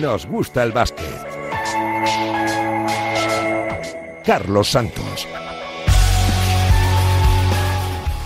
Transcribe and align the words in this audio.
nos 0.00 0.26
gusta 0.26 0.62
el 0.62 0.72
básquet. 0.72 1.06
Carlos 4.24 4.70
Santos. 4.70 5.28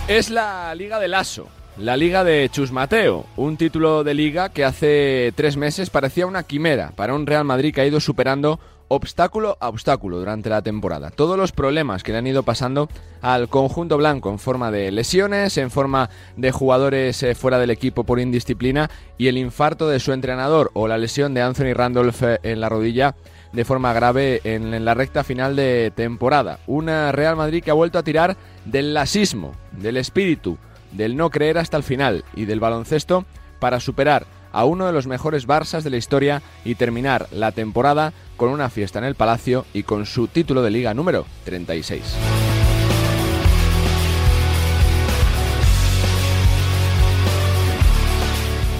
Es 0.07 0.29
la 0.29 0.73
Liga 0.75 0.99
del 0.99 1.13
Aso, 1.13 1.47
la 1.77 1.97
Liga 1.97 2.23
de 2.23 2.49
Chus 2.51 2.71
Mateo, 2.71 3.25
un 3.35 3.57
título 3.57 4.03
de 4.03 4.13
liga 4.13 4.49
que 4.49 4.65
hace 4.65 5.33
tres 5.35 5.57
meses 5.57 5.89
parecía 5.89 6.25
una 6.25 6.43
quimera 6.43 6.91
para 6.95 7.13
un 7.13 7.27
Real 7.27 7.43
Madrid 7.43 7.73
que 7.73 7.81
ha 7.81 7.85
ido 7.85 7.99
superando 7.99 8.59
obstáculo 8.89 9.57
a 9.61 9.69
obstáculo 9.69 10.19
durante 10.19 10.49
la 10.49 10.61
temporada. 10.61 11.11
Todos 11.11 11.37
los 11.37 11.53
problemas 11.53 12.03
que 12.03 12.11
le 12.11 12.17
han 12.17 12.27
ido 12.27 12.43
pasando 12.43 12.89
al 13.21 13.47
conjunto 13.47 13.97
blanco 13.97 14.29
en 14.29 14.39
forma 14.39 14.71
de 14.71 14.91
lesiones, 14.91 15.57
en 15.57 15.71
forma 15.71 16.09
de 16.35 16.51
jugadores 16.51 17.23
eh, 17.23 17.35
fuera 17.35 17.59
del 17.59 17.69
equipo 17.69 18.03
por 18.03 18.19
indisciplina 18.19 18.89
y 19.17 19.27
el 19.27 19.37
infarto 19.37 19.87
de 19.87 19.99
su 19.99 20.11
entrenador 20.11 20.71
o 20.73 20.87
la 20.87 20.97
lesión 20.97 21.33
de 21.33 21.41
Anthony 21.41 21.73
Randolph 21.73 22.21
eh, 22.23 22.39
en 22.43 22.59
la 22.59 22.69
rodilla 22.69 23.15
de 23.53 23.65
forma 23.65 23.93
grave 23.93 24.41
en, 24.43 24.83
la 24.85 24.93
recta 24.93 25.23
final 25.23 25.55
de 25.55 25.91
temporada. 25.95 26.59
Una 26.67 27.11
Real 27.11 27.35
Madrid 27.35 27.63
que 27.63 27.71
ha 27.71 27.75
vuelto 27.75 27.97
a 27.97 28.03
tirar 28.03 28.37
del 28.65 28.93
lasismo, 28.93 29.53
del 29.71 29.97
espíritu, 29.97 30.57
del 30.91 31.15
no 31.15 31.29
creer 31.29 31.57
hasta 31.57 31.77
el 31.77 31.83
final 31.83 32.23
y 32.35 32.45
del 32.45 32.59
baloncesto 32.59 33.25
para 33.59 33.79
superar 33.79 34.25
a 34.51 34.65
uno 34.65 34.85
de 34.85 34.93
los 34.93 35.07
mejores 35.07 35.47
Barças 35.47 35.83
de 35.83 35.89
la 35.89 35.97
historia 35.97 36.41
y 36.63 36.75
terminar 36.75 37.27
la 37.31 37.51
temporada 37.51 38.13
con 38.37 38.49
una 38.49 38.69
fiesta 38.69 38.99
en 38.99 39.05
el 39.05 39.15
Palacio 39.15 39.65
y 39.73 39.83
con 39.83 40.05
su 40.05 40.27
título 40.27 40.61
de 40.61 40.71
liga 40.71 40.93
número 40.93 41.25
36. 41.45 42.03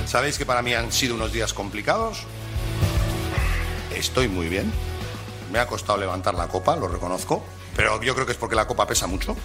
Sabéis 0.06 0.40
que 0.40 0.46
para 0.46 0.64
mí 0.64 0.74
han 0.74 0.92
sido 0.92 1.14
unos 1.14 1.32
días 1.32 1.54
complicados. 1.54 2.24
Estoy 3.96 4.28
muy 4.28 4.50
bien. 4.50 4.72
Me 5.52 5.60
ha 5.60 5.68
costado 5.68 6.00
levantar 6.00 6.34
la 6.34 6.48
copa, 6.48 6.76
lo 6.76 6.88
reconozco, 6.88 7.44
pero 7.76 8.02
yo 8.02 8.16
creo 8.16 8.26
que 8.26 8.32
es 8.32 8.38
porque 8.38 8.56
la 8.56 8.66
copa 8.66 8.88
pesa 8.88 9.06
mucho. 9.06 9.36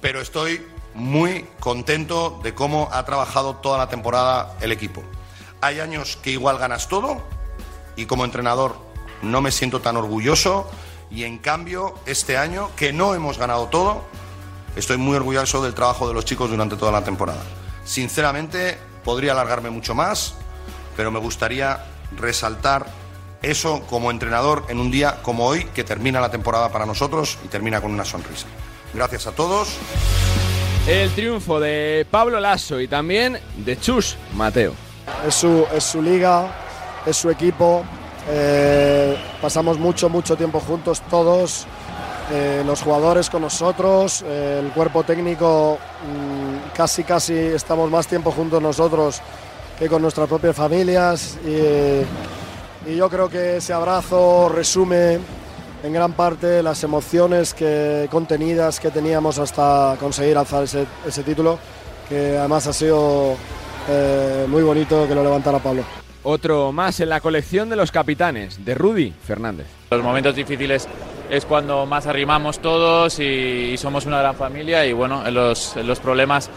Pero 0.00 0.20
estoy 0.20 0.64
muy 0.94 1.44
contento 1.58 2.38
de 2.42 2.54
cómo 2.54 2.88
ha 2.92 3.04
trabajado 3.04 3.56
toda 3.56 3.78
la 3.78 3.88
temporada 3.88 4.56
el 4.60 4.70
equipo. 4.70 5.02
Hay 5.60 5.80
años 5.80 6.18
que 6.22 6.30
igual 6.30 6.58
ganas 6.58 6.88
todo 6.88 7.22
y 7.96 8.06
como 8.06 8.24
entrenador 8.24 8.76
no 9.22 9.40
me 9.40 9.50
siento 9.50 9.80
tan 9.80 9.96
orgulloso 9.96 10.70
y 11.10 11.24
en 11.24 11.38
cambio 11.38 11.94
este 12.06 12.36
año 12.36 12.70
que 12.76 12.92
no 12.92 13.14
hemos 13.14 13.38
ganado 13.38 13.66
todo, 13.66 14.04
estoy 14.76 14.98
muy 14.98 15.16
orgulloso 15.16 15.62
del 15.62 15.74
trabajo 15.74 16.06
de 16.06 16.14
los 16.14 16.24
chicos 16.24 16.50
durante 16.50 16.76
toda 16.76 16.92
la 16.92 17.02
temporada. 17.02 17.42
Sinceramente, 17.84 18.78
podría 19.04 19.32
alargarme 19.32 19.70
mucho 19.70 19.94
más, 19.94 20.34
pero 20.96 21.10
me 21.10 21.18
gustaría 21.18 21.84
resaltar 22.16 22.86
eso 23.42 23.82
como 23.88 24.10
entrenador 24.10 24.64
en 24.68 24.78
un 24.78 24.90
día 24.90 25.22
como 25.22 25.46
hoy 25.46 25.64
que 25.74 25.84
termina 25.84 26.20
la 26.20 26.30
temporada 26.30 26.70
para 26.70 26.86
nosotros 26.86 27.38
y 27.44 27.48
termina 27.48 27.80
con 27.80 27.92
una 27.92 28.04
sonrisa. 28.04 28.46
Gracias 28.94 29.26
a 29.26 29.32
todos. 29.32 29.76
El 30.86 31.10
triunfo 31.10 31.60
de 31.60 32.06
Pablo 32.10 32.40
Lasso 32.40 32.80
y 32.80 32.88
también 32.88 33.38
de 33.56 33.78
Chus 33.78 34.16
Mateo. 34.34 34.87
Es 35.26 35.34
su, 35.34 35.66
es 35.74 35.84
su 35.84 36.00
liga, 36.02 36.46
es 37.06 37.16
su 37.16 37.30
equipo. 37.30 37.84
Eh, 38.30 39.16
pasamos 39.40 39.78
mucho, 39.78 40.08
mucho 40.08 40.36
tiempo 40.36 40.60
juntos 40.60 41.02
todos. 41.10 41.66
Eh, 42.30 42.62
los 42.66 42.82
jugadores 42.82 43.30
con 43.30 43.40
nosotros, 43.40 44.22
eh, 44.26 44.60
el 44.62 44.70
cuerpo 44.72 45.02
técnico, 45.02 45.78
mm, 46.02 46.74
casi, 46.76 47.02
casi 47.02 47.32
estamos 47.32 47.90
más 47.90 48.06
tiempo 48.06 48.30
juntos 48.30 48.60
nosotros 48.60 49.22
que 49.78 49.88
con 49.88 50.02
nuestras 50.02 50.28
propias 50.28 50.54
familias. 50.54 51.38
Y, 51.44 52.04
yo 52.94 53.10
creo 53.10 53.28
que 53.28 53.58
ese 53.58 53.74
abrazo 53.74 54.48
resume 54.48 55.18
en 55.82 55.92
gran 55.92 56.12
parte 56.12 56.62
las 56.62 56.82
emociones 56.84 57.52
que, 57.52 58.08
contenidas 58.10 58.80
que 58.80 58.90
teníamos 58.90 59.38
hasta 59.38 59.96
conseguir 60.00 60.38
alzar 60.38 60.64
ese, 60.64 60.86
ese 61.06 61.22
título, 61.22 61.58
que 62.08 62.38
además 62.38 62.66
ha 62.66 62.72
sido 62.72 63.36
eh, 63.88 64.46
muy 64.48 64.62
bonito 64.62 65.06
que 65.08 65.14
lo 65.14 65.22
levantara 65.22 65.58
Pablo. 65.58 65.82
Otro 66.22 66.72
más 66.72 67.00
en 67.00 67.08
la 67.08 67.20
colección 67.20 67.68
de 67.68 67.76
los 67.76 67.90
capitanes, 67.90 68.64
de 68.64 68.74
Rudy 68.74 69.12
Fernández. 69.12 69.66
Los 69.90 70.02
momentos 70.02 70.34
difíciles 70.34 70.88
es 71.30 71.44
cuando 71.44 71.86
más 71.86 72.06
arrimamos 72.06 72.58
todos 72.58 73.18
y, 73.20 73.76
somos 73.78 74.06
una 74.06 74.18
gran 74.18 74.34
familia 74.34 74.84
y 74.84 74.92
bueno, 74.92 75.26
en 75.26 75.34
los, 75.34 75.76
en 75.76 75.86
los 75.86 76.00
problemas 76.00 76.50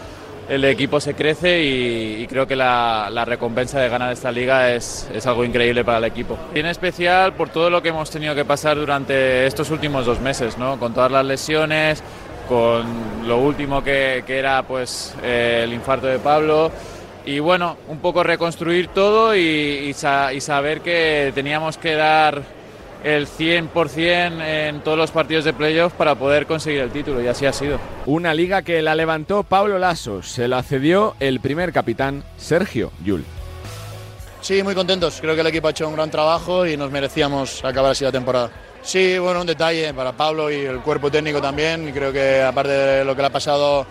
el 0.48 0.64
equipo 0.64 1.00
se 1.00 1.14
crece 1.14 1.62
y, 1.62 2.26
creo 2.26 2.46
que 2.46 2.56
la, 2.56 3.24
recompensa 3.24 3.80
de 3.80 3.88
ganar 3.88 4.12
esta 4.12 4.30
liga 4.30 4.72
es, 4.72 5.08
algo 5.24 5.44
increíble 5.44 5.84
para 5.84 5.98
el 5.98 6.04
equipo. 6.04 6.36
Tiene 6.52 6.70
especial 6.70 7.34
por 7.34 7.48
todo 7.48 7.70
lo 7.70 7.82
que 7.82 7.90
hemos 7.90 8.10
tenido 8.10 8.34
que 8.34 8.44
pasar 8.44 8.76
durante 8.76 9.46
estos 9.46 9.70
últimos 9.70 10.04
dos 10.04 10.20
meses, 10.20 10.58
¿no? 10.58 10.78
con 10.78 10.92
todas 10.92 11.10
las 11.10 11.24
lesiones, 11.24 12.02
con 12.48 12.84
lo 13.26 13.38
último 13.38 13.82
que, 13.82 14.24
era 14.26 14.62
pues, 14.64 15.14
eh, 15.22 15.62
el 15.64 15.72
infarto 15.72 16.06
de 16.06 16.18
Pablo. 16.18 16.70
Y 17.24 17.38
bueno, 17.38 17.76
un 17.88 17.98
poco 17.98 18.22
reconstruir 18.22 18.88
todo 18.88 19.36
y 19.36 19.94
saber 19.94 20.80
que 20.80 21.32
teníamos 21.34 21.78
que 21.78 21.94
dar 21.94 22.42
el 23.04 23.26
100% 23.26 24.42
en 24.44 24.80
todos 24.80 24.96
los 24.96 25.10
partidos 25.10 25.44
de 25.44 25.52
playoff 25.52 25.92
para 25.94 26.14
poder 26.14 26.46
conseguir 26.46 26.80
el 26.80 26.90
título 26.90 27.20
y 27.20 27.26
así 27.26 27.46
ha 27.46 27.52
sido. 27.52 27.78
Una 28.06 28.32
liga 28.32 28.62
que 28.62 28.80
la 28.82 28.94
levantó 28.94 29.42
Pablo 29.42 29.78
Lasso, 29.78 30.22
se 30.22 30.46
la 30.46 30.62
cedió 30.62 31.14
el 31.18 31.40
primer 31.40 31.72
capitán 31.72 32.22
Sergio 32.36 32.92
Yul. 33.04 33.24
Sí, 34.40 34.62
muy 34.62 34.74
contentos. 34.74 35.18
Creo 35.20 35.34
que 35.34 35.40
el 35.40 35.46
equipo 35.46 35.68
ha 35.68 35.70
hecho 35.70 35.88
un 35.88 35.94
gran 35.94 36.10
trabajo 36.10 36.66
y 36.66 36.76
nos 36.76 36.90
merecíamos 36.90 37.64
acabar 37.64 37.92
así 37.92 38.04
la 38.04 38.12
temporada. 38.12 38.50
Sí, 38.82 39.16
bueno, 39.18 39.40
un 39.40 39.46
detalle 39.46 39.94
para 39.94 40.12
Pablo 40.12 40.50
y 40.50 40.56
el 40.56 40.80
cuerpo 40.80 41.08
técnico 41.10 41.40
también. 41.40 41.92
Creo 41.92 42.12
que 42.12 42.42
aparte 42.42 42.72
de 42.72 43.04
lo 43.04 43.14
que 43.14 43.22
le 43.22 43.28
ha 43.28 43.32
pasado 43.32 43.86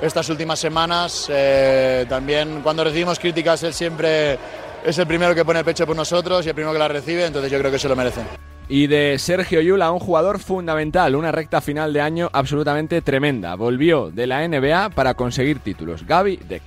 estas 0.00 0.28
últimas 0.28 0.58
semanas, 0.58 1.26
eh, 1.30 2.06
también 2.08 2.60
cuando 2.62 2.84
recibimos 2.84 3.18
críticas 3.18 3.62
él 3.62 3.72
siempre 3.72 4.38
es 4.84 4.98
el 4.98 5.06
primero 5.06 5.34
que 5.34 5.44
pone 5.44 5.60
el 5.60 5.64
pecho 5.64 5.86
por 5.86 5.96
nosotros 5.96 6.44
y 6.44 6.48
el 6.48 6.54
primero 6.54 6.72
que 6.72 6.78
la 6.78 6.88
recibe, 6.88 7.26
entonces 7.26 7.50
yo 7.50 7.58
creo 7.58 7.70
que 7.70 7.78
se 7.78 7.88
lo 7.88 7.96
merecen 7.96 8.26
y 8.68 8.86
de 8.88 9.18
Sergio 9.18 9.60
Yula, 9.60 9.90
un 9.90 10.00
jugador 10.00 10.38
fundamental, 10.38 11.14
una 11.14 11.30
recta 11.30 11.60
final 11.60 11.92
de 11.92 12.00
año 12.00 12.30
absolutamente 12.32 13.00
tremenda. 13.00 13.54
Volvió 13.54 14.10
de 14.10 14.26
la 14.26 14.46
NBA 14.46 14.90
para 14.90 15.14
conseguir 15.14 15.60
títulos. 15.60 16.04
Gaby 16.04 16.38
Deck. 16.48 16.62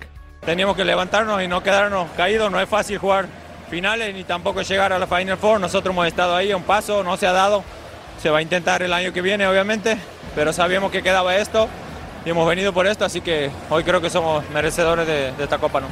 Teníamos 0.46 0.78
que 0.78 0.86
levantarnos 0.86 1.42
y 1.44 1.48
no 1.48 1.62
quedarnos 1.62 2.10
caídos, 2.16 2.50
no 2.50 2.60
es 2.62 2.70
fácil 2.70 2.98
jugar 2.98 3.28
finales 3.70 4.16
ni 4.16 4.24
tampoco 4.24 4.62
llegar 4.62 4.94
a 4.94 5.00
la 5.00 5.08
Final 5.08 5.38
Four. 5.38 5.60
Nosotros 5.60 5.94
hemos 5.94 6.08
estado 6.08 6.36
ahí 6.36 6.52
a 6.52 6.58
un 6.58 6.64
paso, 6.64 7.04
no 7.04 7.18
se 7.18 7.28
ha 7.28 7.34
dado. 7.34 7.64
Se 8.22 8.30
va 8.30 8.40
a 8.40 8.42
intentar 8.42 8.82
el 8.82 8.94
año 8.94 9.14
que 9.14 9.22
viene, 9.22 9.48
obviamente, 9.48 9.98
pero 10.36 10.54
sabíamos 10.54 10.92
que 10.92 11.02
quedaba 11.02 11.36
esto 11.38 11.70
y 12.26 12.30
hemos 12.30 12.48
venido 12.48 12.74
por 12.74 12.88
esto, 12.88 13.06
así 13.06 13.22
que 13.22 13.50
hoy 13.70 13.84
creo 13.84 14.02
que 14.02 14.10
somos 14.10 14.48
merecedores 14.52 15.08
de, 15.08 15.34
esta 15.40 15.58
copa. 15.58 15.80
¿no? 15.80 15.88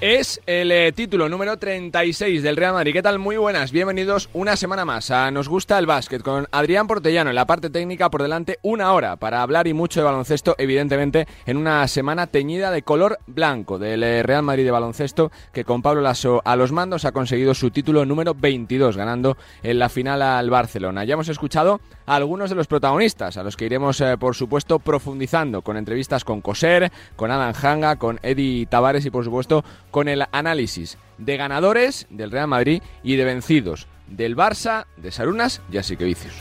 Es 0.00 0.40
el 0.46 0.70
eh, 0.70 0.92
título 0.92 1.28
número 1.28 1.56
36 1.56 2.44
del 2.44 2.54
Real 2.54 2.72
Madrid. 2.72 2.92
¿Qué 2.92 3.02
tal? 3.02 3.18
Muy 3.18 3.36
buenas, 3.36 3.72
bienvenidos 3.72 4.30
una 4.32 4.56
semana 4.56 4.84
más 4.84 5.10
a 5.10 5.28
Nos 5.32 5.48
gusta 5.48 5.76
el 5.76 5.86
básquet 5.86 6.22
con 6.22 6.46
Adrián 6.52 6.86
Portellano 6.86 7.30
en 7.30 7.34
la 7.34 7.48
parte 7.48 7.68
técnica 7.68 8.08
por 8.08 8.22
delante 8.22 8.60
una 8.62 8.92
hora 8.92 9.16
para 9.16 9.42
hablar 9.42 9.66
y 9.66 9.74
mucho 9.74 9.98
de 9.98 10.04
baloncesto, 10.04 10.54
evidentemente 10.56 11.26
en 11.46 11.56
una 11.56 11.88
semana 11.88 12.28
teñida 12.28 12.70
de 12.70 12.82
color 12.82 13.18
blanco 13.26 13.80
del 13.80 14.04
eh, 14.04 14.22
Real 14.22 14.44
Madrid 14.44 14.64
de 14.66 14.70
baloncesto 14.70 15.32
que 15.52 15.64
con 15.64 15.82
Pablo 15.82 16.00
Lasso 16.00 16.42
a 16.44 16.54
los 16.54 16.70
mandos 16.70 17.04
ha 17.04 17.10
conseguido 17.10 17.52
su 17.52 17.72
título 17.72 18.04
número 18.04 18.34
22 18.34 18.96
ganando 18.96 19.36
en 19.64 19.80
la 19.80 19.88
final 19.88 20.22
al 20.22 20.48
Barcelona. 20.48 21.02
Ya 21.02 21.14
hemos 21.14 21.28
escuchado 21.28 21.80
a 22.06 22.14
algunos 22.14 22.50
de 22.50 22.56
los 22.56 22.68
protagonistas 22.68 23.36
a 23.36 23.42
los 23.42 23.56
que 23.56 23.66
iremos 23.66 24.00
eh, 24.00 24.16
por 24.16 24.36
supuesto 24.36 24.78
profundizando 24.78 25.62
con 25.62 25.76
entrevistas 25.76 26.22
con 26.22 26.40
Coser, 26.40 26.92
con 27.16 27.32
Adam 27.32 27.52
Hanga, 27.60 27.96
con 27.96 28.20
Eddie 28.22 28.66
Tavares 28.66 29.04
y 29.04 29.10
por 29.10 29.24
supuesto 29.24 29.64
con 29.90 30.08
el 30.08 30.26
análisis 30.32 30.98
de 31.18 31.36
ganadores 31.36 32.06
del 32.10 32.30
Real 32.30 32.48
Madrid 32.48 32.82
y 33.02 33.16
de 33.16 33.24
vencidos 33.24 33.86
del 34.06 34.36
Barça, 34.36 34.86
de 34.96 35.12
Sarunas 35.12 35.60
y 35.70 35.78
así 35.78 35.96
que 35.96 36.04
vicios. 36.04 36.34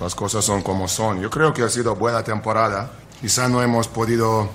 Las 0.00 0.14
cosas 0.14 0.44
son 0.44 0.62
como 0.62 0.88
son. 0.88 1.20
Yo 1.20 1.30
creo 1.30 1.52
que 1.52 1.62
ha 1.62 1.68
sido 1.68 1.94
buena 1.96 2.22
temporada. 2.22 2.90
Quizá 3.20 3.48
no 3.48 3.62
hemos 3.62 3.88
podido 3.88 4.48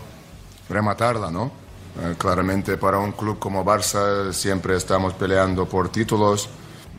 rematarla, 0.69 1.31
¿no? 1.31 1.51
Eh, 2.00 2.16
claramente 2.18 2.78
para 2.78 3.00
un 3.00 3.12
club 3.12 3.38
como 3.39 3.66
Barça 3.66 4.31
siempre 4.31 4.77
estamos 4.77 5.13
peleando 5.13 5.66
por 5.66 5.89
títulos. 5.89 6.48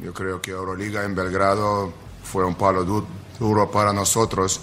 Yo 0.03 0.13
creo 0.13 0.43
que 0.43 0.51
Euroliga 0.51 1.05
en 1.05 1.15
Belgrado 1.15 1.93
fue 2.25 2.45
un 2.45 2.57
palo 2.57 2.85
duro 3.39 3.71
para 3.71 3.93
nosotros. 3.93 4.61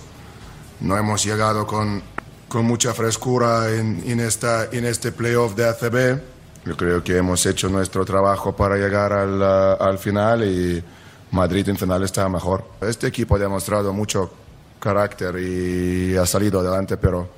No 0.81 0.97
hemos 0.97 1.23
llegado 1.23 1.65
con 1.65 2.03
con 2.49 2.65
mucha 2.65 2.93
frescura 2.93 3.73
en, 3.73 4.03
en, 4.05 4.19
esta, 4.19 4.65
en 4.71 4.83
este 4.83 5.13
playoff 5.13 5.55
de 5.55 5.69
ACB. 5.69 6.19
Yo 6.65 6.75
creo 6.75 7.03
que 7.03 7.15
hemos 7.15 7.45
hecho 7.45 7.69
nuestro 7.69 8.03
trabajo 8.03 8.53
para 8.55 8.75
llegar 8.75 9.13
al, 9.13 9.41
al 9.41 9.97
final 9.97 10.43
y 10.43 10.83
Madrid 11.31 11.69
en 11.69 11.77
final 11.77 12.03
está 12.03 12.27
mejor. 12.27 12.65
Este 12.81 13.07
equipo 13.07 13.35
ha 13.35 13.39
demostrado 13.39 13.93
mucho 13.93 14.31
carácter 14.79 15.37
y 15.39 16.17
ha 16.17 16.25
salido 16.25 16.59
adelante, 16.59 16.97
pero 16.97 17.29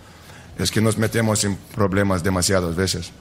es 0.57 0.71
que 0.71 0.81
nos 0.81 0.97
metemos 0.97 1.43
en 1.43 1.55
problemas 1.75 2.23
demasiadas 2.23 2.75
veces. 2.75 3.11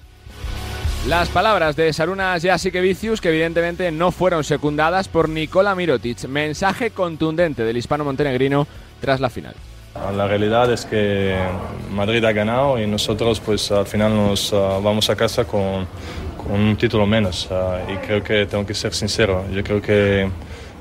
Las 1.09 1.29
palabras 1.31 1.77
de 1.77 1.93
Saruna 1.93 2.37
Jasikevicius, 2.41 3.21
que 3.21 3.31
evidentemente 3.31 3.91
no 3.91 4.13
fueron 4.13 4.45
secundadas 4.45 5.09
por 5.09 5.29
Nikola 5.29 5.75
Mirotic. 5.75 6.29
Mensaje 6.29 6.91
contundente 6.91 7.65
del 7.65 7.79
hispano 7.79 8.05
montenegrino 8.05 8.67
tras 9.01 9.19
la 9.19 9.31
final. 9.31 9.55
La 9.95 10.29
realidad 10.29 10.73
es 10.73 10.85
que 10.85 11.37
Madrid 11.91 12.25
ha 12.25 12.33
ganado 12.33 12.81
y 12.81 12.87
nosotros 12.87 13.41
pues 13.41 13.73
al 13.73 13.87
final 13.87 14.15
nos 14.15 14.53
ah, 14.53 14.79
vamos 14.83 15.11
a 15.11 15.17
casa 15.17 15.45
con, 15.45 15.87
un 16.49 16.77
título 16.77 17.07
menos 17.07 17.49
ah, 17.51 17.81
y 17.89 17.97
creo 17.97 18.23
que 18.23 18.47
tengo 18.47 18.65
que 18.65 18.75
ser 18.75 18.95
sincero. 18.95 19.45
Yo 19.53 19.65
creo 19.65 19.83
que 19.83 20.31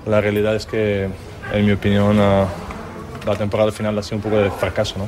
la 0.05 0.21
realidad 0.21 0.55
es 0.55 0.65
que, 0.65 1.09
en 1.53 1.65
mi 1.65 1.71
opinión, 1.71 2.19
ah, 2.19 2.45
la 3.25 3.35
temporada 3.35 3.71
final 3.71 3.97
ha 3.97 4.03
sido 4.03 4.17
un 4.17 4.23
poco 4.23 4.37
de 4.37 4.51
fracaso, 4.51 4.99
¿no? 4.99 5.07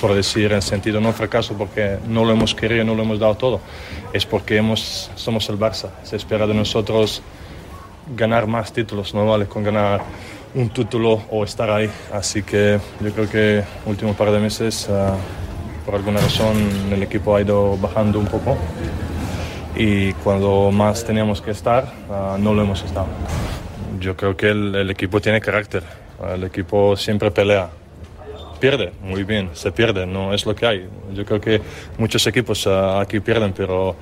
por 0.00 0.14
decir 0.14 0.52
en 0.52 0.62
sentido 0.62 1.00
no 1.00 1.12
fracaso 1.12 1.54
porque 1.58 1.98
no 2.06 2.24
lo 2.24 2.32
hemos 2.32 2.54
querido, 2.54 2.84
no 2.84 2.94
lo 2.94 3.02
hemos 3.02 3.18
dado 3.18 3.36
todo, 3.36 3.60
es 4.12 4.24
porque 4.26 4.56
hemos, 4.56 5.10
somos 5.14 5.48
el 5.48 5.58
Barça. 5.58 5.90
Se 6.02 6.16
espera 6.16 6.46
de 6.46 6.54
nosotros 6.54 7.22
ganar 8.16 8.46
más 8.46 8.72
títulos, 8.72 9.14
no 9.14 9.26
vale 9.26 9.46
con 9.46 9.62
ganar 9.62 10.02
un 10.54 10.68
título 10.70 11.22
o 11.30 11.44
estar 11.44 11.70
ahí. 11.70 11.90
Así 12.12 12.42
que 12.42 12.78
yo 13.00 13.12
creo 13.12 13.28
que 13.28 13.64
último 13.86 14.14
par 14.14 14.30
de 14.30 14.38
meses, 14.38 14.88
ah, 14.90 15.16
por 15.84 15.94
alguna 15.94 16.20
razón, 16.20 16.56
el 16.92 17.02
equipo 17.02 17.36
ha 17.36 17.40
ido 17.40 17.76
bajando 17.76 18.18
un 18.18 18.26
poco 18.26 18.56
y 19.76 20.12
cuando 20.24 20.70
más 20.72 21.04
teníamos 21.04 21.40
que 21.40 21.50
estar, 21.50 21.92
ah, 22.10 22.36
no 22.38 22.54
lo 22.54 22.62
hemos 22.62 22.82
estado. 22.82 23.08
Yo 24.00 24.16
creo 24.16 24.36
que 24.36 24.50
el, 24.50 24.74
el 24.74 24.90
equipo 24.90 25.20
tiene 25.20 25.40
carácter, 25.40 25.82
el 26.34 26.44
equipo 26.44 26.96
siempre 26.96 27.30
pelea 27.30 27.70
pierde, 28.58 28.92
muy 29.02 29.22
bien, 29.24 29.50
se 29.52 29.70
pierde, 29.72 30.06
no 30.06 30.34
es 30.34 30.44
lo 30.44 30.54
que 30.54 30.66
hay. 30.66 30.88
Yo 31.14 31.24
creo 31.24 31.40
que 31.40 31.60
muchos 31.96 32.26
equipos 32.26 32.66
ah, 32.66 33.00
aquí 33.00 33.20
pierden, 33.20 33.52
pero 33.52 33.96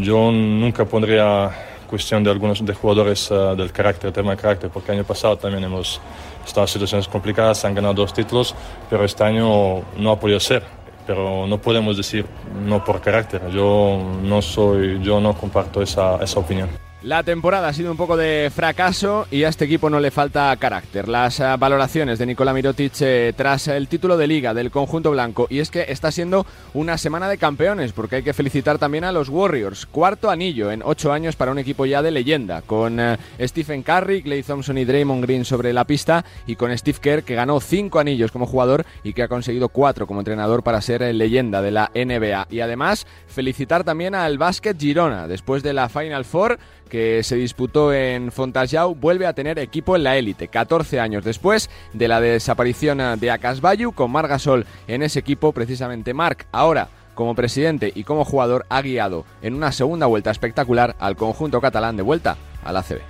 yo 0.00 0.32
nunca 0.32 0.84
pondría 0.84 1.50
cuestión 1.88 2.24
de 2.24 2.30
algunos 2.30 2.64
de 2.64 2.74
jugadores 2.74 3.30
uh, 3.30 3.54
del 3.56 3.72
carácter, 3.72 4.12
tema 4.12 4.32
de 4.32 4.36
carácter, 4.36 4.70
porque 4.70 4.92
año 4.92 5.04
pasado 5.04 5.36
también 5.36 5.64
hemos 5.64 6.00
estado 6.44 6.62
en 6.62 6.68
situaciones 6.68 7.08
complicadas, 7.08 7.64
han 7.64 7.74
ganado 7.74 7.94
dos 7.94 8.12
títulos, 8.12 8.54
pero 8.90 9.04
este 9.04 9.24
año 9.24 9.82
no 9.96 10.10
ha 10.10 10.18
podido 10.18 10.40
ser. 10.40 10.62
Pero 11.06 11.46
no 11.46 11.58
podemos 11.58 11.98
decir 11.98 12.24
no 12.64 12.82
por 12.82 13.02
carácter. 13.02 13.50
Yo 13.50 13.98
no 14.22 14.40
soy, 14.40 15.02
yo 15.02 15.20
no 15.20 15.34
comparto 15.34 15.82
esa, 15.82 16.16
esa 16.22 16.40
opinión. 16.40 16.70
La 17.04 17.22
temporada 17.22 17.68
ha 17.68 17.72
sido 17.74 17.90
un 17.90 17.98
poco 17.98 18.16
de 18.16 18.50
fracaso 18.50 19.26
y 19.30 19.44
a 19.44 19.50
este 19.50 19.66
equipo 19.66 19.90
no 19.90 20.00
le 20.00 20.10
falta 20.10 20.56
carácter. 20.56 21.06
Las 21.06 21.38
eh, 21.38 21.54
valoraciones 21.58 22.18
de 22.18 22.24
Nikola 22.24 22.54
Mirotic 22.54 22.94
eh, 23.02 23.34
tras 23.36 23.68
el 23.68 23.88
título 23.88 24.16
de 24.16 24.26
liga 24.26 24.54
del 24.54 24.70
conjunto 24.70 25.10
blanco 25.10 25.46
y 25.50 25.58
es 25.58 25.70
que 25.70 25.84
está 25.88 26.10
siendo 26.10 26.46
una 26.72 26.96
semana 26.96 27.28
de 27.28 27.36
campeones 27.36 27.92
porque 27.92 28.16
hay 28.16 28.22
que 28.22 28.32
felicitar 28.32 28.78
también 28.78 29.04
a 29.04 29.12
los 29.12 29.28
Warriors. 29.28 29.84
Cuarto 29.84 30.30
anillo 30.30 30.70
en 30.70 30.80
ocho 30.82 31.12
años 31.12 31.36
para 31.36 31.52
un 31.52 31.58
equipo 31.58 31.84
ya 31.84 32.00
de 32.00 32.10
leyenda 32.10 32.62
con 32.62 32.98
eh, 32.98 33.18
Stephen 33.38 33.82
Curry, 33.82 34.22
Clay 34.22 34.42
Thompson 34.42 34.78
y 34.78 34.86
Draymond 34.86 35.24
Green 35.24 35.44
sobre 35.44 35.74
la 35.74 35.84
pista 35.84 36.24
y 36.46 36.56
con 36.56 36.74
Steve 36.74 37.00
Kerr 37.02 37.22
que 37.22 37.34
ganó 37.34 37.60
cinco 37.60 37.98
anillos 37.98 38.32
como 38.32 38.46
jugador 38.46 38.86
y 39.02 39.12
que 39.12 39.24
ha 39.24 39.28
conseguido 39.28 39.68
cuatro 39.68 40.06
como 40.06 40.20
entrenador 40.20 40.62
para 40.62 40.80
ser 40.80 41.02
leyenda 41.14 41.60
de 41.60 41.70
la 41.70 41.90
NBA. 41.94 42.46
Y 42.48 42.60
además 42.60 43.06
felicitar 43.26 43.84
también 43.84 44.14
al 44.14 44.38
Basket 44.38 44.76
Girona 44.78 45.28
después 45.28 45.62
de 45.62 45.74
la 45.74 45.90
Final 45.90 46.24
Four 46.24 46.58
que 46.88 47.22
se 47.22 47.36
disputó 47.36 47.92
en 47.92 48.30
Fontajau, 48.32 48.94
vuelve 48.94 49.26
a 49.26 49.32
tener 49.32 49.58
equipo 49.58 49.96
en 49.96 50.04
la 50.04 50.16
élite, 50.16 50.48
14 50.48 51.00
años 51.00 51.24
después 51.24 51.70
de 51.92 52.08
la 52.08 52.20
desaparición 52.20 53.18
de 53.18 53.30
Acasbayu, 53.30 53.92
con 53.92 54.10
Margasol 54.10 54.66
en 54.86 55.02
ese 55.02 55.18
equipo, 55.18 55.52
precisamente 55.52 56.14
Marc, 56.14 56.46
ahora 56.52 56.88
como 57.14 57.34
presidente 57.34 57.92
y 57.94 58.04
como 58.04 58.24
jugador, 58.24 58.66
ha 58.68 58.82
guiado 58.82 59.24
en 59.40 59.54
una 59.54 59.72
segunda 59.72 60.06
vuelta 60.06 60.30
espectacular 60.30 60.96
al 60.98 61.16
conjunto 61.16 61.60
catalán 61.60 61.96
de 61.96 62.02
vuelta 62.02 62.36
a 62.64 62.72
la 62.72 62.82
CB. 62.82 63.00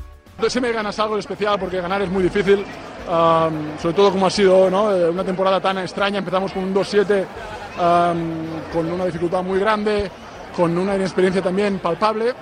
me 0.60 0.72
ganas 0.72 0.98
algo 0.98 1.18
especial 1.18 1.58
porque 1.58 1.80
ganar 1.80 2.02
es 2.02 2.10
muy 2.10 2.22
difícil, 2.22 2.64
sobre 3.80 3.94
todo 3.94 4.12
como 4.12 4.26
ha 4.26 4.30
sido 4.30 4.68
eh, 4.68 5.08
una 5.08 5.24
temporada 5.24 5.60
tan 5.60 5.78
extraña. 5.78 6.18
Empezamos 6.18 6.52
con 6.52 6.64
un 6.64 6.74
2-7, 6.74 7.24
con 8.72 8.92
una 8.92 9.06
dificultad 9.06 9.42
muy 9.42 9.58
grande, 9.58 10.10
con 10.56 10.76
una 10.76 10.96
inexperiencia 10.96 11.42
también 11.42 11.78
palpable 11.78 12.34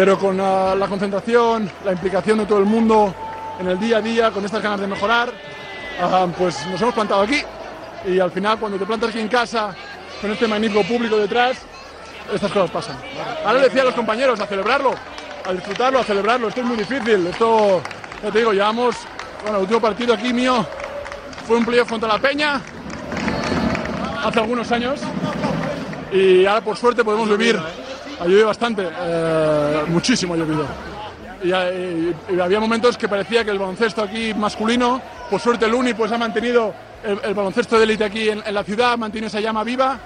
pero 0.00 0.18
con 0.18 0.34
la, 0.38 0.86
concentración, 0.88 1.70
la 1.84 1.92
implicación 1.92 2.38
de 2.38 2.46
todo 2.46 2.58
el 2.58 2.64
mundo 2.64 3.14
en 3.58 3.68
el 3.68 3.78
día 3.78 3.98
a 3.98 4.00
día, 4.00 4.30
con 4.30 4.42
estas 4.42 4.62
ganas 4.62 4.80
de 4.80 4.86
mejorar, 4.86 5.30
ah, 6.00 6.26
pues 6.38 6.66
nos 6.68 6.80
hemos 6.80 6.94
plantado 6.94 7.20
aquí. 7.20 7.42
Y 8.06 8.18
al 8.18 8.30
final 8.30 8.58
cuando 8.58 8.78
te 8.78 8.86
plantas 8.86 9.10
aquí 9.10 9.20
en 9.20 9.28
casa, 9.28 9.76
con 10.22 10.30
este 10.30 10.48
magnífico 10.48 10.84
público 10.84 11.18
detrás, 11.18 11.58
estas 12.32 12.50
cosas 12.50 12.70
pasan. 12.70 12.96
Ahora 13.44 13.58
le 13.58 13.64
decía 13.64 13.82
a 13.82 13.84
los 13.84 13.94
compañeros 13.94 14.40
a 14.40 14.46
celebrarlo, 14.46 14.94
a 15.44 15.52
disfrutarlo, 15.52 15.98
a 15.98 16.04
celebrarlo, 16.04 16.48
esto 16.48 16.62
es 16.62 16.66
muy 16.66 16.78
difícil, 16.78 17.26
esto, 17.26 17.82
ya 18.22 18.30
te 18.30 18.38
digo, 18.38 18.54
llevamos, 18.54 18.96
bueno, 19.42 19.58
el 19.58 19.62
último 19.64 19.82
partido 19.82 20.14
aquí 20.14 20.32
mío 20.32 20.66
fue 21.46 21.58
un 21.58 21.66
playoff 21.66 21.90
contra 21.90 22.08
la 22.08 22.18
Peña 22.18 22.58
hace 24.24 24.40
algunos 24.40 24.72
años. 24.72 24.98
Y 26.10 26.46
ahora 26.46 26.62
por 26.62 26.78
suerte 26.78 27.04
podemos 27.04 27.28
vivir 27.28 27.60
ha 28.20 28.24
llovido 28.24 28.46
bastante, 28.46 28.86
eh, 28.86 29.82
muchísimo 29.88 30.34
ha 30.34 30.36
llovido. 30.36 30.66
Y, 31.42 32.38
había 32.38 32.60
momentos 32.60 32.98
que 32.98 33.08
parecía 33.08 33.44
que 33.44 33.50
el 33.50 33.58
baloncesto 33.58 34.02
aquí 34.02 34.34
masculino, 34.34 35.00
por 35.30 35.40
suerte 35.40 35.64
el 35.64 35.74
UNI 35.74 35.94
pues 35.94 36.12
ha 36.12 36.18
mantenido 36.18 36.74
el, 37.02 37.34
baloncesto 37.34 37.78
de 37.78 37.84
élite 37.84 38.04
aquí 38.04 38.28
en, 38.28 38.42
la 38.52 38.62
ciudad, 38.62 38.98
mantenido 38.98 39.28
esa 39.28 39.40
llama 39.40 39.64
viva 39.64 39.98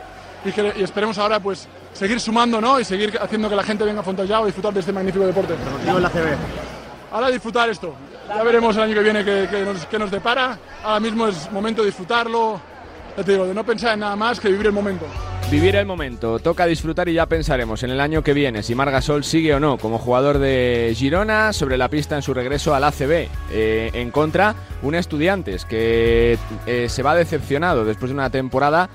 y, 0.44 0.80
esperemos 0.80 1.18
ahora 1.18 1.40
pues 1.40 1.66
seguir 1.92 2.20
sumando 2.20 2.60
¿no? 2.60 2.78
y 2.78 2.84
seguir 2.84 3.18
haciendo 3.20 3.48
que 3.48 3.56
la 3.56 3.64
gente 3.64 3.84
venga 3.84 4.00
a 4.00 4.04
Fontallao 4.04 4.44
a 4.44 4.46
disfrutar 4.46 4.72
de 4.72 4.80
este 4.80 4.92
magnífico 4.92 5.26
deporte. 5.26 5.54
en 5.84 6.02
la 6.02 6.08
CB. 6.08 6.36
Ahora 7.10 7.30
disfrutar 7.30 7.68
esto. 7.68 7.94
Ya 8.28 8.42
veremos 8.42 8.76
el 8.76 8.82
año 8.82 8.94
que 8.94 9.02
viene 9.02 9.24
qué, 9.24 9.64
nos, 9.64 10.00
nos, 10.00 10.10
depara. 10.10 10.56
Ahora 10.84 11.00
mismo 11.00 11.26
es 11.26 11.50
momento 11.50 11.82
de 11.82 11.86
disfrutarlo, 11.86 12.60
te 13.16 13.32
digo, 13.32 13.46
de 13.46 13.54
no 13.54 13.64
pensar 13.64 13.94
en 13.94 14.00
nada 14.00 14.16
más 14.16 14.38
que 14.38 14.48
vivir 14.48 14.66
el 14.66 14.72
momento. 14.72 15.06
Vivir 15.50 15.76
el 15.76 15.86
momento, 15.86 16.40
toca 16.40 16.66
disfrutar 16.66 17.08
y 17.08 17.12
ya 17.12 17.26
pensaremos 17.26 17.82
en 17.84 17.90
el 17.90 18.00
año 18.00 18.24
que 18.24 18.32
viene 18.32 18.62
si 18.62 18.74
Margasol 18.74 19.22
sigue 19.22 19.54
o 19.54 19.60
no 19.60 19.78
como 19.78 19.98
jugador 19.98 20.38
de 20.38 20.92
Girona 20.96 21.52
sobre 21.52 21.76
la 21.76 21.88
pista 21.88 22.16
en 22.16 22.22
su 22.22 22.34
regreso 22.34 22.74
al 22.74 22.82
ACB. 22.82 23.28
Eh, 23.52 23.90
en 23.92 24.10
contra, 24.10 24.56
un 24.82 24.96
Estudiantes 24.96 25.64
que 25.64 26.38
eh, 26.66 26.88
se 26.88 27.02
va 27.02 27.14
decepcionado 27.14 27.84
después 27.84 28.10
de 28.10 28.14
una 28.14 28.30
temporada, 28.30 28.88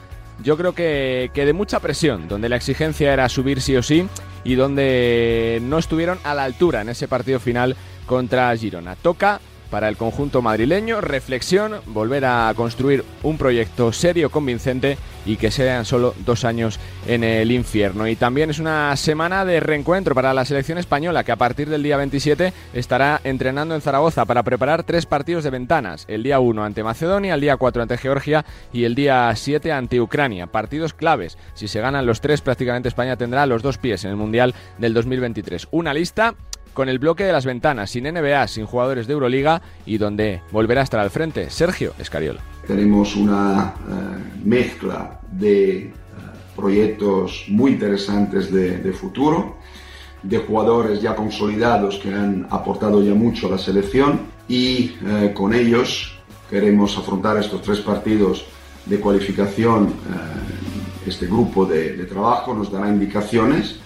yo 0.43 0.57
creo 0.57 0.73
que, 0.73 1.31
que 1.33 1.45
de 1.45 1.53
mucha 1.53 1.79
presión, 1.79 2.27
donde 2.27 2.49
la 2.49 2.57
exigencia 2.57 3.13
era 3.13 3.29
subir 3.29 3.61
sí 3.61 3.77
o 3.77 3.83
sí 3.83 4.07
y 4.43 4.55
donde 4.55 5.59
no 5.61 5.77
estuvieron 5.77 6.17
a 6.23 6.33
la 6.33 6.43
altura 6.43 6.81
en 6.81 6.89
ese 6.89 7.07
partido 7.07 7.39
final 7.39 7.77
contra 8.05 8.55
Girona. 8.57 8.95
Toca 8.95 9.39
para 9.69 9.87
el 9.89 9.97
conjunto 9.97 10.41
madrileño, 10.41 11.01
reflexión, 11.01 11.75
volver 11.87 12.25
a 12.25 12.51
construir 12.55 13.03
un 13.23 13.37
proyecto 13.37 13.91
serio, 13.93 14.29
convincente 14.29 14.97
y 15.25 15.37
que 15.37 15.51
sean 15.51 15.85
solo 15.85 16.15
dos 16.25 16.45
años 16.45 16.79
en 17.07 17.23
el 17.23 17.51
infierno. 17.51 18.07
Y 18.07 18.15
también 18.15 18.49
es 18.49 18.59
una 18.59 18.95
semana 18.95 19.45
de 19.45 19.59
reencuentro 19.59 20.15
para 20.15 20.33
la 20.33 20.45
selección 20.45 20.77
española 20.77 21.23
que 21.23 21.31
a 21.31 21.35
partir 21.35 21.69
del 21.69 21.83
día 21.83 21.97
27 21.97 22.53
estará 22.73 23.21
entrenando 23.23 23.75
en 23.75 23.81
Zaragoza 23.81 24.25
para 24.25 24.43
preparar 24.43 24.83
tres 24.83 25.05
partidos 25.05 25.43
de 25.43 25.49
ventanas. 25.49 26.05
El 26.07 26.23
día 26.23 26.39
1 26.39 26.63
ante 26.63 26.83
Macedonia, 26.83 27.35
el 27.35 27.41
día 27.41 27.57
4 27.57 27.81
ante 27.81 27.97
Georgia 27.97 28.45
y 28.73 28.85
el 28.85 28.95
día 28.95 29.31
7 29.35 29.71
ante 29.71 30.01
Ucrania. 30.01 30.47
Partidos 30.47 30.93
claves. 30.93 31.37
Si 31.53 31.67
se 31.67 31.81
ganan 31.81 32.05
los 32.05 32.21
tres, 32.21 32.41
prácticamente 32.41 32.89
España 32.89 33.17
tendrá 33.17 33.45
los 33.45 33.61
dos 33.61 33.77
pies 33.77 34.03
en 34.05 34.11
el 34.11 34.17
Mundial 34.17 34.55
del 34.77 34.93
2023. 34.93 35.67
Una 35.71 35.93
lista 35.93 36.35
con 36.73 36.89
el 36.89 36.99
bloque 36.99 37.23
de 37.23 37.31
las 37.31 37.45
ventanas, 37.45 37.91
sin 37.91 38.05
NBA, 38.05 38.47
sin 38.47 38.65
jugadores 38.65 39.07
de 39.07 39.13
Euroliga 39.13 39.61
y 39.85 39.97
donde 39.97 40.41
volverá 40.51 40.81
a 40.81 40.83
estar 40.83 40.99
al 40.99 41.09
frente 41.09 41.49
Sergio 41.49 41.93
Escariola. 41.99 42.41
Tenemos 42.67 43.15
una 43.15 43.73
eh, 43.73 44.41
mezcla 44.43 45.19
de 45.31 45.77
eh, 45.77 45.91
proyectos 46.55 47.45
muy 47.47 47.71
interesantes 47.71 48.51
de, 48.51 48.93
futuro, 48.93 49.57
de 50.21 50.37
jugadores 50.37 51.01
ya 51.01 51.15
consolidados 51.15 51.97
que 51.97 52.13
han 52.13 52.47
aportado 52.49 53.01
ya 53.01 53.13
mucho 53.13 53.47
a 53.47 53.51
la 53.51 53.57
selección 53.57 54.21
y 54.47 54.95
eh, 55.05 55.31
con 55.33 55.53
ellos 55.53 56.17
queremos 56.49 56.97
afrontar 56.97 57.37
estos 57.37 57.61
tres 57.61 57.79
partidos 57.79 58.45
de 58.85 58.99
cualificación. 58.99 59.93
este 61.05 61.25
grupo 61.27 61.65
de, 61.65 61.95
de, 61.95 62.05
trabajo 62.05 62.53
nos 62.53 62.71
dará 62.71 62.87
indicaciones 62.89 63.79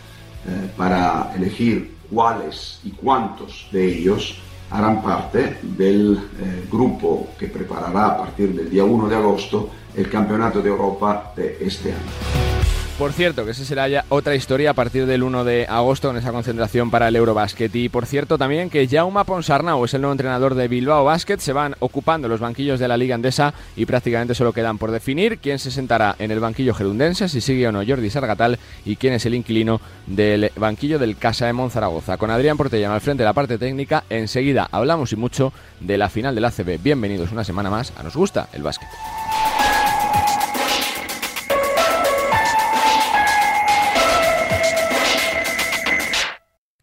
para 0.78 1.32
elegir 1.36 1.94
cuáles 2.14 2.80
y 2.84 2.92
cuántos 2.92 3.68
de 3.72 3.86
ellos 3.86 4.38
harán 4.70 5.02
parte 5.02 5.58
del 5.62 6.18
eh, 6.18 6.68
grupo 6.72 7.30
que 7.38 7.48
preparará 7.48 8.08
a 8.08 8.18
partir 8.18 8.56
del 8.56 8.70
día 8.70 8.84
1 8.84 9.10
de 9.10 9.16
agosto 9.16 9.70
el 9.96 10.10
Campeonato 10.10 10.62
de 10.62 10.70
Europa 10.70 11.34
de 11.36 11.58
este 11.62 11.92
año. 11.92 12.73
Por 12.98 13.12
cierto, 13.12 13.44
que 13.44 13.52
esa 13.52 13.66
será 13.66 13.88
ya 13.88 14.06
otra 14.10 14.36
historia 14.36 14.70
a 14.70 14.74
partir 14.76 15.08
del 15.08 15.24
1 15.24 15.44
de 15.44 15.66
agosto 15.68 16.10
con 16.10 16.18
esa 16.18 16.32
concentración 16.32 16.92
para 16.92 17.08
el 17.08 17.16
Eurobasket. 17.16 17.76
Y 17.76 17.90
por 17.90 18.06
cierto 18.06 18.38
también 18.38 18.70
que 18.70 18.88
Jaume 18.88 19.26
Ponsarnau 19.26 19.84
es 19.84 19.96
el 19.96 20.02
nuevo 20.02 20.12
entrenador 20.12 20.54
de 20.54 20.68
Bilbao 20.68 21.04
Basket. 21.04 21.40
Se 21.40 21.54
van 21.54 21.76
ocupando 21.80 22.28
los 22.28 22.40
banquillos 22.40 22.80
de 22.80 22.88
la 22.88 22.96
Liga 22.96 23.16
Andesa 23.16 23.56
y 23.76 23.88
prácticamente 23.88 24.36
solo 24.36 24.54
quedan 24.54 24.78
por 24.78 24.92
definir 24.92 25.40
quién 25.40 25.58
se 25.58 25.72
sentará 25.72 26.16
en 26.20 26.30
el 26.30 26.40
banquillo 26.40 26.76
gerundense, 26.76 27.28
si 27.30 27.42
sigue 27.42 27.68
o 27.68 27.72
no 27.72 27.84
Jordi 27.86 28.12
Sargatal 28.12 28.60
y 28.86 28.96
quién 28.96 29.14
es 29.14 29.26
el 29.26 29.34
inquilino 29.34 29.82
del 30.06 30.52
banquillo 30.56 31.00
del 31.00 31.18
Casa 31.18 31.48
de 31.48 31.54
Monzaragoza. 31.54 32.18
Con 32.18 32.30
Adrián 32.30 32.58
Portellano 32.58 32.94
al 32.94 33.02
frente 33.02 33.24
de 33.24 33.28
la 33.28 33.34
parte 33.34 33.58
técnica, 33.58 34.04
enseguida 34.12 34.70
hablamos 34.72 35.12
y 35.12 35.16
mucho 35.16 35.52
de 35.80 35.98
la 35.98 36.10
final 36.10 36.36
del 36.36 36.46
ACB. 36.46 36.80
Bienvenidos 36.82 37.32
una 37.32 37.44
semana 37.44 37.72
más 37.72 37.92
a 37.98 38.04
Nos 38.04 38.16
Gusta 38.16 38.50
el 38.54 38.62
Básquet. 38.62 38.90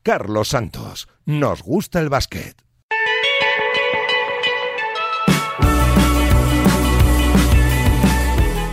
Carlos 0.02 0.48
Santos. 0.48 1.08
Nos 1.26 1.62
gusta 1.62 2.00
el 2.00 2.08
básquet. 2.08 2.69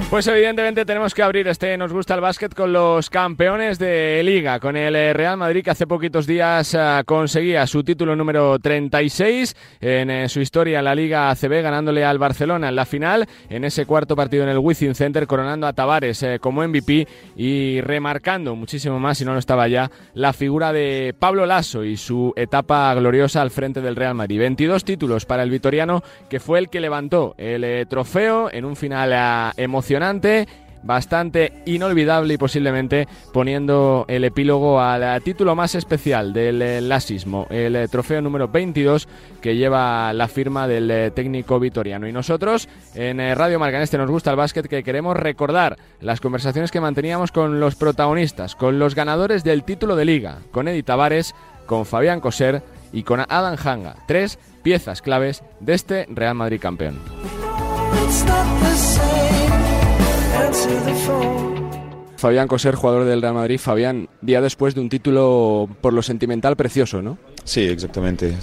Pues 0.09 0.25
evidentemente 0.27 0.85
tenemos 0.85 1.13
que 1.13 1.21
abrir 1.21 1.49
este 1.49 1.77
Nos 1.77 1.91
gusta 1.91 2.15
el 2.15 2.21
básquet 2.21 2.55
con 2.55 2.71
los 2.71 3.09
campeones 3.09 3.77
de 3.77 4.21
liga, 4.23 4.57
con 4.57 4.77
el 4.77 4.95
eh, 4.95 5.11
Real 5.11 5.35
Madrid 5.35 5.65
que 5.65 5.71
hace 5.71 5.85
poquitos 5.85 6.25
días 6.25 6.73
uh, 6.75 7.03
conseguía 7.05 7.67
su 7.67 7.83
título 7.83 8.15
número 8.15 8.57
36 8.57 9.53
en 9.81 10.09
uh, 10.09 10.29
su 10.29 10.39
historia 10.39 10.79
en 10.79 10.85
la 10.85 10.95
Liga 10.95 11.29
ACB, 11.29 11.61
ganándole 11.61 12.05
al 12.05 12.19
Barcelona 12.19 12.69
en 12.69 12.77
la 12.77 12.85
final, 12.85 13.27
en 13.49 13.65
ese 13.65 13.85
cuarto 13.85 14.15
partido 14.15 14.43
en 14.43 14.49
el 14.49 14.59
Wizzing 14.59 14.95
Center, 14.95 15.27
coronando 15.27 15.67
a 15.67 15.73
Tavares 15.73 16.23
uh, 16.23 16.39
como 16.39 16.65
MVP 16.65 17.05
y 17.35 17.81
remarcando 17.81 18.55
muchísimo 18.55 18.99
más, 18.99 19.17
si 19.17 19.25
no 19.25 19.33
lo 19.33 19.39
estaba 19.39 19.67
ya, 19.67 19.91
la 20.13 20.31
figura 20.31 20.71
de 20.71 21.15
Pablo 21.19 21.45
Lasso 21.45 21.83
y 21.83 21.97
su 21.97 22.31
etapa 22.37 22.93
gloriosa 22.93 23.41
al 23.41 23.51
frente 23.51 23.81
del 23.81 23.97
Real 23.97 24.15
Madrid. 24.15 24.39
22 24.39 24.85
títulos 24.85 25.25
para 25.25 25.43
el 25.43 25.49
vitoriano, 25.49 26.01
que 26.29 26.39
fue 26.39 26.59
el 26.59 26.69
que 26.69 26.79
levantó 26.79 27.35
el 27.37 27.85
trofeo 27.89 28.49
en 28.53 28.63
un 28.63 28.77
final 28.77 29.53
emocionante 29.57 29.96
bastante 30.83 31.53
inolvidable 31.65 32.33
y 32.33 32.37
posiblemente 32.37 33.07
poniendo 33.33 34.05
el 34.07 34.23
epílogo 34.23 34.79
al 34.79 35.21
título 35.21 35.55
más 35.55 35.75
especial 35.75 36.33
del 36.33 36.89
lasismo, 36.89 37.47
el 37.49 37.89
trofeo 37.89 38.21
número 38.21 38.47
22 38.47 39.07
que 39.41 39.55
lleva 39.55 40.13
la 40.13 40.27
firma 40.27 40.67
del 40.67 41.11
técnico 41.13 41.59
vitoriano. 41.59 42.07
Y 42.07 42.13
nosotros 42.13 42.69
en 42.95 43.19
Radio 43.35 43.59
Marcaneste 43.59 43.97
nos 43.97 44.09
gusta 44.09 44.31
el 44.31 44.37
básquet 44.37 44.67
que 44.67 44.83
queremos 44.83 45.17
recordar 45.17 45.77
las 45.99 46.21
conversaciones 46.21 46.71
que 46.71 46.81
manteníamos 46.81 47.31
con 47.31 47.59
los 47.59 47.75
protagonistas, 47.75 48.55
con 48.55 48.79
los 48.79 48.95
ganadores 48.95 49.43
del 49.43 49.63
título 49.63 49.95
de 49.95 50.05
liga, 50.05 50.39
con 50.51 50.67
Edi 50.67 50.83
Tavares, 50.83 51.35
con 51.65 51.85
Fabián 51.85 52.21
Coser 52.21 52.63
y 52.93 53.03
con 53.03 53.19
Adam 53.27 53.57
Hanga, 53.61 53.97
tres 54.07 54.39
piezas 54.63 55.01
claves 55.01 55.43
de 55.59 55.73
este 55.73 56.07
Real 56.09 56.35
Madrid 56.35 56.59
campeón. 56.61 56.99
Fabián 62.17 62.47
Coser, 62.47 62.75
jugador 62.75 63.05
del 63.05 63.21
Real 63.21 63.35
Madrid. 63.35 63.59
Fabián, 63.59 64.09
día 64.21 64.41
después 64.41 64.73
de 64.73 64.81
un 64.81 64.89
título 64.89 65.69
por 65.81 65.93
lo 65.93 66.01
sentimental 66.01 66.55
precioso, 66.55 67.01
¿no? 67.01 67.17
Sí, 67.43 67.61
exactamente. 67.61 68.35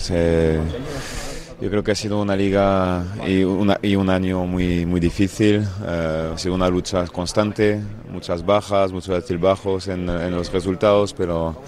yo 1.61 1.71
creo 1.71 1.83
que 1.83 1.91
ha 1.91 1.95
sido 1.95 2.23
una 2.23 2.37
liga 2.37 3.05
y, 3.27 3.43
un 3.45 4.11
año 4.11 4.47
muy, 4.47 4.87
muy 4.87 5.01
difícil. 5.01 5.67
Eh, 5.87 6.31
ha 6.35 6.39
sido 6.39 6.55
una 6.55 6.69
lucha 6.69 7.05
constante, 7.09 7.81
muchas 8.11 8.47
bajas, 8.47 8.93
muchos 8.93 9.15
altibajos 9.15 9.89
en, 9.89 10.09
en 10.09 10.31
los 10.35 10.53
resultados, 10.53 11.13
pero 11.13 11.61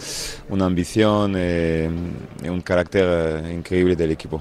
una 0.49 0.67
ambición 0.67 1.35
eh, 1.37 1.91
y 2.43 2.49
un 2.49 2.61
carácter 2.61 3.45
eh, 3.45 3.53
increíble 3.53 3.97
del 3.97 4.13
equipo 4.13 4.41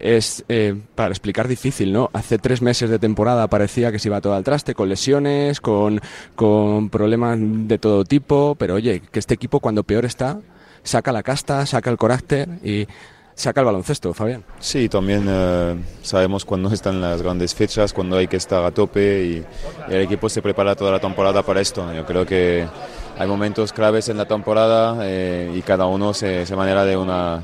es, 0.00 0.44
eh, 0.48 0.74
para 0.94 1.10
explicar, 1.10 1.46
difícil, 1.46 1.92
¿no? 1.92 2.10
Hace 2.12 2.38
tres 2.38 2.62
meses 2.62 2.90
de 2.90 2.98
temporada 2.98 3.48
parecía 3.48 3.92
que 3.92 3.98
se 3.98 4.08
iba 4.08 4.20
todo 4.20 4.34
al 4.34 4.44
traste, 4.44 4.74
con 4.74 4.88
lesiones, 4.88 5.60
con, 5.60 6.00
con 6.34 6.88
problemas 6.90 7.38
de 7.40 7.78
todo 7.78 8.04
tipo, 8.04 8.56
pero 8.58 8.74
oye, 8.74 9.02
que 9.12 9.18
este 9.18 9.34
equipo 9.34 9.60
cuando 9.60 9.84
peor 9.84 10.04
está, 10.04 10.40
saca 10.82 11.12
la 11.12 11.22
casta, 11.22 11.64
saca 11.66 11.90
el 11.90 11.98
carácter 11.98 12.48
y 12.64 12.86
saca 13.34 13.60
el 13.60 13.66
baloncesto, 13.66 14.12
Fabián. 14.12 14.44
Sí, 14.58 14.88
también 14.88 15.26
eh, 15.28 15.76
sabemos 16.02 16.44
cuándo 16.44 16.72
están 16.72 17.00
las 17.00 17.22
grandes 17.22 17.54
fechas, 17.54 17.92
cuando 17.92 18.16
hay 18.16 18.26
que 18.26 18.36
estar 18.36 18.64
a 18.64 18.70
tope 18.70 19.24
y, 19.24 19.44
el 19.88 20.02
equipo 20.02 20.28
se 20.28 20.42
prepara 20.42 20.74
toda 20.74 20.92
la 20.92 21.00
temporada 21.00 21.42
para 21.42 21.60
esto. 21.60 21.92
Yo 21.92 22.04
creo 22.06 22.26
que 22.26 22.66
hay 23.18 23.28
momentos 23.28 23.72
claves 23.72 24.08
en 24.08 24.16
la 24.16 24.26
temporada 24.26 24.98
eh, 25.02 25.52
y 25.54 25.62
cada 25.62 25.86
uno 25.86 26.14
se, 26.14 26.46
se 26.46 26.56
manera 26.56 26.84
de 26.84 26.96
una 26.96 27.42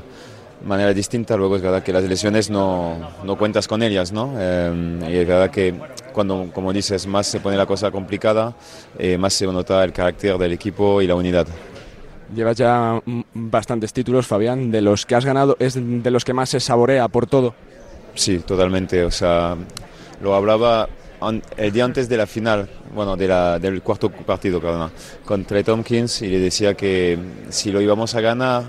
manera 0.67 0.93
distinta. 0.93 1.35
Luego 1.37 1.55
es 1.55 1.61
verdad 1.61 1.81
que 1.81 1.93
las 1.93 2.03
lesiones 2.03 2.49
no, 2.49 2.97
no 3.23 3.37
cuentas 3.37 3.67
con 3.67 3.81
ellas, 3.81 4.11
¿no? 4.11 4.33
Eh, 4.37 4.99
y 5.09 5.15
es 5.15 5.27
verdad 5.27 5.49
que 5.49 5.73
cuando, 6.13 6.49
como 6.53 6.73
dices, 6.73 7.07
más 7.07 7.27
se 7.27 7.39
pone 7.39 7.57
la 7.57 7.65
cosa 7.65 7.89
complicada, 7.89 8.55
eh, 8.99 9.17
más 9.17 9.33
se 9.33 9.47
nota 9.47 9.83
el 9.83 9.93
carácter 9.93 10.37
del 10.37 10.51
equipo 10.51 11.01
y 11.01 11.07
la 11.07 11.15
unidad. 11.15 11.47
Llevas 12.35 12.57
ya 12.57 13.01
bastantes 13.33 13.93
títulos, 13.93 14.27
Fabián. 14.27 14.69
De 14.69 14.81
los 14.81 15.05
que 15.05 15.15
has 15.15 15.25
ganado, 15.25 15.55
¿es 15.59 15.75
de 15.75 16.11
los 16.11 16.25
que 16.25 16.33
más 16.33 16.49
se 16.49 16.59
saborea 16.59 17.07
por 17.07 17.25
todo? 17.25 17.55
Sí, 18.15 18.39
totalmente. 18.39 19.05
O 19.05 19.11
sea, 19.11 19.55
lo 20.21 20.35
hablaba 20.35 20.89
el 21.55 21.71
día 21.71 21.85
antes 21.85 22.09
de 22.09 22.17
la 22.17 22.27
final, 22.27 22.69
bueno, 22.93 23.15
de 23.15 23.27
la, 23.27 23.59
del 23.59 23.81
cuarto 23.81 24.09
partido, 24.09 24.61
perdón, 24.61 24.91
contra 25.25 25.63
Tompkins 25.63 26.21
y 26.21 26.27
le 26.27 26.39
decía 26.39 26.75
que 26.75 27.17
si 27.49 27.71
lo 27.71 27.81
íbamos 27.81 28.13
a 28.15 28.21
ganar 28.21 28.63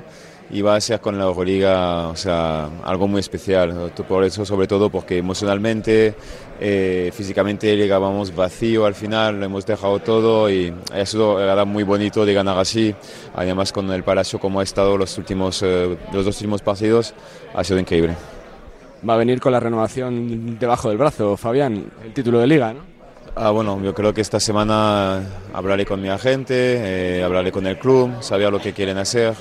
y 0.51 0.63
va 0.63 0.77
a 0.77 0.81
ser 0.81 1.01
con 1.01 1.19
la 1.19 1.25
Euroliga, 1.25 2.09
o 2.09 2.17
sea, 2.17 2.69
algo 2.85 3.07
muy 3.07 3.21
especial. 3.21 3.93
Por 4.09 4.25
eso, 4.25 4.45
sobre 4.45 4.67
todo, 4.67 4.89
porque 4.89 5.19
emocionalmente, 5.19 6.15
eh, 6.59 7.11
físicamente 7.15 7.77
llegábamos 7.77 8.35
vacío 8.35 8.87
al 8.87 8.95
final, 8.95 9.41
lo 9.41 9.47
hemos 9.47 9.67
dejado 9.67 9.99
todo 9.99 10.51
y 10.51 10.73
sido 11.05 11.41
era 11.41 11.65
muy 11.65 11.85
bonito 11.85 12.25
de 12.25 12.33
ganar 12.33 12.59
así. 12.59 12.95
Además, 13.35 13.73
con 13.73 13.91
el 13.91 14.03
Palacio 14.03 14.39
como 14.39 14.61
ha 14.61 14.63
estado 14.63 14.97
los 14.97 15.19
últimos, 15.19 15.63
eh, 15.63 15.97
los 16.13 16.25
dos 16.25 16.37
últimos 16.37 16.63
partidos, 16.63 17.15
ha 17.55 17.63
sido 17.63 17.79
increíble. 17.79 18.17
Va 19.09 19.15
a 19.15 19.19
venir 19.19 19.41
con 19.41 19.53
la 19.53 19.61
renovación 19.61 20.59
debajo 20.59 20.89
del 20.89 20.99
brazo, 20.99 21.37
Fabián, 21.37 21.85
el 22.05 22.13
título 22.15 22.41
de 22.41 22.47
liga, 22.47 22.73
¿no? 22.73 22.81
Ah, 23.37 23.51
bueno, 23.51 23.81
yo 23.85 23.95
creo 23.95 24.13
que 24.13 24.21
esta 24.21 24.41
semana 24.41 25.23
hablaré 25.53 25.87
con 25.87 26.03
mi 26.03 26.09
agente, 26.09 27.19
eh, 27.19 27.23
hablaré 27.23 27.53
con 27.53 27.69
el 27.69 27.79
club, 27.79 28.11
saber 28.21 28.51
lo 28.51 28.59
que 28.59 28.73
quieren 28.73 28.99
hacer 28.99 29.35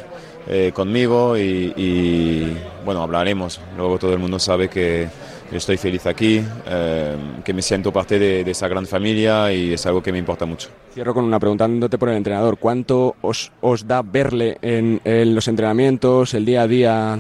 eh, 0.50 0.72
conmigo 0.74 1.38
y, 1.38 2.54
bueno, 2.86 3.04
hablaremos. 3.04 3.60
Luego 3.76 3.98
todo 3.98 4.14
el 4.14 4.20
mundo 4.20 4.40
sabe 4.40 4.70
que 4.70 5.08
yo 5.52 5.58
estoy 5.58 5.78
feliz 5.78 6.06
aquí, 6.06 6.42
eh, 6.66 7.16
que 7.44 7.54
me 7.54 7.62
siento 7.62 7.92
parte 7.92 8.20
de, 8.20 8.50
esa 8.50 8.68
gran 8.68 8.86
familia 8.86 9.52
y 9.52 9.74
es 9.74 9.86
algo 9.86 10.02
que 10.02 10.12
me 10.12 10.18
importa 10.18 10.46
mucho. 10.46 10.70
Cierro 10.94 11.14
con 11.14 11.26
una 11.26 11.40
pregunta 11.40 11.68
por 11.98 12.10
el 12.10 12.18
entrenador. 12.18 12.58
¿Cuánto 12.58 13.16
os, 13.22 13.52
os 13.62 13.88
da 13.88 14.02
verle 14.02 14.58
en, 14.62 15.02
en, 15.04 15.36
los 15.36 15.48
entrenamientos, 15.48 16.34
el 16.34 16.46
día 16.46 16.62
a 16.64 16.68
día, 16.68 17.20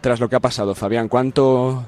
tras 0.00 0.20
lo 0.20 0.28
que 0.28 0.36
ha 0.36 0.40
pasado, 0.40 0.74
Fabián? 0.74 1.08
¿Cuánto 1.08 1.84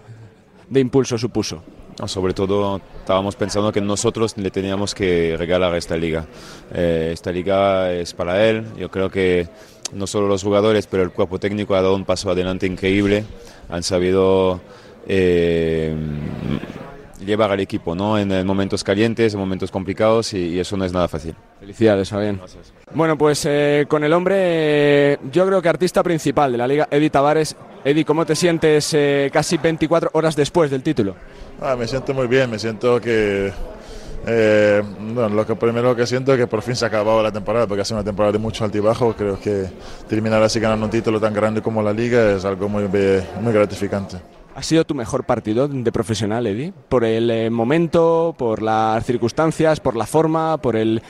de 0.69 0.81
impulso 0.81 1.19
supuso? 1.19 1.62
sobre 2.07 2.33
todo 2.35 2.81
estábamos 2.99 3.37
pensando 3.37 3.73
que 3.73 3.81
nosotros 3.81 4.37
le 4.37 4.50
teníamos 4.50 4.95
que 4.95 5.35
regalar 5.37 5.75
esta 5.75 5.97
liga. 5.97 6.25
Eh, 6.73 7.11
esta 7.12 7.33
liga 7.33 7.93
es 7.93 8.14
para 8.14 8.47
él. 8.49 8.64
Yo 8.79 8.90
creo 8.90 9.11
que 9.11 9.49
no 9.93 10.07
solo 10.07 10.29
los 10.29 10.43
jugadores, 10.43 10.87
pero 10.87 11.03
el 11.03 11.11
cuerpo 11.11 11.39
técnico 11.39 11.75
ha 11.75 11.83
dado 11.83 11.95
un 11.95 12.05
paso 12.05 12.31
adelante 12.31 12.67
increíble. 12.67 13.25
Han 13.69 13.83
sabido 13.83 14.61
eh, 15.07 15.95
llevar 17.25 17.51
al 17.51 17.61
equipo 17.61 17.95
¿no? 17.95 18.19
en 18.19 18.47
momentos 18.47 18.85
calientes, 18.85 19.35
en 19.35 19.41
momentos 19.41 19.71
complicados 19.71 20.33
y, 20.35 20.59
eso 20.59 20.77
no 20.77 20.85
es 20.85 20.93
nada 20.93 21.09
fácil. 21.09 21.35
Felicidades, 21.59 22.09
Fabián. 22.09 22.41
Bueno, 22.93 23.17
pues 23.17 23.45
eh, 23.47 23.87
con 23.89 24.05
el 24.05 24.13
hombre, 24.13 25.19
yo 25.31 25.47
creo 25.47 25.63
que 25.63 25.69
artista 25.69 26.03
principal 26.03 26.53
de 26.53 26.59
la 26.59 26.67
liga, 26.67 26.89
Edi 26.91 27.11
Tavares. 27.11 27.57
Edi, 27.85 28.05
¿cómo 28.05 28.27
te 28.27 28.37
sientes 28.37 28.93
eh, 28.95 29.31
casi 29.33 29.57
24 29.57 30.11
horas 30.13 30.37
después 30.37 30.71
del 30.71 30.83
título? 30.83 31.15
Ah, 31.61 31.77
me 31.77 31.87
siento 31.87 32.13
muy 32.15 32.27
bien, 32.27 32.51
me 32.51 32.59
siento 32.59 33.01
que 33.01 33.53
eh, 34.27 34.83
bueno, 35.15 35.29
lo 35.31 35.47
que 35.47 35.57
primero 35.57 35.95
que 35.97 36.07
siento 36.07 36.33
es 36.33 36.39
que 36.39 36.47
por 36.47 36.62
fin 36.62 36.77
se 36.77 36.85
ha 36.85 36.89
acabado 36.89 37.23
la 37.23 37.33
temporada, 37.33 37.67
porque 37.67 37.83
ha 37.83 37.85
sido 37.85 37.99
una 37.99 38.05
temporada 38.05 38.33
de 38.33 38.39
mucho 38.39 38.65
altibajo. 38.65 39.15
Creo 39.17 39.39
que 39.41 39.67
terminar 40.09 40.43
así 40.43 40.61
ganando 40.61 40.87
un 40.87 40.91
título 40.91 41.21
tan 41.21 41.33
grande 41.33 41.62
como 41.62 41.83
la 41.83 41.93
Liga 41.93 42.33
es 42.33 42.45
algo 42.45 42.69
muy, 42.69 42.85
muy 42.85 43.53
gratificante. 43.53 44.19
¿Ha 44.55 44.62
sido 44.62 44.85
tu 44.85 44.95
mejor 44.95 45.25
partido 45.25 45.69
de 45.69 45.93
profesional, 45.93 46.47
Eddie? 46.47 46.73
¿Por 46.89 47.05
el 47.05 47.31
eh, 47.31 47.50
momento, 47.50 48.35
por 48.37 48.62
las 48.62 49.05
circunstancias, 49.07 49.81
por 49.81 49.97
la 49.97 50.07
forma, 50.07 50.59
por 50.59 50.77
el 50.77 51.03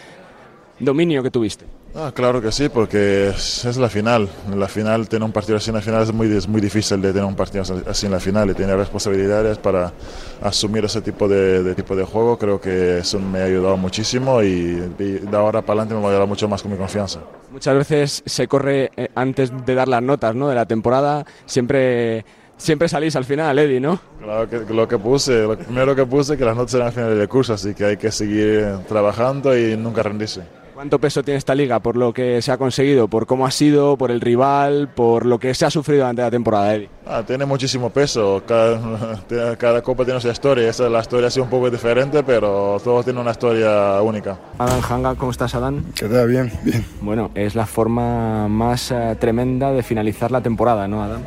dominio 0.79 1.23
que 1.23 1.31
tuviste? 1.31 1.80
Ah, 1.93 2.13
claro 2.15 2.41
que 2.41 2.53
sí, 2.53 2.69
porque 2.69 3.31
es, 3.31 3.65
es, 3.65 3.77
la 3.77 3.89
final. 3.89 4.29
La 4.55 4.69
final, 4.69 5.09
tener 5.09 5.25
un 5.25 5.33
partido 5.33 5.57
así 5.57 5.71
en 5.71 5.77
la 5.77 5.83
final 5.83 6.03
es 6.03 6.13
muy, 6.13 6.33
es 6.33 6.47
muy 6.47 6.61
difícil 6.61 7.03
de 7.03 7.13
tener 7.13 7.25
un 7.25 7.35
partido 7.35 7.65
así 7.87 8.07
en 8.07 8.13
la 8.13 8.21
final 8.21 8.49
y 8.49 8.55
tener 8.55 8.77
responsabilidades 8.77 9.59
para 9.59 9.93
asumir 10.41 10.85
ese 10.85 11.01
tipo 11.01 11.27
de, 11.27 11.65
de 11.65 11.75
tipo 11.75 11.97
de 11.97 12.05
juego. 12.05 12.39
Creo 12.39 12.61
que 12.61 12.99
eso 12.99 13.19
me 13.19 13.41
ha 13.41 13.45
ayudado 13.45 13.77
muchísimo 13.77 14.41
y, 14.41 14.93
y 14.99 15.05
de 15.19 15.37
ahora 15.37 15.63
para 15.63 15.81
adelante 15.81 15.95
me 15.95 16.01
va 16.01 16.09
a 16.09 16.11
ayudar 16.13 16.29
mucho 16.29 16.49
más 16.49 16.63
con 16.63 16.71
mi 16.71 16.79
confianza. 16.79 17.21
Muchas 17.51 17.77
veces 17.77 18.23
se 18.25 18.47
corre 18.47 18.93
eh, 18.97 19.09
antes 19.17 19.53
de 19.67 19.75
dar 19.75 19.89
las 19.89 20.03
notas 20.03 20.37
¿no? 20.37 20.49
de 20.49 20.55
la 20.55 20.67
temporada, 20.67 21.27
siempre 21.47 22.25
siempre 22.57 22.89
salís 22.89 23.17
al 23.17 23.25
final, 23.25 23.59
Eddie, 23.59 23.81
¿no? 23.81 23.99
Claro 24.23 24.49
que 24.49 24.75
lo 24.75 24.87
que 24.87 24.99
puse, 24.99 25.43
lo 25.43 25.57
primero 25.59 25.97
que 25.97 26.05
puse 26.05 26.37
que 26.37 26.45
las 26.45 26.55
notas 26.55 26.75
eran 26.75 26.89
al 26.89 26.93
final 26.93 27.19
del 27.19 27.29
curso, 27.29 27.55
así 27.55 27.75
que 27.75 27.85
hay 27.87 27.97
que 27.97 28.13
seguir 28.13 28.81
trabajando 28.87 29.57
y 29.57 29.77
nunca 29.77 30.03
rendirse. 30.03 30.60
¿Cuánto 30.81 30.99
peso 30.99 31.23
tiene 31.23 31.37
esta 31.37 31.55
liga 31.55 31.79
por 31.81 31.95
lo 31.99 32.15
que 32.15 32.41
se 32.41 32.51
ha 32.51 32.57
conseguido, 32.57 33.07
por 33.07 33.27
cómo 33.27 33.45
ha 33.45 33.51
sido, 33.51 33.99
por 33.99 34.11
el 34.11 34.19
rival, 34.19 34.89
por 34.89 35.27
lo 35.27 35.39
que 35.39 35.53
se 35.53 35.67
ha 35.67 35.71
sufrido 35.71 36.05
durante 36.05 36.23
la 36.23 36.31
temporada, 36.31 36.75
Eddie? 36.75 36.89
Ah, 37.07 37.23
tiene 37.23 37.45
muchísimo 37.45 37.91
peso. 37.91 38.43
Cada, 38.49 39.21
cada, 39.59 39.83
copa 39.83 40.07
tiene 40.07 40.23
su 40.23 40.31
historia. 40.31 40.71
Esa, 40.71 40.89
la 40.89 41.01
historia 41.01 41.27
ha 41.27 41.31
sido 41.31 41.45
un 41.45 41.51
poco 41.51 41.69
diferente, 41.71 42.23
pero 42.23 42.81
todos 42.83 43.05
tienen 43.05 43.21
una 43.21 43.33
historia 43.33 44.01
única. 44.01 44.39
Adán 44.57 44.81
Hanga, 44.89 45.15
¿cómo 45.17 45.33
estás, 45.33 45.55
Adán? 45.55 45.85
¿Qué 45.95 46.07
tal? 46.07 46.27
Bien, 46.27 46.51
bien. 46.63 46.83
Bueno, 47.03 47.31
es 47.35 47.55
la 47.55 47.67
forma 47.67 48.49
más 48.49 48.91
uh, 48.91 49.15
tremenda 49.17 49.73
de 49.73 49.83
finalizar 49.83 50.31
la 50.31 50.41
temporada, 50.41 50.89
¿no, 50.89 51.03
Adán? 51.03 51.23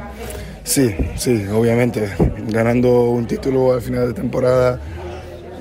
Sí, 0.64 0.96
sí, 1.16 1.46
obviamente. 1.54 2.12
Ganando 2.48 3.04
un 3.04 3.28
título 3.28 3.74
al 3.74 3.84
final 3.84 4.08
de 4.08 4.14
temporada, 4.16 4.80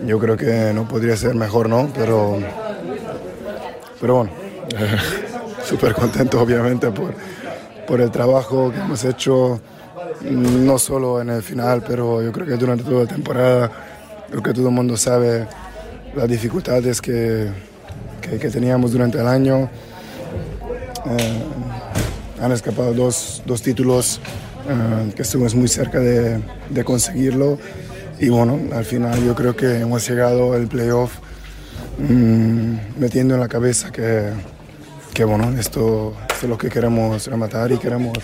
yo 0.06 0.18
creo 0.18 0.38
que 0.38 0.72
no 0.74 0.88
podría 0.88 1.14
ser 1.14 1.34
mejor, 1.34 1.68
¿no? 1.68 1.90
Pero, 1.94 2.38
pero 4.02 4.16
bueno, 4.16 4.30
eh, 4.76 4.96
súper 5.64 5.94
contento 5.94 6.38
obviamente 6.40 6.90
por, 6.90 7.14
por 7.86 8.02
el 8.02 8.10
trabajo 8.10 8.70
que 8.70 8.80
hemos 8.80 9.02
hecho, 9.04 9.60
no 10.30 10.78
solo 10.78 11.22
en 11.22 11.30
el 11.30 11.42
final, 11.42 11.82
pero 11.86 12.22
yo 12.22 12.32
creo 12.32 12.46
que 12.46 12.56
durante 12.56 12.84
toda 12.84 13.04
la 13.04 13.08
temporada, 13.08 13.70
creo 14.28 14.42
que 14.42 14.52
todo 14.52 14.68
el 14.68 14.74
mundo 14.74 14.96
sabe 14.98 15.46
las 16.14 16.28
dificultades 16.28 17.00
que, 17.00 17.48
que, 18.20 18.38
que 18.38 18.50
teníamos 18.50 18.92
durante 18.92 19.18
el 19.18 19.26
año. 19.26 19.70
Eh, 21.06 21.42
han 22.42 22.52
escapado 22.52 22.92
dos, 22.92 23.42
dos 23.46 23.62
títulos 23.62 24.20
Uh, 24.64 25.10
que 25.14 25.22
estuvimos 25.22 25.56
muy 25.56 25.66
cerca 25.66 25.98
de, 25.98 26.40
de, 26.70 26.84
conseguirlo 26.84 27.58
y 28.20 28.28
bueno, 28.28 28.60
al 28.72 28.84
final 28.84 29.20
yo 29.24 29.34
creo 29.34 29.56
que 29.56 29.80
hemos 29.80 30.08
llegado 30.08 30.52
al 30.52 30.68
playoff 30.68 31.14
um, 31.98 32.78
metiendo 32.98 33.34
en 33.34 33.40
la 33.40 33.48
cabeza 33.48 33.90
que, 33.90 34.30
que 35.14 35.24
bueno, 35.24 35.50
esto, 35.58 36.14
esto, 36.30 36.46
es 36.46 36.48
lo 36.48 36.58
que 36.58 36.68
queremos 36.68 37.26
rematar 37.26 37.72
y 37.72 37.78
queremos, 37.78 38.18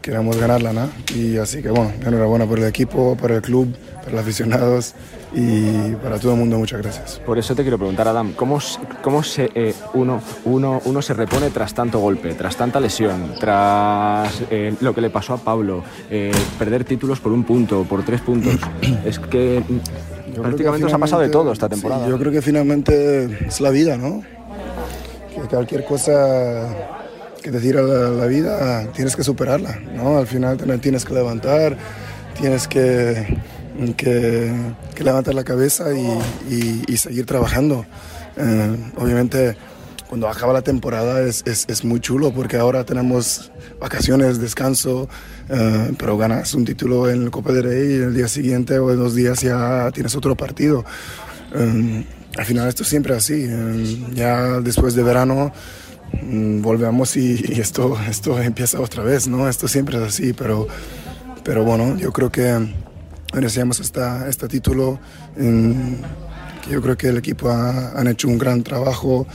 queremos 0.00 0.36
ganarla, 0.36 0.72
¿no? 0.72 0.88
Y 1.14 1.36
así 1.38 1.62
que 1.62 1.70
bueno, 1.70 1.92
enhorabuena 2.04 2.46
por 2.46 2.58
el 2.58 2.66
equipo, 2.66 3.16
para 3.16 3.36
el 3.36 3.42
club, 3.42 3.74
para 4.02 4.12
los 4.12 4.20
aficionados 4.20 4.94
y 5.34 5.94
para 5.96 6.18
todo 6.18 6.32
el 6.32 6.38
mundo 6.38 6.58
muchas 6.58 6.80
gracias. 6.80 7.20
Por 7.24 7.38
eso 7.38 7.54
te 7.54 7.62
quiero 7.62 7.76
preguntar, 7.76 8.08
Adam, 8.08 8.32
¿cómo, 8.32 8.58
cómo 9.02 9.22
se, 9.22 9.50
eh, 9.54 9.74
uno, 9.94 10.22
uno, 10.44 10.80
uno 10.84 11.02
se 11.02 11.12
repone 11.12 11.50
tras 11.50 11.74
tanto 11.74 11.98
golpe, 11.98 12.34
tras 12.34 12.56
tanta 12.56 12.80
lesión, 12.80 13.34
tras 13.38 14.42
eh, 14.50 14.74
lo 14.80 14.94
que 14.94 15.00
le 15.00 15.10
pasó 15.10 15.34
a 15.34 15.38
Pablo, 15.38 15.82
eh, 16.10 16.32
perder 16.58 16.84
títulos 16.84 17.20
por 17.20 17.32
un 17.32 17.44
punto, 17.44 17.84
por 17.84 18.04
tres 18.04 18.20
puntos? 18.20 18.58
es 19.04 19.18
que 19.18 19.62
yo 20.36 20.42
prácticamente 20.42 20.84
nos 20.84 20.92
ha 20.92 20.98
pasado 20.98 21.22
de 21.22 21.28
todo 21.28 21.52
esta 21.52 21.68
temporada. 21.68 22.04
Sí, 22.04 22.10
yo 22.10 22.18
creo 22.18 22.30
que 22.30 22.42
finalmente 22.42 23.46
es 23.46 23.60
la 23.60 23.70
vida, 23.70 23.96
¿no? 23.96 24.22
Que 25.34 25.48
cualquier 25.48 25.84
cosa 25.84 26.68
que 27.42 27.50
te 27.50 27.60
tira 27.60 27.82
la, 27.82 28.10
la 28.10 28.26
vida 28.26 28.86
tienes 28.92 29.16
que 29.16 29.22
superarla, 29.22 29.78
¿no? 29.94 30.18
Al 30.18 30.26
final 30.26 30.56
te 30.56 30.78
tienes 30.78 31.04
que 31.04 31.14
levantar, 31.14 31.76
tienes 32.38 32.68
que 32.68 33.38
que, 33.96 34.52
que 34.94 35.04
levantar 35.04 35.34
la 35.34 35.44
cabeza 35.44 35.86
y, 35.92 36.06
y, 36.54 36.82
y 36.86 36.96
seguir 36.96 37.26
trabajando. 37.26 37.84
Eh, 38.36 38.76
obviamente, 38.98 39.56
cuando 40.08 40.28
acaba 40.28 40.52
la 40.52 40.62
temporada 40.62 41.20
es, 41.20 41.42
es, 41.46 41.66
es, 41.68 41.84
muy 41.84 42.00
chulo 42.00 42.32
porque 42.32 42.56
ahora 42.56 42.84
tenemos 42.84 43.50
vacaciones, 43.80 44.38
descanso, 44.40 45.08
eh, 45.48 45.92
pero 45.98 46.18
ganas 46.18 46.54
un 46.54 46.64
título 46.64 47.08
en 47.08 47.22
el 47.22 47.30
Copa 47.30 47.52
del 47.52 47.64
Rey 47.64 47.92
y 47.92 47.94
el 47.94 48.14
día 48.14 48.28
siguiente 48.28 48.78
o 48.78 48.90
en 48.90 48.98
dos 48.98 49.14
días 49.14 49.40
ya 49.42 49.90
tienes 49.92 50.14
otro 50.16 50.34
partido. 50.36 50.84
Eh, 51.54 52.04
al 52.36 52.44
final 52.44 52.68
esto 52.68 52.82
es 52.82 52.88
siempre 52.88 53.14
así. 53.14 53.48
ya 54.14 54.60
después 54.60 54.94
de 54.94 55.02
verano 55.02 55.52
mm, 56.22 56.62
volvemos 56.62 57.16
y, 57.16 57.60
esto, 57.60 57.96
esto 58.08 58.40
empieza 58.40 58.80
otra 58.80 59.02
vez, 59.02 59.28
¿no? 59.28 59.48
Esto 59.48 59.68
siempre 59.68 59.98
es 59.98 60.02
así, 60.02 60.32
pero, 60.32 60.66
pero 61.44 61.64
bueno, 61.64 61.96
yo 61.96 62.12
creo 62.12 62.30
que 62.30 62.74
merecíamos 63.32 63.80
esta, 63.80 64.28
este 64.28 64.48
título. 64.48 64.98
Yo 66.70 66.82
creo 66.82 66.96
que 66.96 67.08
el 67.08 67.18
equipo 67.18 67.48
ha, 67.48 67.92
han 67.92 68.08
hecho 68.08 68.26
un 68.26 68.38
gran 68.38 68.64
trabajo, 68.64 69.28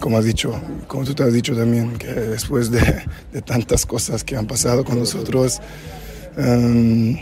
como 0.00 0.18
has 0.18 0.24
dicho, 0.24 0.60
como 0.86 1.04
tú 1.04 1.14
te 1.14 1.22
has 1.22 1.32
dicho 1.32 1.54
también, 1.54 1.96
que 1.96 2.06
después 2.08 2.70
de, 2.70 3.02
de 3.32 3.42
tantas 3.42 3.86
cosas 3.86 4.24
que 4.24 4.36
han 4.36 4.46
pasado 4.46 4.84
con 4.84 4.98
nosotros, 4.98 5.60
um, 6.36 7.16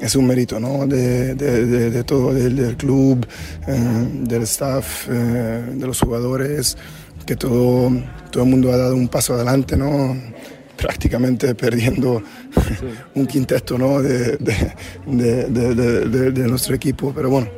es 0.00 0.14
un 0.14 0.26
mérito 0.26 0.60
¿no? 0.60 0.86
de, 0.86 1.34
de, 1.34 1.90
de 1.90 2.04
todo, 2.04 2.34
del, 2.34 2.56
del 2.56 2.76
club, 2.76 3.26
um, 3.66 4.24
del 4.24 4.42
staff, 4.42 5.08
uh, 5.08 5.12
de 5.12 5.86
los 5.86 6.00
jugadores, 6.00 6.76
que 7.24 7.36
todo, 7.36 7.90
todo 8.30 8.44
el 8.44 8.50
mundo 8.50 8.72
ha 8.72 8.76
dado 8.76 8.94
un 8.94 9.08
paso 9.08 9.34
adelante, 9.34 9.76
¿no? 9.76 10.16
prácticamente 10.76 11.54
perdiendo 11.54 12.22
sí. 12.54 12.60
un 13.14 13.26
quinteto 13.26 13.78
¿no? 13.78 14.02
de, 14.02 14.38
nuestro 16.48 16.74
equipo. 16.74 17.12
Pero 17.14 17.30
bueno, 17.30 17.48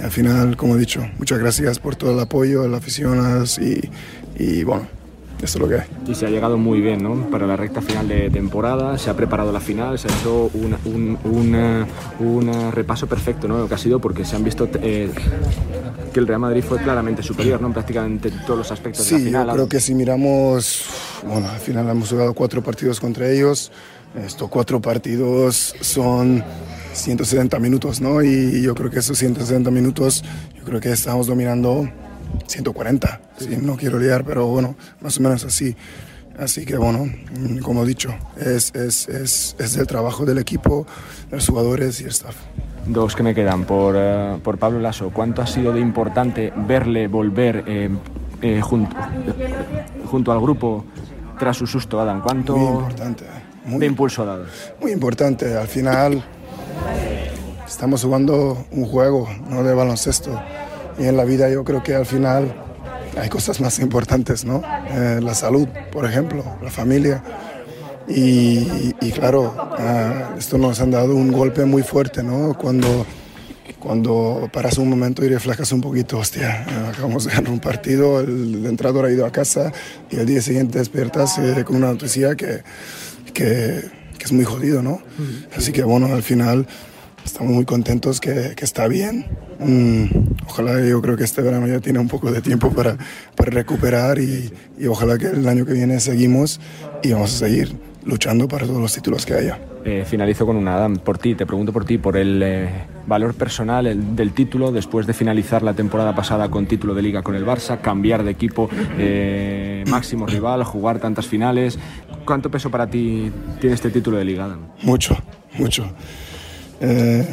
al 0.00 0.10
final, 0.10 0.56
como 0.56 0.76
he 0.76 0.78
dicho, 0.78 1.04
muchas 1.18 1.38
gracias 1.38 1.78
por 1.78 1.96
todo 1.96 2.12
el 2.12 2.20
apoyo, 2.20 2.66
las 2.68 2.80
aficiones 2.80 3.58
y, 3.58 3.80
y 4.38 4.64
bueno, 4.64 4.86
esto 5.42 5.58
es 5.58 5.62
lo 5.62 5.68
que 5.68 5.74
hay. 5.74 5.86
Y 6.06 6.14
se 6.14 6.26
ha 6.26 6.30
llegado 6.30 6.56
muy 6.56 6.80
bien, 6.80 7.02
¿no? 7.02 7.28
Para 7.28 7.46
la 7.46 7.56
recta 7.56 7.82
final 7.82 8.06
de 8.06 8.30
temporada, 8.30 8.96
se 8.96 9.10
ha 9.10 9.16
preparado 9.16 9.52
la 9.52 9.60
final, 9.60 9.98
se 9.98 10.08
ha 10.08 10.16
hecho 10.16 10.50
un, 10.54 11.18
una, 11.24 11.86
un 12.20 12.72
repaso 12.72 13.06
perfecto, 13.08 13.48
¿no? 13.48 13.58
Lo 13.58 13.68
que 13.68 13.74
ha 13.74 13.78
sido 13.78 14.00
porque 14.00 14.24
se 14.24 14.36
han 14.36 14.44
visto 14.44 14.68
eh, 14.80 15.10
que 16.12 16.20
el 16.20 16.28
Real 16.28 16.40
Madrid 16.40 16.62
fue 16.62 16.78
claramente 16.78 17.22
superior, 17.22 17.60
¿no? 17.60 17.66
En 17.66 17.72
prácticamente 17.72 18.30
todos 18.46 18.58
los 18.58 18.70
aspectos 18.70 19.04
sí, 19.04 19.14
de 19.14 19.20
la 19.20 19.26
final. 19.26 19.46
Yo 19.48 19.52
creo 19.54 19.68
que 19.68 19.80
si 19.80 19.94
miramos, 19.94 20.84
bueno, 21.26 21.48
al 21.48 21.60
final 21.60 21.88
hemos 21.88 22.08
jugado 22.08 22.34
cuatro 22.34 22.62
partidos 22.62 23.00
contra 23.00 23.28
ellos. 23.28 23.72
Estos 24.24 24.48
cuatro 24.48 24.80
partidos 24.80 25.74
son 25.80 26.44
170 26.92 27.58
minutos, 27.58 28.00
¿no? 28.00 28.22
Y 28.22 28.62
yo 28.62 28.74
creo 28.74 28.90
que 28.90 28.98
esos 28.98 29.18
170 29.18 29.70
minutos, 29.70 30.24
yo 30.56 30.64
creo 30.64 30.80
que 30.80 30.92
estamos 30.92 31.26
dominando 31.26 31.88
140, 32.46 33.20
sí, 33.38 33.58
no 33.60 33.76
quiero 33.76 33.98
liar, 33.98 34.24
pero 34.24 34.46
bueno, 34.46 34.76
más 35.00 35.18
o 35.18 35.22
menos 35.22 35.44
así. 35.44 35.76
Así 36.38 36.64
que 36.64 36.76
bueno, 36.76 37.12
como 37.62 37.84
he 37.84 37.86
dicho, 37.86 38.14
es, 38.38 38.74
es, 38.74 39.08
es, 39.08 39.54
es 39.58 39.76
el 39.76 39.86
trabajo 39.86 40.24
del 40.24 40.38
equipo, 40.38 40.86
de 41.30 41.36
los 41.36 41.46
jugadores 41.46 42.00
y 42.00 42.04
el 42.04 42.10
staff. 42.10 42.36
Dos 42.86 43.14
que 43.14 43.22
me 43.22 43.34
quedan 43.34 43.64
por, 43.64 43.94
uh, 43.94 44.40
por 44.40 44.58
Pablo 44.58 44.80
Lasso. 44.80 45.10
¿Cuánto 45.10 45.42
ha 45.42 45.46
sido 45.46 45.72
de 45.72 45.80
importante 45.80 46.52
verle 46.66 47.06
volver 47.06 47.64
eh, 47.66 47.90
eh, 48.40 48.60
junto, 48.60 48.96
junto 50.06 50.32
al 50.32 50.40
grupo 50.40 50.84
tras 51.38 51.58
su 51.58 51.66
susto, 51.66 52.00
Adam? 52.00 52.22
¿Cuánto 52.22 52.56
muy 52.56 52.72
importante, 52.72 53.24
muy, 53.66 53.78
de 53.78 53.86
impulso 53.86 54.22
ha 54.22 54.26
dado? 54.26 54.46
Muy 54.80 54.90
importante. 54.90 55.54
Al 55.56 55.68
final 55.68 56.24
estamos 57.66 58.04
jugando 58.04 58.64
un 58.70 58.86
juego, 58.86 59.28
no 59.48 59.62
de 59.62 59.74
baloncesto 59.74 60.40
y 60.98 61.06
en 61.06 61.16
la 61.16 61.24
vida 61.24 61.48
yo 61.48 61.64
creo 61.64 61.82
que 61.82 61.94
al 61.94 62.06
final 62.06 62.54
hay 63.16 63.28
cosas 63.28 63.60
más 63.60 63.78
importantes, 63.78 64.44
¿no? 64.44 64.62
Eh, 64.90 65.20
la 65.22 65.34
salud, 65.34 65.68
por 65.90 66.06
ejemplo, 66.06 66.44
la 66.62 66.70
familia. 66.70 67.22
Y, 68.08 68.94
y, 69.00 69.12
claro, 69.12 69.54
uh, 69.78 70.38
esto 70.38 70.58
nos 70.58 70.80
han 70.80 70.90
dado 70.90 71.14
un 71.14 71.30
golpe 71.30 71.64
muy 71.64 71.82
fuerte, 71.82 72.22
¿no? 72.22 72.54
Cuando, 72.54 73.06
cuando 73.78 74.50
paras 74.52 74.76
un 74.78 74.90
momento 74.90 75.24
y 75.24 75.28
reflejas 75.28 75.70
un 75.72 75.80
poquito, 75.80 76.18
hostia, 76.18 76.66
uh, 76.66 76.90
acabamos 76.90 77.24
de 77.24 77.32
ganar 77.32 77.52
un 77.52 77.60
partido, 77.60 78.20
el, 78.20 78.56
el, 78.56 78.66
entrenador 78.66 79.06
ha 79.06 79.10
ido 79.10 79.24
a 79.24 79.30
casa 79.30 79.72
y 80.10 80.16
el 80.16 80.26
día 80.26 80.42
siguiente 80.42 80.78
despiertas 80.78 81.38
eh, 81.38 81.64
con 81.64 81.76
una 81.76 81.88
noticia 81.88 82.34
que, 82.34 82.62
que, 83.32 84.01
que, 84.22 84.26
es 84.26 84.32
muy 84.32 84.44
jodido, 84.44 84.82
¿no? 84.82 84.92
Mm. 85.18 85.56
Así 85.56 85.72
que 85.72 85.82
bueno, 85.82 86.06
al 86.06 86.22
final 86.22 86.66
estamos 87.24 87.52
muy 87.52 87.64
contentos 87.64 88.20
que, 88.20 88.52
que 88.56 88.64
está 88.64 88.88
bien. 88.88 89.26
Mm, 89.58 90.04
ojalá 90.46 90.80
yo 90.84 91.00
creo 91.02 91.16
que 91.16 91.24
este 91.24 91.42
verano 91.42 91.66
ya 91.66 91.80
tiene 91.80 91.98
un 91.98 92.08
poco 92.08 92.30
de 92.32 92.40
tiempo 92.40 92.70
para, 92.70 92.96
para 93.36 93.50
recuperar 93.50 94.18
y, 94.18 94.50
y, 94.78 94.86
ojalá 94.86 95.18
que 95.18 95.26
el 95.26 95.46
año 95.48 95.64
que 95.64 95.72
viene 95.72 96.00
seguimos 96.00 96.60
y 97.02 97.12
vamos 97.12 97.34
a 97.34 97.38
seguir 97.46 97.76
luchando 98.04 98.48
para 98.48 98.66
todos 98.66 98.80
los 98.80 98.92
títulos 98.92 99.24
que 99.26 99.34
haya. 99.34 99.60
Eh, 99.84 100.04
finalizo 100.08 100.46
con 100.46 100.56
una, 100.56 100.76
Adam, 100.76 100.96
por 100.96 101.18
ti, 101.18 101.34
te 101.34 101.44
pregunto 101.46 101.72
por 101.72 101.84
ti, 101.84 101.98
por 101.98 102.16
el 102.16 102.40
eh, 102.44 102.68
valor 103.06 103.34
personal 103.34 103.86
el- 103.86 104.14
del 104.16 104.32
título 104.32 104.70
después 104.70 105.06
de 105.08 105.12
finalizar 105.12 105.62
la 105.62 105.74
temporada 105.74 106.14
pasada 106.14 106.48
con 106.48 106.66
título 106.66 106.94
de 106.94 107.02
liga 107.02 107.22
con 107.22 107.34
el 107.34 107.44
Barça, 107.44 107.80
cambiar 107.80 108.22
de 108.24 108.30
equipo, 108.30 108.68
eh, 108.98 109.84
máximo 109.88 110.26
rival, 110.26 110.62
jugar 110.64 111.00
tantas 111.00 111.26
finales. 111.26 111.78
¿Cuánto 112.24 112.50
peso 112.50 112.70
para 112.70 112.88
ti 112.88 113.30
tiene 113.60 113.74
este 113.74 113.90
título 113.90 114.18
de 114.18 114.24
liga? 114.24 114.56
Mucho, 114.82 115.16
mucho. 115.58 115.84
Eh, 116.80 117.26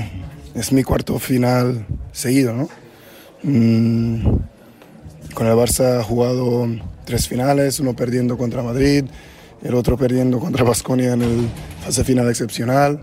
es 0.55 0.71
mi 0.71 0.83
cuarto 0.83 1.19
final 1.19 1.85
seguido, 2.11 2.53
¿no? 2.53 2.69
Mm, 3.43 4.21
con 5.33 5.47
el 5.47 5.53
Barça 5.53 5.99
ha 5.99 6.03
jugado 6.03 6.67
tres 7.05 7.27
finales, 7.27 7.79
uno 7.79 7.95
perdiendo 7.95 8.37
contra 8.37 8.63
Madrid, 8.63 9.05
el 9.63 9.75
otro 9.75 9.97
perdiendo 9.97 10.39
contra 10.39 10.63
Basconia 10.63 11.13
en 11.13 11.21
el 11.21 11.49
fase 11.83 12.03
final 12.03 12.27
excepcional. 12.29 12.99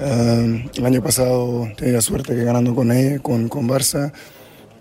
Eh, 0.00 0.70
el 0.74 0.86
año 0.86 1.02
pasado 1.02 1.68
tenía 1.76 2.00
suerte 2.00 2.34
que 2.34 2.44
ganando 2.44 2.74
con, 2.74 2.90
él, 2.90 3.22
con, 3.22 3.48
con 3.48 3.68
Barça. 3.68 4.12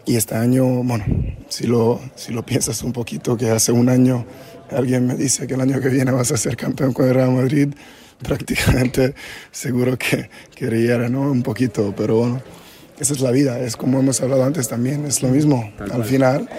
Y 0.06 0.16
este 0.16 0.36
año, 0.36 0.66
bueno, 0.84 1.06
si 1.50 1.68
lo, 1.68 2.00
si 2.16 2.34
lo 2.34 2.44
piensas 2.44 2.82
un 2.84 2.94
poquito, 2.94 3.38
que 3.38 3.52
hace 3.52 3.72
un 3.72 3.90
año 3.90 4.26
alguien 4.72 5.08
me 5.08 5.16
dice 5.16 5.48
que 5.48 5.54
el 5.54 5.62
año 5.62 5.80
que 5.80 5.90
viene 5.90 6.12
vas 6.12 6.32
a 6.32 6.38
ser 6.38 6.56
campeón 6.56 6.94
con 6.94 7.08
el 7.08 7.14
Real 7.14 7.32
Madrid, 7.32 7.70
prácticamente 8.22 9.16
seguro 9.52 9.98
que 9.98 10.30
quería, 10.56 10.98
¿no? 11.10 11.22
Un 11.22 11.44
poquito, 11.44 11.94
pero 11.96 12.18
bueno, 12.18 12.42
esa 13.00 13.14
es 13.14 13.22
la 13.22 13.32
vida, 13.32 13.60
es 13.60 13.76
como 13.76 14.00
hemos 14.00 14.22
hablado 14.22 14.44
antes 14.44 14.68
también, 14.68 15.06
es 15.06 15.22
lo 15.24 15.30
mismo. 15.30 15.72
Al 15.92 16.04
final, 16.04 16.50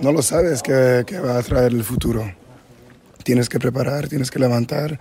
no 0.00 0.12
lo 0.12 0.22
sabes 0.22 0.62
qué, 0.62 1.04
qué 1.06 1.18
va 1.20 1.38
a 1.38 1.42
traer 1.42 1.72
el 1.72 1.84
futuro. 1.84 2.32
Tienes 3.22 3.48
que 3.48 3.58
preparar, 3.58 4.08
tienes 4.08 4.30
que 4.30 4.38
levantar. 4.38 4.98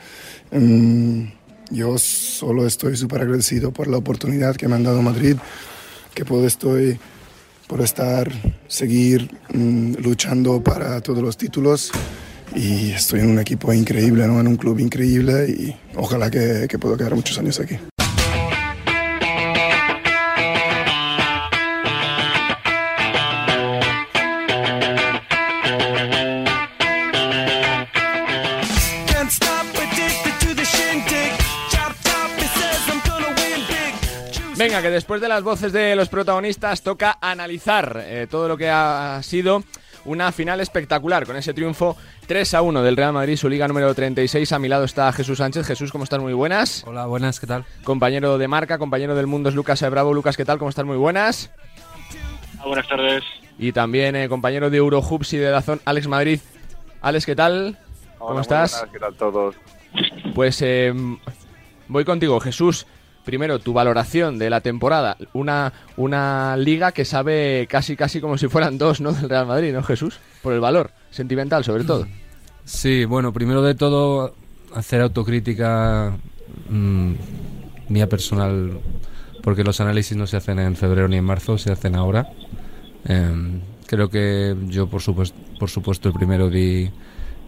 Mm, 0.52 1.24
yo 1.72 1.98
solo 1.98 2.66
estoy 2.66 2.96
súper 2.96 3.22
agradecido 3.22 3.72
por 3.72 3.88
la 3.88 3.98
oportunidad 3.98 4.56
que 4.56 4.68
me 4.68 4.76
han 4.76 4.84
dado 4.84 5.02
Madrid, 5.02 5.38
que 6.14 6.26
puedo 6.26 6.46
estoy 6.46 7.00
por 7.68 7.82
estar, 7.82 8.32
seguir 8.68 9.30
mm, 9.54 9.96
luchando 9.96 10.64
para 10.64 11.02
todos 11.02 11.22
los 11.22 11.38
títulos 11.38 11.92
y 12.56 12.92
estoy 12.92 13.22
en 13.22 13.30
un 13.30 13.40
equipo 13.40 13.74
increíble, 13.74 14.28
¿no? 14.28 14.40
en 14.40 14.48
un 14.48 14.56
club 14.56 14.80
increíble 14.80 15.50
y 15.50 15.76
ojalá 15.96 16.30
que, 16.32 16.68
que 16.70 16.80
pueda 16.80 16.98
quedar 16.98 17.16
muchos 17.16 17.38
años 17.38 17.60
aquí. 17.60 17.78
Venga, 34.58 34.82
que 34.82 34.90
después 34.90 35.22
de 35.22 35.28
las 35.28 35.44
voces 35.44 35.72
de 35.72 35.96
los 35.96 36.10
protagonistas 36.10 36.82
toca 36.82 37.20
analizar 37.22 38.04
eh, 38.04 38.28
todo 38.30 38.48
lo 38.48 38.58
que 38.58 38.68
ha 38.70 39.22
sido 39.22 39.64
una 40.08 40.32
final 40.32 40.60
espectacular 40.62 41.26
con 41.26 41.36
ese 41.36 41.54
triunfo 41.54 41.96
3 42.26 42.54
a 42.56 42.62
1 42.62 42.82
del 42.82 42.98
Real 42.98 43.14
Madrid, 43.14 43.36
su 43.36 43.50
liga 43.50 43.68
número 43.68 43.94
36. 43.94 44.52
A 44.54 44.60
mi 44.60 44.68
lado 44.68 44.86
está 44.86 45.12
Jesús 45.12 45.38
Sánchez. 45.38 45.68
Jesús, 45.68 45.92
¿cómo 45.92 46.06
estás? 46.06 46.20
Muy 46.20 46.34
buenas. 46.34 46.84
Hola, 46.88 47.06
buenas, 47.06 47.40
¿qué 47.40 47.46
tal? 47.46 47.66
Compañero 47.84 48.38
de 48.38 48.48
marca, 48.48 48.78
compañero 48.80 49.16
del 49.16 49.28
mundo 49.28 49.50
es 49.50 49.56
Lucas 49.56 49.88
Bravo. 49.90 50.14
Lucas, 50.14 50.38
¿qué 50.38 50.46
tal? 50.46 50.58
¿Cómo 50.58 50.70
estás? 50.70 50.86
Muy 50.86 50.98
buenas. 50.98 51.52
Ah, 52.60 52.66
buenas 52.66 52.88
tardes. 52.88 53.24
Y 53.60 53.72
también 53.72 54.16
eh, 54.16 54.30
compañero 54.30 54.70
de 54.70 54.78
Eurohubs 54.78 55.34
y 55.34 55.38
de 55.38 55.50
Dazón, 55.50 55.82
Alex 55.86 56.08
Madrid. 56.08 56.40
Alex, 57.02 57.26
¿qué 57.26 57.36
tal? 57.36 57.78
¿Cómo 58.18 58.40
estás? 58.40 58.72
buenas, 58.72 58.92
¿Qué 58.94 59.00
tal 59.00 59.16
todos? 59.16 59.56
Pues 60.34 60.62
eh, 60.62 60.94
voy 61.88 62.06
contigo, 62.06 62.40
Jesús. 62.40 62.88
Primero, 63.28 63.60
tu 63.60 63.74
valoración 63.74 64.40
de 64.40 64.50
la 64.50 64.62
temporada. 64.62 65.18
Una, 65.34 65.74
una 65.98 66.56
liga 66.56 66.94
que 66.94 67.04
sabe 67.04 67.68
casi 67.70 67.98
casi 67.98 68.22
como 68.22 68.38
si 68.38 68.48
fueran 68.48 68.78
dos, 68.78 69.02
¿no? 69.02 69.12
Del 69.12 69.30
Real 69.30 69.46
Madrid, 69.46 69.74
¿no, 69.74 69.84
Jesús? 69.84 70.18
Por 70.42 70.54
el 70.54 70.62
valor 70.62 70.92
sentimental, 71.12 71.66
sobre 71.66 71.84
todo. 71.84 72.08
Sí, 72.64 73.04
bueno, 73.04 73.34
primero 73.34 73.62
de 73.62 73.76
todo, 73.76 74.34
hacer 74.74 75.02
autocrítica 75.02 76.16
mm, 76.70 77.12
mía 77.90 78.08
personal, 78.08 78.80
porque 79.44 79.66
los 79.66 79.82
análisis 79.82 80.16
no 80.16 80.26
se 80.26 80.38
hacen 80.38 80.60
en 80.60 80.78
febrero 80.78 81.10
ni 81.10 81.18
en 81.18 81.26
marzo, 81.26 81.58
se 81.58 81.70
hacen 81.70 81.98
ahora. 81.98 82.30
Em, 83.04 83.60
creo 83.88 84.10
que 84.10 84.56
yo, 84.68 84.88
por 84.88 85.02
supuesto, 85.02 85.38
por 85.60 85.70
supuesto 85.70 86.08
el 86.08 86.14
primero 86.14 86.50
di, 86.50 86.90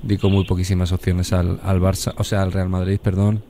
di 0.03 0.17
con 0.17 0.33
muy 0.33 0.43
poquísimas 0.43 0.91
opciones 0.91 1.31
al, 1.31 1.57
al 1.63 1.79
Barça, 1.79 2.13
o 2.17 2.25
sea, 2.25 2.41
al 2.41 2.51
Real 2.51 2.67
Madrid, 2.67 2.99
perdón. 3.01 3.41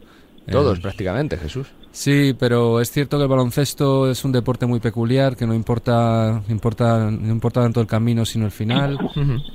Todos, 0.51 0.77
Em, 0.77 0.81
prácticamente, 0.83 1.37
Jesús. 1.37 1.67
Sí, 1.91 2.35
pero 2.37 2.79
es 2.81 2.91
cierto 2.91 3.17
que 3.17 3.23
el 3.23 3.29
baloncesto 3.29 4.09
es 4.09 4.23
un 4.23 4.31
deporte 4.31 4.65
muy 4.65 4.79
peculiar, 4.79 5.35
que 5.35 5.47
no 5.47 5.53
importa, 5.55 6.41
importa, 6.47 7.09
no 7.09 7.31
importa 7.31 7.61
tanto 7.61 7.81
el 7.81 7.87
camino 7.87 8.25
sino 8.25 8.45
el 8.45 8.51
final. 8.51 8.97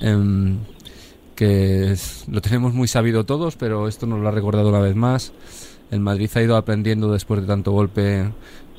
Em, 0.01 0.59
que 1.35 1.92
es- 1.92 2.25
lo 2.29 2.40
tenemos 2.40 2.75
muy 2.75 2.87
sabido 2.88 3.25
todos, 3.25 3.57
pero 3.57 3.88
esto 3.88 4.07
nos 4.07 4.20
lo 4.20 4.29
ha 4.29 4.33
recordado 4.33 4.68
una 4.68 4.81
vez 4.81 4.94
más. 4.97 5.33
El 5.90 6.01
Madrid 6.01 6.31
ha 6.35 6.42
ido 6.42 6.57
aprendiendo 6.57 7.11
después 7.12 7.40
de 7.40 7.47
tanto 7.47 7.73
golpe, 7.73 8.29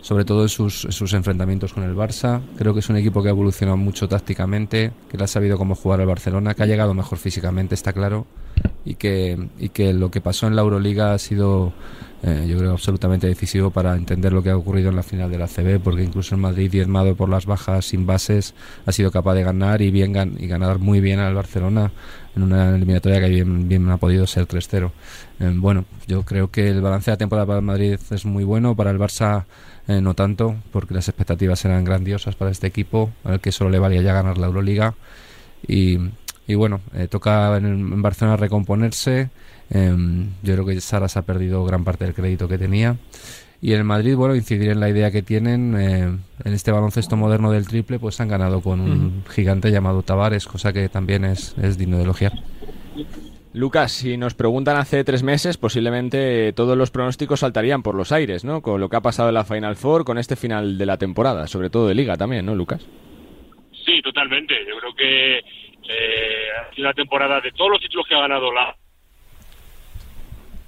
sobre 0.01 0.25
todo 0.25 0.43
en 0.43 0.49
sus, 0.49 0.85
en 0.85 0.91
sus 0.91 1.13
enfrentamientos 1.13 1.73
con 1.73 1.83
el 1.83 1.95
Barça. 1.95 2.41
Creo 2.57 2.73
que 2.73 2.79
es 2.81 2.89
un 2.89 2.97
equipo 2.97 3.21
que 3.23 3.29
ha 3.29 3.31
evolucionado 3.31 3.77
mucho 3.77 4.07
tácticamente, 4.07 4.91
que 5.09 5.17
le 5.17 5.23
ha 5.23 5.27
sabido 5.27 5.57
cómo 5.57 5.75
jugar 5.75 6.01
al 6.01 6.07
Barcelona, 6.07 6.53
que 6.53 6.63
ha 6.63 6.65
llegado 6.65 6.93
mejor 6.93 7.17
físicamente, 7.17 7.73
está 7.75 7.91
claro, 7.93 8.25
y 8.85 8.95
que, 8.95 9.47
y 9.59 9.69
que 9.69 9.93
lo 9.93 10.11
que 10.11 10.21
pasó 10.21 10.47
en 10.47 10.55
la 10.55 10.61
Euroliga 10.61 11.13
ha 11.13 11.17
sido, 11.17 11.73
eh, 12.27 12.47
yo 12.47 12.57
creo, 12.57 12.71
absolutamente 12.71 13.27
decisivo 13.27 13.69
para 13.69 13.95
entender 13.95 14.33
lo 14.33 14.41
que 14.41 14.49
ha 14.49 14.57
ocurrido 14.57 14.89
en 14.89 14.95
la 14.95 15.03
final 15.03 15.29
de 15.29 15.37
la 15.37 15.47
CB, 15.47 15.79
porque 15.79 16.01
incluso 16.01 16.33
el 16.33 16.41
Madrid, 16.41 16.71
diezmado 16.71 17.13
por 17.13 17.29
las 17.29 17.45
bajas 17.45 17.85
sin 17.85 18.07
bases, 18.07 18.55
ha 18.87 18.91
sido 18.91 19.11
capaz 19.11 19.35
de 19.35 19.43
ganar 19.43 19.83
y, 19.83 19.91
bien, 19.91 20.11
ganar 20.11 20.79
muy 20.79 21.01
bien 21.01 21.19
al 21.19 21.35
Barcelona 21.35 21.91
en 22.35 22.41
una 22.41 22.75
eliminatoria 22.75 23.19
que 23.21 23.43
bien, 23.43 23.89
ha 23.91 23.97
podido 23.97 24.25
ser 24.25 24.47
3-0. 24.47 24.89
Eh, 25.39 25.53
bueno, 25.55 25.85
yo 26.07 26.23
creo 26.23 26.49
que 26.49 26.67
el 26.67 26.81
balance 26.81 27.11
de 27.11 27.13
la 27.13 27.17
temporada 27.19 27.45
para 27.45 27.59
el 27.59 27.65
Madrid 27.65 27.99
es 28.09 28.25
muy 28.25 28.43
bueno, 28.43 28.75
para 28.75 28.89
el 28.89 28.97
Barça 28.97 29.45
eh, 29.87 30.01
no 30.01 30.15
tanto, 30.15 30.55
porque 30.71 30.95
las 30.95 31.07
expectativas 31.07 31.63
eran 31.63 31.83
grandiosas 31.83 32.35
para 32.35 32.49
este 32.49 32.65
equipo, 32.65 33.11
al 33.23 33.39
que 33.39 33.51
solo 33.51 33.69
le 33.69 33.77
valía 33.77 34.01
ya 34.01 34.13
ganar 34.13 34.39
la 34.39 34.47
Euroliga. 34.47 34.95
Y, 35.67 35.97
bueno, 36.55 36.81
toca 37.09 37.55
en 37.57 38.01
Barcelona 38.01 38.37
recomponerse. 38.37 39.29
Em, 39.69 40.29
yo 40.43 40.53
creo 40.53 40.65
que 40.65 40.79
Saras 40.81 41.17
ha 41.17 41.25
perdido 41.25 41.63
gran 41.65 41.83
parte 41.83 42.05
del 42.05 42.13
crédito 42.13 42.47
que 42.47 42.57
tenía. 42.57 42.97
Y 43.61 43.73
en 43.73 43.79
el 43.79 43.83
Madrid, 43.83 44.15
bueno, 44.15 44.35
incidir 44.35 44.69
en 44.69 44.79
la 44.79 44.89
idea 44.89 45.11
que 45.11 45.23
tienen 45.23 45.75
eh, 45.79 46.17
en 46.43 46.53
este 46.53 46.71
baloncesto 46.71 47.15
moderno 47.15 47.51
del 47.51 47.67
triple, 47.67 47.99
pues 47.99 48.19
han 48.21 48.27
ganado 48.27 48.61
con 48.61 48.79
un 48.79 49.23
gigante 49.29 49.71
llamado 49.71 50.03
Tavares, 50.03 50.45
cosa 50.45 50.71
que 50.71 50.89
también 50.89 51.25
es, 51.25 51.55
es 51.57 51.77
digno 51.77 51.97
de 51.97 52.03
elogiar. 52.03 52.33
Lucas, 53.55 53.93
si 53.93 54.17
nos 54.17 54.33
preguntan 54.33 54.75
hace 54.75 55.05
tres 55.05 55.23
meses, 55.23 55.57
posiblemente 55.57 56.51
todos 56.51 56.77
los 56.77 56.91
pronósticos 56.91 57.39
saltarían 57.39 57.83
por 57.83 57.95
los 57.95 58.11
aires, 58.11 58.43
¿no? 58.43 58.61
Con 58.61 58.81
lo 58.81 58.89
que 58.89 58.97
ha 58.97 59.01
pasado 59.01 59.29
en 59.29 59.35
la 59.35 59.45
Final 59.45 59.77
Four, 59.77 60.03
con 60.03 60.17
este 60.17 60.35
final 60.35 60.77
de 60.77 60.85
la 60.85 60.97
temporada, 60.97 61.47
sobre 61.47 61.69
todo 61.69 61.87
de 61.87 61.95
Liga 61.95 62.17
también, 62.17 62.45
¿no, 62.45 62.53
Lucas? 62.53 62.85
Sí, 63.85 64.01
totalmente. 64.01 64.55
Yo 64.67 64.77
creo 64.77 64.93
que 64.93 65.37
eh, 65.37 66.47
ha 66.59 66.75
sido 66.75 66.87
una 66.87 66.93
temporada 66.93 67.39
de 67.39 67.51
todos 67.53 67.71
los 67.71 67.79
títulos 67.79 68.05
que 68.09 68.15
ha 68.15 68.21
ganado 68.21 68.51
la. 68.51 68.75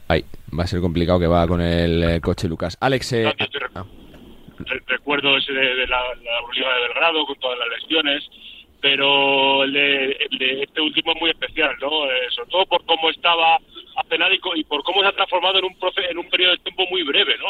Ay, 0.07 0.23
va 0.57 0.63
a 0.63 0.67
ser 0.67 0.79
complicado 0.81 1.19
que 1.19 1.27
va 1.27 1.47
con 1.47 1.61
el 1.61 2.03
eh, 2.03 2.21
coche 2.21 2.47
Lucas. 2.47 2.77
Alex, 2.79 3.13
eh, 3.13 3.27
ah, 3.27 3.85
Re- 4.59 4.81
Recuerdo 4.87 5.37
ese 5.37 5.53
de, 5.53 5.75
de 5.75 5.87
la, 5.87 5.99
la 6.15 6.73
de 6.75 6.87
Belgrado 6.87 7.25
con 7.25 7.35
todas 7.39 7.59
las 7.59 7.67
lesiones, 7.81 8.23
pero 8.81 9.63
el 9.63 9.73
de, 9.73 10.11
el 10.29 10.37
de 10.37 10.63
este 10.63 10.81
último 10.81 11.11
es 11.13 11.19
muy 11.21 11.29
especial, 11.31 11.75
¿no? 11.81 12.05
Eh, 12.09 12.15
sobre 12.35 12.49
todo 12.49 12.65
por 12.65 12.85
cómo 12.85 13.09
estaba 13.09 13.57
apenado 13.97 14.31
y, 14.55 14.63
por 14.63 14.83
cómo 14.83 15.01
se 15.01 15.07
ha 15.07 15.11
transformado 15.11 15.59
en 15.59 15.65
un 15.65 15.79
proce- 15.79 16.09
en 16.09 16.17
un 16.17 16.29
periodo 16.29 16.51
de 16.53 16.57
tiempo 16.59 16.85
muy 16.89 17.03
breve, 17.03 17.35
¿no? 17.39 17.49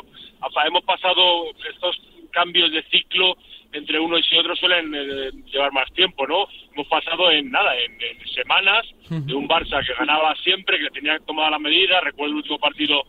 Hemos 0.66 0.84
pasado 0.84 1.44
estos 1.70 1.98
cambios 2.32 2.72
de 2.72 2.84
ciclo 2.84 3.38
entre 3.74 4.00
unos 4.00 4.22
y 4.32 4.38
otros 4.38 4.58
suelen 4.60 4.94
eh, 4.96 5.30
llevar 5.52 5.72
más 5.74 5.92
tiempo, 5.94 6.26
¿no? 6.26 6.48
Hemos 6.74 6.88
pasado 6.88 7.30
en 7.32 7.52
nada, 7.52 7.76
en, 7.76 7.92
en 8.02 8.28
semanas 8.34 8.86
de 9.10 9.34
un 9.34 9.48
Barça 9.48 9.86
que 9.86 9.94
ganaba 9.94 10.34
siempre, 11.08 11.20
que 11.20 11.20
tenía 11.20 11.20
tomada 11.20 11.52
la 11.52 11.60
medida. 11.60 12.02
Recuerdo 12.02 12.32
el 12.32 12.38
último 12.38 12.60
partido 12.60 13.04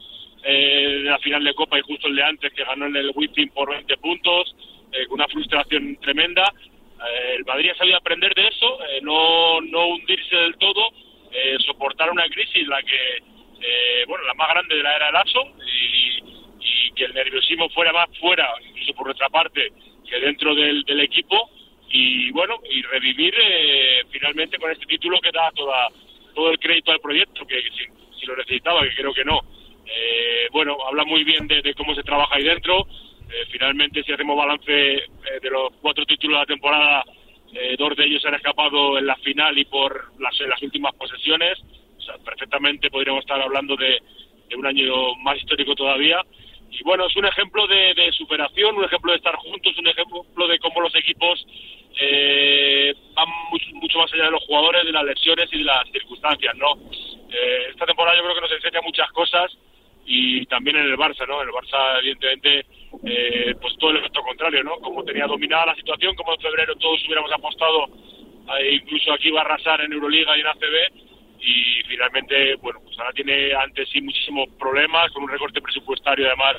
eh, 0.44 1.00
de 1.02 1.10
la 1.10 1.18
final 1.18 1.44
de 1.44 1.54
Copa 1.54 1.78
y 1.78 1.82
justo 1.82 2.08
el 2.08 2.16
de 2.16 2.22
antes 2.22 2.52
que 2.52 2.64
ganó 2.64 2.86
en 2.86 2.96
el 2.96 3.12
Wizzing 3.14 3.50
por 3.50 3.70
20 3.70 3.96
puntos, 3.98 4.54
eh, 4.92 5.06
una 5.10 5.26
frustración 5.28 5.96
tremenda. 6.00 6.44
Eh, 6.44 7.36
el 7.36 7.44
Madrid 7.44 7.70
ha 7.70 7.76
sabido 7.76 7.96
aprender 7.96 8.34
de 8.34 8.48
eso, 8.48 8.78
eh, 8.84 9.00
no, 9.02 9.60
no 9.60 9.88
hundirse 9.88 10.36
del 10.36 10.56
todo, 10.56 10.90
eh, 11.32 11.56
soportar 11.66 12.10
una 12.10 12.28
crisis 12.28 12.66
la 12.66 12.82
que, 12.82 13.16
eh, 13.60 14.04
bueno, 14.06 14.24
la 14.24 14.34
más 14.34 14.48
grande 14.48 14.76
de 14.76 14.82
la 14.82 14.96
era 14.96 15.12
Lasso 15.12 15.52
y, 15.66 16.18
y 16.60 16.92
que 16.92 17.04
el 17.04 17.14
nerviosismo 17.14 17.68
fuera 17.70 17.92
más 17.92 18.08
fuera, 18.18 18.48
incluso 18.66 18.94
por 18.94 19.06
nuestra 19.06 19.28
parte, 19.28 19.72
que 20.08 20.20
dentro 20.20 20.54
del, 20.54 20.82
del 20.84 21.00
equipo 21.00 21.50
y 21.90 22.30
bueno, 22.32 22.56
y 22.70 22.82
revivir 22.82 23.34
finalmente 24.10 24.58
con 24.58 24.70
este 24.70 24.84
título 24.84 25.18
que 25.20 25.30
da 25.32 25.50
toda, 25.52 25.88
todo 26.38 26.52
el 26.52 26.58
crédito 26.60 26.92
al 26.92 27.00
proyecto, 27.00 27.44
que 27.44 27.60
sin, 27.62 27.90
sin 28.16 28.28
lo 28.28 28.36
necesitaba, 28.36 28.82
que 28.82 28.94
creo 28.94 29.12
que 29.12 29.24
no. 29.24 29.40
Eh, 29.84 30.46
bueno, 30.52 30.76
habla 30.86 31.04
muy 31.04 31.24
bien 31.24 31.48
de, 31.48 31.74
cómo 31.74 31.96
se 31.96 32.04
trabaja 32.04 32.36
ahí 32.36 32.44
dentro. 32.44 32.86
Eh, 33.28 33.44
finalmente, 33.50 34.04
si 34.04 34.12
hacemos 34.12 34.36
balance 34.36 34.70
eh, 34.70 35.04
de 35.42 35.50
los 35.50 35.72
cuatro 35.82 36.06
títulos 36.06 36.36
de 36.36 36.40
la 36.42 36.46
temporada, 36.46 37.04
eh, 37.52 37.74
dos 37.76 37.96
de 37.96 38.04
ellos 38.04 38.22
se 38.22 38.28
han 38.28 38.36
escapado 38.36 38.98
en 38.98 39.06
la 39.06 39.16
final 39.16 39.58
y 39.58 39.64
por 39.64 40.12
las, 40.20 40.62
últimas 40.62 40.94
posesiones. 40.94 41.58
O 41.96 42.00
sea, 42.02 42.18
perfectamente 42.18 42.88
podríamos 42.88 43.22
estar 43.22 43.42
hablando 43.42 43.74
de 43.74 44.00
un 44.56 44.64
año 44.64 45.16
más 45.16 45.38
histórico 45.38 45.74
todavía. 45.74 46.22
Y 46.70 46.82
bueno, 46.84 47.06
es 47.06 47.16
un 47.16 47.24
ejemplo 47.24 47.66
de, 47.66 48.12
superación, 48.12 48.76
un 48.76 48.84
ejemplo 48.84 49.12
de 49.12 49.18
estar 49.18 49.34
juntos, 49.36 49.76
un 49.78 49.86
ejemplo 49.86 50.46
de 50.46 50.58
cómo 50.58 50.80
los 50.80 50.94
equipos 50.94 51.46
eh, 52.00 52.94
van 53.14 53.28
mucho, 53.50 53.66
mucho 53.74 53.98
más 53.98 54.12
allá 54.12 54.24
de 54.24 54.30
los 54.30 54.44
jugadores, 54.44 54.84
de 54.84 54.92
las 54.92 55.04
lesiones 55.04 55.48
y 55.52 55.58
de 55.58 55.64
las 55.64 55.88
circunstancias, 55.90 56.54
¿no? 56.56 56.74
Eh, 57.30 57.66
esta 57.70 57.86
temporada 57.86 58.16
yo 58.16 58.22
creo 58.22 58.34
que 58.34 58.40
nos 58.42 58.52
enseña 58.52 58.80
muchas 58.82 59.10
cosas 59.12 59.56
y 60.06 60.46
también 60.46 60.76
en 60.76 60.86
el 60.86 60.96
Barça, 60.96 61.26
¿no? 61.26 61.42
En 61.42 61.48
el 61.48 61.54
Barça, 61.54 61.98
evidentemente, 61.98 62.66
eh, 63.04 63.54
pues 63.60 63.76
todo 63.78 63.90
el 63.90 63.98
efecto 63.98 64.22
contrario, 64.22 64.62
¿no? 64.62 64.76
Como 64.78 65.04
tenía 65.04 65.26
dominada 65.26 65.66
la 65.66 65.74
situación, 65.74 66.14
como 66.14 66.34
en 66.34 66.40
febrero 66.40 66.76
todos 66.76 67.04
hubiéramos 67.04 67.32
apostado, 67.32 67.86
incluso 68.70 69.12
aquí 69.12 69.30
va 69.30 69.40
a 69.40 69.44
arrasar 69.44 69.80
en 69.82 69.92
Euroliga 69.92 70.36
y 70.36 70.40
en 70.40 70.46
ACB, 70.46 71.07
y 71.40 71.82
finalmente, 71.88 72.56
bueno, 72.56 72.80
pues 72.84 72.98
ahora 72.98 73.12
tiene 73.12 73.54
ante 73.54 73.86
sí 73.86 74.00
muchísimos 74.00 74.48
problemas, 74.58 75.10
con 75.12 75.22
un 75.24 75.30
recorte 75.30 75.60
presupuestario 75.60 76.26
además 76.26 76.56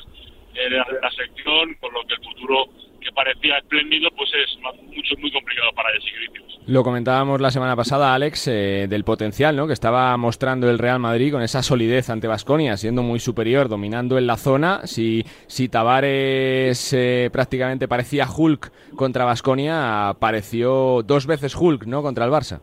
eh, 0.54 0.68
de 0.68 0.78
la, 0.78 1.10
sección, 1.10 1.74
con 1.80 1.92
lo 1.92 2.02
que 2.06 2.14
el 2.14 2.24
futuro 2.24 2.66
que 3.00 3.12
parecía 3.12 3.58
espléndido, 3.58 4.10
pues 4.16 4.30
es 4.34 4.58
mucho, 4.58 5.14
muy 5.18 5.32
complicado 5.32 5.70
para 5.74 5.90
Gricius. 5.92 6.58
Lo 6.66 6.84
comentábamos 6.84 7.40
la 7.40 7.50
semana 7.50 7.74
pasada, 7.74 8.14
Alex, 8.14 8.48
eh, 8.48 8.86
del 8.88 9.04
potencial 9.04 9.56
¿no? 9.56 9.66
que 9.66 9.72
estaba 9.72 10.14
mostrando 10.16 10.68
el 10.68 10.78
Real 10.78 10.98
Madrid 10.98 11.32
con 11.32 11.42
esa 11.42 11.62
solidez 11.62 12.10
ante 12.10 12.26
Vasconia, 12.26 12.76
siendo 12.76 13.02
muy 13.02 13.18
superior, 13.18 13.68
dominando 13.68 14.18
en 14.18 14.26
la 14.26 14.36
zona. 14.36 14.86
Si, 14.86 15.24
si 15.46 15.68
Tavares 15.68 16.92
eh, 16.92 17.30
prácticamente 17.32 17.88
parecía 17.88 18.28
Hulk 18.30 18.94
contra 18.96 19.24
Vasconia, 19.24 20.14
pareció 20.18 21.02
dos 21.02 21.26
veces 21.26 21.54
Hulk 21.54 21.86
¿no? 21.86 22.02
contra 22.02 22.24
el 22.24 22.30
Barça. 22.30 22.60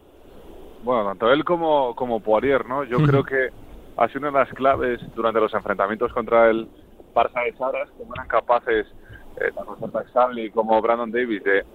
Bueno, 0.88 1.04
tanto 1.04 1.30
él 1.34 1.44
como, 1.44 1.94
como 1.96 2.22
Poirier, 2.22 2.66
¿no? 2.66 2.86
Yo 2.86 3.00
creo 3.00 3.22
que 3.22 3.50
ha 3.98 4.08
sido 4.08 4.22
una 4.22 4.32
de 4.32 4.46
las 4.46 4.54
claves 4.54 5.02
durante 5.16 5.42
los 5.42 5.54
enfrentamientos 5.54 6.14
contra 6.14 6.50
el 6.50 6.66
Barça 7.14 7.44
de 7.44 7.52
Saras, 7.58 7.90
como 7.98 8.14
eran 8.14 8.30
capaces, 8.30 8.88
eh, 9.36 9.52
tanto 9.54 9.76
Zoltan 9.82 10.06
Stanley 10.08 10.50
como 10.50 10.82
Brandon 10.82 11.12
Davis, 11.12 11.44
de, 11.44 11.66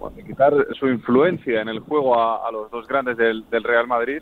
bueno, 0.00 0.16
de 0.16 0.24
quitar 0.24 0.52
su 0.80 0.88
influencia 0.88 1.60
en 1.60 1.68
el 1.68 1.78
juego 1.78 2.18
a, 2.18 2.44
a 2.44 2.50
los 2.50 2.68
dos 2.72 2.88
grandes 2.88 3.16
del, 3.16 3.48
del 3.50 3.62
Real 3.62 3.86
Madrid. 3.86 4.20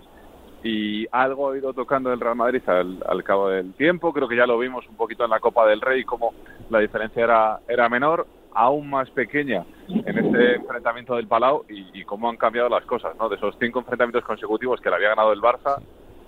Y 0.62 1.06
algo 1.10 1.50
ha 1.50 1.56
ido 1.56 1.72
tocando 1.72 2.12
el 2.12 2.20
Real 2.20 2.36
Madrid 2.36 2.62
al, 2.66 3.02
al 3.08 3.24
cabo 3.24 3.48
del 3.48 3.72
tiempo. 3.72 4.12
Creo 4.12 4.28
que 4.28 4.36
ya 4.36 4.46
lo 4.46 4.58
vimos 4.58 4.86
un 4.90 4.96
poquito 4.96 5.24
en 5.24 5.30
la 5.30 5.40
Copa 5.40 5.66
del 5.66 5.80
Rey, 5.80 6.04
como 6.04 6.34
la 6.68 6.80
diferencia 6.80 7.24
era, 7.24 7.60
era 7.66 7.88
menor, 7.88 8.26
aún 8.54 8.88
más 8.88 9.10
pequeña 9.10 9.64
en 9.88 10.18
este 10.18 10.54
enfrentamiento 10.56 11.16
del 11.16 11.26
Palau 11.28 11.64
y, 11.68 12.00
y 12.00 12.04
cómo 12.04 12.28
han 12.30 12.36
cambiado 12.36 12.68
las 12.68 12.84
cosas, 12.86 13.16
¿no? 13.18 13.28
De 13.28 13.36
esos 13.36 13.54
cinco 13.60 13.80
enfrentamientos 13.80 14.24
consecutivos 14.24 14.80
que 14.80 14.88
le 14.88 14.96
había 14.96 15.08
ganado 15.10 15.32
el 15.32 15.40
Barça, 15.40 15.78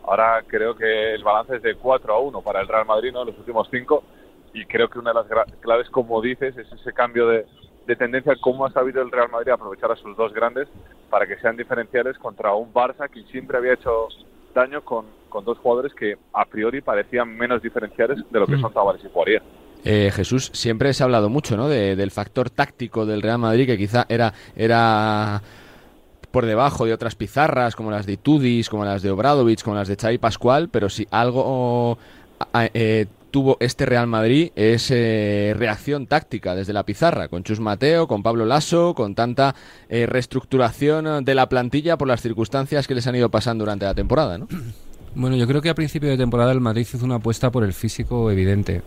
ahora 0.05 0.43
creo 0.47 0.75
que 0.75 1.15
el 1.15 1.25
balance 1.25 1.57
es 1.57 1.63
de 1.63 1.77
4 1.77 2.15
a 2.15 2.21
1 2.21 2.43
para 2.43 2.61
el 2.61 2.69
Real 2.69 2.87
Madrid, 2.87 3.13
¿no? 3.13 3.25
Los 3.25 3.39
últimos 3.39 3.69
cinco 3.71 4.03
y 4.53 4.65
creo 4.65 4.89
que 4.89 4.99
una 4.99 5.13
de 5.13 5.21
las 5.23 5.27
claves, 5.61 5.89
como 5.91 6.21
dices, 6.21 6.57
es 6.57 6.71
ese 6.73 6.93
cambio 6.93 7.29
de, 7.29 7.47
de 7.87 7.97
tendencia, 7.97 8.35
cómo 8.41 8.67
ha 8.67 8.71
sabido 8.71 9.03
el 9.03 9.11
Real 9.11 9.31
Madrid 9.31 9.53
aprovechar 9.53 9.93
a 9.93 9.97
sus 9.97 10.17
dos 10.17 10.33
grandes 10.33 10.69
para 11.11 11.27
que 11.27 11.37
sean 11.39 11.57
diferenciales 11.57 12.19
contra 12.19 12.55
un 12.55 12.73
Barça 12.73 13.09
que 13.09 13.23
siempre 13.25 13.59
había 13.59 13.75
hecho 13.75 14.09
daño 14.55 14.83
con, 14.83 15.07
con 15.29 15.45
dos 15.45 15.59
jugadores 15.59 15.93
que 15.95 16.17
a 16.33 16.45
priori 16.47 16.81
parecían 16.81 17.37
menos 17.37 17.61
diferenciales 17.63 18.19
de 18.31 18.41
lo 18.41 18.47
que 18.47 18.57
Mm. 18.57 18.61
son 18.63 18.73
Tavares 18.73 19.05
y 19.05 19.09
Poirier. 19.09 19.43
Eh, 19.89 20.11
Jesús, 20.13 20.51
siempre 20.53 20.93
se 20.93 21.03
ha 21.03 21.05
hablado 21.05 21.29
mucho 21.31 21.57
¿no? 21.57 21.69
de- 21.69 21.95
del 21.95 22.11
factor 22.11 22.51
táctico 22.51 23.07
del 23.07 23.23
Real 23.23 23.39
Madrid, 23.39 23.67
que 23.67 23.79
quizá 23.79 24.05
era, 24.09 24.35
era 24.57 25.41
por 26.33 26.45
debajo 26.45 26.85
de 26.87 26.93
otras 26.93 27.15
pizarras, 27.15 27.77
como 27.77 27.93
las 27.93 28.05
de 28.05 28.17
Tudis, 28.17 28.69
como 28.69 28.85
las 28.85 29.01
de 29.03 29.11
Obradovic, 29.13 29.63
como 29.63 29.77
las 29.77 29.87
de 29.89 29.97
Xavi 29.97 30.19
Pascual, 30.19 30.69
pero 30.71 30.91
si 30.91 31.07
algo 31.13 31.99
eh, 32.75 33.07
tuvo 33.31 33.57
este 33.61 33.87
Real 33.87 34.07
Madrid 34.09 34.51
es 34.57 34.91
eh, 34.91 35.55
reacción 35.57 36.07
táctica 36.09 36.55
desde 36.57 36.73
la 36.73 36.83
pizarra, 36.83 37.29
con 37.29 37.45
Chus 37.45 37.61
Mateo, 37.61 38.09
con 38.09 38.23
Pablo 38.25 38.45
Lasso, 38.45 38.93
con 38.95 39.15
tanta 39.15 39.55
eh, 39.89 40.07
reestructuración 40.07 41.25
de 41.25 41.35
la 41.35 41.49
plantilla 41.49 41.97
por 41.97 42.09
las 42.09 42.23
circunstancias 42.23 42.87
que 42.89 42.95
les 42.97 43.07
han 43.07 43.15
ido 43.15 43.31
pasando 43.31 43.63
durante 43.65 43.85
la 43.87 43.95
temporada, 43.95 44.37
¿no? 44.37 44.49
Bueno, 45.15 45.37
yo 45.37 45.47
creo 45.47 45.63
que 45.63 45.71
a 45.71 45.75
principio 45.75 46.11
de 46.11 46.19
temporada 46.19 46.53
el 46.53 46.61
Madrid 46.61 46.83
hizo 46.93 47.03
una 47.05 47.15
apuesta 47.15 47.51
por 47.51 47.65
el 47.65 47.73
físico 47.73 48.31
evidente. 48.31 48.83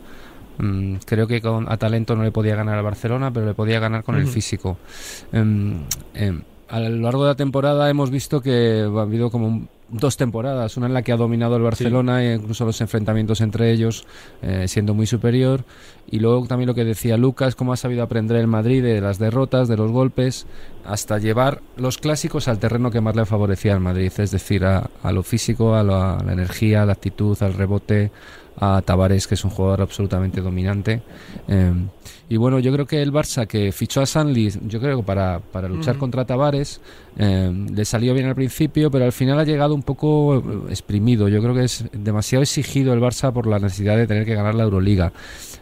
Mm, 0.60 0.96
creo 1.06 1.26
que 1.26 1.42
con, 1.42 1.72
a 1.72 1.78
talento 1.78 2.16
no 2.16 2.24
le 2.24 2.32
podía 2.32 2.56
ganar 2.56 2.78
al 2.78 2.84
Barcelona, 2.84 3.32
pero 3.32 3.46
le 3.46 3.54
podía 3.54 3.80
ganar 3.80 4.04
con 4.04 4.16
el 4.16 4.28
físico. 4.28 4.78
Em, 5.32 5.80
a 6.68 6.80
lo 6.82 6.90
largo 6.98 7.24
de 7.24 7.30
la 7.30 7.36
temporada 7.36 7.90
hemos 7.90 8.12
visto 8.12 8.42
que 8.42 8.86
ha 8.96 9.02
habido 9.02 9.32
como 9.32 9.48
un- 9.48 9.70
dos 9.92 10.18
temporadas, 10.18 10.78
una 10.78 10.86
en 10.86 10.94
la 10.94 11.02
que 11.02 11.12
ha 11.12 11.18
dominado 11.18 11.56
el 11.56 11.64
Barcelona 11.64 12.24
e 12.24 12.36
incluso 12.36 12.64
los 12.64 12.80
enfrentamientos 12.80 13.42
entre 13.42 13.72
ellos 13.72 14.06
eh, 14.44 14.68
siendo 14.68 14.94
muy 14.94 15.08
superior 15.08 15.64
y 16.12 16.20
luego 16.20 16.46
también 16.46 16.68
lo 16.68 16.76
que 16.76 16.86
decía 16.86 17.18
Lucas, 17.18 17.56
cómo 17.56 17.74
ha 17.74 17.76
sabido 17.76 18.04
aprender 18.04 18.38
el 18.38 18.46
Madrid 18.46 18.84
de 18.84 19.02
las 19.02 19.18
derrotas, 19.18 19.68
de 19.68 19.78
los 19.78 19.90
golpes, 19.92 20.46
hasta 20.86 21.18
llevar 21.18 21.62
los 21.76 21.98
clásicos 21.98 22.48
al 22.48 22.60
terreno 22.60 22.92
que 22.92 23.02
más 23.02 23.16
le 23.16 23.26
favorecía 23.26 23.74
al 23.74 23.80
Madrid, 23.80 24.12
es 24.16 24.30
decir, 24.30 24.64
a, 24.64 24.92
a 25.02 25.12
lo 25.12 25.24
físico, 25.24 25.74
a 25.74 25.80
a 25.80 25.84
la 25.84 26.34
energía, 26.34 26.84
a 26.84 26.86
la 26.86 26.94
actitud, 26.94 27.36
al 27.42 27.56
rebote, 27.56 28.12
a 28.60 28.82
Tavares, 28.82 29.28
que 29.28 29.36
es 29.36 29.44
un 29.44 29.52
jugador 29.52 29.82
absolutamente 29.82 30.42
dominante. 30.42 31.02
Eh, 31.48 31.74
y 32.28 32.38
bueno, 32.38 32.60
yo 32.60 32.72
creo 32.72 32.86
que 32.86 33.02
el 33.02 33.12
Barça 33.12 33.48
que 33.48 33.72
fichó 33.72 34.02
a 34.02 34.06
Sanli, 34.06 34.52
yo 34.68 34.80
creo 34.80 34.98
que 34.98 35.04
para, 35.04 35.40
para 35.40 35.68
luchar 35.68 35.98
contra 35.98 36.26
Tavares, 36.26 36.80
eh, 37.18 37.52
le 37.74 37.86
salió 37.86 38.14
bien 38.14 38.28
al 38.28 38.36
principio, 38.36 38.92
pero 38.92 39.06
al 39.06 39.12
final 39.12 39.40
ha 39.40 39.44
llegado 39.44 39.74
un 39.74 39.82
poco 39.82 40.38
eh, 40.38 40.42
exprimido. 40.70 41.28
Yo 41.28 41.42
creo 41.42 41.56
que 41.56 41.64
es 41.64 41.86
demasiado 41.92 42.44
exigido 42.44 42.94
el 42.94 43.00
Barça 43.00 43.34
por 43.34 43.48
la 43.48 43.58
necesidad 43.58 43.98
de 43.98 44.06
tener 44.06 44.26
que 44.26 44.36
ganar 44.36 44.54
la 44.54 44.64
Euroliga. 44.64 45.12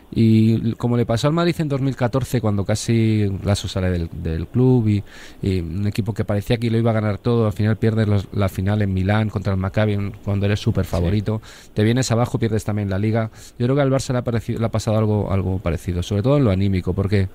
Y 0.09 0.71
como 0.75 0.95
le 0.95 1.05
pasó 1.05 1.27
al 1.27 1.33
Madrid 1.33 1.55
en 1.59 1.67
2014, 1.67 2.39
cuando 2.39 2.63
casi 2.63 3.29
Lasso 3.43 3.67
sale 3.67 3.89
del, 3.89 4.09
del 4.23 4.47
club 4.47 4.87
y, 4.87 5.03
y 5.41 5.59
un 5.59 5.85
equipo 5.85 6.13
que 6.13 6.23
parecía 6.23 6.57
que 6.57 6.71
lo 6.71 6.77
iba 6.77 6.91
a 6.91 6.93
ganar 6.93 7.17
todo, 7.17 7.45
al 7.45 7.53
final 7.53 7.75
pierdes 7.77 8.07
los- 8.07 8.27
la 8.33 8.47
final 8.49 8.81
en 8.81 8.93
Milán 8.93 9.29
contra 9.29 9.53
el 9.53 9.59
Maccabi 9.59 10.11
cuando 10.23 10.45
eres 10.45 10.59
súper 10.61 10.85
favorito, 10.85 11.41
te 11.73 11.83
vienes 11.83 12.09
abajo, 12.11 12.39
pierdes 12.39 12.63
también 12.63 12.89
la 12.89 12.97
liga. 12.99 13.29
Yo 13.59 13.65
creo 13.65 13.75
que 13.75 13.81
al 13.81 13.91
Barça 13.91 14.13
le 14.13 14.19
ha, 14.19 14.23
parecido- 14.23 14.59
le 14.59 14.65
ha 14.65 14.69
pasado 14.71 14.97
algo, 14.97 15.31
algo 15.31 15.59
parecido, 15.59 16.01
sobre 16.01 16.23
todo 16.23 16.37
en 16.37 16.45
lo 16.45 16.51
anímico, 16.51 16.93
porque 16.93 17.27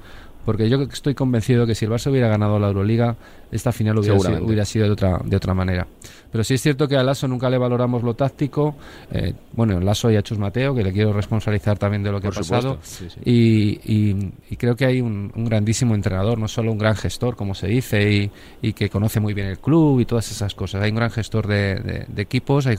porque 0.45 0.69
yo 0.69 0.81
estoy 0.83 1.15
convencido 1.15 1.67
que 1.67 1.75
si 1.75 1.85
el 1.85 1.91
Barça 1.91 2.11
hubiera 2.11 2.29
ganado 2.29 2.59
la 2.59 2.69
Euroliga, 2.69 3.17
esta 3.51 3.71
final 3.73 3.99
hubiera, 3.99 4.15
sido, 4.15 4.23
Seguramente. 4.23 4.47
hubiera 4.47 4.65
sido 4.65 4.87
de 4.87 4.91
otra, 4.93 5.21
de 5.25 5.37
otra 5.37 5.53
manera. 5.55 5.87
Pero 6.31 6.43
sí 6.43 6.55
es 6.55 6.63
cierto 6.63 6.89
que 6.89 6.97
a 6.97 7.03
Lasso 7.03 7.29
nunca 7.29 7.51
le 7.51 7.59
valoramos 7.59 8.03
lo 8.03 8.15
táctico. 8.15 8.75
eh, 9.11 9.35
bueno, 9.53 9.75
en 9.75 9.85
Lasso 9.85 10.11
y 10.11 10.17
a 10.17 10.23
Chus 10.23 10.39
Mateo, 10.39 10.75
que 10.75 10.83
le 10.83 10.91
quiero 10.93 11.13
responsabilizar 11.13 11.79
también 11.79 12.03
de 12.03 12.11
lo 12.11 12.19
que 12.21 12.29
Por 12.29 12.37
ha 12.37 12.41
pasado. 12.41 12.79
sí, 12.83 13.09
sí. 13.11 13.21
Y, 13.25 13.93
y- 13.93 14.33
y 14.51 14.57
creo 14.57 14.75
que 14.75 14.87
hay 14.87 15.01
un, 15.03 15.31
un 15.37 15.45
grandísimo 15.45 15.95
entrenador, 15.95 16.39
no 16.39 16.49
solo 16.49 16.73
un 16.73 16.79
gran 16.79 16.97
gestor, 16.97 17.37
como 17.37 17.55
se 17.55 17.67
dice, 17.67 18.11
y, 18.11 18.31
y 18.63 18.73
que 18.73 18.89
conoce 18.89 19.21
muy 19.21 19.35
bien 19.35 19.49
el 19.49 19.59
club 19.59 20.01
y 20.01 20.07
todas 20.07 20.31
esas 20.31 20.55
cosas. 20.55 20.83
Hay 20.83 20.91
un 20.91 20.97
gran 20.97 21.11
gestor 21.11 21.47
de, 21.47 21.75
de- 21.75 22.07
de 22.09 22.23
equipos, 22.23 22.67
hay 22.67 22.77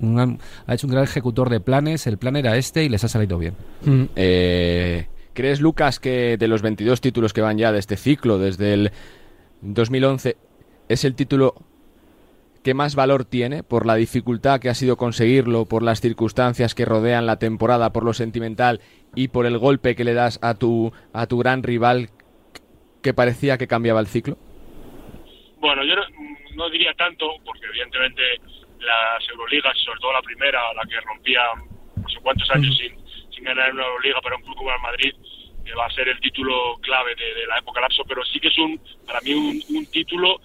un 0.00 0.14
gran- 0.16 0.38
ha 0.66 0.74
hecho 0.74 0.86
un 0.88 0.92
gran 0.92 1.04
ejecutor 1.04 1.48
de 1.50 1.60
planes. 1.60 2.06
El 2.08 2.18
plan 2.18 2.34
era 2.34 2.56
este 2.56 2.82
y 2.84 2.88
les 2.88 3.04
ha 3.04 3.08
salido 3.08 3.38
bien. 3.38 3.54
Eh, 4.16 5.06
¿Crees, 5.34 5.60
Lucas, 5.60 5.98
que 6.00 6.36
de 6.36 6.48
los 6.48 6.62
22 6.62 7.00
títulos 7.00 7.32
que 7.32 7.40
van 7.40 7.58
ya 7.58 7.72
de 7.72 7.80
este 7.80 7.96
ciclo, 7.96 8.38
desde 8.38 8.72
el 8.72 8.92
2011, 9.62 10.36
es 10.88 11.04
el 11.04 11.14
título 11.16 11.54
que 12.62 12.72
más 12.72 12.94
valor 12.94 13.24
tiene 13.24 13.62
por 13.62 13.84
la 13.84 13.94
dificultad 13.94 14.58
que 14.58 14.70
ha 14.70 14.74
sido 14.74 14.96
conseguirlo, 14.96 15.66
por 15.66 15.82
las 15.82 16.00
circunstancias 16.00 16.74
que 16.74 16.86
rodean 16.86 17.26
la 17.26 17.38
temporada, 17.38 17.92
por 17.92 18.04
lo 18.04 18.14
sentimental 18.14 18.80
y 19.14 19.28
por 19.28 19.44
el 19.44 19.58
golpe 19.58 19.94
que 19.94 20.04
le 20.04 20.14
das 20.14 20.38
a 20.40 20.54
tu, 20.54 20.92
a 21.12 21.26
tu 21.26 21.38
gran 21.38 21.62
rival 21.62 22.08
que 23.02 23.12
parecía 23.12 23.58
que 23.58 23.66
cambiaba 23.66 24.00
el 24.00 24.06
ciclo? 24.06 24.38
Bueno, 25.58 25.84
yo 25.84 25.94
no, 25.94 26.02
no 26.54 26.70
diría 26.70 26.94
tanto, 26.94 27.26
porque 27.44 27.66
evidentemente 27.66 28.22
las 28.78 29.28
Euroligas, 29.28 29.76
sobre 29.84 30.00
todo 30.00 30.12
la 30.12 30.22
primera, 30.22 30.60
la 30.74 30.82
que 30.88 31.00
rompía 31.00 31.42
no 31.96 32.08
sé 32.08 32.18
cuántos 32.22 32.50
años 32.50 32.76
sin, 32.78 32.92
sin 32.92 33.03
ganar 33.44 33.72
una 33.72 33.84
Euroliga 33.86 34.20
para 34.20 34.36
un 34.36 34.42
club 34.42 34.56
como 34.56 34.72
el 34.72 34.80
Madrid, 34.80 35.12
que 35.64 35.74
va 35.74 35.86
a 35.86 35.90
ser 35.90 36.08
el 36.08 36.20
título 36.20 36.76
clave 36.82 37.14
de, 37.14 37.34
de 37.34 37.46
la 37.46 37.58
época 37.58 37.80
lapso, 37.80 38.04
pero 38.06 38.24
sí 38.24 38.40
que 38.40 38.48
es 38.48 38.58
un 38.58 38.80
para 39.06 39.20
mí 39.20 39.32
un, 39.34 39.62
un 39.76 39.86
título 39.86 40.40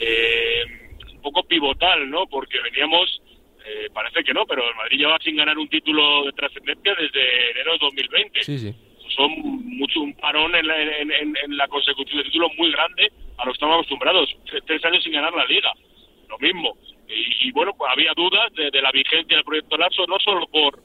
eh, 0.00 0.64
un 1.12 1.22
poco 1.22 1.42
pivotal, 1.44 2.08
¿no? 2.10 2.26
Porque 2.26 2.60
veníamos, 2.60 3.20
eh, 3.64 3.88
parece 3.92 4.22
que 4.24 4.32
no, 4.34 4.46
pero 4.46 4.68
el 4.68 4.74
Madrid 4.76 4.98
lleva 4.98 5.18
sin 5.18 5.36
ganar 5.36 5.58
un 5.58 5.68
título 5.68 6.24
de 6.24 6.32
trascendencia 6.32 6.94
desde 6.94 7.50
enero 7.50 7.72
de 7.72 7.78
2020 7.80 8.42
Sí, 8.44 8.58
sí. 8.58 8.74
son 9.16 9.30
mucho 9.76 10.00
un 10.00 10.14
parón 10.14 10.54
en 10.54 10.66
la, 10.66 10.80
en, 10.80 11.10
en- 11.12 11.36
en 11.44 11.56
la 11.56 11.66
consecución 11.68 12.18
de 12.18 12.24
títulos 12.24 12.50
muy 12.56 12.70
grande 12.70 13.10
a 13.38 13.44
lo 13.44 13.52
que 13.52 13.56
estamos 13.56 13.74
acostumbrados. 13.76 14.34
Tres, 14.46 14.62
tres 14.66 14.84
años 14.84 15.02
sin 15.02 15.12
ganar 15.12 15.32
la 15.34 15.44
liga. 15.46 15.72
Lo 16.28 16.38
mismo. 16.38 16.76
Y, 17.08 17.48
y, 17.48 17.52
bueno, 17.52 17.72
pues 17.76 17.90
había 17.92 18.12
dudas 18.16 18.52
de, 18.54 18.70
de 18.70 18.82
la 18.82 18.90
vigencia 18.90 19.36
del 19.36 19.44
proyecto 19.44 19.76
Lasso, 19.76 20.06
no 20.08 20.18
solo 20.18 20.46
por, 20.48 20.80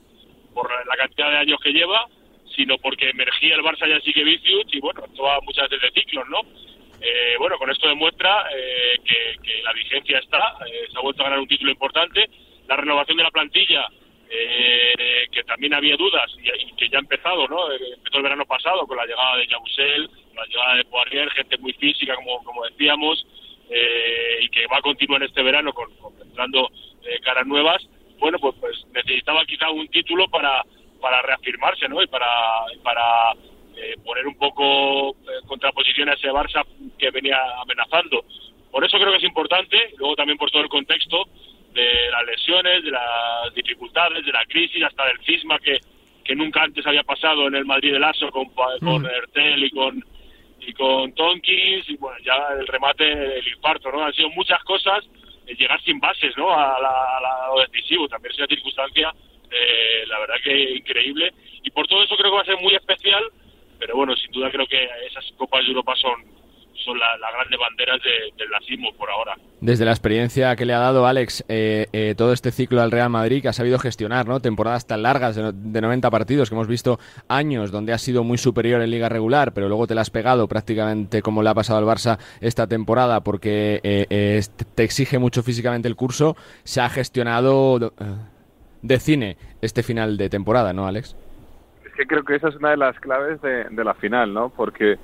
por 0.53 0.69
la 0.69 0.95
cantidad 0.95 1.31
de 1.31 1.37
años 1.37 1.59
que 1.61 1.71
lleva, 1.71 2.07
sino 2.55 2.77
porque 2.77 3.09
emergía 3.09 3.55
el 3.55 3.63
Barça 3.63 3.87
ya 3.87 3.99
sigue 4.01 4.23
Vicius 4.23 4.65
y 4.73 4.79
bueno, 4.79 5.03
esto 5.05 5.23
va 5.23 5.39
muchas 5.41 5.69
veces 5.69 5.93
de 5.93 6.01
ciclos, 6.01 6.27
¿no? 6.29 6.41
Eh, 7.01 7.35
bueno, 7.39 7.57
con 7.57 7.69
esto 7.69 7.87
demuestra 7.87 8.45
eh, 8.55 8.95
que, 9.03 9.61
la 9.63 9.73
vigencia 9.73 10.19
está, 10.19 10.57
eh, 10.67 10.87
se 10.91 10.97
ha 10.97 11.01
vuelto 11.01 11.21
a 11.21 11.25
ganar 11.25 11.39
un 11.39 11.47
título 11.47 11.71
importante, 11.71 12.29
la 12.67 12.75
renovación 12.75 13.17
de 13.17 13.23
la 13.23 13.31
plantilla, 13.31 13.87
eh, 14.29 15.27
que 15.31 15.43
también 15.43 15.73
había 15.73 15.97
dudas 15.97 16.31
y, 16.37 16.73
que 16.73 16.89
ya 16.89 16.97
ha 16.97 17.01
empezado, 17.01 17.47
¿no? 17.47 17.71
Eh, 17.71 17.79
empezó 17.95 18.17
el 18.17 18.23
verano 18.23 18.45
pasado 18.45 18.85
con 18.87 18.97
la 18.97 19.05
llegada 19.05 19.37
de 19.37 19.47
Jabusel, 19.47 20.09
la 20.35 20.45
llegada 20.45 20.75
de 20.75 20.85
Poirier, 20.85 21.29
gente 21.31 21.57
muy 21.57 21.73
física, 21.73 22.15
como, 22.15 22.43
como 22.43 22.63
decíamos, 22.65 23.25
y 24.41 24.49
que 24.49 24.67
va 24.67 24.77
a 24.77 24.81
continuar 24.81 25.23
este 25.23 25.41
verano 25.41 25.71
con, 25.71 25.89
con 25.95 26.13
entrando 26.21 26.69
caras 27.23 27.47
nuevas. 27.47 27.81
Bueno, 28.21 28.37
pues, 28.37 28.53
pues 28.61 28.77
necesitaba 28.93 29.43
quizá 29.45 29.71
un 29.71 29.87
título 29.87 30.27
para, 30.29 30.63
para 31.01 31.23
reafirmarse, 31.23 31.89
¿no? 31.89 32.03
Y 32.03 32.07
para, 32.07 32.27
para 32.83 33.33
eh, 33.75 33.95
poner 34.05 34.27
un 34.27 34.37
poco 34.37 35.09
eh, 35.09 35.41
contraposición 35.47 36.07
a 36.07 36.13
ese 36.13 36.29
Barça 36.29 36.63
que 36.99 37.09
venía 37.09 37.39
amenazando. 37.59 38.23
Por 38.69 38.85
eso 38.85 38.99
creo 38.99 39.09
que 39.11 39.17
es 39.17 39.23
importante, 39.23 39.75
luego 39.97 40.15
también 40.15 40.37
por 40.37 40.51
todo 40.51 40.61
el 40.61 40.69
contexto 40.69 41.25
de 41.73 42.11
las 42.11 42.23
lesiones, 42.27 42.83
de 42.83 42.91
las 42.91 43.55
dificultades, 43.55 44.23
de 44.23 44.31
la 44.31 44.45
crisis, 44.45 44.83
hasta 44.83 45.07
del 45.07 45.17
cisma 45.25 45.57
que, 45.57 45.79
que 46.23 46.35
nunca 46.35 46.61
antes 46.61 46.85
había 46.85 47.01
pasado 47.01 47.47
en 47.47 47.55
el 47.55 47.65
Madrid 47.65 47.93
del 47.93 48.03
Aso 48.03 48.29
con, 48.29 48.45
con 48.49 49.03
Ertel 49.03 49.63
y 49.63 49.71
con 49.71 50.05
y 50.63 50.73
con 50.73 51.11
Tonkins 51.15 51.89
y 51.89 51.97
bueno 51.97 52.19
ya 52.23 52.49
el 52.59 52.67
remate 52.67 53.39
el 53.39 53.47
infarto 53.47 53.91
no 53.91 54.05
han 54.05 54.13
sido 54.13 54.29
muchas 54.29 54.63
cosas 54.63 55.03
llegar 55.47 55.81
sin 55.83 55.99
bases 55.99 56.35
no 56.37 56.51
a, 56.53 56.79
la, 56.79 56.89
a, 57.17 57.21
la- 57.21 57.47
lo 57.53 57.61
decisivo. 57.61 58.07
También 58.07 58.31
es 58.31 58.37
una 58.37 58.47
circunstancia 58.47 59.13
eh, 59.51 60.03
la 60.07 60.19
verdad 60.19 60.35
que 60.43 60.71
increíble. 60.75 61.33
Y 61.63 61.69
por 61.71 61.87
todo 61.87 62.03
eso 62.03 62.15
creo 62.15 62.31
que 62.31 62.35
va 62.37 62.41
a 62.41 62.45
ser 62.45 62.57
muy 62.57 62.73
especial 62.75 63.23
pero 63.79 63.95
bueno 63.95 64.15
sin 64.15 64.31
duda 64.31 64.51
creo 64.51 64.67
que 64.67 64.87
esas 65.07 65.25
copas 65.37 65.61
de 65.63 65.69
Europa 65.69 65.95
son 65.95 66.23
son 66.83 66.97
la- 66.97 67.17
las 67.17 67.31
grandes 67.33 67.59
banderas 67.59 67.99
de- 68.03 68.35
del 68.43 68.49
nazismo 68.49 68.91
por 68.97 69.09
ahora 69.09 69.35
Desde 69.59 69.85
la 69.85 69.91
experiencia 69.91 70.55
que 70.55 70.65
le 70.65 70.73
ha 70.73 70.79
dado 70.79 71.05
Alex 71.05 71.45
eh, 71.47 71.85
eh, 71.93 72.15
todo 72.17 72.33
este 72.33 72.51
ciclo 72.51 72.81
al 72.81 72.89
Real 72.89 73.09
Madrid 73.11 73.41
que 73.43 73.49
ha 73.49 73.53
sabido 73.53 73.77
gestionar, 73.77 74.27
¿no? 74.27 74.39
Temporadas 74.39 74.87
tan 74.87 75.03
largas 75.03 75.35
de, 75.35 75.51
de 75.53 75.81
90 75.81 76.09
partidos 76.09 76.49
que 76.49 76.55
hemos 76.55 76.67
visto 76.67 76.99
años 77.27 77.71
donde 77.71 77.93
ha 77.93 77.97
sido 77.99 78.23
muy 78.23 78.39
superior 78.39 78.81
en 78.81 78.89
liga 78.89 79.09
regular, 79.09 79.53
pero 79.53 79.67
luego 79.67 79.85
te 79.85 79.93
la 79.93 80.01
has 80.01 80.09
pegado 80.09 80.47
prácticamente 80.47 81.21
como 81.21 81.43
le 81.43 81.49
ha 81.49 81.53
pasado 81.53 81.77
al 81.77 81.85
Barça 81.85 82.17
esta 82.41 82.65
temporada 82.65 83.21
porque 83.21 83.79
eh, 83.83 84.07
eh, 84.09 84.41
te 84.73 84.83
exige 84.83 85.19
mucho 85.19 85.43
físicamente 85.43 85.87
el 85.87 85.95
curso. 85.95 86.35
Se 86.63 86.81
ha 86.81 86.89
gestionado 86.89 87.77
do- 87.77 87.93
de 88.81 88.99
cine 88.99 89.37
este 89.61 89.83
final 89.83 90.17
de 90.17 90.29
temporada, 90.29 90.73
¿no, 90.73 90.87
Alex? 90.87 91.15
Es 91.85 91.93
que 91.95 92.07
creo 92.07 92.23
que 92.23 92.35
esa 92.37 92.47
es 92.49 92.55
una 92.55 92.71
de 92.71 92.77
las 92.77 92.99
claves 92.99 93.39
de, 93.43 93.65
de 93.69 93.83
la 93.83 93.93
final, 93.93 94.33
¿no? 94.33 94.49
Porque 94.49 94.95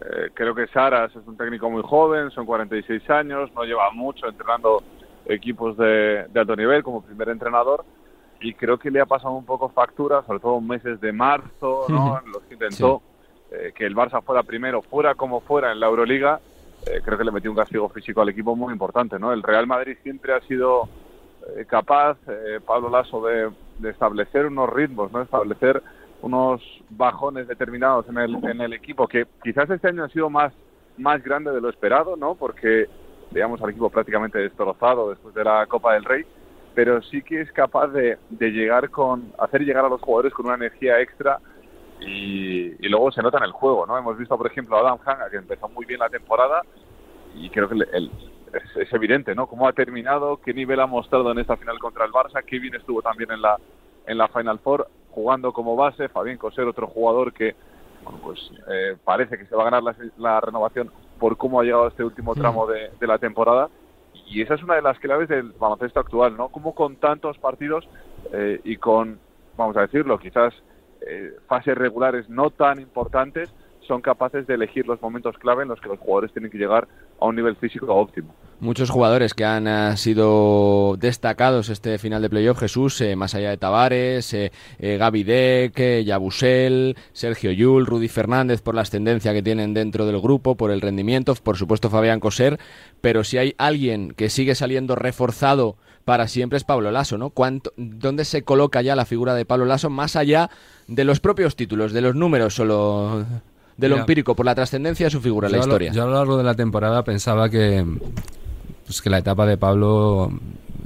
eh, 0.00 0.30
creo 0.32 0.54
que 0.54 0.66
Saras 0.68 1.14
es 1.14 1.26
un 1.26 1.36
técnico 1.36 1.68
muy 1.70 1.82
joven, 1.82 2.30
son 2.30 2.46
46 2.46 3.08
años, 3.10 3.50
no 3.54 3.64
lleva 3.64 3.90
mucho 3.90 4.28
entrenando 4.28 4.82
equipos 5.26 5.76
de, 5.76 6.26
de 6.28 6.40
alto 6.40 6.56
nivel 6.56 6.82
como 6.82 7.02
primer 7.02 7.28
entrenador 7.28 7.84
y 8.40 8.54
creo 8.54 8.78
que 8.78 8.90
le 8.90 9.00
ha 9.00 9.06
pasado 9.06 9.34
un 9.34 9.44
poco 9.44 9.68
factura, 9.68 10.22
sobre 10.26 10.40
todo 10.40 10.58
en 10.58 10.66
meses 10.66 11.00
de 11.00 11.12
marzo, 11.12 11.84
¿no? 11.88 12.20
En 12.24 12.32
los 12.32 12.42
que 12.44 12.54
intentó 12.54 13.02
eh, 13.50 13.72
que 13.74 13.84
el 13.84 13.94
Barça 13.94 14.22
fuera 14.22 14.42
primero, 14.42 14.80
fuera 14.80 15.14
como 15.14 15.40
fuera 15.40 15.72
en 15.72 15.80
la 15.80 15.86
Euroliga, 15.86 16.40
eh, 16.86 17.02
creo 17.04 17.18
que 17.18 17.24
le 17.24 17.32
metió 17.32 17.50
un 17.50 17.56
castigo 17.56 17.88
físico 17.90 18.22
al 18.22 18.30
equipo 18.30 18.56
muy 18.56 18.72
importante, 18.72 19.18
¿no? 19.18 19.32
El 19.32 19.42
Real 19.42 19.66
Madrid 19.66 19.98
siempre 20.02 20.32
ha 20.32 20.40
sido 20.40 20.88
eh, 21.56 21.66
capaz, 21.66 22.16
eh, 22.26 22.60
Pablo 22.64 22.88
Lasso, 22.88 23.22
de, 23.26 23.50
de 23.78 23.90
establecer 23.90 24.46
unos 24.46 24.70
ritmos, 24.70 25.12
¿no? 25.12 25.20
Establecer 25.20 25.82
unos 26.22 26.62
bajones 26.90 27.48
determinados 27.48 28.08
en 28.08 28.18
el, 28.18 28.38
en 28.44 28.60
el 28.60 28.72
equipo 28.72 29.08
que 29.08 29.26
quizás 29.42 29.70
este 29.70 29.88
año 29.88 30.04
ha 30.04 30.08
sido 30.08 30.30
más, 30.30 30.52
más 30.96 31.22
grande 31.22 31.50
de 31.52 31.60
lo 31.60 31.70
esperado, 31.70 32.16
¿no? 32.16 32.34
Porque 32.36 32.86
veamos 33.30 33.60
al 33.62 33.70
equipo 33.70 33.90
prácticamente 33.90 34.38
destrozado 34.38 35.10
después 35.10 35.34
de 35.34 35.44
la 35.44 35.66
Copa 35.66 35.94
del 35.94 36.04
Rey, 36.04 36.24
pero 36.74 37.00
sí 37.02 37.22
que 37.22 37.40
es 37.40 37.52
capaz 37.52 37.88
de, 37.88 38.18
de 38.28 38.50
llegar 38.50 38.90
con, 38.90 39.32
hacer 39.38 39.62
llegar 39.62 39.84
a 39.84 39.88
los 39.88 40.00
jugadores 40.00 40.32
con 40.34 40.46
una 40.46 40.56
energía 40.56 41.00
extra 41.00 41.40
y, 42.00 42.88
luego 42.88 43.12
se 43.12 43.22
nota 43.22 43.38
en 43.38 43.44
el 43.44 43.52
juego, 43.52 43.86
¿no? 43.86 43.96
Hemos 43.98 44.16
visto, 44.18 44.36
por 44.36 44.46
ejemplo, 44.46 44.76
a 44.76 44.80
Adam 44.80 44.98
Hanga, 45.04 45.30
que 45.30 45.36
empezó 45.36 45.68
muy 45.68 45.86
bien 45.86 46.00
la 46.00 46.08
temporada 46.10 46.62
y 47.34 47.50
creo 47.50 47.68
que 47.68 47.74
el, 47.76 47.88
el- 47.92 48.10
es, 48.52 48.76
es 48.88 48.92
evidente, 48.92 49.34
¿no? 49.34 49.46
Cómo 49.46 49.68
ha 49.68 49.72
terminado, 49.72 50.38
qué 50.38 50.52
nivel 50.54 50.80
ha 50.80 50.86
mostrado 50.86 51.30
en 51.32 51.38
esta 51.38 51.56
final 51.56 51.78
contra 51.78 52.04
el 52.04 52.10
Barça, 52.12 52.44
qué 52.44 52.58
bien 52.58 52.74
estuvo 52.74 53.00
también 53.02 53.30
en 53.30 53.42
la 53.42 53.56
en 54.06 54.18
la 54.18 54.28
Final 54.28 54.58
Four, 54.60 54.88
jugando 55.10 55.52
como 55.52 55.76
base, 55.76 56.08
Fabián 56.08 56.38
Coser, 56.38 56.66
otro 56.66 56.86
jugador 56.86 57.32
que 57.32 57.54
bueno, 58.02 58.18
pues 58.22 58.38
eh, 58.68 58.96
parece 59.04 59.36
que 59.36 59.46
se 59.46 59.54
va 59.54 59.62
a 59.62 59.70
ganar 59.70 59.82
la, 59.82 59.94
la 60.16 60.40
renovación 60.40 60.90
por 61.18 61.36
cómo 61.36 61.60
ha 61.60 61.64
llegado 61.64 61.84
a 61.84 61.88
este 61.88 62.02
último 62.02 62.34
tramo 62.34 62.66
de, 62.66 62.90
de 62.98 63.06
la 63.06 63.18
temporada. 63.18 63.68
Y 64.26 64.42
esa 64.42 64.54
es 64.54 64.62
una 64.62 64.76
de 64.76 64.82
las 64.82 64.98
claves 64.98 65.28
del 65.28 65.52
baloncesto 65.52 66.00
actual, 66.00 66.36
¿no? 66.36 66.48
Como 66.48 66.74
con 66.74 66.96
tantos 66.96 67.36
partidos 67.38 67.88
eh, 68.32 68.60
y 68.64 68.76
con, 68.76 69.18
vamos 69.56 69.76
a 69.76 69.82
decirlo, 69.82 70.18
quizás 70.18 70.54
eh, 71.06 71.34
fases 71.46 71.76
regulares 71.76 72.28
no 72.28 72.50
tan 72.50 72.80
importantes, 72.80 73.52
son 73.86 74.00
capaces 74.00 74.46
de 74.46 74.54
elegir 74.54 74.86
los 74.86 75.02
momentos 75.02 75.36
clave 75.38 75.64
en 75.64 75.68
los 75.68 75.80
que 75.80 75.88
los 75.88 75.98
jugadores 75.98 76.32
tienen 76.32 76.50
que 76.50 76.58
llegar 76.58 76.86
a 77.20 77.26
un 77.26 77.34
nivel 77.34 77.56
físico 77.56 77.92
óptimo. 77.94 78.34
Muchos 78.60 78.90
jugadores 78.90 79.32
que 79.32 79.44
han 79.46 79.66
eh, 79.66 79.96
sido 79.96 80.96
destacados 80.98 81.70
este 81.70 81.98
final 81.98 82.20
de 82.20 82.28
playoff, 82.28 82.58
Jesús, 82.60 83.00
eh, 83.00 83.16
más 83.16 83.34
allá 83.34 83.48
de 83.50 83.56
Tavares, 83.56 84.34
eh, 84.34 84.52
eh, 84.78 84.98
Gaby 84.98 85.24
Deck, 85.24 85.78
eh, 85.78 86.04
Yabusel, 86.04 86.94
Sergio 87.14 87.52
Yul, 87.52 87.86
Rudy 87.86 88.08
Fernández 88.08 88.60
por 88.60 88.74
la 88.74 88.82
ascendencia 88.82 89.32
que 89.32 89.42
tienen 89.42 89.72
dentro 89.72 90.04
del 90.04 90.20
grupo, 90.20 90.56
por 90.56 90.70
el 90.70 90.82
rendimiento, 90.82 91.34
por 91.36 91.56
supuesto 91.56 91.88
Fabián 91.88 92.20
Coser, 92.20 92.58
pero 93.00 93.24
si 93.24 93.38
hay 93.38 93.54
alguien 93.56 94.12
que 94.14 94.28
sigue 94.28 94.54
saliendo 94.54 94.94
reforzado 94.94 95.76
para 96.04 96.28
siempre 96.28 96.56
es 96.58 96.64
Pablo 96.64 96.90
Lasso, 96.90 97.16
¿no? 97.16 97.30
¿Cuánto, 97.30 97.72
¿Dónde 97.78 98.24
se 98.26 98.42
coloca 98.42 98.82
ya 98.82 98.94
la 98.94 99.06
figura 99.06 99.34
de 99.34 99.46
Pablo 99.46 99.64
Lasso 99.64 99.88
más 99.88 100.16
allá 100.16 100.50
de 100.86 101.04
los 101.04 101.20
propios 101.20 101.56
títulos, 101.56 101.92
de 101.92 102.02
los 102.02 102.14
números 102.14 102.54
solo 102.56 103.24
de 103.76 103.88
lo 103.88 103.94
Mira, 103.96 104.02
empírico, 104.02 104.34
por 104.36 104.44
la 104.44 104.54
trascendencia 104.54 105.06
de 105.06 105.10
su 105.10 105.20
figura 105.22 105.48
en 105.48 105.52
la 105.52 105.58
Yo 105.58 105.62
a 105.62 105.66
lo- 105.66 105.72
historia? 105.72 105.92
Yo 105.92 106.02
a 106.02 106.06
lo 106.06 106.12
largo 106.12 106.36
de 106.36 106.44
la 106.44 106.54
temporada 106.54 107.02
pensaba 107.04 107.48
que, 107.48 107.84
pues 108.90 109.00
que 109.00 109.08
la 109.08 109.18
etapa 109.18 109.46
de 109.46 109.56
Pablo 109.56 110.32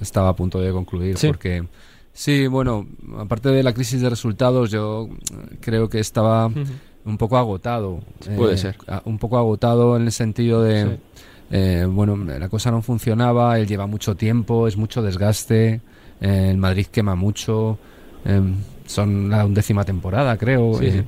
estaba 0.02 0.28
a 0.28 0.36
punto 0.36 0.60
de 0.60 0.70
concluir. 0.72 1.16
Sí. 1.16 1.26
Porque, 1.28 1.64
sí, 2.12 2.46
bueno, 2.48 2.86
aparte 3.18 3.48
de 3.48 3.62
la 3.62 3.72
crisis 3.72 4.02
de 4.02 4.10
resultados, 4.10 4.70
yo 4.70 5.08
creo 5.62 5.88
que 5.88 6.00
estaba 6.00 6.50
un 7.06 7.16
poco 7.16 7.38
agotado. 7.38 8.00
eh, 8.28 8.34
Puede 8.36 8.58
ser. 8.58 8.76
a- 8.88 9.00
Un 9.06 9.16
poco 9.18 9.38
agotado 9.38 9.96
en 9.96 10.02
el 10.02 10.12
sentido 10.12 10.62
de. 10.62 10.84
Sí. 10.84 10.90
eh, 11.50 11.86
bueno, 11.88 12.14
la 12.16 12.50
cosa 12.50 12.70
no 12.70 12.82
funcionaba, 12.82 13.58
él 13.58 13.66
lleva 13.66 13.86
mucho 13.86 14.16
tiempo, 14.16 14.68
es 14.68 14.76
mucho 14.76 15.00
desgaste, 15.00 15.80
eh, 16.20 16.48
el 16.50 16.58
Madrid 16.58 16.86
quema 16.92 17.14
mucho, 17.14 17.78
eh, 18.26 18.42
son 18.86 19.30
la 19.30 19.44
undécima 19.44 19.84
temporada, 19.84 20.36
creo. 20.36 20.74
Sí, 20.78 20.86
eh, 20.86 21.04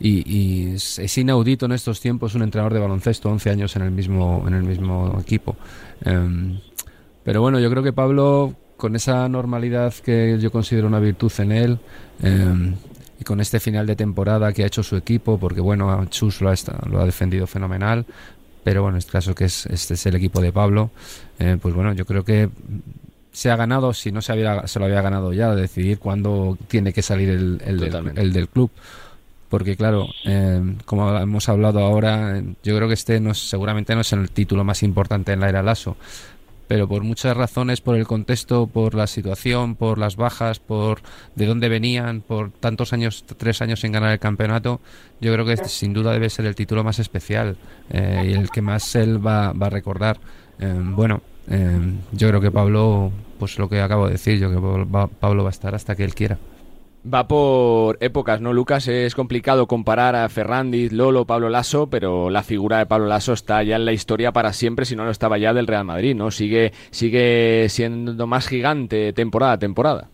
y, 0.00 0.36
y 0.36 0.74
es, 0.74 1.18
inaudito 1.18 1.66
en 1.66 1.72
estos 1.72 2.00
tiempos 2.00 2.34
un 2.34 2.42
entrenador 2.42 2.74
de 2.74 2.80
baloncesto, 2.80 3.30
11 3.30 3.50
años 3.50 3.76
en 3.76 3.82
el 3.82 3.90
mismo, 3.90 4.44
en 4.46 4.54
el 4.54 4.62
mismo 4.62 5.18
equipo. 5.20 5.56
Em, 6.04 6.58
pero 7.22 7.42
bueno, 7.42 7.60
yo 7.60 7.70
creo 7.70 7.82
que 7.82 7.92
Pablo, 7.92 8.54
con 8.76 8.96
esa 8.96 9.28
normalidad 9.28 9.92
que 9.94 10.38
yo 10.40 10.50
considero 10.50 10.86
una 10.86 11.00
virtud 11.00 11.32
en 11.38 11.52
él, 11.52 11.78
em, 12.22 12.74
y 13.20 13.24
con 13.24 13.40
este 13.40 13.60
final 13.60 13.86
de 13.86 13.96
temporada 13.96 14.52
que 14.52 14.62
ha 14.62 14.66
hecho 14.66 14.82
su 14.82 14.96
equipo, 14.96 15.38
porque 15.38 15.60
bueno, 15.60 16.04
Chus 16.06 16.40
lo 16.40 16.50
ha, 16.50 16.54
lo 16.88 17.00
ha 17.00 17.04
defendido 17.04 17.46
fenomenal, 17.46 18.06
pero 18.62 18.82
bueno, 18.82 18.96
en 18.96 18.98
este 18.98 19.12
caso 19.12 19.34
que 19.34 19.46
es, 19.46 19.66
este 19.66 19.94
es 19.94 20.06
el 20.06 20.14
equipo 20.14 20.40
de 20.40 20.52
Pablo, 20.52 20.90
eh, 21.38 21.58
pues 21.60 21.74
bueno, 21.74 21.92
yo 21.94 22.04
creo 22.04 22.24
que 22.24 22.48
se 23.38 23.52
ha 23.52 23.56
ganado, 23.56 23.94
si 23.94 24.10
no 24.10 24.20
se, 24.20 24.32
había, 24.32 24.66
se 24.66 24.80
lo 24.80 24.86
había 24.86 25.00
ganado 25.00 25.32
ya, 25.32 25.54
decidir 25.54 26.00
cuándo 26.00 26.58
tiene 26.66 26.92
que 26.92 27.02
salir 27.02 27.28
el, 27.28 27.62
el, 27.64 27.78
del, 27.78 27.90
Totalmente. 27.90 28.20
el 28.20 28.32
del 28.32 28.48
club. 28.48 28.68
Porque 29.48 29.76
claro, 29.76 30.08
eh, 30.24 30.60
como 30.84 31.16
hemos 31.16 31.48
hablado 31.48 31.84
ahora, 31.84 32.42
yo 32.64 32.76
creo 32.76 32.88
que 32.88 32.94
este 32.94 33.20
no 33.20 33.34
seguramente 33.34 33.94
no 33.94 34.00
es 34.00 34.12
el 34.12 34.28
título 34.32 34.64
más 34.64 34.82
importante 34.82 35.32
en 35.32 35.38
la 35.38 35.48
era 35.48 35.62
Lasso, 35.62 35.96
pero 36.66 36.88
por 36.88 37.04
muchas 37.04 37.36
razones, 37.36 37.80
por 37.80 37.94
el 37.94 38.08
contexto, 38.08 38.66
por 38.66 38.94
la 38.94 39.06
situación, 39.06 39.76
por 39.76 39.98
las 39.98 40.16
bajas, 40.16 40.58
por 40.58 41.02
de 41.36 41.46
dónde 41.46 41.68
venían, 41.68 42.22
por 42.22 42.50
tantos 42.50 42.92
años, 42.92 43.24
tres 43.36 43.62
años 43.62 43.82
sin 43.82 43.92
ganar 43.92 44.10
el 44.10 44.18
campeonato, 44.18 44.80
yo 45.20 45.32
creo 45.32 45.46
que 45.46 45.52
este, 45.52 45.68
sin 45.68 45.92
duda 45.92 46.10
debe 46.10 46.28
ser 46.28 46.44
el 46.44 46.56
título 46.56 46.82
más 46.82 46.98
especial 46.98 47.56
eh, 47.90 48.30
y 48.30 48.32
el 48.32 48.50
que 48.50 48.62
más 48.62 48.96
él 48.96 49.24
va, 49.24 49.52
va 49.52 49.68
a 49.68 49.70
recordar. 49.70 50.18
Eh, 50.58 50.74
bueno, 50.76 51.22
yo 52.12 52.28
creo 52.28 52.40
que 52.40 52.50
Pablo, 52.50 53.10
pues 53.38 53.58
lo 53.58 53.68
que 53.68 53.80
acabo 53.80 54.06
de 54.06 54.12
decir, 54.12 54.38
yo 54.38 54.50
que 54.50 54.56
Pablo 54.56 54.90
va, 54.90 55.06
Pablo 55.06 55.42
va 55.42 55.50
a 55.50 55.50
estar 55.50 55.74
hasta 55.74 55.96
que 55.96 56.04
él 56.04 56.14
quiera. 56.14 56.38
Va 57.12 57.28
por 57.28 57.96
épocas, 58.00 58.40
¿no, 58.40 58.52
Lucas? 58.52 58.88
Es 58.88 59.14
complicado 59.14 59.66
comparar 59.66 60.16
a 60.16 60.28
Ferrandiz, 60.28 60.92
Lolo, 60.92 61.26
Pablo 61.26 61.48
Lasso, 61.48 61.88
pero 61.88 62.28
la 62.28 62.42
figura 62.42 62.78
de 62.78 62.86
Pablo 62.86 63.06
Lasso 63.06 63.32
está 63.32 63.62
ya 63.62 63.76
en 63.76 63.84
la 63.84 63.92
historia 63.92 64.32
para 64.32 64.52
siempre, 64.52 64.84
si 64.84 64.96
no 64.96 65.04
lo 65.04 65.10
estaba 65.10 65.38
ya 65.38 65.54
del 65.54 65.68
Real 65.68 65.84
Madrid, 65.84 66.14
¿no? 66.14 66.30
Sigue, 66.30 66.72
sigue 66.90 67.68
siendo 67.68 68.26
más 68.26 68.48
gigante 68.48 69.12
temporada 69.12 69.52
a 69.52 69.58
temporada. 69.58 70.08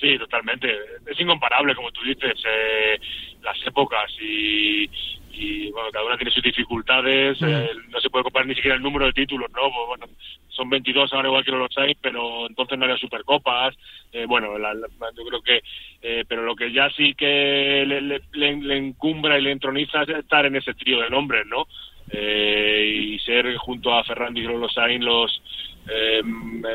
Sí, 0.00 0.18
totalmente. 0.18 0.68
Es 1.06 1.20
incomparable, 1.20 1.74
como 1.74 1.90
tú 1.92 2.00
dices, 2.02 2.42
eh, 2.44 2.98
las 3.42 3.56
épocas 3.66 4.10
y, 4.20 4.88
y, 5.36 5.70
bueno, 5.70 5.88
cada 5.92 6.04
una 6.06 6.16
tiene 6.16 6.30
sus 6.30 6.42
dificultades. 6.42 7.38
eh, 7.42 7.70
no 7.90 8.00
se 8.00 8.10
puede 8.10 8.22
comparar 8.24 8.46
ni 8.46 8.54
siquiera 8.54 8.76
el 8.76 8.82
número 8.82 9.06
de 9.06 9.12
títulos, 9.12 9.50
¿no? 9.52 9.62
Pues, 9.70 9.86
bueno, 9.98 10.06
son 10.48 10.70
22 10.70 11.12
ahora 11.12 11.28
igual 11.28 11.44
que 11.44 11.50
los 11.52 11.76
hay, 11.78 11.94
pero 12.00 12.46
entonces 12.46 12.78
no 12.78 12.84
había 12.84 12.96
supercopas. 12.96 13.74
Eh, 14.12 14.26
bueno, 14.26 14.56
la- 14.58 14.74
la- 14.74 14.88
yo 15.16 15.24
creo 15.26 15.42
que, 15.42 15.62
eh, 16.02 16.24
pero 16.28 16.42
lo 16.42 16.54
que 16.54 16.72
ya 16.72 16.88
sí 16.90 17.14
que 17.14 17.84
le, 17.86 18.00
le- 18.00 18.22
le- 18.32 18.76
encumbra 18.76 19.38
y 19.38 19.42
le 19.42 19.50
entroniza 19.50 20.02
es 20.02 20.08
estar 20.10 20.46
en 20.46 20.56
ese 20.56 20.74
trío 20.74 21.00
de 21.00 21.10
nombres, 21.10 21.44
¿no? 21.46 21.66
Eh, 22.10 22.94
y 23.14 23.18
ser 23.20 23.56
junto 23.56 23.92
a 23.92 24.04
Ferrandi 24.04 24.40
y 24.40 24.44
Lolo 24.44 24.68
Sainz 24.68 25.02
los 25.02 25.42
eh, 25.88 26.20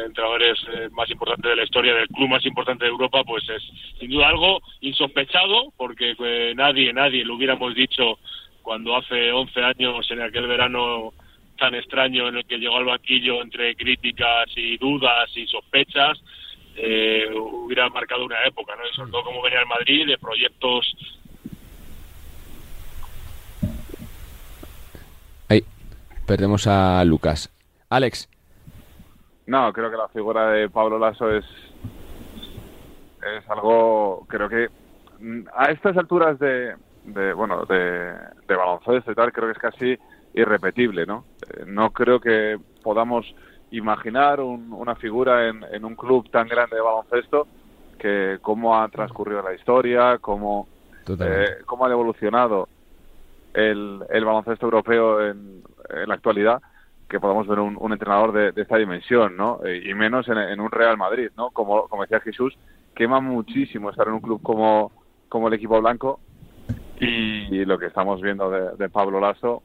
entrenadores 0.06 0.60
más 0.92 1.10
importantes 1.10 1.50
de 1.50 1.56
la 1.56 1.64
historia 1.64 1.96
del 1.96 2.08
club 2.10 2.30
más 2.30 2.46
importante 2.46 2.84
de 2.86 2.92
Europa, 2.92 3.24
pues 3.24 3.44
es 3.50 3.64
sin 4.00 4.10
duda 4.12 4.28
algo 4.28 4.60
insospechado, 4.82 5.74
porque 5.78 6.14
nadie, 6.56 6.92
nadie 6.94 7.24
lo 7.26 7.36
hubiéramos 7.36 7.74
dicho 7.74 8.20
cuando 8.70 8.96
hace 8.96 9.32
11 9.32 9.64
años, 9.64 10.12
en 10.12 10.22
aquel 10.22 10.46
verano 10.46 11.12
tan 11.58 11.74
extraño 11.74 12.28
en 12.28 12.38
el 12.38 12.46
que 12.46 12.60
llegó 12.60 12.78
al 12.78 12.86
banquillo 12.86 13.42
entre 13.42 13.76
críticas 13.76 14.46
y 14.56 14.78
dudas 14.78 15.28
y 15.36 15.48
sospechas, 15.48 16.22
eh, 16.76 17.28
hubiera 17.34 17.90
marcado 17.90 18.26
una 18.26 18.44
época, 18.46 18.76
¿no? 18.76 18.84
Y 18.88 18.94
sobre 18.94 19.10
todo 19.10 19.24
como 19.24 19.42
venía 19.42 19.62
el 19.62 19.66
Madrid, 19.66 20.06
de 20.06 20.20
proyectos 20.20 20.96
Ahí, 25.50 25.64
perdemos 26.28 26.68
a 26.68 27.04
Lucas. 27.06 27.52
Alex, 27.90 28.30
No, 29.48 29.74
creo 29.74 29.90
que 29.90 29.98
la 29.98 30.10
figura 30.10 30.52
de 30.52 30.70
Pablo 30.70 31.00
Lasso 31.00 31.36
es 31.36 31.46
es 33.36 33.50
algo, 33.50 34.28
creo 34.28 34.48
que 34.48 34.70
mm, 35.20 35.48
a 35.56 35.72
estas 35.72 35.98
alturas 35.98 36.38
de, 36.38 36.76
de 37.14 37.34
bueno, 37.34 37.66
de, 37.66 38.14
de 38.48 38.56
baloncesto 38.56 39.12
y 39.12 39.16
tal, 39.16 39.32
creo 39.32 39.48
que 39.48 39.54
es 39.54 39.58
casi 39.60 39.98
irrepetible, 40.34 41.06
¿no? 41.06 41.26
Eh, 41.54 41.64
no 41.66 41.92
creo 41.92 42.20
que 42.20 42.58
podamos 42.84 43.26
imaginar 43.72 44.40
un- 44.42 44.72
una 44.74 44.96
figura 44.96 45.48
en, 45.48 45.64
en 45.72 45.86
un 45.86 45.96
club 45.96 46.30
tan 46.30 46.48
grande 46.48 46.76
de 46.76 46.82
baloncesto 46.82 47.48
que 47.98 48.38
cómo 48.42 48.80
ha 48.80 48.88
transcurrido 48.90 49.42
la 49.42 49.54
historia, 49.54 50.18
cómo, 50.20 50.68
eh, 51.28 51.58
cómo 51.66 51.86
ha 51.86 51.92
evolucionado 51.92 52.68
el, 53.54 54.04
el 54.10 54.26
baloncesto 54.26 54.66
europeo 54.66 55.26
en, 55.26 55.64
en 55.90 56.08
la 56.08 56.14
actualidad 56.16 56.62
que 57.08 57.20
podamos 57.20 57.48
ver 57.48 57.60
un, 57.60 57.76
un 57.80 57.92
entrenador 57.92 58.32
de, 58.32 58.52
de 58.52 58.62
esta 58.62 58.78
dimensión, 58.78 59.36
¿no? 59.36 59.60
Eh, 59.66 59.82
y 59.84 59.94
menos 59.96 60.28
en, 60.28 60.38
en 60.38 60.60
un 60.60 60.70
Real 60.70 60.96
Madrid, 60.98 61.30
¿no? 61.36 61.50
Como, 61.50 61.88
como 61.88 62.04
decía 62.04 62.20
Jesús, 62.20 62.56
quema 62.94 63.20
muchísimo 63.20 63.90
estar 63.90 64.08
en 64.08 64.14
un 64.14 64.22
club 64.22 64.40
como, 64.44 64.92
como 65.28 65.48
el 65.48 65.56
equipo 65.56 65.82
blanco 65.82 66.20
y 67.00 67.66
lo 67.66 67.78
que 67.80 67.88
estamos 67.88 68.22
viendo 68.22 68.50
de, 68.50 68.76
de 68.78 68.90
Pablo 68.90 69.20
Lasso, 69.20 69.62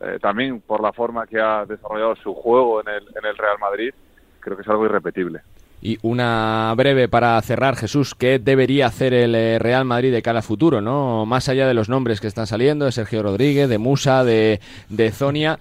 eh, 0.00 0.18
también 0.20 0.60
por 0.60 0.82
la 0.82 0.92
forma 0.92 1.26
que 1.26 1.40
ha 1.40 1.64
desarrollado 1.64 2.16
su 2.16 2.34
juego 2.34 2.80
en 2.82 2.88
el, 2.88 3.02
en 3.16 3.24
el 3.24 3.36
Real 3.36 3.58
Madrid, 3.58 3.92
creo 4.40 4.56
que 4.56 4.62
es 4.62 4.68
algo 4.68 4.84
irrepetible. 4.84 5.40
y 5.82 5.98
una 6.02 6.72
breve 6.76 7.08
para 7.08 7.40
cerrar, 7.42 7.76
Jesús, 7.76 8.14
¿qué 8.14 8.38
debería 8.38 8.86
hacer 8.86 9.14
el 9.14 9.34
eh, 9.34 9.58
Real 9.58 9.84
Madrid 9.84 10.12
de 10.12 10.22
cara 10.22 10.38
al 10.38 10.42
futuro, 10.42 10.80
no? 10.80 11.26
Más 11.26 11.48
allá 11.48 11.66
de 11.66 11.74
los 11.74 11.88
nombres 11.88 12.20
que 12.20 12.26
están 12.26 12.46
saliendo, 12.46 12.84
de 12.84 12.92
Sergio 12.92 13.22
Rodríguez, 13.22 13.68
de 13.68 13.78
Musa, 13.78 14.24
de, 14.24 14.60
de 14.88 15.10
Zonia, 15.12 15.58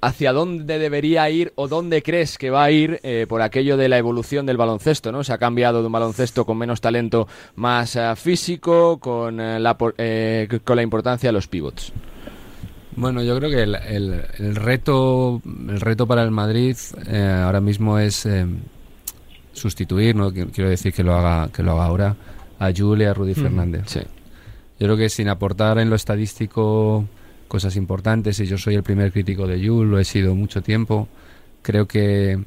¿hacia 0.00 0.32
dónde 0.32 0.78
debería 0.78 1.28
ir 1.30 1.52
o 1.56 1.66
dónde 1.68 2.02
crees 2.02 2.38
que 2.38 2.50
va 2.50 2.64
a 2.64 2.70
ir 2.70 3.00
eh, 3.02 3.26
por 3.28 3.42
aquello 3.42 3.76
de 3.76 3.88
la 3.88 3.98
evolución 3.98 4.46
del 4.46 4.56
baloncesto, 4.56 5.10
¿no? 5.12 5.24
Se 5.24 5.32
ha 5.32 5.38
cambiado 5.38 5.80
de 5.80 5.86
un 5.86 5.92
baloncesto 5.92 6.44
con 6.44 6.56
menos 6.58 6.80
talento, 6.80 7.26
más 7.56 7.96
eh, 7.96 8.14
físico, 8.16 8.98
con, 8.98 9.40
eh, 9.40 9.58
la, 9.58 9.76
eh, 9.98 10.60
con 10.64 10.76
la 10.76 10.82
importancia 10.82 11.28
de 11.28 11.32
los 11.32 11.48
pivots. 11.48 11.92
Bueno, 12.96 13.22
yo 13.22 13.36
creo 13.38 13.50
que 13.50 13.62
el, 13.62 13.74
el- 13.76 14.22
el 14.38 14.56
reto 14.56 15.40
el 15.68 15.80
reto 15.80 16.06
para 16.06 16.22
el 16.24 16.30
Madrid 16.32 16.76
eh, 17.06 17.42
ahora 17.44 17.60
mismo 17.60 17.98
es 17.98 18.26
sustituir, 19.52 20.14
no 20.16 20.30
Qu- 20.32 20.50
quiero 20.52 20.70
decir 20.70 20.92
que 20.92 21.02
lo 21.02 21.14
haga 21.14 21.48
que 21.52 21.62
lo 21.62 21.72
haga 21.72 21.84
ahora 21.86 22.16
a 22.58 22.70
Jules 22.76 23.06
y 23.06 23.08
a 23.10 23.14
Rudy. 23.14 23.34
Fernández. 23.34 23.82
Sí. 23.86 24.00
Yo 24.80 24.86
creo 24.86 24.96
que 24.96 25.08
sin 25.08 25.28
aportar 25.28 25.78
en 25.78 25.90
lo 25.90 25.96
estadístico 25.96 27.04
cosas 27.48 27.76
importantes, 27.76 28.38
y 28.40 28.46
yo 28.46 28.58
soy 28.58 28.74
el 28.74 28.82
primer 28.82 29.12
crítico 29.12 29.46
de 29.46 29.56
Jules, 29.56 29.90
lo 29.90 29.98
he 29.98 30.04
sido 30.04 30.34
mucho 30.34 30.62
tiempo, 30.62 31.08
creo 31.62 31.88
que, 31.88 32.38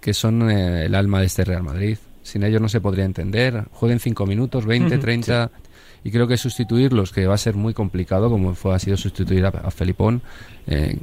que 0.00 0.14
son 0.14 0.50
eh, 0.50 0.86
el 0.86 0.94
alma 0.94 1.20
de 1.20 1.26
este 1.26 1.44
Real 1.44 1.62
Madrid. 1.62 1.98
Sin 2.22 2.44
ellos 2.44 2.60
no 2.60 2.68
se 2.68 2.80
podría 2.80 3.04
entender. 3.04 3.64
Jueguen 3.72 3.98
5 3.98 4.26
minutos, 4.26 4.64
20, 4.64 4.94
Ujú, 4.94 5.02
30, 5.02 5.50
y 6.04 6.10
creo 6.10 6.26
que 6.26 6.36
sustituirlos, 6.36 7.12
que 7.12 7.26
va 7.26 7.34
a 7.34 7.38
ser 7.38 7.54
muy 7.54 7.74
complicado, 7.74 8.30
como 8.30 8.54
fue, 8.54 8.74
ha 8.74 8.78
sido 8.78 8.96
sustituir 8.96 9.44
a, 9.44 9.48
a 9.48 9.70
Felipón, 9.70 10.22
eh, 10.66 10.98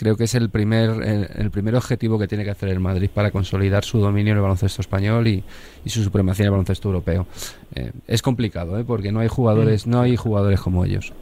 creo 0.00 0.16
que 0.16 0.24
es 0.24 0.34
el 0.34 0.48
primer, 0.48 1.02
el, 1.02 1.28
el 1.36 1.50
primer 1.50 1.74
objetivo 1.74 2.18
que 2.18 2.26
tiene 2.26 2.42
que 2.42 2.50
hacer 2.50 2.70
el 2.70 2.80
Madrid 2.80 3.10
para 3.12 3.30
consolidar 3.30 3.84
su 3.84 3.98
dominio 3.98 4.32
en 4.32 4.38
el 4.38 4.42
baloncesto 4.42 4.80
español 4.80 5.28
y, 5.28 5.44
y 5.84 5.90
su 5.90 6.02
supremacía 6.02 6.44
en 6.44 6.46
el 6.46 6.52
baloncesto 6.52 6.88
europeo. 6.88 7.26
Eh, 7.74 7.92
es 8.08 8.22
complicado, 8.22 8.78
¿eh? 8.78 8.84
porque 8.84 9.12
no 9.12 9.20
hay 9.20 9.28
jugadores, 9.28 9.86
no 9.86 10.00
hay 10.00 10.16
jugadores 10.16 10.58
como 10.60 10.86
ellos. 10.86 11.12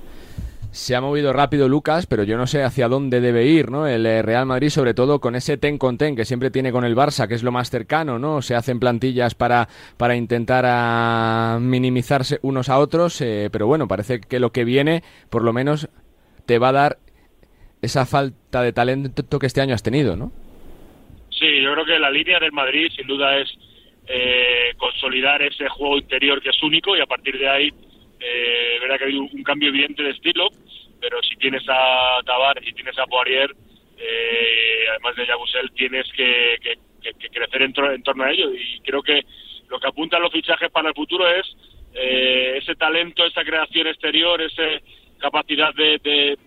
Se 0.70 0.94
ha 0.94 1.00
movido 1.00 1.32
rápido 1.32 1.68
Lucas, 1.68 2.06
pero 2.06 2.24
yo 2.24 2.36
no 2.36 2.46
sé 2.46 2.62
hacia 2.62 2.88
dónde 2.88 3.20
debe 3.20 3.46
ir, 3.46 3.70
¿no? 3.70 3.86
El 3.86 4.04
eh, 4.04 4.22
Real 4.22 4.44
Madrid, 4.44 4.68
sobre 4.68 4.92
todo 4.92 5.18
con 5.18 5.34
ese 5.34 5.56
ten 5.56 5.78
con 5.78 5.96
ten 5.96 6.14
que 6.14 6.26
siempre 6.26 6.50
tiene 6.50 6.72
con 6.72 6.84
el 6.84 6.94
Barça, 6.94 7.26
que 7.26 7.34
es 7.34 7.42
lo 7.42 7.52
más 7.52 7.70
cercano, 7.70 8.18
¿no? 8.18 8.42
Se 8.42 8.54
hacen 8.54 8.78
plantillas 8.78 9.34
para, 9.34 9.68
para 9.96 10.14
intentar 10.14 10.64
ah, 10.66 11.58
minimizarse 11.60 12.38
unos 12.42 12.68
a 12.68 12.78
otros, 12.78 13.20
eh, 13.22 13.48
pero 13.50 13.66
bueno, 13.66 13.88
parece 13.88 14.20
que 14.20 14.38
lo 14.38 14.52
que 14.52 14.64
viene, 14.64 15.02
por 15.30 15.42
lo 15.42 15.52
menos, 15.54 15.88
te 16.46 16.58
va 16.58 16.68
a 16.68 16.72
dar 16.72 16.98
esa 17.80 18.04
falta 18.06 18.62
de 18.62 18.72
talento 18.72 19.38
que 19.38 19.46
este 19.46 19.60
año 19.60 19.74
has 19.74 19.82
tenido, 19.82 20.16
¿no? 20.16 20.32
Sí, 21.30 21.62
yo 21.62 21.72
creo 21.72 21.84
que 21.84 21.98
la 21.98 22.10
línea 22.10 22.38
del 22.40 22.52
Madrid 22.52 22.90
sin 22.94 23.06
duda 23.06 23.36
es 23.38 23.48
eh, 24.06 24.74
consolidar 24.76 25.40
ese 25.42 25.68
juego 25.68 25.98
interior 25.98 26.42
que 26.42 26.50
es 26.50 26.62
único 26.62 26.96
y 26.96 27.00
a 27.00 27.06
partir 27.06 27.38
de 27.38 27.48
ahí, 27.48 27.70
eh, 28.20 28.78
verá 28.80 28.98
que 28.98 29.04
hay 29.04 29.14
un, 29.16 29.42
cambio 29.42 29.68
evidente 29.68 30.02
de 30.02 30.10
estilo, 30.10 30.48
pero 31.00 31.22
si 31.22 31.36
tienes 31.36 31.62
a 31.68 32.20
Tavares 32.24 32.66
y 32.66 32.72
tienes 32.72 32.98
a 32.98 33.06
Poirier, 33.06 33.54
eh, 33.98 34.84
además 34.90 35.16
de 35.16 35.26
Yabusel, 35.26 35.70
tienes 35.72 36.06
que, 36.12 36.56
que- 36.62 36.78
crecer 37.32 37.62
en, 37.62 37.72
en 37.94 38.02
torno 38.02 38.24
a 38.24 38.30
ello 38.30 38.52
y 38.52 38.80
creo 38.80 39.02
que 39.02 39.22
lo 39.68 39.78
que 39.78 39.86
apuntan 39.86 40.20
los 40.20 40.32
fichajes 40.32 40.70
para 40.70 40.88
el 40.88 40.94
futuro 40.94 41.28
es 41.28 41.46
eh, 41.94 42.58
ese 42.60 42.74
talento, 42.74 43.24
esa 43.24 43.44
creación 43.44 43.86
exterior, 43.86 44.40
esa 44.42 44.62
capacidad 45.18 45.72
de, 45.74 45.98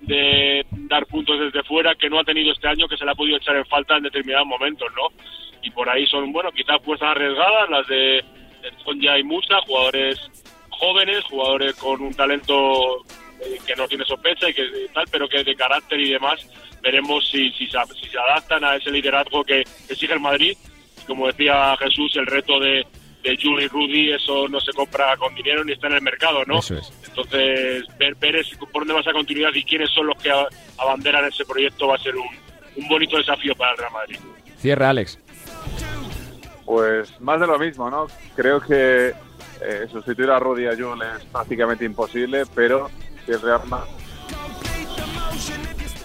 de- 0.01 0.65
dar 0.89 1.05
puntos 1.07 1.39
desde 1.39 1.63
fuera 1.63 1.95
que 1.95 2.09
no 2.09 2.19
ha 2.19 2.24
tenido 2.24 2.51
este 2.51 2.67
año, 2.67 2.88
que 2.88 2.97
se 2.97 3.05
le 3.05 3.11
ha 3.11 3.15
podido 3.15 3.38
echar 3.38 3.55
en 3.55 3.65
falta 3.65 3.97
en 3.97 4.03
determinados 4.03 4.47
momentos, 4.47 4.88
¿no? 4.95 5.07
Y 5.63 5.72
por 5.72 5.89
ahí 5.89 6.05
son, 6.07 6.32
bueno, 6.32 6.51
quizás 6.51 6.80
puestas 6.82 7.09
arriesgadas 7.09 7.69
las 7.69 7.88
de 7.88 8.24
Sonja 8.84 9.17
y 9.19 9.24
Musa, 9.24 9.61
jugadores 9.61 10.19
jóvenes, 10.82 11.24
jugadores 11.26 11.76
con 11.76 12.02
un 12.02 12.14
talento 12.14 13.06
eh, 13.40 13.60
que 13.68 13.76
no 13.76 13.88
tiene 13.88 14.04
sospecha 14.06 14.50
y 14.50 14.54
que 14.56 14.64
y 14.64 14.88
tal, 14.94 15.06
pero 15.12 15.30
que 15.30 15.44
de 15.44 15.56
carácter 15.56 16.00
y 16.00 16.12
demás 16.12 16.40
veremos 16.82 17.30
si, 17.30 17.52
si, 17.52 17.68
se, 17.68 17.78
si 18.02 18.10
se 18.10 18.18
adaptan 18.18 18.64
a 18.64 18.76
ese 18.76 18.90
liderazgo 18.90 19.44
que 19.44 19.62
exige 19.88 20.14
el 20.14 20.20
Madrid. 20.20 20.58
Como 21.06 21.28
decía 21.28 21.76
Jesús, 21.78 22.16
el 22.16 22.26
reto 22.26 22.60
de, 22.60 22.86
de 23.24 23.38
Juli 23.40 23.66
y 23.66 23.68
Rudy, 23.68 24.12
eso 24.14 24.48
no 24.48 24.60
se 24.60 24.72
compra 24.74 25.16
con 25.18 25.36
dinero 25.36 25.64
ni 25.64 25.74
está 25.74 25.86
en 25.88 25.94
el 25.94 26.02
mercado, 26.02 26.44
¿no? 26.46 26.58
Eso 26.60 26.76
es. 26.78 26.92
Entonces, 27.08 27.86
ver, 28.00 28.16
ver 28.16 28.38
es- 28.38 28.56
por 28.58 28.82
dónde 28.82 28.94
va 28.96 29.02
esa 29.02 29.12
continuidad 29.14 29.54
y 29.54 29.64
quiénes 29.64 29.92
son 29.92 30.08
los 30.08 30.18
que 30.22 30.32
abanderan 30.80 31.26
ese 31.26 31.46
proyecto 31.46 31.88
va 31.88 31.96
a 31.96 32.00
ser 32.00 32.16
un, 32.16 32.28
un 32.78 32.88
bonito 32.88 33.18
desafío 33.18 33.54
para 33.56 33.72
el 33.74 33.78
Real 33.78 33.92
Madrid. 33.94 34.18
Cierra, 34.58 34.90
Alex. 34.90 35.20
Pues 36.66 37.20
más 37.20 37.40
de 37.40 37.48
lo 37.48 37.60
mismo, 37.60 37.90
¿no? 37.90 38.08
Creo 38.36 38.62
que 38.62 39.14
eh, 39.62 39.88
sustituir 39.91 40.30
a 40.30 40.39
Rudy 40.39 40.64
y 40.64 40.68
a 40.68 40.76
Jul 40.76 41.01
es 41.01 41.24
prácticamente 41.26 41.86
imposible, 41.86 42.43
pero 42.53 42.89
si 43.26 43.32
el 43.32 43.41
Real 43.41 43.62
Madrid 43.68 44.01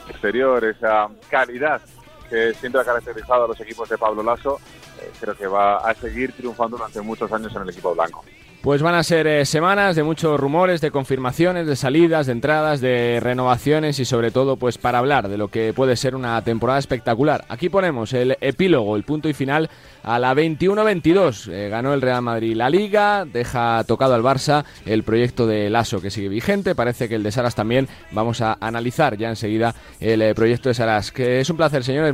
exterior, 0.08 0.64
esa 0.64 1.08
calidad 1.30 1.80
que 2.28 2.52
siempre 2.54 2.80
ha 2.80 2.84
caracterizado 2.84 3.44
a 3.44 3.48
los 3.48 3.60
equipos 3.60 3.88
de 3.88 3.98
Pablo 3.98 4.22
Lasso, 4.22 4.58
eh, 5.00 5.12
creo 5.20 5.36
que 5.36 5.46
va 5.46 5.76
a 5.78 5.94
seguir 5.94 6.32
triunfando 6.32 6.76
durante 6.76 7.00
muchos 7.00 7.30
años 7.32 7.54
en 7.54 7.62
el 7.62 7.70
equipo 7.70 7.94
blanco. 7.94 8.24
Pues 8.66 8.82
van 8.82 8.96
a 8.96 9.04
ser 9.04 9.28
eh, 9.28 9.44
semanas 9.44 9.94
de 9.94 10.02
muchos 10.02 10.40
rumores, 10.40 10.80
de 10.80 10.90
confirmaciones, 10.90 11.68
de 11.68 11.76
salidas, 11.76 12.26
de 12.26 12.32
entradas, 12.32 12.80
de 12.80 13.20
renovaciones 13.22 14.00
y 14.00 14.04
sobre 14.04 14.32
todo 14.32 14.56
pues 14.56 14.76
para 14.76 14.98
hablar 14.98 15.28
de 15.28 15.38
lo 15.38 15.46
que 15.46 15.72
puede 15.72 15.94
ser 15.94 16.16
una 16.16 16.42
temporada 16.42 16.80
espectacular. 16.80 17.44
Aquí 17.48 17.68
ponemos 17.68 18.12
el 18.12 18.36
epílogo, 18.40 18.96
el 18.96 19.04
punto 19.04 19.28
y 19.28 19.34
final 19.34 19.70
a 20.02 20.18
la 20.18 20.34
21-22. 20.34 21.48
Eh, 21.52 21.68
ganó 21.68 21.94
el 21.94 22.02
Real 22.02 22.22
Madrid 22.22 22.56
la 22.56 22.68
Liga, 22.68 23.24
deja 23.24 23.84
tocado 23.84 24.16
al 24.16 24.24
Barça 24.24 24.64
el 24.84 25.04
proyecto 25.04 25.46
de 25.46 25.70
Lasso 25.70 26.02
que 26.02 26.10
sigue 26.10 26.28
vigente, 26.28 26.74
parece 26.74 27.08
que 27.08 27.14
el 27.14 27.22
de 27.22 27.30
Saras 27.30 27.54
también. 27.54 27.86
Vamos 28.10 28.40
a 28.40 28.58
analizar 28.60 29.16
ya 29.16 29.28
enseguida 29.28 29.76
el 30.00 30.20
eh, 30.22 30.34
proyecto 30.34 30.70
de 30.70 30.74
Saras, 30.74 31.12
que 31.12 31.38
es 31.38 31.48
un 31.48 31.56
placer, 31.56 31.84
señores. 31.84 32.12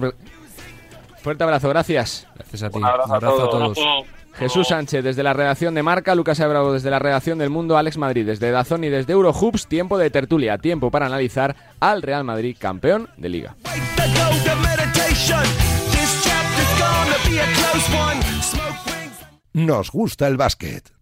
Fuerte 1.22 1.44
abrazo, 1.44 1.70
gracias. 1.70 2.28
Gracias 2.34 2.62
a 2.62 2.68
ti. 2.68 2.76
Un 2.76 2.84
abrazo 2.84 3.14
a 3.14 3.50
todos. 3.50 3.78
Jesús 4.34 4.68
Sánchez 4.68 5.04
desde 5.04 5.22
la 5.22 5.32
redacción 5.32 5.74
de 5.74 5.82
Marca, 5.82 6.14
Lucas 6.14 6.40
Abravo 6.40 6.72
desde 6.72 6.90
la 6.90 6.98
redacción 6.98 7.38
del 7.38 7.50
Mundo, 7.50 7.76
Alex 7.76 7.98
Madrid 7.98 8.26
desde 8.26 8.50
Dazón 8.50 8.84
y 8.84 8.88
desde 8.88 9.12
Eurohoops, 9.12 9.66
tiempo 9.66 9.98
de 9.98 10.10
tertulia, 10.10 10.58
tiempo 10.58 10.90
para 10.90 11.06
analizar 11.06 11.56
al 11.80 12.02
Real 12.02 12.24
Madrid 12.24 12.56
campeón 12.58 13.08
de 13.16 13.28
liga. 13.28 13.56
Nos 19.52 19.90
gusta 19.90 20.26
el 20.28 20.36
básquet. 20.36 21.01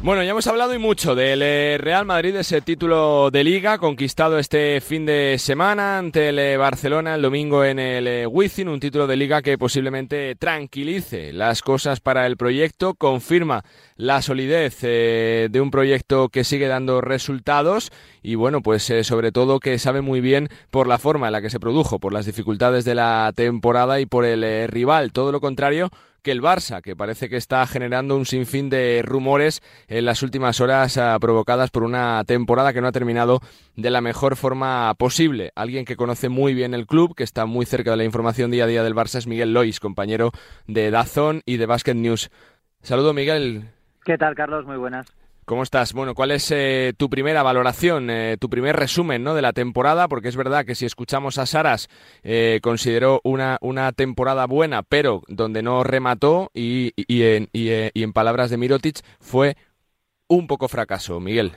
Bueno, 0.00 0.22
ya 0.22 0.30
hemos 0.30 0.46
hablado 0.46 0.72
y 0.74 0.78
mucho 0.78 1.16
del 1.16 1.42
eh, 1.42 1.76
Real 1.76 2.06
Madrid, 2.06 2.36
ese 2.36 2.60
título 2.60 3.32
de 3.32 3.42
liga 3.42 3.78
conquistado 3.78 4.38
este 4.38 4.80
fin 4.80 5.04
de 5.04 5.36
semana 5.40 5.98
ante 5.98 6.28
el 6.28 6.38
eh, 6.38 6.56
Barcelona 6.56 7.16
el 7.16 7.22
domingo 7.22 7.64
en 7.64 7.80
el 7.80 8.06
eh, 8.06 8.24
Wizzing, 8.24 8.68
un 8.68 8.78
título 8.78 9.08
de 9.08 9.16
liga 9.16 9.42
que 9.42 9.58
posiblemente 9.58 10.36
tranquilice 10.36 11.32
las 11.32 11.62
cosas 11.62 11.98
para 11.98 12.28
el 12.28 12.36
proyecto, 12.36 12.94
confirma 12.94 13.64
la 13.96 14.22
solidez 14.22 14.82
de 14.82 15.60
un 15.60 15.72
proyecto 15.72 16.28
que 16.28 16.44
sigue 16.44 16.68
dando 16.68 17.00
resultados 17.00 17.90
y 18.22 18.36
bueno, 18.36 18.62
pues 18.62 18.92
sobre 19.02 19.32
todo 19.32 19.58
que 19.58 19.80
sabe 19.80 20.00
muy 20.00 20.20
bien 20.20 20.48
por 20.70 20.86
la 20.86 20.98
forma 20.98 21.26
en 21.26 21.32
la 21.32 21.42
que 21.42 21.50
se 21.50 21.58
produjo, 21.58 21.98
por 21.98 22.12
las 22.12 22.24
dificultades 22.24 22.84
de 22.84 22.94
la 22.94 23.32
temporada 23.34 23.98
y 23.98 24.06
por 24.06 24.24
el 24.24 24.68
rival, 24.68 25.10
todo 25.10 25.32
lo 25.32 25.40
contrario 25.40 25.90
que 26.28 26.32
el 26.32 26.42
Barça, 26.42 26.82
que 26.82 26.94
parece 26.94 27.30
que 27.30 27.38
está 27.38 27.66
generando 27.66 28.14
un 28.14 28.26
sinfín 28.26 28.68
de 28.68 29.00
rumores 29.02 29.62
en 29.86 30.04
las 30.04 30.22
últimas 30.22 30.60
horas 30.60 30.98
ah, 30.98 31.16
provocadas 31.18 31.70
por 31.70 31.84
una 31.84 32.22
temporada 32.26 32.74
que 32.74 32.82
no 32.82 32.88
ha 32.88 32.92
terminado 32.92 33.40
de 33.76 33.88
la 33.88 34.02
mejor 34.02 34.36
forma 34.36 34.92
posible. 34.98 35.52
Alguien 35.54 35.86
que 35.86 35.96
conoce 35.96 36.28
muy 36.28 36.52
bien 36.52 36.74
el 36.74 36.86
club, 36.86 37.14
que 37.14 37.24
está 37.24 37.46
muy 37.46 37.64
cerca 37.64 37.92
de 37.92 37.96
la 37.96 38.04
información 38.04 38.50
día 38.50 38.64
a 38.64 38.66
día 38.66 38.82
del 38.82 38.94
Barça, 38.94 39.16
es 39.16 39.26
Miguel 39.26 39.54
Lois, 39.54 39.80
compañero 39.80 40.32
de 40.66 40.90
Dazón 40.90 41.40
y 41.46 41.56
de 41.56 41.64
Basket 41.64 41.94
News. 41.94 42.28
Saludo, 42.82 43.14
Miguel. 43.14 43.64
¿Qué 44.04 44.18
tal, 44.18 44.34
Carlos? 44.34 44.66
Muy 44.66 44.76
buenas. 44.76 45.06
¿Cómo 45.48 45.62
estás? 45.62 45.94
Bueno, 45.94 46.14
¿cuál 46.14 46.30
es 46.32 46.50
eh, 46.50 46.92
tu 46.98 47.08
primera 47.08 47.42
valoración, 47.42 48.10
eh, 48.10 48.36
tu 48.38 48.50
primer 48.50 48.76
resumen 48.76 49.24
¿no? 49.24 49.34
de 49.34 49.40
la 49.40 49.54
temporada? 49.54 50.06
Porque 50.06 50.28
es 50.28 50.36
verdad 50.36 50.66
que 50.66 50.74
si 50.74 50.84
escuchamos 50.84 51.38
a 51.38 51.46
Saras, 51.46 51.88
eh, 52.22 52.60
consideró 52.62 53.22
una, 53.24 53.56
una 53.62 53.92
temporada 53.92 54.44
buena, 54.46 54.82
pero 54.82 55.22
donde 55.26 55.62
no 55.62 55.84
remató 55.84 56.50
y, 56.52 56.92
y- 56.96 57.04
y 57.08 57.22
en, 57.22 57.48
y, 57.54 57.70
eh, 57.70 57.90
y 57.94 58.02
en 58.02 58.12
palabras 58.12 58.50
de 58.50 58.58
Mirotic 58.58 59.00
fue 59.20 59.56
un 60.28 60.46
poco 60.48 60.68
fracaso, 60.68 61.20
Miguel. 61.20 61.52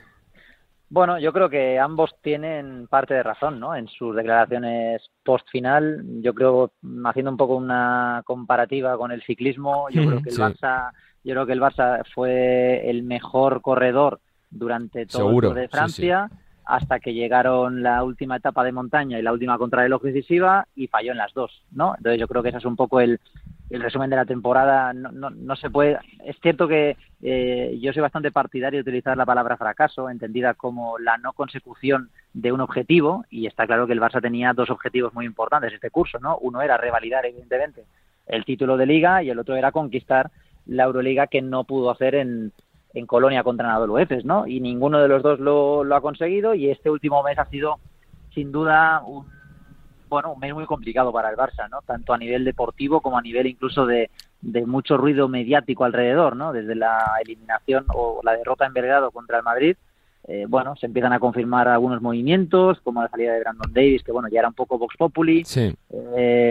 Bueno, 0.90 1.18
yo 1.20 1.32
creo 1.32 1.50
que 1.50 1.80
ambos 1.80 2.14
tienen 2.22 2.88
parte 2.88 3.14
de 3.14 3.24
razón, 3.24 3.60
¿no? 3.62 3.74
En 3.76 3.88
sus 3.88 4.14
declaraciones 4.14 5.02
post 5.24 5.48
final, 5.50 6.04
yo 6.22 6.34
creo, 6.34 6.74
haciendo 7.06 7.32
un 7.32 7.38
poco 7.38 7.56
una 7.56 8.22
comparativa 8.26 8.98
con 8.98 9.12
el 9.12 9.24
ciclismo, 9.24 9.90
yo 9.90 10.04
creo 10.04 10.20
que 10.22 10.30
el 10.30 10.36
Sí. 10.36 10.38
Barça, 10.38 10.92
yo 11.24 11.34
creo 11.34 11.46
que 11.46 11.54
el 11.54 11.62
Barça 11.62 12.04
fue 12.14 12.90
el 12.90 13.04
mejor 13.04 13.62
corredor 13.62 14.20
durante 14.50 15.06
todo 15.06 15.28
Seguro, 15.28 15.50
el 15.50 15.54
Tour 15.54 15.62
de 15.62 15.68
sí, 15.68 15.68
sí. 15.68 15.78
Francia, 15.78 16.30
hasta 16.66 17.00
que 17.00 17.14
llegaron 17.14 17.84
la 17.84 18.04
última 18.04 18.38
etapa 18.38 18.64
de 18.64 18.72
montaña 18.72 19.20
y 19.20 19.22
la 19.22 19.34
última 19.34 19.58
contrarreloj 19.58 20.04
decisiva 20.04 20.68
y 20.76 20.88
falló 20.88 21.12
en 21.12 21.18
las 21.18 21.34
dos, 21.34 21.64
¿no? 21.72 21.96
Entonces 21.98 22.20
yo 22.20 22.28
creo 22.28 22.44
que 22.44 22.50
ese 22.50 22.60
es 22.60 22.66
un 22.66 22.76
poco 22.76 23.00
el, 23.00 23.20
el 23.70 23.82
resumen 23.82 24.10
de 24.10 24.16
la 24.18 24.26
temporada. 24.26 24.94
No, 24.94 25.12
no, 25.12 25.30
no 25.30 25.56
se 25.56 25.70
puede. 25.70 25.98
Es 26.26 26.38
cierto 26.42 26.68
que 26.68 26.98
eh, 27.22 27.78
yo 27.82 27.94
soy 27.94 28.02
bastante 28.02 28.32
partidario 28.32 28.78
de 28.78 28.90
utilizar 28.90 29.18
la 29.18 29.26
palabra 29.26 29.58
fracaso, 29.58 30.10
entendida 30.10 30.54
como 30.54 31.00
la 31.00 31.18
no 31.18 31.34
consecución 31.34 32.10
de 32.34 32.52
un 32.52 32.62
objetivo, 32.62 33.26
y 33.30 33.48
está 33.48 33.66
claro 33.66 33.88
que 33.88 33.94
el 33.94 34.02
Barça 34.02 34.22
tenía 34.22 34.54
dos 34.54 34.70
objetivos 34.70 35.14
muy 35.14 35.26
importantes 35.26 35.74
este 35.74 35.90
curso, 35.90 36.20
¿no? 36.20 36.38
Uno 36.38 36.62
era 36.62 36.78
revalidar, 36.78 37.26
evidentemente, 37.26 37.86
el 38.28 38.46
título 38.46 38.78
de 38.78 38.86
liga 38.86 39.24
y 39.24 39.30
el 39.30 39.40
otro 39.40 39.56
era 39.56 39.72
conquistar 39.72 40.32
la 40.72 40.84
Euroliga 40.86 41.28
que 41.28 41.42
no 41.42 41.64
pudo 41.66 41.92
hacer 41.92 42.16
en, 42.16 42.52
en 42.94 43.06
Colonia 43.06 43.44
contra 43.44 43.68
Anadolu 43.68 43.98
Efes, 43.98 44.26
¿no? 44.26 44.48
Y 44.48 44.60
ninguno 44.60 45.00
de 45.00 45.08
los 45.08 45.22
dos 45.22 45.40
lo, 45.40 45.84
lo 45.84 45.96
ha 45.96 46.02
conseguido 46.02 46.54
y 46.54 46.70
este 46.70 46.90
último 46.90 47.22
mes 47.24 47.38
ha 47.40 47.46
sido 47.46 47.76
sin 48.34 48.52
duda 48.52 49.02
un 49.06 49.26
bueno, 50.10 50.34
un 50.34 50.40
mes 50.42 50.54
muy 50.54 50.66
complicado 50.66 51.14
para 51.14 51.30
el 51.30 51.38
Barça, 51.38 51.70
¿no? 51.70 51.80
Tanto 51.86 52.14
a 52.14 52.18
nivel 52.18 52.44
deportivo 52.44 53.00
como 53.00 53.18
a 53.18 53.22
nivel 53.22 53.48
incluso 53.48 53.86
de, 53.86 54.10
de 54.42 54.66
mucho 54.66 54.98
ruido 54.98 55.30
mediático 55.30 55.86
alrededor, 55.86 56.36
¿no? 56.36 56.52
Desde 56.52 56.76
la 56.76 57.06
eliminación 57.24 57.86
o 57.96 58.20
la 58.22 58.36
derrota 58.36 58.66
en 58.66 58.74
Belgrado 58.74 59.12
contra 59.12 59.38
el 59.38 59.44
Madrid, 59.44 59.78
eh, 60.28 60.46
bueno, 60.50 60.76
se 60.76 60.86
empiezan 60.88 61.14
a 61.14 61.20
confirmar 61.20 61.70
algunos 61.70 62.02
movimientos, 62.02 62.82
como 62.82 63.02
la 63.02 63.08
salida 63.08 63.34
de 63.34 63.40
Brandon 63.40 63.72
Davis, 63.74 64.04
que 64.04 64.12
bueno, 64.12 64.28
ya 64.30 64.40
era 64.40 64.50
un 64.50 64.54
poco 64.54 64.78
Vox 64.78 64.98
Populi, 64.98 65.46
Sí. 65.46 65.74
eh, 66.18 66.50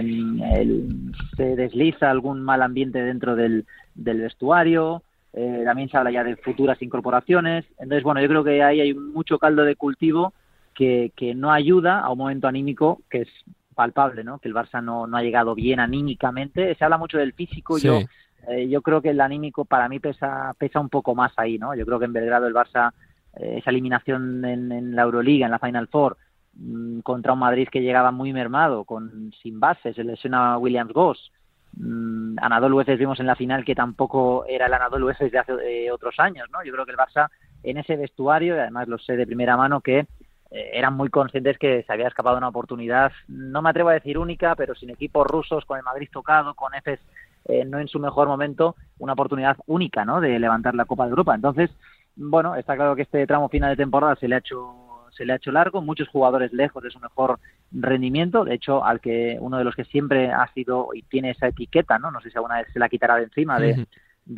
el- 0.55 1.13
se 1.37 1.55
desliza 1.55 2.11
algún 2.11 2.43
mal 2.43 2.63
ambiente 2.63 3.03
dentro 3.03 3.37
del, 3.37 3.67
del 3.95 4.21
vestuario, 4.21 5.03
eh, 5.33 5.63
también 5.65 5.89
se 5.89 5.97
habla 5.97 6.11
ya 6.11 6.25
de 6.25 6.37
futuras 6.37 6.81
incorporaciones. 6.83 7.65
Entonces, 7.79 8.03
bueno, 8.03 8.21
yo 8.21 8.29
creo 8.29 8.45
que 8.45 8.63
ahí 8.63 8.81
hay 8.81 8.95
mucho 8.95 9.39
caldo 9.39 9.65
de 9.65 9.77
cultivo 9.77 10.33
que, 10.75 11.13
que 11.17 11.35
no 11.35 11.53
ayuda 11.53 12.01
a 12.01 12.11
un 12.11 12.19
momento 12.19 12.49
anímico 12.49 13.03
que 13.11 13.23
es 13.23 13.29
palpable, 13.75 14.25
¿no? 14.25 14.39
Que 14.39 14.49
el 14.49 14.55
Barça 14.55 14.83
no, 14.83 15.07
no 15.07 15.17
ha 15.17 15.23
llegado 15.23 15.55
bien 15.55 15.81
anímicamente. 15.81 16.75
Se 16.75 16.85
habla 16.85 16.99
mucho 16.99 17.19
del 17.19 17.33
físico, 17.33 17.79
Sí. 17.79 17.87
yo 17.87 18.01
eh, 18.49 18.69
yo 18.69 18.81
creo 18.81 19.03
que 19.03 19.11
el 19.11 19.21
anímico 19.21 19.67
para 19.67 19.89
mí 19.89 20.01
pesa 20.01 20.55
pesa 20.59 20.81
un 20.81 20.89
poco 20.89 21.15
más 21.15 21.33
ahí, 21.37 21.59
¿no? 21.59 21.75
Yo 21.75 21.85
creo 21.85 21.99
que 21.99 22.07
en 22.07 22.13
Belgrado 22.15 22.47
el 22.47 22.55
Barça 22.55 22.93
eh, 23.37 23.57
esa 23.59 23.71
eliminación 23.71 24.45
en, 24.45 24.73
en 24.73 24.97
la 24.97 25.03
Euroliga, 25.03 25.47
en 25.47 25.53
la 25.53 25.59
Final 25.59 25.89
Four, 25.89 26.17
mm, 26.55 27.01
contra 27.01 27.35
un 27.35 27.39
Madrid 27.41 27.69
que 27.71 27.83
llegaba 27.83 28.11
muy 28.11 28.33
mermado, 28.33 28.85
con 28.85 29.31
sin 29.43 29.61
bases, 29.61 29.95
se 29.95 30.05
lesiona 30.05 30.55
a 30.55 30.59
Williams 30.59 30.93
Goss. 30.93 31.31
Mm, 31.77 32.37
Anadolu 32.41 32.81
Efes 32.81 32.99
vimos 32.99 33.21
en 33.21 33.27
la 33.27 33.37
final 33.37 33.65
que 33.65 33.75
tampoco 33.75 34.45
era 34.47 34.67
el 34.67 34.75
Anadolu 34.75 35.11
Efes 35.11 35.31
de 35.31 35.39
hace 35.39 35.53
eh, 35.63 35.91
otros 35.91 36.19
años, 36.19 36.49
¿no? 36.53 36.65
Yo 36.65 36.73
creo 36.73 36.85
que 36.85 36.93
el 36.93 36.99
Barça 36.99 37.29
en 37.63 37.77
ese 37.77 37.97
vestuario, 37.97 38.57
y 38.57 38.59
además 38.59 38.89
lo 38.89 38.99
sé 38.99 39.17
de 39.17 39.27
primera 39.27 39.57
mano, 39.57 39.81
que 39.81 40.07
eh, 40.51 40.71
eran 40.73 40.95
muy 40.95 41.11
conscientes 41.11 41.59
que 41.59 41.83
se 41.83 41.93
había 41.93 42.09
escapado 42.09 42.39
una 42.39 42.49
oportunidad, 42.49 43.13
no 43.29 43.63
me 43.63 43.71
atrevo 43.71 43.91
a 43.91 43.95
decir 43.95 44.19
única, 44.19 44.55
pero 44.57 44.75
sin 44.75 44.91
equipos 44.91 45.27
rusos, 45.27 45.65
con 45.65 45.79
el 45.79 45.85
Madrid 45.85 46.09
tocado, 46.13 46.55
con 46.55 46.75
Efes 46.75 47.01
eh, 47.47 47.65
no 47.65 47.79
en 47.79 47.89
su 47.89 47.99
mejor 47.99 48.29
momento, 48.29 48.77
una 48.99 49.15
oportunidad 49.15 49.57
única, 49.67 50.05
¿no? 50.05 50.21
De 50.21 50.39
levantar 50.39 50.75
la 50.75 50.85
Copa 50.85 51.05
de 51.05 51.11
Europa. 51.11 51.35
Entonces, 51.35 51.71
bueno, 52.17 52.55
está 52.55 52.77
claro 52.77 52.97
que 52.97 53.03
este 53.03 53.27
tramo 53.27 53.49
final 53.49 53.71
de 53.71 53.83
temporada 53.83 54.17
se 54.17 54.29
le 54.29 54.35
ha 54.35 54.39
hecho 54.39 54.90
se 55.13 55.25
le 55.25 55.33
ha 55.33 55.37
hecho 55.37 55.53
largo, 55.53 55.81
muchos 55.83 56.09
jugadores 56.09 56.53
lejos 56.53 56.83
de 56.83 56.91
su 56.91 56.99
mejor 57.01 57.39
rendimiento, 57.73 58.45
de 58.45 58.55
hecho, 58.55 58.85
al 58.85 59.01
que 59.01 59.37
uno 59.41 59.59
de 59.59 59.65
los 59.65 59.75
que 59.75 59.85
siempre 59.85 60.31
ha 60.33 60.47
sido 60.53 60.89
y 60.95 61.03
tiene 61.03 61.31
esa 61.31 61.49
etiqueta, 61.49 61.99
¿no? 61.99 62.11
No 62.11 62.21
sé 62.21 62.31
si 62.31 62.37
alguna 62.37 62.57
vez 62.59 62.67
se 62.73 62.79
la 62.79 62.89
quitará 62.89 63.17
de 63.17 63.25
encima 63.25 63.59
de, 63.61 63.87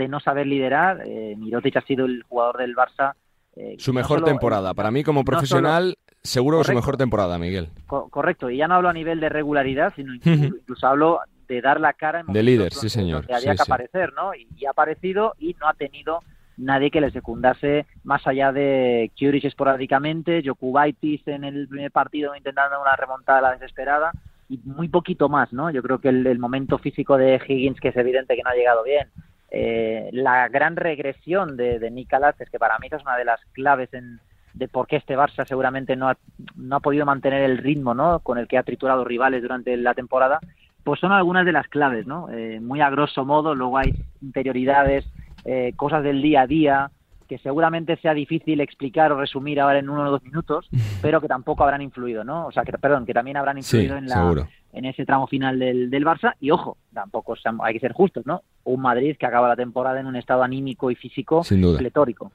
no 0.09 0.20
saber 0.20 0.47
liderar, 0.47 1.03
eh, 1.07 1.35
Mirotic 1.37 1.77
ha 1.77 1.83
sido 1.83 2.07
el 2.07 2.23
jugador 2.25 2.59
del 2.59 2.75
Barça 2.77 3.14
eh, 3.57 3.77
Su 3.79 3.93
no 3.93 3.97
mejor 4.01 4.18
solo- 4.20 4.27
temporada. 4.27 4.73
Para 4.75 4.91
mí, 4.91 5.03
como 5.05 5.20
no 5.20 5.25
profesional, 5.25 5.97
seguro 6.23 6.59
que 6.59 6.64
su 6.64 6.73
mejor 6.75 6.97
temporada, 6.97 7.39
Miguel. 7.39 7.68
Co- 7.87 8.09
correcto, 8.09 8.49
y 8.51 8.57
ya 8.59 8.68
no 8.68 8.75
hablo 8.77 8.89
a 8.89 8.93
nivel 8.95 9.20
de 9.20 9.29
regularidad, 9.29 9.93
sino 9.95 10.14
incluso, 10.14 10.45
incluso 10.57 10.87
hablo 10.87 11.20
de 11.49 11.61
dar 11.61 11.79
la 11.81 11.93
cara 11.93 12.20
en 12.20 12.27
De 12.33 12.43
líder, 12.43 12.73
sí, 12.73 12.89
señor. 12.89 13.23
donde 13.27 13.35
había 13.35 13.53
Sí, 13.53 13.59
que 13.59 13.64
sí. 13.64 13.70
aparecer, 13.70 14.12
¿no? 14.14 14.35
Y, 14.35 14.49
y 14.57 14.64
ha 14.64 14.70
aparecido 14.70 15.35
y 15.39 15.55
no 15.61 15.68
ha 15.68 15.75
tenido 15.75 16.20
nadie 16.57 16.90
que 16.90 17.00
le 17.00 17.11
secundase 17.11 17.86
más 18.05 18.26
allá 18.26 18.53
de 18.53 19.11
Curic 19.18 19.44
esporádicamente, 19.44 20.42
Jokubaitis 20.44 21.26
en 21.28 21.44
el 21.44 21.68
primer 21.68 21.90
partido 21.90 22.34
intentando 22.36 22.80
una 22.80 22.96
remontada 22.96 23.38
a 23.38 23.42
la 23.42 23.53
desesperada 23.53 24.12
y 24.48 24.59
muy 24.64 24.88
poquito 24.88 25.28
más, 25.28 25.53
¿no? 25.53 25.70
Yo 25.70 25.82
creo 25.82 25.98
que 25.98 26.09
el, 26.09 26.38
momento 26.38 26.78
físico 26.78 27.16
de 27.16 27.40
Higgins, 27.46 27.80
que 27.80 27.88
es 27.88 27.96
evidente 27.96 28.36
que 28.36 28.42
no 28.42 28.50
ha 28.50 28.55
llegado 28.55 28.82
bien, 28.84 29.09
eh, 29.50 30.11
la 30.12 30.48
gran 30.48 30.76
regresión 30.76 31.57
de, 31.57 31.78
de 31.78 31.90
Nick 31.90 32.12
Alaces, 32.12 32.50
que 32.50 32.59
para 32.59 32.78
mí 32.78 32.88
es 32.90 33.03
una 33.03 33.16
de 33.16 33.24
las 33.24 33.40
claves 33.53 33.92
en, 33.94 34.20
de 34.55 34.68
por 34.68 34.86
qué 34.86 34.96
este 34.96 35.16
Barça 35.16 35.46
seguramente 35.46 35.96
no 35.96 36.09
ha, 36.09 36.16
no 36.57 36.76
ha 36.76 36.80
podido 36.80 37.07
mantener 37.07 37.42
el 37.42 37.59
ritmo 37.59 37.94
¿no? 37.94 38.20
con 38.20 38.38
el 38.38 38.48
que 38.48 38.59
ha 38.59 38.62
triturado 38.62 39.05
rivales 39.05 39.42
durante 39.42 39.76
la 39.76 39.94
temporada, 39.94 40.40
pues 40.84 41.00
son 41.00 41.12
algunas 41.12 41.46
de 41.46 41.53
las 41.53 41.68
claves, 41.68 42.07
¿no? 42.07 42.28
Eh, 42.30 42.59
muy 42.61 42.80
a 42.80 42.90
grosso 42.90 43.24
modo, 43.24 43.55
luego 43.55 43.78
hay 43.78 43.94
interioridades, 44.20 45.05
eh, 45.45 45.72
cosas 45.76 46.03
del 46.03 46.22
día 46.22 46.43
a 46.43 46.47
día 46.47 46.90
que 47.28 47.38
seguramente 47.38 47.97
sea 47.97 48.12
difícil 48.12 48.61
explicar 48.61 49.11
o 49.11 49.18
resumir 49.18 49.59
ahora 49.59 49.78
en 49.78 49.88
uno 49.88 50.07
o 50.07 50.11
dos 50.11 50.22
minutos, 50.22 50.68
pero 51.01 51.20
que 51.20 51.28
tampoco 51.28 51.62
habrán 51.64 51.80
influido, 51.80 52.24
¿no? 52.24 52.47
O 52.47 52.53
sea, 52.53 52.62
que, 52.62 52.72
perdón, 52.72 53.07
que 53.07 53.14
también 53.14 53.36
habrán 53.38 53.62
Sí, 53.62 53.76
influido 53.78 53.97
en, 53.97 54.07
la, 54.07 54.16
seguro. 54.16 54.49
en 54.72 54.84
ese 54.84 55.07
tramo 55.07 55.26
final 55.26 55.59
del, 55.59 55.88
del 55.88 56.05
Barça. 56.05 56.34
Y 56.40 56.51
ojo, 56.51 56.76
tampoco 56.93 57.34
hay 57.62 57.72
que 57.74 57.80
ser 57.80 57.93
justos, 57.93 58.26
¿no? 58.26 58.43
Un 58.64 58.82
Madrid 58.82 59.16
que 59.18 59.24
acaba 59.24 59.49
la 59.49 59.57
temporada 59.57 59.99
en 59.99 60.07
un 60.07 60.16
estado 60.16 60.43
anímico 60.43 60.90
y 60.90 60.95
físico 60.95 61.43
pletórico. 61.78 62.32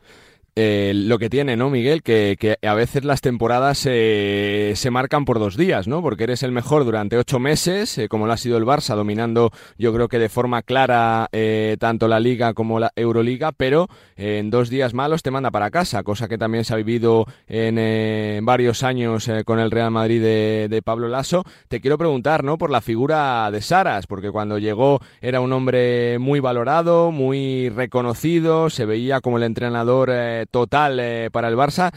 Eh, 0.59 0.91
lo 0.95 1.19
que 1.19 1.29
tiene, 1.29 1.55
¿no, 1.55 1.69
Miguel? 1.69 2.01
Que, 2.01 2.35
que 2.39 2.57
a 2.67 2.73
veces 2.73 3.05
las 3.05 3.21
temporadas 3.21 3.85
eh, 3.85 4.73
se 4.75 4.89
marcan 4.89 5.23
por 5.23 5.37
dos 5.37 5.55
días, 5.55 5.87
¿no? 5.87 6.01
Porque 6.01 6.23
eres 6.23 6.41
el 6.41 6.51
mejor 6.51 6.83
durante 6.83 7.15
ocho 7.15 7.37
meses, 7.37 7.95
eh, 7.99 8.09
como 8.09 8.25
lo 8.25 8.33
ha 8.33 8.37
sido 8.37 8.57
el 8.57 8.65
Barça, 8.65 8.95
dominando 8.95 9.51
yo 9.77 9.93
creo 9.93 10.07
que 10.07 10.17
de 10.17 10.29
forma 10.29 10.63
clara 10.63 11.29
tanto 11.77 12.07
la 12.07 12.19
Liga 12.19 12.55
como 12.55 12.79
la 12.79 12.91
Euroliga, 12.95 13.51
pero 13.51 13.87
en 14.15 14.49
dos 14.49 14.71
días 14.71 14.95
malos 14.95 15.21
te 15.21 15.29
manda 15.29 15.51
para 15.51 15.69
casa, 15.69 16.01
cosa 16.01 16.27
que 16.27 16.39
también 16.39 16.63
se 16.63 16.73
ha 16.73 16.77
vivido 16.77 17.25
en 17.47 18.43
varios 18.43 18.81
años 18.81 19.29
con 19.45 19.59
el 19.59 19.69
Real 19.69 19.91
Madrid 19.91 20.21
de, 20.21 20.67
de 20.69 20.81
Pablo 20.81 21.07
Lasso. 21.07 21.43
Te 21.67 21.81
quiero 21.81 21.99
preguntar, 21.99 22.43
¿no? 22.43 22.57
Por 22.57 22.71
la 22.71 22.81
figura 22.81 23.51
de 23.51 23.61
Saras, 23.61 24.07
porque 24.07 24.31
cuando 24.31 24.57
llegó 24.57 24.99
era 25.21 25.39
un 25.39 25.53
hombre 25.53 26.17
muy 26.17 26.39
valorado, 26.39 27.11
muy 27.11 27.69
reconocido, 27.69 28.71
se 28.71 28.85
veía 28.85 29.21
como 29.21 29.37
el 29.37 29.43
entrenador 29.43 30.09
total 30.49 30.99
eh, 30.99 31.29
para 31.31 31.47
el 31.47 31.55
Barça. 31.55 31.91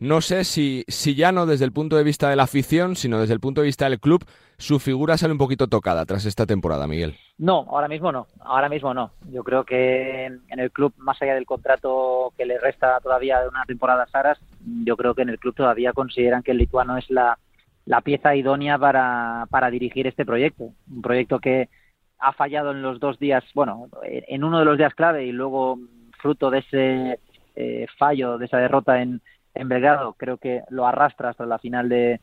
No 0.00 0.20
sé 0.20 0.44
si, 0.44 0.84
si 0.88 1.14
ya 1.14 1.32
no 1.32 1.46
desde 1.46 1.64
el 1.64 1.72
punto 1.72 1.96
de 1.96 2.02
vista 2.02 2.28
de 2.28 2.36
la 2.36 2.42
afición, 2.42 2.96
sino 2.96 3.20
desde 3.20 3.32
el 3.32 3.40
punto 3.40 3.60
de 3.60 3.66
vista 3.66 3.88
del 3.88 4.00
club, 4.00 4.24
su 4.58 4.78
figura 4.78 5.16
sale 5.16 5.32
un 5.32 5.38
poquito 5.38 5.68
tocada 5.68 6.04
tras 6.04 6.26
esta 6.26 6.46
temporada, 6.46 6.86
Miguel. 6.86 7.16
No, 7.38 7.64
ahora 7.70 7.88
mismo 7.88 8.12
no, 8.12 8.26
ahora 8.40 8.68
mismo 8.68 8.92
no. 8.92 9.12
Yo 9.30 9.42
creo 9.44 9.64
que 9.64 10.26
en 10.26 10.58
el 10.58 10.70
club, 10.72 10.92
más 10.96 11.20
allá 11.22 11.34
del 11.34 11.46
contrato 11.46 12.32
que 12.36 12.44
le 12.44 12.58
resta 12.58 12.98
todavía 13.00 13.40
de 13.40 13.48
una 13.48 13.64
temporada 13.64 14.02
a 14.02 14.08
Saras, 14.08 14.38
yo 14.84 14.96
creo 14.96 15.14
que 15.14 15.22
en 15.22 15.30
el 15.30 15.38
club 15.38 15.54
todavía 15.54 15.92
consideran 15.92 16.42
que 16.42 16.50
el 16.50 16.58
lituano 16.58 16.98
es 16.98 17.08
la, 17.08 17.38
la 17.86 18.00
pieza 18.00 18.34
idónea 18.34 18.78
para, 18.78 19.46
para 19.48 19.70
dirigir 19.70 20.06
este 20.06 20.26
proyecto. 20.26 20.70
Un 20.90 21.02
proyecto 21.02 21.38
que 21.38 21.68
ha 22.18 22.32
fallado 22.32 22.72
en 22.72 22.82
los 22.82 23.00
dos 23.00 23.18
días, 23.18 23.44
bueno, 23.54 23.88
en 24.02 24.44
uno 24.44 24.58
de 24.58 24.64
los 24.64 24.76
días 24.76 24.94
clave 24.94 25.24
y 25.24 25.32
luego 25.32 25.78
fruto 26.20 26.50
de 26.50 26.58
ese 26.58 27.20
eh, 27.54 27.86
fallo, 27.98 28.38
de 28.38 28.46
esa 28.46 28.58
derrota 28.58 29.00
en, 29.02 29.20
en 29.54 29.68
Belgrado, 29.68 30.14
creo 30.14 30.36
que 30.38 30.62
lo 30.70 30.86
arrastra 30.86 31.30
hasta 31.30 31.46
la 31.46 31.58
final 31.58 31.88
de, 31.88 32.20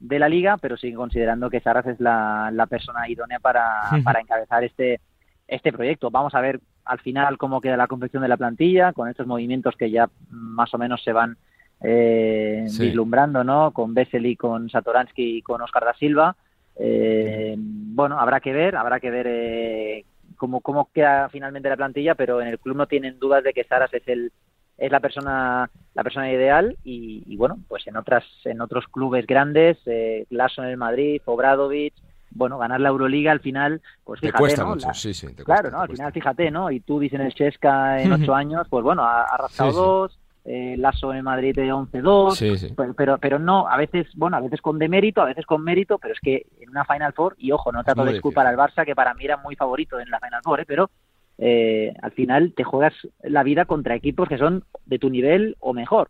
de 0.00 0.18
la 0.18 0.28
liga, 0.28 0.56
pero 0.58 0.76
sigue 0.76 0.96
considerando 0.96 1.48
que 1.50 1.60
Saras 1.60 1.86
es 1.86 2.00
la, 2.00 2.50
la 2.52 2.66
persona 2.66 3.08
idónea 3.08 3.38
para, 3.38 3.64
para 4.04 4.20
encabezar 4.20 4.64
este, 4.64 5.00
este 5.46 5.72
proyecto. 5.72 6.10
Vamos 6.10 6.34
a 6.34 6.40
ver 6.40 6.60
al 6.84 6.98
final 6.98 7.38
cómo 7.38 7.60
queda 7.60 7.76
la 7.76 7.86
confección 7.86 8.22
de 8.22 8.28
la 8.28 8.36
plantilla, 8.36 8.92
con 8.92 9.08
estos 9.08 9.26
movimientos 9.26 9.76
que 9.76 9.90
ya 9.90 10.10
más 10.30 10.74
o 10.74 10.78
menos 10.78 11.02
se 11.04 11.12
van 11.12 11.36
eh, 11.84 12.64
Sí. 12.68 12.86
vislumbrando, 12.86 13.44
¿no? 13.44 13.70
Con 13.72 13.94
Vesely, 13.94 14.36
con 14.36 14.68
Satoransky 14.70 15.38
y 15.38 15.42
con 15.42 15.60
Oscar 15.62 15.84
da 15.84 15.94
Silva. 15.94 16.36
Eh, 16.76 17.54
bueno, 17.58 18.18
habrá 18.18 18.40
que 18.40 18.52
ver, 18.52 18.76
habrá 18.76 18.98
que 18.98 19.10
ver 19.10 19.26
eh, 19.28 20.04
cómo, 20.36 20.60
cómo 20.60 20.88
queda 20.92 21.28
finalmente 21.28 21.68
la 21.68 21.76
plantilla, 21.76 22.14
pero 22.14 22.40
en 22.40 22.48
el 22.48 22.58
club 22.58 22.76
no 22.76 22.86
tienen 22.86 23.18
dudas 23.18 23.44
de 23.44 23.52
que 23.52 23.64
Saras 23.64 23.92
es 23.94 24.06
el 24.08 24.32
es 24.78 24.90
la 24.90 25.00
persona 25.00 25.70
la 25.94 26.02
persona 26.02 26.30
ideal 26.32 26.76
y, 26.84 27.22
y, 27.26 27.36
bueno 27.36 27.58
pues 27.68 27.86
en 27.86 27.96
otras 27.96 28.24
en 28.44 28.60
otros 28.60 28.86
clubes 28.88 29.26
grandes 29.26 29.78
eh, 29.86 30.26
Lasso 30.30 30.62
en 30.62 30.70
el 30.70 30.76
Madrid 30.76 31.20
Obradovic 31.24 31.94
bueno 32.30 32.56
ganar 32.58 32.80
la 32.80 32.88
Euroliga 32.88 33.30
al 33.32 33.40
final 33.40 33.82
pues 34.04 34.20
Te 34.20 34.28
fíjate 34.28 34.40
cuesta 34.40 34.62
¿no? 34.64 34.70
mucho, 34.70 34.86
La- 34.88 34.94
sí, 34.94 35.12
sí. 35.14 35.26
te 35.34 35.44
claro 35.44 35.62
cuesta, 35.62 35.70
no 35.70 35.84
te 35.86 35.90
al 35.92 35.96
final 35.96 36.12
fíjate 36.12 36.50
no 36.50 36.70
y 36.70 36.80
tú 36.80 36.98
dices 36.98 37.20
en 37.20 37.26
el 37.26 37.34
Chesca 37.34 38.00
en 38.02 38.12
ocho 38.12 38.34
años 38.34 38.66
pues 38.70 38.82
bueno 38.82 39.02
ha, 39.04 39.24
ha 39.24 39.36
rascado 39.36 39.70
Sí, 39.70 39.76
sí. 39.76 39.82
dos 39.82 40.18
eh, 40.44 40.74
Lasso 40.76 41.14
en 41.14 41.22
Madrid 41.22 41.54
de 41.54 41.72
11-2 41.72 42.34
Sí, 42.34 42.58
sí. 42.58 42.74
pero, 42.76 42.94
pero 42.94 43.18
pero 43.18 43.38
no 43.38 43.68
a 43.68 43.76
veces 43.76 44.08
bueno 44.16 44.38
a 44.38 44.40
veces 44.40 44.60
con 44.60 44.76
demérito 44.78 45.20
a 45.22 45.26
veces 45.26 45.46
con 45.46 45.62
mérito 45.62 45.98
pero 45.98 46.14
es 46.14 46.20
que 46.20 46.46
en 46.60 46.68
una 46.70 46.84
Final 46.84 47.12
Four 47.12 47.36
y 47.38 47.52
ojo 47.52 47.70
no 47.70 47.84
trato 47.84 48.04
de 48.04 48.14
disculpar 48.14 48.46
al 48.48 48.56
Barça 48.56 48.84
que 48.84 48.96
para 48.96 49.14
mí 49.14 49.24
era 49.24 49.36
muy 49.36 49.54
favorito 49.54 50.00
en 50.00 50.10
la 50.10 50.18
Final 50.18 50.40
Four 50.42 50.60
¿eh? 50.60 50.64
pero 50.66 50.90
eh, 51.38 51.94
al 52.02 52.12
final 52.12 52.52
te 52.54 52.64
juegas 52.64 52.94
la 53.22 53.42
vida 53.42 53.64
contra 53.64 53.94
equipos 53.94 54.28
que 54.28 54.38
son 54.38 54.64
de 54.86 54.98
tu 54.98 55.10
nivel 55.10 55.56
o 55.60 55.72
mejor. 55.72 56.08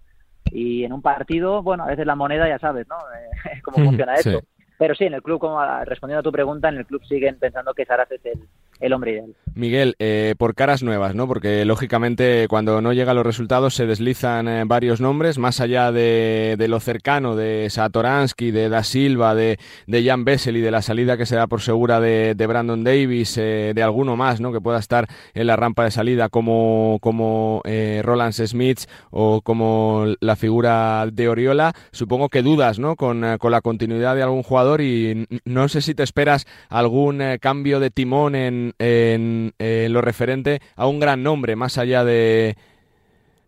Y 0.51 0.85
en 0.85 0.93
un 0.93 1.03
partido, 1.03 1.63
bueno, 1.63 1.85
a 1.85 1.87
veces 1.87 2.07
la 2.07 2.15
moneda 2.17 2.49
ya 2.49 2.59
sabes, 2.59 2.87
¿no? 2.89 2.97
Eh, 2.97 3.61
cómo 3.65 3.79
funciona 3.85 4.17
Sí. 4.17 4.29
esto. 4.31 4.47
Pero 4.79 4.95
sí, 4.95 5.05
en 5.05 5.15
el 5.15 5.23
club, 5.23 5.39
como 5.39 5.61
a- 5.61 5.85
respondiendo 5.85 6.21
a 6.21 6.23
tu 6.25 6.33
pregunta, 6.33 6.69
en 6.69 6.77
el 6.77 6.87
club 6.87 7.03
siguen 7.05 7.39
pensando 7.39 7.73
que 7.73 7.85
Saras 7.87 8.11
es 8.11 8.25
el, 8.27 8.41
el 8.81 8.93
hombre 8.93 9.13
ideal. 9.13 9.35
Miguel, 9.55 9.97
eh, 9.99 10.35
por 10.39 10.55
caras 10.55 10.83
nuevas, 10.83 11.15
¿no? 11.15 11.29
Porque 11.29 11.65
lógicamente 11.67 12.47
cuando 12.49 12.81
no 12.81 12.95
llegan 12.95 13.17
los 13.17 13.27
resultados 13.27 13.75
se 13.75 13.87
deslizan 13.87 14.49
eh, 14.49 14.65
varios 14.67 15.01
nombres, 15.01 15.37
más 15.37 15.61
allá 15.61 15.93
de, 15.93 16.57
de 16.59 16.69
lo 16.69 16.81
cercano 16.81 17.37
de 17.37 17.69
Satoransky, 17.69 18.51
de 18.51 18.71
Da 18.71 18.83
Silva, 18.83 19.35
de, 19.35 19.59
de 19.87 20.05
Jan 20.05 20.25
Bessel 20.25 20.57
y 20.57 20.63
de 20.63 20.71
la 20.71 20.81
salida 20.81 21.19
que 21.19 21.27
se 21.27 21.37
da 21.37 21.49
por 21.49 21.61
segura 21.61 22.01
de, 22.01 22.35
de 22.35 22.47
Brandon 22.47 22.83
Davis, 22.83 23.37
eh, 23.37 23.73
de 23.75 23.83
alguno 23.83 24.17
más, 24.17 24.41
¿no? 24.41 24.53
Que 24.53 24.61
pueda 24.61 24.79
estar 24.79 25.07
en 25.35 25.47
la 25.47 25.57
rampa 25.57 25.85
de 25.85 25.91
salida 25.91 26.31
como, 26.31 26.99
como 27.03 27.61
eh, 27.65 28.01
Roland 28.03 28.33
Smith 28.33 28.81
o 29.11 29.43
como 29.43 30.07
la 30.21 30.37
figura 30.37 31.07
de 31.13 31.29
Oriola. 31.29 31.75
Supongo 31.91 32.31
que 32.31 32.43
dudas, 32.43 32.79
¿no? 32.79 32.97
Con, 32.97 33.23
eh, 33.23 33.37
con 33.39 33.53
la 33.53 33.61
continuidad 33.61 34.17
de 34.17 34.23
algún 34.23 34.43
jugador 34.43 34.81
y 34.81 35.27
no 35.45 35.69
sé 35.69 35.83
si 35.83 35.95
te 35.95 36.03
esperas 36.03 36.47
algún 36.71 37.23
cambio 37.39 37.81
de 37.81 37.91
timón 37.91 38.35
en, 38.35 38.62
en, 38.79 39.53
eh, 39.59 39.89
lo 39.91 40.01
referente 40.01 40.61
a 40.77 40.87
un 40.87 41.01
gran 41.01 41.23
nombre, 41.23 41.57
más 41.57 41.79
allá 41.79 42.05
de, 42.05 42.57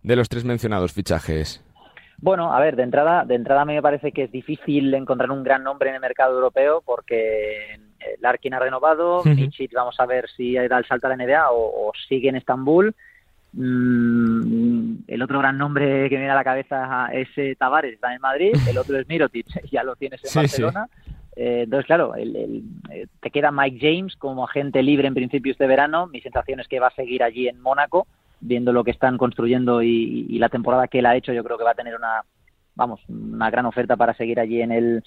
de 0.03 0.17
los 0.17 0.29
tres 0.29 0.45
mencionados 0.45 0.93
fichajes. 0.93 1.63
Bueno, 2.19 2.55
a 2.55 2.61
ver, 2.61 2.77
de 2.77 2.85
entrada, 2.85 3.25
de 3.25 3.35
entrada 3.35 3.63
a 3.63 3.65
mí 3.65 3.75
me 3.75 3.83
parece 3.83 4.13
que 4.13 4.25
es 4.25 4.33
difícil 4.33 4.95
encontrar 4.95 5.31
un 5.31 5.43
gran 5.43 5.63
nombre 5.63 5.89
en 5.91 5.97
el 5.97 6.01
mercado 6.01 6.35
europeo 6.35 6.83
porque 6.85 7.75
eh, 7.75 8.17
Larkin 8.21 8.55
ha 8.55 8.61
renovado. 8.61 9.23
Michic 9.25 9.73
vamos 9.75 9.97
a 9.99 10.07
ver 10.07 10.29
si 10.37 10.55
da 10.55 10.79
el 10.79 10.87
salto 10.87 11.07
a 11.07 11.11
la 11.15 11.17
NBA 11.23 11.51
o, 11.51 11.89
o 11.89 11.93
sigue 12.09 12.29
en 12.29 12.37
Estambul. 12.37 12.95
Mm, 13.53 15.05
el 15.07 15.23
otro 15.23 15.39
gran 15.39 15.57
nombre 15.59 16.09
que 16.09 16.17
me 16.17 16.23
viene 16.23 16.31
a 16.31 16.35
la 16.35 16.45
cabeza 16.45 17.09
es 17.13 17.29
eh, 17.37 17.55
Tavares, 17.59 17.95
está 17.95 18.13
en 18.15 18.21
Madrid, 18.21 18.53
el 18.69 18.79
otro 18.79 18.99
es 18.99 19.07
Mirotic, 19.09 19.47
ya 19.71 19.85
lo 19.85 19.95
tienes 19.95 20.23
en 20.25 20.31
Sí, 20.31 20.39
Barcelona. 20.39 20.89
Eh, 21.37 21.63
entonces, 21.65 21.87
claro, 21.87 22.15
el- 22.15 22.37
el- 22.37 22.63
eh, 22.91 23.07
te 23.21 23.31
queda 23.31 23.51
Mike 23.51 23.79
James 23.81 24.17
como 24.17 24.45
agente 24.45 24.83
libre 24.83 25.09
en 25.09 25.15
principio 25.15 25.53
este 25.53 25.67
verano. 25.67 26.07
Mi 26.07 26.21
sensación 26.21 26.61
es 26.61 26.69
que 26.69 26.81
va 26.81 26.89
a 26.89 26.95
seguir 26.95 27.23
allí 27.23 27.49
en 27.49 27.61
Mónaco, 27.61 28.07
viendo 28.41 28.73
lo 28.73 28.85
que 28.85 28.91
están 28.93 29.19
construyendo 29.19 29.83
y, 29.83 30.39
la 30.39 30.49
temporada 30.49 30.89
que 30.89 30.99
él 31.01 31.07
ha 31.07 31.17
hecho. 31.17 31.33
Yo 31.33 31.43
creo 31.45 31.59
que 31.59 31.65
va 31.65 31.73
a 31.73 31.75
tener 31.75 31.97
una, 31.97 32.23
vamos, 32.75 33.01
una 33.09 33.51
gran 33.51 33.67
oferta 33.67 33.97
para 33.97 34.15
seguir 34.15 34.39
allí 34.39 34.61
en 34.61 34.73
el, 34.73 35.03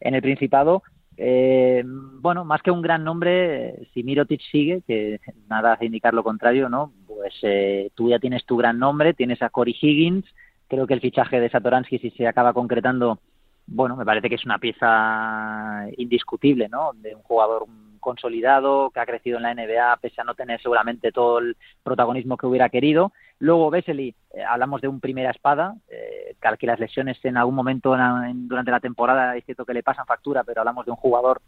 en 0.00 0.14
el 0.14 0.22
Principado. 0.22 0.82
Eh, 1.16 1.82
bueno, 1.84 2.44
más 2.44 2.62
que 2.62 2.70
un 2.70 2.82
gran 2.82 3.04
nombre, 3.04 3.86
si 3.92 4.02
Mirotic 4.02 4.40
sigue, 4.50 4.82
que 4.86 5.20
nada 5.48 5.74
hace 5.74 5.86
indicar 5.86 6.14
lo 6.14 6.22
contrario, 6.24 6.68
¿no? 6.68 6.92
Pues 7.06 7.34
eh, 7.42 7.90
tú 7.94 8.08
ya 8.08 8.18
tienes 8.18 8.44
tu 8.46 8.56
gran 8.56 8.78
nombre, 8.78 9.14
tienes 9.14 9.42
a 9.42 9.50
Corey 9.50 9.76
Higgins. 9.80 10.24
Creo 10.66 10.86
que 10.86 10.94
el 10.94 11.00
fichaje 11.00 11.40
de 11.40 11.50
Satoransky, 11.50 11.98
si 11.98 12.10
se 12.10 12.26
acaba 12.26 12.52
concretando, 12.52 13.20
bueno, 13.66 13.96
me 13.96 14.04
parece 14.04 14.28
que 14.28 14.34
es 14.34 14.44
una 14.44 14.58
pieza 14.58 15.86
indiscutible, 15.96 16.68
¿no? 16.68 16.92
De 16.94 17.14
un 17.14 17.22
jugador 17.22 17.66
consolidado, 18.00 18.90
que 18.90 19.00
ha 19.00 19.06
crecido 19.06 19.36
en 19.36 19.42
la 19.44 19.54
NBA, 19.54 19.98
pese 20.00 20.20
a 20.20 20.24
no 20.24 20.34
tener 20.34 20.60
seguramente 20.60 21.12
todo 21.12 21.38
el 21.38 21.56
protagonismo 21.82 22.36
que 22.36 22.46
hubiera 22.46 22.68
querido. 22.70 23.12
Luego, 23.38 23.70
Vesely, 23.70 24.14
eh, 24.34 24.42
hablamos 24.42 24.80
de 24.80 24.88
un 24.88 25.00
primera 25.00 25.30
espada, 25.30 25.74
eh, 25.88 26.34
que 26.58 26.66
las 26.66 26.80
lesiones 26.80 27.22
en 27.24 27.36
algún 27.36 27.54
momento 27.54 27.94
en- 27.94 28.24
en- 28.24 28.48
durante 28.48 28.70
la 28.70 28.80
temporada 28.80 29.36
es 29.36 29.44
cierto 29.44 29.64
que 29.66 29.74
le 29.74 29.82
pasan 29.82 30.06
factura, 30.06 30.42
pero 30.44 30.62
hablamos 30.62 30.86
de 30.86 30.90
un 30.92 30.96
jugador, 30.96 31.40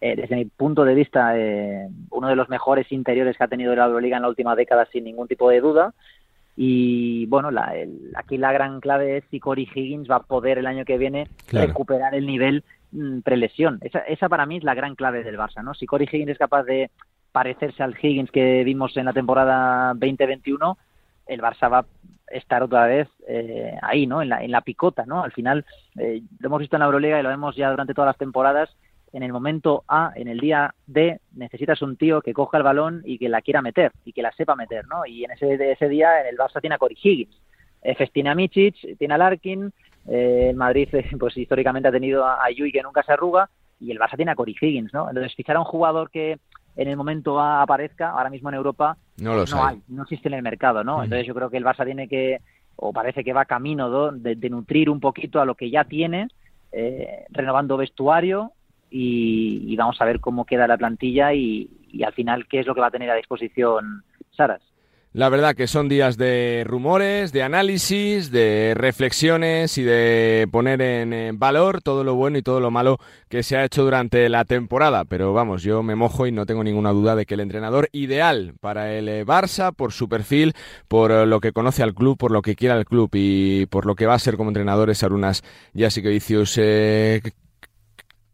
eh, 0.00 0.16
desde 0.16 0.36
mi 0.36 0.44
punto 0.46 0.84
de 0.84 0.94
vista, 0.94 1.38
eh, 1.38 1.88
uno 2.10 2.28
de 2.28 2.36
los 2.36 2.48
mejores 2.48 2.90
interiores 2.90 3.36
que 3.36 3.44
ha 3.44 3.48
tenido 3.48 3.74
la 3.74 3.86
Euroliga 3.86 4.16
en 4.16 4.22
la 4.22 4.28
última 4.28 4.56
década, 4.56 4.86
sin 4.86 5.04
ningún 5.04 5.28
tipo 5.28 5.48
de 5.48 5.60
duda. 5.60 5.94
Y 6.56 7.26
bueno, 7.26 7.50
la- 7.50 7.74
el- 7.76 8.12
aquí 8.16 8.36
la 8.36 8.52
gran 8.52 8.80
clave 8.80 9.18
es 9.18 9.24
si 9.30 9.40
Corey 9.40 9.68
Higgins 9.74 10.10
va 10.10 10.16
a 10.16 10.22
poder 10.22 10.58
el 10.58 10.66
año 10.66 10.84
que 10.84 10.98
viene 10.98 11.28
Claro. 11.46 11.68
recuperar 11.68 12.14
el 12.14 12.26
nivel 12.26 12.64
mm, 12.92 13.20
prelesión. 13.20 13.78
Esa, 13.82 14.00
esa 14.00 14.28
para 14.28 14.46
mí 14.46 14.56
es 14.56 14.64
la 14.64 14.74
gran 14.74 14.96
clave 14.96 15.22
del 15.22 15.38
Barça, 15.38 15.62
¿no? 15.62 15.74
Si 15.74 15.86
Corey 15.86 16.08
Higgins 16.10 16.30
es 16.32 16.38
capaz 16.38 16.64
de 16.64 16.90
parecerse 17.32 17.82
al 17.84 17.94
Higgins 18.00 18.32
que 18.32 18.64
vimos 18.64 18.96
en 18.96 19.04
la 19.04 19.12
temporada 19.12 19.94
2021, 19.94 20.76
el 21.26 21.40
Barça 21.40 21.70
va 21.70 21.78
a 21.78 21.86
estar 22.32 22.62
otra 22.64 22.86
vez 22.86 23.08
eh, 23.28 23.74
ahí, 23.82 24.06
¿no? 24.08 24.22
En 24.22 24.28
la, 24.30 24.42
en 24.42 24.50
la 24.50 24.62
picota, 24.62 25.06
¿no? 25.06 25.22
Al 25.22 25.30
final, 25.30 25.64
eh, 25.98 26.20
lo 26.40 26.46
hemos 26.48 26.58
visto 26.58 26.74
en 26.76 26.80
la 26.80 26.86
Euroliga 26.86 27.20
y 27.20 27.22
lo 27.22 27.28
vemos 27.28 27.54
ya 27.54 27.70
durante 27.70 27.94
todas 27.94 28.08
las 28.08 28.18
temporadas. 28.18 28.68
En 29.12 29.22
el 29.22 29.32
momento 29.32 29.82
A, 29.88 30.12
en 30.14 30.28
el 30.28 30.38
día 30.38 30.72
D, 30.86 31.20
necesitas 31.34 31.82
un 31.82 31.96
tío 31.96 32.20
que 32.22 32.32
coja 32.32 32.58
el 32.58 32.62
balón 32.62 33.02
y 33.04 33.18
que 33.18 33.28
la 33.28 33.42
quiera 33.42 33.60
meter 33.60 33.90
y 34.04 34.12
que 34.12 34.22
la 34.22 34.30
sepa 34.32 34.54
meter, 34.54 34.86
¿no? 34.86 35.04
Y 35.04 35.24
en 35.24 35.32
ese, 35.32 35.72
ese 35.72 35.88
día, 35.88 36.20
en 36.20 36.28
el 36.28 36.36
Barça 36.36 36.60
tiene 36.60 36.76
a 36.76 36.78
Corey 36.78 36.96
Higgins. 37.02 37.36
Eh, 37.82 37.94
Festina 37.96 38.34
Micic, 38.34 38.96
tiene 38.98 39.14
a 39.14 39.18
Larkin, 39.18 39.72
eh, 40.06 40.48
el 40.50 40.56
Madrid, 40.56 40.88
pues 41.18 41.36
históricamente 41.36 41.88
ha 41.88 41.92
tenido 41.92 42.24
a, 42.24 42.44
a 42.44 42.50
Yui 42.50 42.70
que 42.70 42.82
nunca 42.82 43.02
se 43.02 43.12
arruga, 43.12 43.48
y 43.80 43.90
el 43.90 43.98
Barça 43.98 44.16
tiene 44.16 44.30
a 44.32 44.34
Corey 44.36 44.54
Higgins, 44.60 44.92
¿no? 44.92 45.08
Entonces, 45.08 45.34
fichar 45.34 45.56
a 45.56 45.60
un 45.60 45.64
jugador 45.64 46.10
que 46.10 46.38
en 46.76 46.88
el 46.88 46.96
momento 46.96 47.40
A 47.40 47.62
aparezca, 47.62 48.10
ahora 48.10 48.30
mismo 48.30 48.48
en 48.50 48.54
Europa, 48.54 48.96
No 49.18 49.34
los 49.34 49.50
no 49.52 49.64
hay. 49.64 49.80
no 49.88 50.02
existe 50.04 50.28
en 50.28 50.34
el 50.34 50.42
mercado, 50.42 50.84
¿no? 50.84 50.96
Ujú. 50.96 51.04
Entonces 51.04 51.26
yo 51.26 51.34
creo 51.34 51.50
que 51.50 51.56
el 51.56 51.64
Barça 51.64 51.84
tiene 51.84 52.06
que 52.06 52.40
o 52.76 52.92
parece 52.92 53.24
que 53.24 53.32
va 53.34 53.44
camino 53.44 53.88
¿no? 53.88 54.12
de, 54.12 54.36
de 54.36 54.48
nutrir 54.50 54.88
un 54.88 55.00
poquito 55.00 55.40
a 55.40 55.44
lo 55.44 55.54
que 55.54 55.68
ya 55.68 55.84
tiene, 55.84 56.28
eh, 56.72 57.26
renovando 57.30 57.76
vestuario 57.76 58.52
y, 58.90 59.74
vamos 59.76 60.00
a 60.00 60.04
ver 60.04 60.20
cómo 60.20 60.44
queda 60.44 60.66
la 60.66 60.78
plantilla 60.78 61.32
y, 61.32 61.70
al 62.04 62.12
final 62.12 62.46
qué 62.46 62.60
es 62.60 62.66
lo 62.66 62.74
que 62.74 62.80
va 62.80 62.88
a 62.88 62.92
tener 62.92 63.10
a 63.10 63.16
disposición 63.16 64.04
Saras. 64.30 64.62
La 65.12 65.28
verdad 65.28 65.56
que 65.56 65.66
son 65.66 65.88
días 65.88 66.16
de 66.16 66.62
rumores, 66.64 67.32
de 67.32 67.42
análisis, 67.42 68.30
de 68.30 68.74
reflexiones 68.76 69.76
y 69.76 69.82
de 69.82 70.46
poner 70.52 70.80
en 70.80 71.36
valor 71.36 71.82
todo 71.82 72.04
lo 72.04 72.14
bueno 72.14 72.38
y 72.38 72.42
todo 72.42 72.60
lo 72.60 72.70
malo 72.70 72.98
que 73.28 73.42
se 73.42 73.56
ha 73.56 73.64
hecho 73.64 73.82
durante 73.82 74.28
la 74.28 74.44
temporada. 74.44 75.04
Pero 75.04 75.32
vamos, 75.32 75.64
yo 75.64 75.82
me 75.82 75.96
mojo 75.96 76.28
y 76.28 76.32
no 76.32 76.46
tengo 76.46 76.62
ninguna 76.62 76.92
duda 76.92 77.16
de 77.16 77.26
que 77.26 77.34
el 77.34 77.40
entrenador 77.40 77.88
ideal 77.90 78.54
para 78.60 78.94
el 78.94 79.08
eh, 79.08 79.26
Barça, 79.26 79.74
por 79.74 79.90
su 79.90 80.08
perfil, 80.08 80.54
por 80.86 81.10
eh, 81.10 81.26
lo 81.26 81.40
que 81.40 81.50
conoce 81.50 81.82
al 81.82 81.92
club, 81.92 82.16
por 82.16 82.30
lo 82.30 82.40
que 82.40 82.54
quiera 82.54 82.78
el 82.78 82.84
club 82.84 83.10
y 83.14 83.66
por 83.66 83.86
lo 83.86 83.96
que 83.96 84.06
va 84.06 84.14
a 84.14 84.18
ser 84.20 84.36
como 84.36 84.50
entrenador 84.50 84.90
es 84.90 85.02
Arunas 85.02 85.42
Jasikevicius. 85.74 86.56
Eh, 86.58 87.20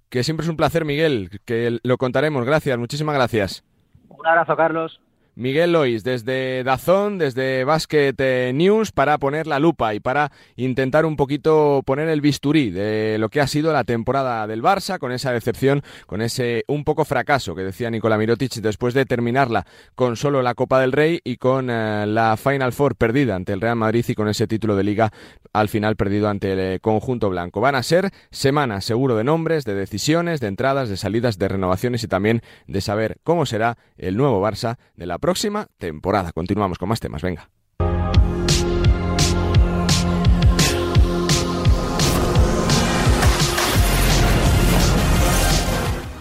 que 0.08 0.24
siempre 0.24 0.44
es 0.44 0.50
un 0.50 0.56
placer, 0.56 0.84
Miguel, 0.84 1.40
que 1.44 1.78
lo 1.82 1.98
contaremos. 1.98 2.44
Gracias, 2.44 2.78
muchísimas 2.78 3.14
gracias. 3.14 3.64
Un 4.08 4.26
abrazo, 4.26 4.56
Carlos. 4.56 5.00
Miguel 5.38 5.72
Lois, 5.72 6.02
desde 6.02 6.64
Dazón, 6.64 7.18
desde 7.18 7.64
Basket 7.64 8.14
eh, 8.16 8.52
News, 8.54 8.90
para 8.90 9.18
poner 9.18 9.46
la 9.46 9.58
lupa 9.58 9.92
y 9.92 10.00
para 10.00 10.32
intentar 10.56 11.04
un 11.04 11.14
poquito 11.14 11.82
poner 11.84 12.08
el 12.08 12.22
bisturí 12.22 12.70
de 12.70 13.18
lo 13.18 13.28
que 13.28 13.42
ha 13.42 13.46
sido 13.46 13.70
la 13.70 13.84
temporada 13.84 14.46
del 14.46 14.62
Barça, 14.62 14.98
con 14.98 15.12
esa 15.12 15.32
decepción, 15.32 15.82
con 16.06 16.22
ese 16.22 16.64
un 16.68 16.84
poco 16.84 17.04
fracaso 17.04 17.54
que 17.54 17.64
decía 17.64 17.90
Nicola 17.90 18.16
Mirotic 18.16 18.54
después 18.54 18.94
de 18.94 19.04
terminarla 19.04 19.66
con 19.94 20.16
solo 20.16 20.40
la 20.40 20.54
Copa 20.54 20.80
del 20.80 20.92
Rey 20.92 21.20
y 21.22 21.36
con 21.36 21.68
eh, 21.68 22.06
la 22.06 22.38
Final 22.38 22.72
Four 22.72 22.96
perdida 22.96 23.34
ante 23.34 23.52
el 23.52 23.60
Real 23.60 23.76
Madrid 23.76 24.06
y 24.08 24.14
con 24.14 24.28
ese 24.28 24.46
título 24.46 24.74
de 24.74 24.84
liga 24.84 25.12
al 25.52 25.68
final 25.68 25.96
perdido 25.96 26.30
ante 26.30 26.54
el 26.54 26.58
eh, 26.60 26.80
conjunto 26.80 27.28
blanco. 27.28 27.60
Van 27.60 27.74
a 27.74 27.82
ser 27.82 28.10
semanas 28.30 28.86
seguro 28.86 29.16
de 29.16 29.24
nombres, 29.24 29.66
de 29.66 29.74
decisiones, 29.74 30.40
de 30.40 30.46
entradas, 30.46 30.88
de 30.88 30.96
salidas, 30.96 31.36
de 31.36 31.48
renovaciones 31.48 32.02
y 32.04 32.08
también 32.08 32.40
de 32.66 32.80
saber 32.80 33.18
cómo 33.22 33.44
será 33.44 33.76
el 33.98 34.16
nuevo 34.16 34.42
Barça 34.42 34.78
de 34.96 35.04
la 35.04 35.18
próxima 35.26 35.66
temporada. 35.78 36.30
Continuamos 36.30 36.78
con 36.78 36.88
más 36.88 37.00
temas, 37.00 37.20
venga. 37.20 37.50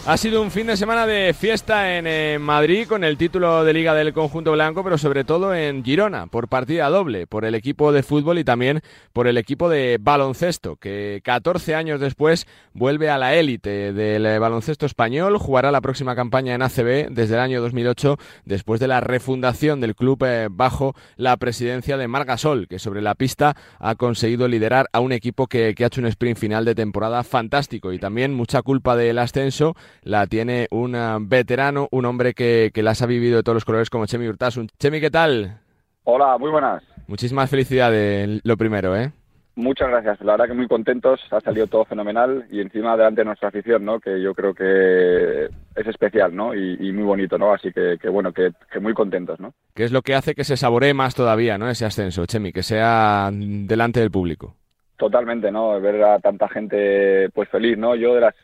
Ha 0.07 0.17
sido 0.17 0.43
un 0.43 0.51
fin 0.51 0.67
de 0.67 0.77
semana 0.77 1.07
de 1.07 1.33
fiesta 1.33 1.97
en 1.97 2.05
eh, 2.05 2.37
Madrid 2.39 2.87
con 2.87 3.03
el 3.03 3.17
título 3.17 3.63
de 3.63 3.73
Liga 3.73 3.95
del 3.95 4.13
Conjunto 4.13 4.51
Blanco, 4.51 4.83
pero 4.83 4.99
sobre 4.99 5.23
todo 5.23 5.55
en 5.55 5.83
Girona, 5.83 6.27
por 6.27 6.47
partida 6.47 6.87
doble, 6.89 7.25
por 7.25 7.43
el 7.43 7.55
equipo 7.55 7.91
de 7.91 8.03
fútbol 8.03 8.37
y 8.37 8.43
también 8.43 8.81
por 9.13 9.25
el 9.25 9.35
equipo 9.39 9.67
de 9.67 9.97
baloncesto, 9.99 10.75
que 10.75 11.21
14 11.23 11.73
años 11.73 11.99
después 11.99 12.45
vuelve 12.73 13.09
a 13.09 13.17
la 13.17 13.33
élite 13.33 13.93
del 13.93 14.27
eh, 14.27 14.37
baloncesto 14.37 14.85
español, 14.85 15.39
jugará 15.39 15.71
la 15.71 15.81
próxima 15.81 16.15
campaña 16.15 16.53
en 16.53 16.61
ACB 16.61 17.09
desde 17.09 17.33
el 17.33 17.39
año 17.39 17.59
2008, 17.63 18.19
después 18.45 18.79
de 18.79 18.87
la 18.87 19.01
refundación 19.01 19.81
del 19.81 19.95
club 19.95 20.23
eh, 20.23 20.49
bajo 20.51 20.93
la 21.15 21.35
presidencia 21.37 21.97
de 21.97 22.07
Margasol, 22.07 22.67
que 22.67 22.77
sobre 22.77 23.01
la 23.01 23.15
pista 23.15 23.55
ha 23.79 23.95
conseguido 23.95 24.47
liderar 24.47 24.87
a 24.93 24.99
un 24.99 25.13
equipo 25.13 25.47
que, 25.47 25.73
que 25.73 25.83
ha 25.83 25.87
hecho 25.87 26.01
un 26.01 26.05
sprint 26.05 26.37
final 26.37 26.63
de 26.63 26.75
temporada 26.75 27.23
fantástico 27.23 27.91
y 27.91 27.97
también 27.97 28.35
mucha 28.35 28.61
culpa 28.61 28.95
del 28.95 29.17
ascenso 29.17 29.75
la 30.05 30.27
tiene 30.27 30.67
un 30.71 30.95
veterano, 31.27 31.89
un 31.91 32.05
hombre 32.05 32.33
que, 32.33 32.71
que, 32.73 32.83
las 32.83 33.01
ha 33.01 33.07
vivido 33.07 33.37
de 33.37 33.43
todos 33.43 33.55
los 33.55 33.65
colores 33.65 33.89
como 33.89 34.05
Chemi 34.05 34.27
Urtasun. 34.27 34.69
Chemi, 34.79 35.01
¿qué 35.01 35.09
tal? 35.09 35.59
Hola, 36.03 36.37
muy 36.37 36.51
buenas. 36.51 36.83
Muchísimas 37.07 37.49
felicidades, 37.49 38.39
lo 38.43 38.55
primero, 38.55 38.95
¿eh? 38.95 39.11
Muchas 39.55 39.87
gracias. 39.89 40.19
La 40.21 40.33
verdad 40.33 40.47
que 40.47 40.53
muy 40.53 40.67
contentos, 40.67 41.21
ha 41.31 41.39
salido 41.39 41.67
todo 41.67 41.85
fenomenal 41.85 42.45
y 42.51 42.59
encima 42.59 42.97
delante 42.97 43.21
de 43.21 43.25
nuestra 43.25 43.49
afición, 43.49 43.85
¿no? 43.85 43.99
Que 43.99 44.21
yo 44.21 44.33
creo 44.33 44.53
que 44.53 45.45
es 45.45 45.87
especial, 45.87 46.35
¿no? 46.35 46.53
Y, 46.53 46.77
y 46.79 46.91
muy 46.91 47.03
bonito, 47.03 47.37
¿no? 47.37 47.53
Así 47.53 47.71
que, 47.71 47.97
que 47.99 48.09
bueno, 48.09 48.33
que, 48.33 48.51
que, 48.71 48.79
muy 48.79 48.93
contentos, 48.93 49.39
¿no? 49.39 49.53
¿Qué 49.73 49.85
es 49.85 49.91
lo 49.91 50.01
que 50.01 50.13
hace 50.13 50.35
que 50.35 50.43
se 50.43 50.57
saboree 50.57 50.93
más 50.93 51.15
todavía, 51.15 51.57
¿no? 51.57 51.69
Ese 51.69 51.85
ascenso, 51.85 52.25
Chemi, 52.25 52.51
que 52.51 52.63
sea 52.63 53.29
delante 53.31 54.01
del 54.01 54.11
público. 54.11 54.55
Totalmente, 54.97 55.51
¿no? 55.51 55.79
Ver 55.79 56.03
a 56.03 56.19
tanta 56.19 56.49
gente, 56.49 57.29
pues 57.33 57.49
feliz, 57.49 57.77
¿no? 57.77 57.95
Yo 57.95 58.13
de 58.13 58.21
las 58.21 58.35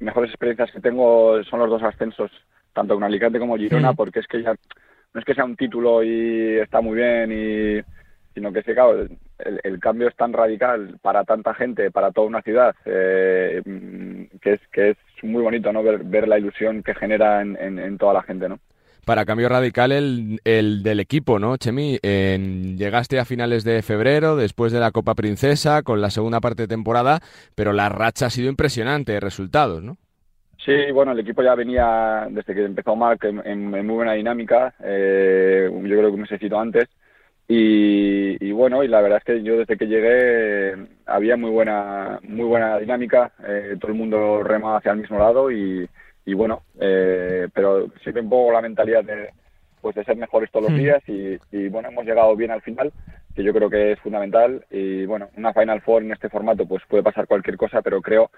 mejores 0.00 0.30
experiencias 0.30 0.70
que 0.72 0.80
tengo 0.80 1.42
son 1.44 1.60
los 1.60 1.70
dos 1.70 1.82
ascensos, 1.82 2.30
tanto 2.72 2.94
con 2.94 3.04
Alicante 3.04 3.38
como 3.38 3.56
Girona, 3.56 3.92
mm. 3.92 3.96
porque 3.96 4.20
es 4.20 4.26
que 4.26 4.42
ya 4.42 4.54
no 5.14 5.20
es 5.20 5.24
que 5.24 5.34
sea 5.34 5.44
un 5.44 5.56
título 5.56 6.02
y 6.02 6.58
está 6.58 6.80
muy 6.80 6.96
bien, 6.96 7.32
y, 7.32 7.82
sino 8.34 8.52
que 8.52 8.58
es 8.58 8.66
que, 8.66 8.74
claro, 8.74 9.00
el, 9.00 9.60
el, 9.64 9.80
cambio 9.80 10.08
es 10.08 10.16
tan 10.16 10.34
radical 10.34 10.98
para 11.00 11.24
tanta 11.24 11.54
gente, 11.54 11.90
para 11.90 12.12
toda 12.12 12.26
una 12.26 12.42
ciudad, 12.42 12.74
eh, 12.84 13.62
que, 14.42 14.52
es, 14.52 14.60
que 14.70 14.90
es 14.90 14.96
muy 15.22 15.42
bonito 15.42 15.72
no 15.72 15.82
ver, 15.82 16.04
ver 16.04 16.28
la 16.28 16.38
ilusión 16.38 16.82
que 16.82 16.94
genera 16.94 17.40
en, 17.40 17.56
en, 17.56 17.78
en 17.78 17.96
toda 17.96 18.12
la 18.12 18.22
gente. 18.22 18.46
¿no? 18.46 18.58
Para 19.06 19.24
cambio 19.24 19.48
radical 19.48 19.92
el, 19.92 20.40
el 20.44 20.82
del 20.82 20.98
equipo, 20.98 21.38
¿no, 21.38 21.56
Chemi? 21.56 21.98
Llegaste 22.02 23.20
a 23.20 23.24
finales 23.24 23.62
de 23.62 23.80
febrero, 23.82 24.34
después 24.34 24.72
de 24.72 24.80
la 24.80 24.90
Copa 24.90 25.14
Princesa, 25.14 25.82
con 25.82 26.00
la 26.00 26.10
segunda 26.10 26.40
parte 26.40 26.64
de 26.64 26.68
temporada, 26.68 27.20
pero 27.54 27.72
la 27.72 27.88
racha 27.88 28.26
ha 28.26 28.30
sido 28.30 28.50
impresionante 28.50 29.12
de 29.12 29.20
resultados, 29.20 29.82
¿no? 29.82 29.96
Sí, 30.64 30.90
bueno, 30.92 31.12
el 31.12 31.20
equipo 31.20 31.44
ya 31.44 31.54
venía, 31.54 32.26
desde 32.28 32.52
que 32.52 32.64
empezó 32.64 32.96
Marc, 32.96 33.22
en, 33.24 33.38
en, 33.46 33.72
en 33.72 33.86
muy 33.86 33.94
buena 33.94 34.14
dinámica, 34.14 34.74
eh, 34.82 35.70
yo 35.70 35.80
creo 35.80 36.08
que 36.08 36.14
un 36.14 36.22
mesecito 36.22 36.58
antes, 36.58 36.88
y, 37.46 38.44
y, 38.44 38.50
bueno, 38.50 38.82
y 38.82 38.88
la 38.88 39.00
verdad 39.00 39.18
es 39.18 39.24
que 39.24 39.42
yo 39.44 39.56
desde 39.56 39.76
que 39.76 39.86
llegué 39.86 40.74
había 41.06 41.36
muy 41.36 41.50
buena, 41.50 42.18
muy 42.24 42.44
buena 42.44 42.76
dinámica, 42.78 43.30
eh, 43.46 43.76
todo 43.80 43.92
el 43.92 43.98
mundo 43.98 44.42
remaba 44.42 44.78
hacia 44.78 44.90
el 44.90 44.98
mismo 44.98 45.16
lado 45.16 45.52
y 45.52 45.88
y 46.26 46.34
bueno, 46.34 46.62
eh, 46.80 47.48
pero 47.54 47.88
siempre 48.02 48.20
un 48.20 48.28
poco 48.28 48.52
la 48.52 48.60
mentalidad 48.60 49.04
de, 49.04 49.30
pues 49.80 49.94
de 49.94 50.04
ser 50.04 50.16
mejores 50.16 50.50
todos 50.50 50.68
los 50.68 50.78
días 50.78 51.00
y, 51.06 51.38
y, 51.52 51.68
bueno, 51.68 51.88
hemos 51.88 52.04
llegado 52.04 52.34
bien 52.34 52.50
al 52.50 52.62
final, 52.62 52.92
que 53.34 53.44
yo 53.44 53.54
creo 53.54 53.70
que 53.70 53.92
es 53.92 54.00
fundamental. 54.00 54.66
Y 54.68 55.06
bueno, 55.06 55.30
una 55.36 55.54
Final 55.54 55.80
Four 55.82 56.02
en 56.02 56.12
este 56.12 56.28
formato 56.28 56.66
pues 56.66 56.82
puede 56.88 57.04
pasar 57.04 57.28
cualquier 57.28 57.56
cosa, 57.56 57.80
pero 57.80 58.02
creo 58.02 58.30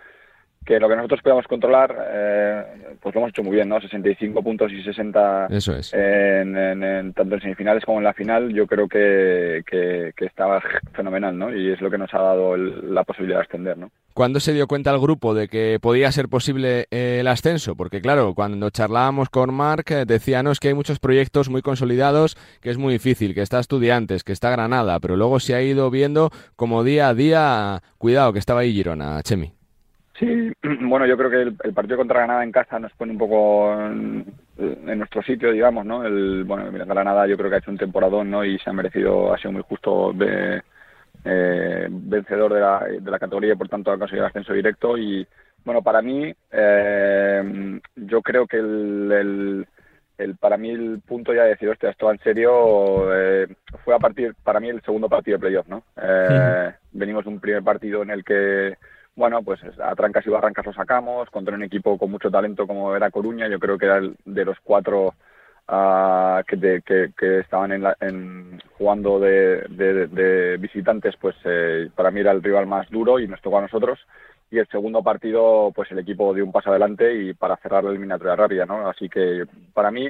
que 0.69 0.79
lo 0.79 0.87
que 0.87 0.97
nosotros 0.97 1.23
podemos 1.23 1.47
controlar, 1.47 1.97
eh, 2.13 2.63
pues 3.01 3.15
lo 3.15 3.23
hemos 3.23 3.31
hecho 3.31 3.43
muy 3.43 3.57
bien, 3.57 3.71
¿no? 3.71 3.81
65 3.81 4.43
puntos 4.43 4.71
y 4.71 4.83
60 4.83 5.47
Eso 5.47 5.75
es. 5.75 5.95
en, 5.95 6.55
en, 6.55 6.83
en, 6.83 7.13
tanto 7.15 7.37
en 7.37 7.41
semifinales 7.41 7.83
como 7.87 7.97
en 7.99 8.05
la 8.05 8.13
final, 8.13 8.53
yo 8.53 8.67
creo 8.67 8.87
que, 8.87 9.63
que, 9.67 10.13
que 10.15 10.27
estaba 10.27 10.63
fenomenal, 10.93 11.39
¿no? 11.39 11.57
Y 11.57 11.73
es 11.73 11.81
lo 11.81 11.91
que 11.91 11.97
nos 11.97 12.13
ha 12.13 12.19
dado 12.19 12.55
el, 12.55 12.95
la 12.95 13.03
posibilidad 13.03 13.39
de 13.39 13.45
ascender, 13.47 13.79
¿no? 13.79 13.91
¿Cuándo 14.13 14.41
se 14.41 14.53
dio 14.53 14.67
cuenta 14.67 14.91
el 14.91 15.01
grupo 15.01 15.33
de 15.33 15.49
que 15.49 15.79
podía 15.81 16.13
ser 16.13 16.29
posible 16.29 16.87
eh, 16.91 17.19
el 17.21 17.29
ascenso? 17.29 17.75
Porque 17.75 18.03
claro, 18.03 18.35
cuando 18.35 18.69
charlábamos 18.69 19.31
con 19.31 19.55
Mark 19.55 19.87
eh, 19.89 20.05
decíanos 20.07 20.61
que 20.61 20.69
hay 20.69 20.75
muchos 20.75 20.99
proyectos 20.99 21.49
muy 21.49 21.63
consolidados, 21.63 22.37
que 22.61 22.69
es 22.69 22.77
muy 22.77 22.93
difícil, 22.93 23.35
que 23.35 23.41
está 23.41 23.59
Estudiantes, 23.59 24.23
que 24.23 24.33
está 24.33 24.51
Granada, 24.51 25.01
pero 25.01 25.17
luego 25.17 25.41
se 25.41 25.55
ha 25.55 25.63
ido 25.63 25.91
viendo 25.91 26.31
como 26.57 26.85
día 26.85 27.09
a 27.09 27.15
día, 27.15 27.83
cuidado, 27.97 28.35
que 28.35 28.39
estaba 28.39 28.61
ahí 28.61 28.75
Girona, 28.75 29.23
Chemi. 29.23 29.58
Sí, 30.19 30.53
bueno, 30.83 31.07
yo 31.07 31.17
creo 31.17 31.31
que 31.31 31.43
el, 31.43 31.57
el, 31.63 31.73
partido 31.73 31.97
contra 31.97 32.19
Granada 32.19 32.43
en 32.43 32.53
casa 32.53 32.79
nos 32.79 32.93
pone 32.93 33.13
un 33.13 33.19
poco 33.19 33.73
en, 33.73 34.27
en, 34.59 34.99
nuestro 34.99 35.23
sitio, 35.23 35.53
digamos, 35.53 35.87
¿no? 35.87 36.05
El, 36.05 36.45
bueno, 36.45 36.71
Granada 36.73 37.27
yo 37.27 37.37
creo 37.37 37.49
que 37.49 37.57
ha 37.57 37.59
hecho 37.59 37.71
un 37.71 37.79
temporadón, 37.79 38.31
¿no? 38.31 38.45
Y 38.45 38.59
se 38.59 38.71
ha 38.71 38.73
merecido, 38.73 39.33
ha 39.33 39.39
sido 39.39 39.53
muy 39.53 39.63
justo 39.63 40.13
de, 40.13 40.63
eh, 41.25 41.87
vencedor 41.91 42.53
de 42.55 42.61
la, 42.61 42.85
de 43.01 43.11
la 43.11 43.19
categoría 43.19 43.53
y 43.53 43.57
por 43.57 43.69
tanto 43.69 43.93
ha 43.93 43.99
conseguido 43.99 44.25
el 44.25 44.31
ascenso 44.31 44.53
directo. 44.53 44.99
Y 44.99 45.27
bueno, 45.65 45.83
para 45.83 46.03
mí, 46.03 46.35
eh, 46.51 47.81
yo 47.95 48.23
creo 48.23 48.47
que 48.47 48.57
el, 48.57 49.13
el, 49.13 49.67
el, 50.19 50.37
para 50.37 50.57
mí 50.57 50.71
el 50.71 51.01
punto 51.07 51.33
ya 51.33 51.45
de 51.45 51.51
decir, 51.51 51.69
hostia, 51.69 51.91
esto 51.91 52.11
en 52.11 52.19
serio, 52.19 53.15
eh, 53.15 53.47
fue 53.85 53.95
a 53.95 53.99
partir, 53.99 54.35
para 54.43 54.59
mí 54.59 54.69
el 54.69 54.83
segundo 54.83 55.09
partido 55.09 55.37
de 55.37 55.43
playoff, 55.43 55.69
¿no? 55.69 55.85
Eh, 55.97 56.71
sí. 56.73 56.89
Venimos 56.93 57.25
de 57.25 57.31
un 57.31 57.41
primer 57.41 57.63
partido 57.63 58.03
en 58.03 58.11
el 58.11 58.25
que 58.25 58.77
bueno, 59.19 59.43
pues 59.43 59.61
a 59.83 59.97
trancas 59.97 60.25
y 60.25 60.31
barrancas 60.31 60.65
lo 60.65 60.73
sacamos, 60.73 61.29
contra 61.31 61.57
un 61.57 61.65
equipo 61.65 61.99
con 61.99 62.09
mucho 62.09 62.31
talento 62.31 62.69
como 62.69 62.95
era 62.95 63.11
Coruña, 63.11 63.49
yo 63.49 63.59
creo 63.59 63.77
que 63.77 63.87
era 63.87 63.97
el 63.97 64.17
de 64.25 64.45
los 64.45 64.57
cuatro 64.63 65.13
uh, 65.69 66.41
que, 66.47 66.57
de, 66.57 66.83
que, 66.83 67.41
estaban 67.41 67.73
en 67.73 67.83
la, 67.83 67.97
en, 68.01 68.63
jugando 68.79 69.19
de, 69.19 69.63
de, 69.71 70.07
de, 70.07 70.57
visitantes, 70.59 71.17
pues 71.21 71.35
eh, 71.45 71.91
para 71.97 72.13
mí 72.13 72.21
era 72.21 72.31
el 72.31 72.45
rival 72.45 72.69
más 72.69 72.89
duro 72.91 73.19
y 73.19 73.27
nos 73.27 73.43
tocó 73.43 73.59
a 73.59 73.63
nosotros. 73.63 73.99
Y 74.53 74.59
el 74.59 74.69
segundo 74.69 75.03
partido, 75.03 75.73
pues 75.75 75.91
el 75.91 75.99
equipo 75.99 76.33
dio 76.33 76.45
un 76.45 76.53
paso 76.53 76.71
adelante 76.71 77.13
y 77.13 77.35
para 77.35 77.57
cerrar 77.57 77.83
la 77.83 77.91
eliminatoria 77.91 78.37
rápida, 78.37 78.67
¿no? 78.67 78.89
Así 78.89 79.09
que 79.09 79.47
para 79.75 79.91
mí, 79.91 80.09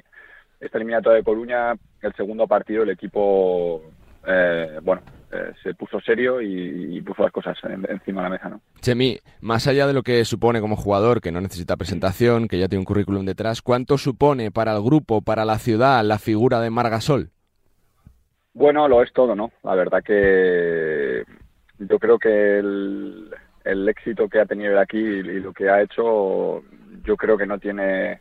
esta 0.61 0.77
eliminatoria 0.77 1.17
de 1.17 1.25
Coruña, 1.25 1.73
el 2.03 2.13
segundo 2.15 2.47
partido, 2.47 2.83
el 2.83 2.91
equipo, 2.91 3.83
eh, 4.27 4.79
bueno, 4.83 5.01
eh, 5.33 5.53
se 5.63 5.75
puso 5.75 6.01
serio 6.01 6.41
y, 6.41 6.97
y 6.97 7.01
puso 7.03 7.23
las 7.23 7.33
cosas 7.33 7.57
en, 7.65 7.85
encima 7.91 8.23
de 8.23 8.29
la 8.29 8.31
mesa. 8.31 8.49
¿no? 8.49 8.61
Chemi, 8.81 9.19
más 9.41 9.67
allá 9.67 9.87
de 9.87 9.93
lo 9.93 10.03
que 10.03 10.25
supone 10.25 10.61
como 10.61 10.77
jugador, 10.77 11.21
que 11.21 11.33
no 11.33 11.41
necesita 11.41 11.77
presentación, 11.77 12.49
que 12.49 12.59
ya 12.59 12.69
tiene 12.69 12.81
un 12.81 12.87
currículum 12.87 13.25
detrás, 13.27 13.61
¿cuánto 13.63 13.99
supone 13.99 14.51
para 14.51 14.75
el 14.75 14.83
grupo, 14.83 15.21
para 15.23 15.45
la 15.45 15.59
ciudad, 15.59 16.03
la 16.05 16.19
figura 16.19 16.61
de 16.61 16.71
Margasol? 16.71 17.31
Bueno, 18.55 18.89
lo 18.89 19.03
es 19.03 19.13
todo, 19.13 19.35
¿no? 19.37 19.53
La 19.63 19.75
verdad 19.75 20.03
que 20.03 21.23
yo 21.79 21.99
creo 21.99 22.19
que 22.19 22.59
el, 22.59 23.31
el 23.65 23.89
éxito 23.89 24.29
que 24.29 24.41
ha 24.41 24.47
tenido 24.47 24.73
él 24.73 24.79
aquí 24.79 24.99
y 24.99 25.23
lo 25.23 25.53
que 25.53 25.69
ha 25.71 25.83
hecho, 25.83 26.63
yo 27.05 27.17
creo 27.17 27.39
que 27.39 27.47
no 27.47 27.59
tiene 27.59 28.21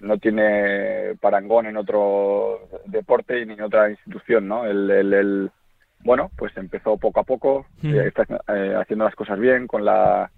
no 0.00 0.18
tiene 0.18 1.14
parangón 1.20 1.66
en 1.66 1.76
otro 1.76 2.68
deporte 2.86 3.44
ni 3.46 3.54
en 3.54 3.62
otra 3.62 3.90
institución, 3.90 4.46
¿no? 4.48 4.64
El, 4.66 4.90
el, 4.90 5.12
el- 5.14 5.50
bueno, 6.04 6.30
pues 6.36 6.56
empezó 6.56 6.96
poco 6.98 7.20
a 7.20 7.24
poco, 7.24 7.66
Mm. 7.82 7.94
eh, 7.94 8.06
está 8.08 8.26
eh, 8.54 8.76
haciendo 8.80 9.04
las 9.04 9.14
cosas 9.14 9.38
bien 9.38 9.66
con 9.66 9.84
la 9.84 10.30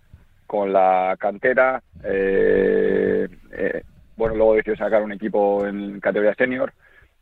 con 0.47 0.73
la 0.73 1.17
cantera. 1.19 1.83
eh, 2.05 3.29
eh, 3.53 3.83
bueno, 4.17 4.35
luego 4.37 4.55
decidió 4.55 4.77
sacar 4.77 5.03
un 5.03 5.12
equipo 5.12 5.67
en 5.67 6.01
categoría 6.01 6.35
senior 6.35 6.73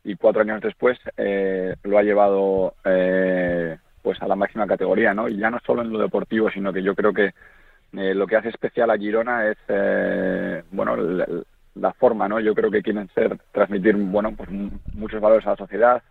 y 0.03 0.15
cuatro 0.15 0.41
años 0.43 0.61
después 0.61 0.97
eh, 1.17 1.75
lo 1.83 1.97
ha 1.97 2.03
llevado 2.03 2.75
eh, 2.85 3.77
pues 4.01 4.21
a 4.21 4.27
la 4.27 4.35
máxima 4.35 4.67
categoría, 4.67 5.13
¿no? 5.13 5.27
Y 5.27 5.37
ya 5.37 5.49
no 5.49 5.59
solo 5.65 5.81
en 5.81 5.91
lo 5.91 5.99
deportivo, 5.99 6.49
sino 6.51 6.71
que 6.71 6.83
yo 6.83 6.95
creo 6.95 7.11
que 7.13 7.33
lo 7.91 8.27
que 8.27 8.35
hace 8.35 8.49
especial 8.49 8.89
a 8.91 8.97
Girona 8.97 9.47
es 9.49 9.57
eh, 9.69 10.63
bueno 10.71 10.95
la, 10.95 11.25
la 11.75 11.93
forma, 11.93 12.27
¿no? 12.29 12.39
Yo 12.39 12.53
creo 12.53 12.69
que 12.69 12.81
quieren 12.83 13.09
ser 13.15 13.37
transmitir 13.51 13.95
bueno 13.95 14.33
pues 14.35 14.49
muchos 14.93 15.19
valores 15.19 15.45
a 15.47 15.51
la 15.51 15.55
sociedad, 15.57 16.03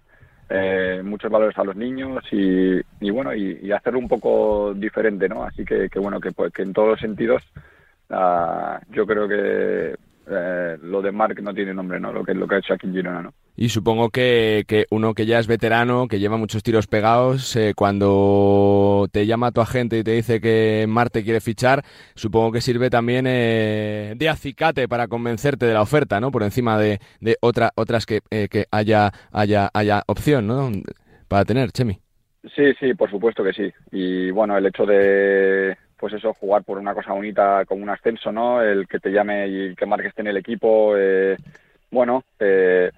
eh, 0.48 1.02
muchos 1.04 1.30
valores 1.30 1.56
a 1.58 1.64
los 1.64 1.76
niños 1.76 2.22
y, 2.30 2.80
y 3.00 3.10
bueno 3.10 3.34
y, 3.34 3.60
y 3.62 3.72
hacerlo 3.72 3.98
un 3.98 4.08
poco 4.08 4.74
diferente, 4.74 5.28
¿no? 5.28 5.44
Así 5.44 5.64
que, 5.64 5.88
que 5.88 5.98
bueno 5.98 6.20
que, 6.20 6.32
pues, 6.32 6.52
que 6.52 6.62
en 6.62 6.72
todos 6.72 6.88
los 6.88 7.00
sentidos 7.00 7.42
ah, 8.10 8.80
yo 8.90 9.06
creo 9.06 9.26
que 9.28 9.94
eh, 10.30 10.78
lo 10.82 11.02
de 11.02 11.12
Marc 11.12 11.40
no 11.40 11.52
tiene 11.52 11.74
nombre, 11.74 12.00
¿no? 12.00 12.12
Lo 12.12 12.24
que 12.24 12.34
lo 12.34 12.46
que 12.46 12.56
ha 12.56 12.58
hecho 12.58 12.74
aquí 12.74 12.86
en 12.86 12.94
Girona, 12.94 13.22
¿no? 13.22 13.34
Y 13.56 13.68
supongo 13.68 14.10
que, 14.10 14.64
que 14.66 14.86
uno 14.90 15.14
que 15.14 15.26
ya 15.26 15.38
es 15.38 15.46
veterano, 15.46 16.08
que 16.08 16.18
lleva 16.18 16.36
muchos 16.36 16.64
tiros 16.64 16.88
pegados, 16.88 17.54
eh, 17.54 17.72
cuando 17.76 19.06
te 19.12 19.26
llama 19.26 19.52
tu 19.52 19.60
agente 19.60 19.98
y 19.98 20.02
te 20.02 20.10
dice 20.10 20.40
que 20.40 20.86
Marte 20.88 21.22
quiere 21.22 21.40
fichar, 21.40 21.84
supongo 22.16 22.50
que 22.50 22.60
sirve 22.60 22.90
también 22.90 23.26
eh, 23.28 24.14
de 24.16 24.28
acicate 24.28 24.88
para 24.88 25.06
convencerte 25.06 25.66
de 25.66 25.74
la 25.74 25.82
oferta, 25.82 26.18
¿no? 26.20 26.32
Por 26.32 26.42
encima 26.42 26.78
de, 26.78 26.98
de 27.20 27.36
otra, 27.40 27.70
otras 27.76 28.06
que, 28.06 28.20
eh, 28.30 28.48
que 28.50 28.66
haya, 28.72 29.12
haya, 29.30 29.70
haya 29.72 30.02
opción, 30.08 30.48
¿no? 30.48 30.72
Para 31.28 31.44
tener, 31.44 31.70
Chemi. 31.70 32.00
Sí, 32.56 32.74
sí, 32.78 32.92
por 32.94 33.08
supuesto 33.08 33.44
que 33.44 33.52
sí. 33.52 33.72
Y 33.92 34.30
bueno, 34.32 34.56
el 34.56 34.66
hecho 34.66 34.84
de, 34.84 35.76
pues 36.04 36.12
eso, 36.16 36.34
jugar 36.34 36.64
por 36.64 36.76
una 36.76 36.92
cosa 36.92 37.14
bonita 37.14 37.64
como 37.64 37.82
un 37.82 37.88
ascenso, 37.88 38.30
¿no? 38.30 38.60
El 38.62 38.86
que 38.86 38.98
te 39.00 39.10
llame 39.10 39.48
y 39.48 39.74
que 39.74 39.86
marques 39.86 40.12
en 40.18 40.26
el 40.26 40.36
equipo, 40.36 40.94
eh, 40.98 41.38
bueno, 41.90 42.22
eh, 42.38 42.90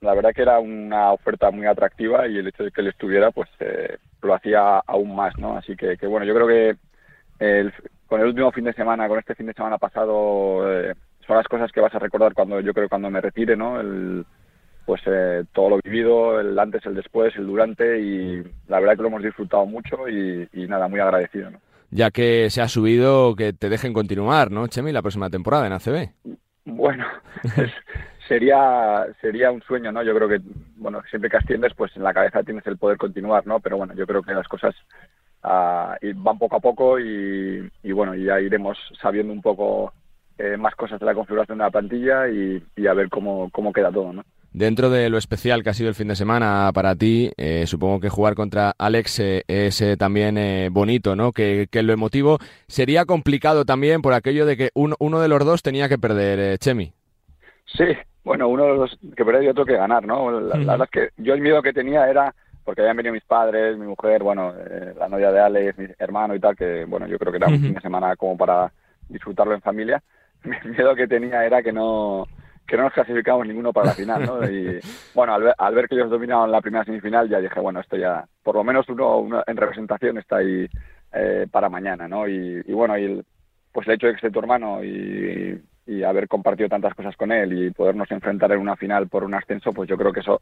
la 0.00 0.14
verdad 0.14 0.32
que 0.34 0.42
era 0.42 0.58
una 0.60 1.12
oferta 1.12 1.52
muy 1.52 1.66
atractiva 1.66 2.26
y 2.28 2.38
el 2.38 2.48
hecho 2.48 2.64
de 2.64 2.72
que 2.72 2.80
él 2.82 2.88
estuviera, 2.88 3.30
pues 3.30 3.48
eh, 3.60 3.98
lo 4.22 4.34
hacía 4.34 4.78
aún 4.80 5.14
más, 5.16 5.38
¿no? 5.38 5.56
Así 5.56 5.76
que, 5.76 5.96
bueno, 6.08 6.26
yo 6.26 6.34
creo 6.34 6.48
que 6.48 6.76
el- 7.38 7.72
con 8.06 8.20
el 8.20 8.28
último 8.28 8.52
fin 8.52 8.64
de 8.64 8.74
semana, 8.74 9.08
con 9.08 9.18
este 9.20 9.36
fin 9.36 9.46
de 9.46 9.54
semana 9.54 9.78
pasado, 9.78 10.62
eh, 10.72 10.94
son 11.26 11.36
las 11.36 11.48
cosas 11.48 11.72
que 11.72 11.80
vas 11.80 11.94
a 11.94 12.00
recordar 12.00 12.34
cuando 12.34 12.60
yo 12.60 12.74
creo 12.74 12.88
cuando 12.88 13.10
me 13.10 13.20
retire, 13.20 13.56
¿no? 13.56 13.80
El, 13.80 14.26
pues 14.84 15.02
eh, 15.06 15.44
todo 15.52 15.70
lo 15.70 15.80
vivido, 15.84 16.40
el 16.40 16.58
antes, 16.58 16.86
el 16.86 16.94
después, 16.96 17.36
el 17.36 17.46
durante 17.46 18.00
y 18.00 18.42
la 18.68 18.80
verdad 18.80 18.96
que 18.96 19.02
lo 19.02 19.08
hemos 19.08 19.22
disfrutado 19.24 19.66
mucho 19.66 20.08
y, 20.08 20.48
y 20.52 20.66
nada, 20.68 20.88
muy 20.88 21.00
agradecido, 21.00 21.50
¿no? 21.52 21.60
Ya 21.94 22.10
que 22.10 22.48
se 22.48 22.62
ha 22.62 22.68
subido, 22.68 23.36
que 23.36 23.52
te 23.52 23.68
dejen 23.68 23.92
continuar, 23.92 24.50
¿no, 24.50 24.66
Chemi, 24.66 24.92
la 24.92 25.02
próxima 25.02 25.28
temporada 25.28 25.66
en 25.66 25.74
ACB? 25.74 26.08
Bueno, 26.64 27.04
sería 28.28 29.04
sería 29.20 29.50
un 29.50 29.60
sueño, 29.60 29.92
¿no? 29.92 30.02
Yo 30.02 30.14
creo 30.14 30.26
que, 30.26 30.40
bueno, 30.76 31.02
siempre 31.10 31.28
que 31.28 31.36
asciendes, 31.36 31.74
pues 31.74 31.94
en 31.94 32.02
la 32.02 32.14
cabeza 32.14 32.42
tienes 32.42 32.66
el 32.66 32.78
poder 32.78 32.96
continuar, 32.96 33.46
¿no? 33.46 33.60
Pero 33.60 33.76
bueno, 33.76 33.92
yo 33.92 34.06
creo 34.06 34.22
que 34.22 34.32
las 34.32 34.48
cosas 34.48 34.74
ah, 35.42 35.98
van 36.14 36.38
poco 36.38 36.56
a 36.56 36.60
poco 36.60 36.98
y, 36.98 37.70
y 37.82 37.92
bueno, 37.92 38.14
ya 38.14 38.40
iremos 38.40 38.78
sabiendo 38.98 39.30
un 39.30 39.42
poco 39.42 39.92
eh, 40.38 40.56
más 40.56 40.74
cosas 40.74 40.98
de 40.98 41.04
la 41.04 41.14
configuración 41.14 41.58
de 41.58 41.64
la 41.64 41.70
plantilla 41.70 42.26
y, 42.26 42.64
y 42.74 42.86
a 42.86 42.94
ver 42.94 43.10
cómo, 43.10 43.50
cómo 43.50 43.70
queda 43.70 43.92
todo, 43.92 44.14
¿no? 44.14 44.24
Dentro 44.52 44.90
de 44.90 45.08
lo 45.08 45.16
especial 45.16 45.62
que 45.62 45.70
ha 45.70 45.74
sido 45.74 45.88
el 45.88 45.94
fin 45.94 46.08
de 46.08 46.16
semana 46.16 46.70
para 46.74 46.94
ti, 46.94 47.32
eh, 47.38 47.66
supongo 47.66 48.00
que 48.00 48.10
jugar 48.10 48.34
contra 48.34 48.74
Alex 48.76 49.20
eh, 49.20 49.44
es 49.48 49.80
eh, 49.80 49.96
también 49.96 50.36
eh, 50.36 50.68
bonito, 50.70 51.16
¿no? 51.16 51.32
Que, 51.32 51.68
que 51.70 51.82
lo 51.82 51.92
emotivo 51.92 52.38
sería 52.66 53.06
complicado 53.06 53.64
también 53.64 54.02
por 54.02 54.12
aquello 54.12 54.44
de 54.44 54.56
que 54.56 54.70
uno, 54.74 54.94
uno 54.98 55.20
de 55.20 55.28
los 55.28 55.44
dos 55.44 55.62
tenía 55.62 55.88
que 55.88 55.98
perder, 55.98 56.38
eh, 56.38 56.58
Chemi. 56.58 56.92
Sí, 57.64 57.84
bueno, 58.24 58.48
uno 58.48 58.64
de 58.64 58.74
los 58.74 58.98
que 59.16 59.24
perder 59.24 59.44
y 59.44 59.48
otro 59.48 59.64
que 59.64 59.76
ganar, 59.76 60.06
¿no? 60.06 60.30
La, 60.30 60.58
la 60.58 60.72
verdad 60.72 60.88
es 60.88 60.90
que 60.90 61.22
yo 61.22 61.32
el 61.32 61.40
miedo 61.40 61.62
que 61.62 61.72
tenía 61.72 62.08
era 62.08 62.34
porque 62.64 62.82
habían 62.82 62.96
venido 62.96 63.12
mis 63.12 63.24
padres, 63.24 63.76
mi 63.76 63.86
mujer, 63.86 64.22
bueno, 64.22 64.52
eh, 64.56 64.94
la 64.98 65.08
novia 65.08 65.32
de 65.32 65.40
Alex, 65.40 65.78
mi 65.78 65.86
hermano 65.98 66.34
y 66.34 66.40
tal, 66.40 66.56
que 66.56 66.84
bueno, 66.84 67.06
yo 67.06 67.18
creo 67.18 67.32
que 67.32 67.38
era 67.38 67.48
un 67.48 67.60
fin 67.60 67.74
de 67.74 67.80
semana 67.80 68.14
como 68.16 68.36
para 68.36 68.72
disfrutarlo 69.08 69.54
en 69.54 69.62
familia. 69.62 70.02
El 70.44 70.70
miedo 70.70 70.94
que 70.94 71.08
tenía 71.08 71.44
era 71.44 71.62
que 71.62 71.72
no 71.72 72.26
que 72.66 72.76
no 72.76 72.84
nos 72.84 72.92
clasificamos 72.92 73.46
ninguno 73.46 73.72
para 73.72 73.88
la 73.88 73.94
final, 73.94 74.24
¿no? 74.24 74.48
Y 74.48 74.80
bueno, 75.14 75.34
al 75.34 75.42
ver, 75.42 75.54
al 75.58 75.74
ver 75.74 75.88
que 75.88 75.94
ellos 75.94 76.10
dominaron 76.10 76.50
la 76.50 76.60
primera 76.60 76.84
semifinal, 76.84 77.28
ya 77.28 77.40
dije, 77.40 77.60
bueno, 77.60 77.80
esto 77.80 77.96
ya, 77.96 78.24
por 78.42 78.54
lo 78.54 78.64
menos 78.64 78.88
uno, 78.88 79.18
uno 79.18 79.42
en 79.46 79.56
representación 79.56 80.18
está 80.18 80.36
ahí 80.36 80.68
eh, 81.12 81.46
para 81.50 81.68
mañana, 81.68 82.08
¿no? 82.08 82.26
Y, 82.28 82.62
y 82.66 82.72
bueno, 82.72 82.96
y 82.96 83.04
el, 83.04 83.24
pues 83.72 83.86
el 83.86 83.94
hecho 83.94 84.06
de 84.06 84.12
que 84.12 84.16
esté 84.16 84.30
tu 84.30 84.38
hermano 84.38 84.82
y, 84.84 85.60
y 85.86 86.02
haber 86.02 86.28
compartido 86.28 86.68
tantas 86.68 86.94
cosas 86.94 87.16
con 87.16 87.32
él 87.32 87.52
y 87.52 87.70
podernos 87.70 88.10
enfrentar 88.10 88.52
en 88.52 88.60
una 88.60 88.76
final 88.76 89.08
por 89.08 89.24
un 89.24 89.34
ascenso, 89.34 89.72
pues 89.72 89.88
yo 89.88 89.96
creo 89.96 90.12
que 90.12 90.20
eso 90.20 90.40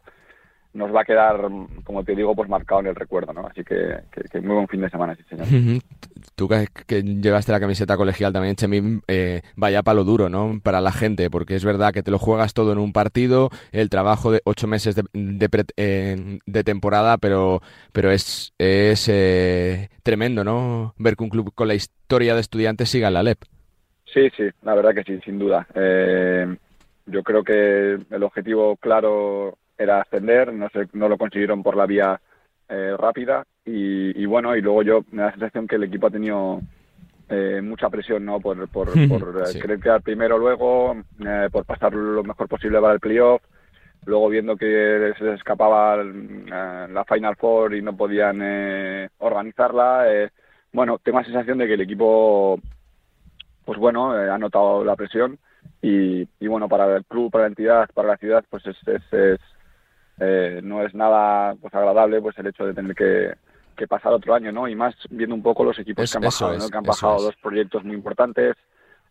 nos 0.73 0.95
va 0.95 1.01
a 1.01 1.05
quedar, 1.05 1.49
como 1.85 2.05
te 2.05 2.14
digo, 2.14 2.35
pues 2.35 2.49
marcado 2.49 2.81
en 2.81 2.87
el 2.89 2.95
recuerdo, 2.95 3.33
¿no? 3.33 3.47
Así 3.47 3.64
que, 3.64 3.97
que, 4.12 4.23
que 4.23 4.41
muy 4.41 4.55
buen 4.55 4.68
fin 4.68 4.81
de 4.81 4.91
semana, 4.91 5.16
sí, 5.16 5.23
señor. 5.29 5.47
Tú 6.37 6.49
que, 6.49 6.68
que 6.87 7.03
llevaste 7.03 7.51
la 7.53 7.61
camiseta 7.61 7.97
colegial 7.97 8.33
también, 8.33 8.55
Chemi, 8.57 9.01
eh, 9.09 9.43
vaya 9.57 9.83
palo 9.83 10.05
duro, 10.05 10.29
¿no? 10.29 10.61
Para 10.62 10.81
la 10.81 10.93
gente, 10.93 11.29
porque 11.29 11.57
es 11.57 11.64
verdad 11.64 11.93
que 11.93 12.03
te 12.03 12.11
lo 12.11 12.18
juegas 12.18 12.55
todo 12.55 12.73
en 12.73 12.79
un 12.79 12.93
partido, 12.93 13.51
el 13.73 13.91
trabajo 13.91 14.31
de 14.31 14.43
ocho 14.45 14.66
meses 14.66 14.95
de, 14.95 15.03
de, 15.12 15.49
pre- 15.49 15.64
eh, 15.77 16.39
de 16.47 16.64
temporada, 16.64 17.18
pero, 17.18 17.62
pero 17.93 18.11
es, 18.12 18.53
es 18.59 19.09
eh, 19.09 19.89
tremendo, 20.03 20.45
¿no? 20.45 20.95
Ver 20.99 21.16
que 21.16 21.25
un 21.25 21.31
club 21.31 21.53
con 21.55 21.68
la 21.68 21.75
historia 21.75 22.35
de 22.35 22.41
estudiantes 22.43 22.89
siga 22.91 23.09
en 23.09 23.14
la 23.14 23.23
LEP. 23.23 23.43
Sí, 24.12 24.29
sí, 24.37 24.45
la 24.62 24.75
verdad 24.75 24.95
que 24.95 25.05
sí, 25.05 25.21
sin 25.25 25.39
duda. 25.39 25.66
Eh, 25.75 26.57
yo 27.07 27.23
creo 27.23 27.43
que 27.43 27.99
el 28.11 28.23
objetivo 28.23 28.77
claro 28.77 29.57
era 29.81 30.03
ascender, 30.03 30.53
no, 30.53 30.68
sé, 30.68 30.87
no 30.93 31.09
lo 31.09 31.16
consiguieron 31.16 31.62
por 31.62 31.74
la 31.76 31.87
vía 31.87 32.20
eh, 32.68 32.95
rápida 32.99 33.45
y, 33.64 34.20
y 34.22 34.26
bueno, 34.26 34.55
y 34.55 34.61
luego 34.61 34.83
yo 34.83 35.05
me 35.11 35.22
da 35.22 35.26
la 35.28 35.33
sensación 35.33 35.66
que 35.66 35.76
el 35.76 35.85
equipo 35.85 36.07
ha 36.09 36.11
tenido 36.11 36.61
eh, 37.31 37.61
mucha 37.62 37.89
presión, 37.89 38.24
¿no? 38.26 38.41
Por, 38.41 38.68
por, 38.68 38.89
por 39.09 39.43
eh, 39.43 39.47
Sí. 39.47 39.61
querer 39.61 39.81
quedar 39.81 40.03
primero 40.03 40.39
luego, 40.39 40.95
eh, 41.26 41.49
por 41.51 41.64
pasar 41.64 41.95
lo 41.95 42.22
mejor 42.22 42.47
posible 42.47 42.78
para 42.81 42.93
el 42.93 43.01
playoff, 43.01 43.43
luego 44.05 44.28
viendo 44.28 44.55
que 44.57 45.14
se 45.16 45.24
les 45.24 45.35
escapaba 45.39 45.97
eh, 46.03 46.87
la 46.93 47.05
Final 47.07 47.37
Four 47.37 47.74
y 47.74 47.81
no 47.83 47.97
podían 47.97 48.41
eh, 48.43 49.09
organizarla. 49.18 50.05
bueno, 50.72 50.99
tengo 51.03 51.18
la 51.20 51.24
sensación 51.24 51.57
de 51.59 51.66
que 51.66 51.74
el 51.74 51.81
equipo 51.81 52.61
pues 53.64 53.78
bueno, 53.78 54.11
ha 54.12 54.37
notado 54.39 54.85
la 54.85 54.97
presión 54.97 55.39
y, 55.81 56.22
y 56.41 56.47
bueno, 56.49 56.68
para 56.68 56.97
el 56.97 57.05
club, 57.05 57.31
para 57.31 57.45
la 57.45 57.49
entidad, 57.49 57.89
para 57.95 58.09
la 58.09 58.16
ciudad, 58.16 58.45
pues 58.51 58.66
es, 58.66 58.76
es, 58.87 59.12
es, 59.12 59.41
eh, 60.21 60.61
no 60.62 60.83
es 60.85 60.95
nada 60.95 61.55
pues 61.61 61.75
agradable 61.75 62.21
pues 62.21 62.39
el 62.39 62.47
hecho 62.49 62.66
de 62.66 62.75
tener 62.75 62.95
que, 62.95 63.35
que 63.77 63.87
pasar 63.89 64.12
otro 64.12 64.35
año, 64.35 64.53
¿no? 64.53 64.68
Y 64.68 64.75
más 64.75 64.95
viendo 65.11 65.35
un 65.35 65.43
poco 65.43 65.64
los 65.64 65.79
equipos 65.79 66.05
Es- 66.05 66.12
que 66.12 66.18
han 66.18 66.25
bajado, 66.25 66.59
¿no? 66.59 66.68
Que 66.68 66.77
han 66.77 66.85
bajado 66.85 67.23
dos 67.23 67.37
proyectos 67.43 67.85
muy 67.85 67.97
importantes, 67.97 68.57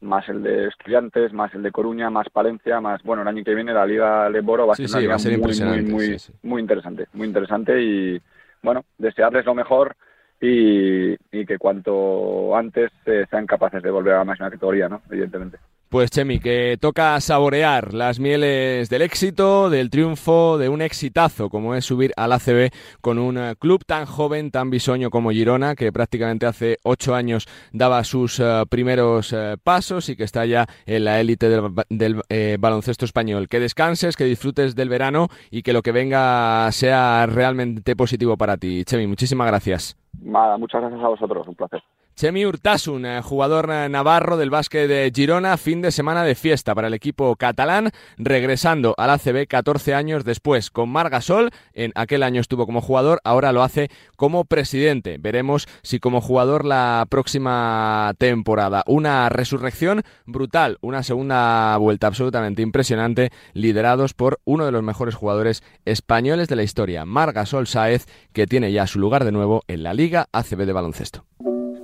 más 0.02 0.28
el 0.30 0.44
de 0.44 0.68
Estudiantes, 0.68 1.34
más 1.34 1.54
el 1.54 1.64
de 1.64 1.72
Coruña, 1.72 2.10
más 2.10 2.30
Palencia, 2.30 2.80
más, 2.80 3.04
bueno, 3.04 3.22
el 3.24 3.28
año 3.28 3.44
que 3.44 3.54
viene 3.56 3.74
la 3.74 3.86
Liga 3.86 4.30
Leboro 4.30 4.66
va 4.68 4.74
a 4.74 4.76
Sí, 4.78 4.88
ser 4.88 4.92
una 4.92 4.98
sí, 4.98 5.02
liga 5.02 5.12
va 5.12 5.16
a 5.16 5.20
ser 5.20 5.38
muy, 5.40 5.82
muy, 5.82 5.92
muy, 5.92 6.20
sí. 6.20 6.34
muy 6.44 6.62
interesante, 6.62 7.08
muy 7.14 7.28
interesante 7.28 7.82
y, 7.82 8.22
bueno, 8.62 8.86
desearles 8.98 9.46
lo 9.46 9.56
mejor 9.56 9.96
y, 10.40 11.14
y 11.38 11.46
que 11.46 11.58
cuanto 11.58 12.56
antes 12.56 12.92
eh, 13.06 13.26
sean 13.30 13.46
capaces 13.46 13.84
de 13.84 13.92
volver 13.92 14.14
a 14.14 14.18
la 14.20 14.24
máxima 14.26 14.50
categoría, 14.50 14.88
¿no? 14.88 15.02
Evidentemente. 15.10 15.58
Pues 15.90 16.12
Chemi, 16.12 16.40
que 16.40 16.78
toca 16.80 17.20
saborear 17.20 17.96
las 17.96 18.20
mieles 18.20 18.90
del 18.90 19.02
éxito, 19.02 19.72
del 19.72 19.90
triunfo, 19.90 20.60
de 20.60 20.70
un 20.70 20.84
exitazo 20.84 21.50
como 21.50 21.74
es 21.74 21.84
subir 21.84 22.12
al 22.16 22.32
ACB 22.32 22.70
con 23.02 23.18
un 23.18 23.40
eh, 23.40 23.56
club 23.58 23.84
tan 23.86 24.06
joven, 24.06 24.52
tan 24.52 24.70
bisoño 24.70 25.10
como 25.10 25.32
Girona, 25.32 25.74
que 25.74 25.92
prácticamente 25.92 26.46
hace 26.46 26.78
ocho 26.84 27.16
años 27.16 27.48
daba 27.74 28.04
sus 28.04 28.40
eh, 28.40 28.64
primeros 28.70 29.34
eh, 29.34 29.58
pasos 29.64 30.10
y 30.10 30.16
que 30.16 30.26
está 30.26 30.46
ya 30.46 30.68
en 30.86 31.06
la 31.06 31.20
élite 31.20 31.50
del, 31.50 31.62
ba- 31.70 31.86
del, 31.90 32.22
baloncesto 32.60 33.06
español. 33.06 33.48
Que 33.48 33.60
descanses, 33.60 34.16
que 34.16 34.26
disfrutes 34.26 34.76
del 34.76 34.90
verano 34.90 35.28
y 35.50 35.64
que 35.64 35.74
lo 35.74 35.82
que 35.82 35.92
venga 35.92 36.72
sea 36.72 37.26
realmente 37.26 37.96
positivo 37.96 38.38
para 38.38 38.58
ti. 38.58 38.84
Chemi, 38.86 39.08
muchísimas 39.08 39.48
gracias. 39.48 39.98
nada, 40.22 40.56
muchas 40.60 40.82
gracias 40.82 41.02
a 41.04 41.08
vosotros, 41.08 41.48
un 41.48 41.56
placer. 41.56 41.82
Chemi 42.20 42.46
Urtasun, 42.46 43.06
eh, 43.06 43.22
jugador 43.22 43.70
eh, 43.72 43.88
navarro 43.88 44.36
del 44.36 44.50
básquet 44.50 44.90
de 44.90 45.10
Girona, 45.16 45.56
fin 45.56 45.82
de 45.82 45.90
semana 45.90 46.26
de 46.26 46.36
fiesta 46.36 46.76
para 46.76 46.90
el 46.90 46.94
equipo 46.94 47.34
catalán, 47.38 47.92
regresando 48.18 48.94
al 48.98 49.12
ACB 49.12 49.48
14 49.48 49.94
años 49.94 50.26
después 50.26 50.70
con 50.70 50.90
Margasol. 50.90 51.52
En 51.72 51.94
aquel 51.96 52.24
año 52.24 52.42
estuvo 52.42 52.66
como 52.66 52.82
jugador, 52.82 53.22
ahora 53.24 53.54
lo 53.54 53.64
hace 53.64 53.90
como 54.18 54.44
presidente. 54.44 55.18
Veremos 55.18 55.66
si 55.82 56.02
como 56.02 56.20
jugador 56.20 56.66
la 56.66 57.06
próxima 57.10 58.14
temporada. 58.18 58.84
Una 58.86 59.30
resurrección 59.30 60.02
brutal, 60.26 60.78
una 60.82 61.04
segunda 61.04 61.78
vuelta 61.78 62.08
absolutamente 62.08 62.62
impresionante, 62.62 63.32
liderados 63.54 64.14
por 64.14 64.42
uno 64.44 64.66
de 64.66 64.74
los 64.74 64.84
mejores 64.84 65.16
jugadores 65.16 65.64
españoles 65.86 66.50
de 66.50 66.58
la 66.58 66.64
historia, 66.64 67.06
Margasol 67.06 67.66
Saez, 67.66 68.08
que 68.34 68.46
tiene 68.46 68.74
ya 68.74 68.88
su 68.88 69.00
lugar 69.00 69.24
de 69.24 69.32
nuevo 69.32 69.64
en 69.70 69.84
la 69.84 69.94
Liga 69.94 70.28
ACB 70.34 70.66
de 70.66 70.74
baloncesto. 70.74 71.24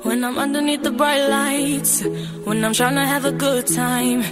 When 0.05 0.23
I'm 0.23 0.53
the 0.53 0.91
bright 0.91 1.27
lights, 1.27 2.05
when 2.45 2.63
I'm 2.63 2.73
trying 2.73 2.95
to 2.95 3.05
have 3.05 3.25
a 3.25 3.31
good 3.31 3.65
time. 3.65 4.23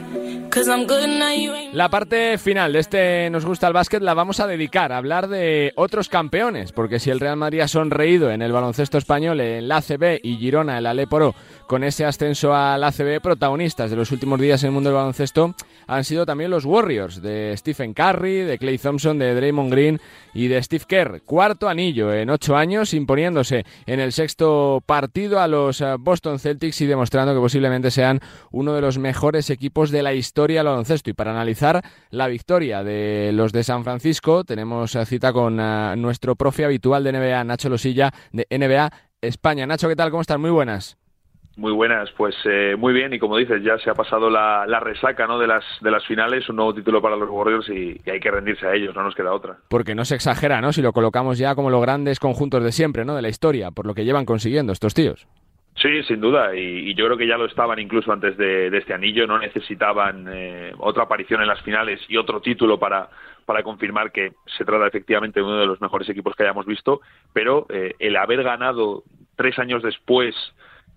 La 1.74 1.90
parte 1.90 2.38
final 2.38 2.74
de 2.74 2.80
este 2.80 3.30
Nos 3.32 3.44
gusta 3.44 3.66
el 3.66 3.74
básquet 3.74 4.04
la 4.04 4.14
vamos 4.14 4.40
a 4.40 4.46
dedicar 4.46 4.92
a 4.92 4.98
hablar 4.98 5.28
de 5.28 5.74
otros 5.76 6.10
campeones, 6.10 6.72
porque 6.72 7.00
si 7.00 7.10
el 7.10 7.20
Real 7.20 7.38
Madrid 7.38 7.62
ha 7.62 7.68
sonreído 7.68 8.30
en 8.30 8.44
el 8.44 8.52
baloncesto 8.52 9.00
español, 9.00 9.42
en 9.42 9.68
la 9.68 9.78
ACB 9.78 10.20
y 10.22 10.38
Girona 10.38 10.78
en 10.78 10.84
la 10.84 10.94
Leporo 10.94 11.34
con 11.66 11.84
ese 11.84 12.06
ascenso 12.06 12.54
al 12.54 12.84
ACB, 12.84 13.20
protagonistas 13.20 13.90
de 13.90 13.98
los 13.98 14.12
últimos 14.12 14.40
días 14.40 14.62
en 14.62 14.68
el 14.68 14.74
mundo 14.74 14.92
del 14.92 14.98
baloncesto 14.98 15.56
han 15.88 16.04
sido 16.04 16.26
también 16.26 16.52
los 16.52 16.66
Warriors 16.66 17.22
de 17.22 17.54
Stephen 17.58 17.94
Curry, 17.94 18.42
de 18.42 18.58
Clay 18.58 18.78
Thompson, 18.78 19.20
de 19.20 19.34
Draymond 19.36 19.72
Green 19.72 20.00
y 20.34 20.48
de 20.48 20.62
Steve 20.62 20.86
Kerr. 20.88 21.22
Cuarto 21.24 21.70
anillo 21.70 22.14
en 22.14 22.30
ocho 22.30 22.56
años, 22.56 22.94
imponiéndose 22.94 23.66
en 23.86 24.00
el 24.00 24.12
sexto 24.12 24.82
partido 24.86 25.40
a 25.40 25.48
los 25.48 25.82
eh, 25.82 25.96
Boston 26.00 26.40
Celtics 26.40 26.82
y 26.82 26.86
demostrando 26.86 27.34
que 27.34 27.40
posiblemente 27.40 27.92
sean 27.92 28.20
uno 28.52 28.74
de 28.74 28.82
los 28.82 28.98
mejores 28.98 29.50
equipos 29.50 29.92
de 29.92 30.04
la 30.04 30.14
historia 30.14 30.60
del 30.60 30.68
baloncesto. 30.68 31.10
Y 31.10 31.14
para 31.14 31.32
analizar 31.32 31.84
la 32.10 32.28
victoria 32.28 32.84
de 32.84 33.32
los 33.34 33.52
de 33.52 33.64
San 33.64 33.84
Francisco, 33.84 34.44
tenemos 34.44 34.96
eh, 34.96 35.06
cita 35.06 35.34
con 35.34 35.60
eh, 35.60 35.96
nuestro 35.98 36.36
profe 36.36 36.66
habitual 36.66 37.04
de 37.04 37.14
NBA, 37.14 37.44
Nacho 37.44 37.70
Losilla, 37.70 38.12
de 38.32 38.48
NBA 38.50 38.92
España. 39.22 39.66
Nacho, 39.66 39.88
¿qué 39.88 39.96
tal? 39.96 40.12
¿Cómo 40.12 40.22
estás? 40.22 40.40
Muy 40.40 40.52
buenas. 40.52 41.03
Muy 41.56 41.72
buenas, 41.72 42.10
pues 42.18 42.36
eh, 42.46 42.76
muy 42.76 42.94
bien 42.94 43.14
y 43.14 43.20
como 43.20 43.38
dices 43.38 43.62
ya 43.64 43.78
se 43.78 43.92
ha 43.92 43.94
pasado 43.94 44.28
la, 44.28 44.66
la 44.66 44.80
resaca 44.80 45.28
¿no? 45.28 45.38
de 45.38 45.46
las 45.46 45.64
de 45.82 45.92
las 45.92 46.04
finales, 46.08 46.50
un 46.50 46.56
nuevo 46.56 46.74
título 46.74 47.00
para 47.00 47.16
los 47.16 47.30
Warriors 47.30 47.70
y, 47.70 48.02
y 48.04 48.10
hay 48.10 48.20
que 48.20 48.32
rendirse 48.32 48.66
a 48.66 48.74
ellos, 48.74 48.96
no 48.96 49.04
nos 49.04 49.14
queda 49.14 49.32
otra. 49.32 49.58
Porque 49.70 49.94
no 49.94 50.04
se 50.04 50.16
exagera, 50.16 50.62
¿no? 50.62 50.74
Si 50.74 50.82
lo 50.82 50.94
colocamos 50.94 51.38
ya 51.38 51.54
como 51.54 51.70
los 51.70 51.82
grandes 51.82 52.20
conjuntos 52.20 52.64
de 52.64 52.72
siempre, 52.72 53.06
¿no? 53.06 53.16
De 53.16 53.22
la 53.22 53.30
historia, 53.30 53.70
por 53.70 53.86
lo 53.86 53.94
que 53.94 54.04
llevan 54.04 54.26
consiguiendo 54.26 54.74
estos 54.74 54.96
tíos. 54.96 55.28
Sí, 55.76 56.04
sin 56.04 56.22
duda, 56.22 56.56
y, 56.56 56.90
y 56.90 56.96
yo 56.96 57.06
creo 57.06 57.18
que 57.18 57.28
ya 57.28 57.38
lo 57.38 57.46
estaban 57.46 57.80
incluso 57.80 58.12
antes 58.12 58.38
de, 58.38 58.70
de 58.70 58.78
este 58.78 58.94
anillo, 58.94 59.26
no 59.26 59.40
necesitaban 59.40 60.28
eh, 60.32 60.72
otra 60.78 61.04
aparición 61.04 61.42
en 61.42 61.48
las 61.48 61.62
finales 61.62 62.00
y 62.08 62.18
otro 62.18 62.42
título 62.42 62.80
para, 62.80 63.10
para 63.46 63.64
confirmar 63.64 64.12
que 64.12 64.34
se 64.58 64.66
trata 64.66 64.88
efectivamente 64.88 65.40
de 65.40 65.46
uno 65.46 65.58
de 65.58 65.66
los 65.66 65.82
mejores 65.82 66.08
equipos 66.10 66.36
que 66.36 66.44
hayamos 66.44 66.66
visto, 66.68 67.02
pero 67.34 67.66
eh, 67.70 67.96
el 68.00 68.16
haber 68.18 68.44
ganado 68.44 69.04
tres 69.36 69.58
años 69.58 69.82
después 69.82 70.36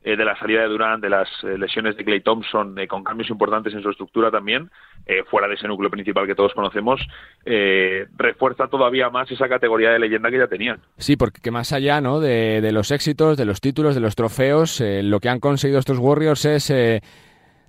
eh, 0.07 0.17
de 0.17 0.25
la 0.25 0.39
salida 0.39 0.63
de 0.63 0.69
Durant, 0.69 1.03
de 1.03 1.11
las 1.11 1.29
eh, 1.43 1.59
lesiones 1.59 1.97
de 1.97 2.05
Clay 2.05 2.21
Thompson, 2.21 2.79
eh, 2.79 2.87
con 2.87 3.03
cambios 3.03 3.29
importantes 3.29 3.75
en 3.75 3.83
su 3.83 3.91
estructura 3.91 4.31
también, 4.31 4.71
eh, 5.05 5.25
fuera 5.29 5.49
de 5.49 5.55
ese 5.55 5.67
núcleo 5.67 5.91
principal 5.91 6.29
que 6.29 6.37
todos 6.37 6.55
conocemos, 6.55 7.01
eh, 7.45 8.07
refuerza 8.17 8.69
todavía 8.69 9.11
más 9.11 9.29
esa 9.31 9.49
categoría 9.49 9.91
de 9.91 9.99
leyenda 9.99 10.31
que 10.31 10.39
ya 10.39 10.47
tenían. 10.47 10.79
Sí, 10.97 11.17
porque 11.17 11.41
que 11.41 11.51
más 11.51 11.73
allá 11.73 12.01
¿no? 12.01 12.21
de, 12.21 12.61
de 12.61 12.71
los 12.71 12.93
éxitos, 12.93 13.37
de 13.37 13.45
los 13.47 13.61
títulos, 13.61 13.97
de 13.97 14.01
los 14.01 14.15
trofeos, 14.15 14.81
eh, 14.81 15.03
lo 15.03 15.19
que 15.19 15.29
han 15.29 15.41
conseguido 15.41 15.81
estos 15.81 15.99
Warriors 15.99 16.45
es 16.45 16.71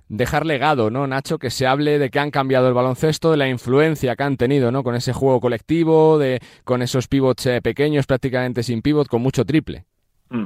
dejar 0.08 0.46
legado, 0.46 0.90
¿no, 0.90 1.06
Nacho? 1.06 1.38
Que 1.38 1.50
se 1.50 1.66
hable 1.66 1.98
de 1.98 2.10
que 2.10 2.18
han 2.18 2.30
cambiado 2.30 2.68
el 2.68 2.74
baloncesto, 2.74 3.30
de 3.30 3.36
la 3.36 3.48
influencia 3.48 4.16
que 4.16 4.22
han 4.22 4.36
tenido, 4.36 4.72
¿no? 4.72 4.82
Con 4.82 4.94
ese 4.94 5.12
juego 5.12 5.40
colectivo, 5.40 6.18
de 6.18 6.40
con 6.64 6.82
esos 6.82 7.08
pivots 7.08 7.46
eh, 7.46 7.60
pequeños, 7.62 8.06
prácticamente 8.06 8.62
sin 8.62 8.82
pivot, 8.82 9.08
con 9.08 9.22
mucho 9.22 9.44
triple. 9.44 9.84
Mm. 10.30 10.44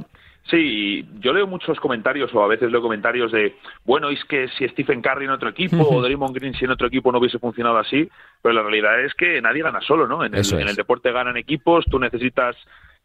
Sí, 0.49 1.07
yo 1.19 1.31
leo 1.31 1.47
muchos 1.47 1.79
comentarios, 1.79 2.33
o 2.33 2.43
a 2.43 2.47
veces 2.47 2.69
leo 2.69 2.81
comentarios 2.81 3.31
de, 3.31 3.55
bueno, 3.85 4.09
es 4.09 4.23
que 4.25 4.49
si 4.49 4.67
Stephen 4.67 5.01
Curry 5.01 5.25
en 5.25 5.31
otro 5.31 5.49
equipo 5.49 5.77
o 5.89 6.01
Draymond 6.01 6.35
Green 6.35 6.53
si 6.53 6.65
en 6.65 6.71
otro 6.71 6.87
equipo 6.87 7.11
no 7.11 7.19
hubiese 7.19 7.39
funcionado 7.39 7.77
así, 7.77 8.09
pero 8.41 8.53
la 8.53 8.61
realidad 8.61 8.99
es 8.99 9.13
que 9.13 9.41
nadie 9.41 9.63
gana 9.63 9.79
solo, 9.81 10.05
¿no? 10.05 10.25
En 10.25 10.35
el, 10.35 10.53
en 10.53 10.67
el 10.67 10.75
deporte 10.75 11.11
ganan 11.11 11.37
equipos, 11.37 11.85
tú 11.85 11.97
necesitas 11.97 12.57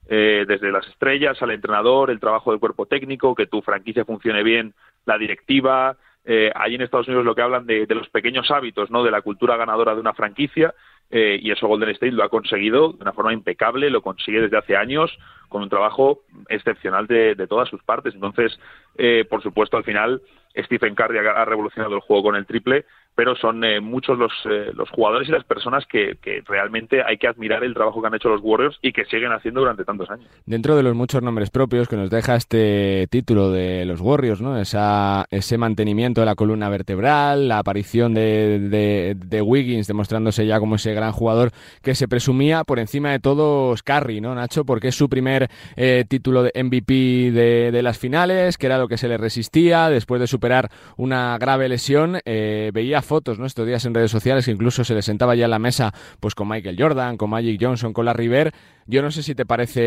eh, 0.09 0.47
desde 0.49 0.73
las 0.73 0.87
estrellas 0.89 1.41
al 1.41 1.53
entrenador, 1.53 2.11
el 2.11 2.19
trabajo 2.19 2.51
del 2.51 2.61
cuerpo 2.61 2.87
técnico, 2.87 3.35
que 3.35 3.47
tu 3.47 3.63
franquicia 3.63 4.05
funcione 4.05 4.43
bien, 4.43 4.75
la 5.05 5.17
directiva. 5.17 5.97
Eh, 6.25 6.51
ahí 6.55 6.75
en 6.75 6.83
Estados 6.83 7.09
Unidos 7.09 7.25
lo 7.25 7.35
que 7.35 7.43
hablan 7.43 7.67
de, 7.67 7.87
de 7.87 7.95
los 7.95 8.09
pequeños 8.09 8.51
hábitos, 8.51 8.91
¿no? 8.91 9.05
De 9.05 9.11
la 9.11 9.23
cultura 9.23 9.57
ganadora 9.57 9.95
de 9.95 10.01
una 10.01 10.13
franquicia. 10.13 10.75
Eh, 11.11 11.39
y 11.41 11.51
eso 11.51 11.67
Golden 11.67 11.91
State 11.91 12.13
lo 12.13 12.25
ha 12.25 12.29
conseguido 12.29 12.93
de 12.93 13.03
una 13.03 13.13
forma 13.13 13.33
impecable, 13.33 13.91
lo 13.91 14.03
consigue 14.03 14.41
desde 14.41 14.59
hace 14.59 14.77
años 14.77 15.17
con 15.49 15.63
un 15.63 15.69
trabajo 15.69 16.21
excepcional 16.49 17.07
de, 17.07 17.35
de 17.35 17.47
todas 17.47 17.69
sus 17.69 17.83
partes. 17.83 18.15
Entonces, 18.15 18.59
eh, 18.97 19.25
por 19.29 19.43
supuesto, 19.43 19.77
al 19.77 19.85
final 19.85 20.21
Stephen 20.55 20.95
Curry 20.95 21.19
ha, 21.19 21.31
ha 21.31 21.45
revolucionado 21.45 21.95
el 21.95 22.01
juego 22.03 22.25
con 22.25 22.37
el 22.37 22.47
triple, 22.47 22.85
pero 23.19 23.35
son 23.35 23.65
eh, 23.65 23.81
muchos 23.81 24.17
los, 24.17 24.31
eh, 24.49 24.71
los 24.75 24.89
jugadores 24.91 25.29
y 25.29 25.33
las 25.33 25.43
personas 25.43 25.85
que, 25.91 26.19
que 26.23 26.41
realmente 26.47 27.03
hay 27.05 27.17
que 27.19 27.27
admirar 27.27 27.65
el 27.65 27.75
trabajo 27.75 28.01
que 28.01 28.07
han 28.07 28.15
hecho 28.15 28.29
los 28.29 28.41
Warriors 28.41 28.79
y 28.81 28.93
que 28.93 29.07
siguen 29.07 29.33
haciendo 29.33 29.59
durante 29.59 29.85
tantos 29.85 30.09
años. 30.09 30.29
Dentro 30.47 30.77
de 30.77 30.85
los 30.85 30.95
muchos 30.95 31.21
nombres 31.21 31.51
propios 31.51 31.89
que 31.89 31.97
nos 31.97 32.11
deja 32.11 32.37
este 32.37 33.09
título 33.11 33.51
de 33.51 33.85
los 33.87 34.01
Warriors, 34.01 34.41
¿no? 34.41 34.57
Esa, 34.57 35.27
ese 35.33 35.59
mantenimiento 35.59 36.21
de 36.21 36.27
la 36.27 36.37
columna 36.37 36.69
vertebral, 36.69 37.49
la 37.49 37.59
aparición 37.59 38.15
de, 38.15 39.17
de, 39.19 39.43
Wiggins 39.43 39.89
demostrándose 39.89 40.47
ya 40.47 40.61
como 40.61 40.77
ese 40.77 40.95
gran 40.95 41.11
jugador 41.11 41.51
que 41.83 41.97
se 41.97 42.07
presumía 42.07 42.63
por 42.63 42.79
encima 42.79 43.11
de 43.11 43.19
todos 43.19 43.83
Curry, 43.83 44.21
¿no, 44.21 44.37
Nacho? 44.37 44.65
Porque 44.65 44.89
es 44.89 44.95
su 44.95 45.09
primer 45.09 45.49
eh, 45.75 46.05
título 46.09 46.45
de 46.45 46.53
MVP 46.55 47.33
de, 47.33 47.73
de 47.73 47.83
las 47.83 47.99
finales, 47.99 48.59
que 48.59 48.67
era 48.67 48.79
lo 48.79 48.87
que 48.87 48.97
se 48.97 49.09
le 49.09 49.19
resistía 49.19 49.89
después 49.91 50.21
de 50.21 50.29
superar 50.29 50.71
una 50.97 51.37
grave 51.39 51.69
lesión. 51.69 52.21
Eh, 52.25 52.71
veía 52.73 53.03
fotos, 53.09 53.39
¿no? 53.39 53.47
Estos 53.47 53.67
días 53.67 53.85
en 53.87 53.95
redes 53.95 54.11
sociales 54.11 54.45
que 54.45 54.53
incluso 54.53 54.85
se 54.85 54.95
le 54.95 55.03
sentaba 55.03 55.35
ya 55.35 55.47
en 55.47 55.51
la 55.51 55.59
mesa, 55.59 55.93
pues 56.21 56.35
con 56.35 56.49
Michael 56.49 56.77
Jordan, 56.79 57.17
con 57.17 57.31
Magic 57.31 57.59
Johnson, 57.61 57.93
con 57.93 58.05
Larry 58.05 58.29
Bird. 58.29 58.53
Yo 58.87 59.03
no 59.03 59.11
sé 59.11 59.23
si 59.23 59.35
te 59.35 59.45
parece 59.47 59.81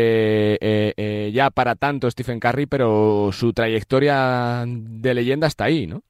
eh, 0.60 0.92
eh, 0.96 1.30
ya 1.32 1.50
para 1.50 1.74
tanto 1.76 2.10
Stephen 2.10 2.40
Curry, 2.40 2.66
pero 2.66 3.30
su 3.32 3.52
trayectoria 3.52 4.64
de 4.66 5.14
leyenda 5.14 5.46
está 5.46 5.64
ahí, 5.64 5.86
¿no? 5.86 6.02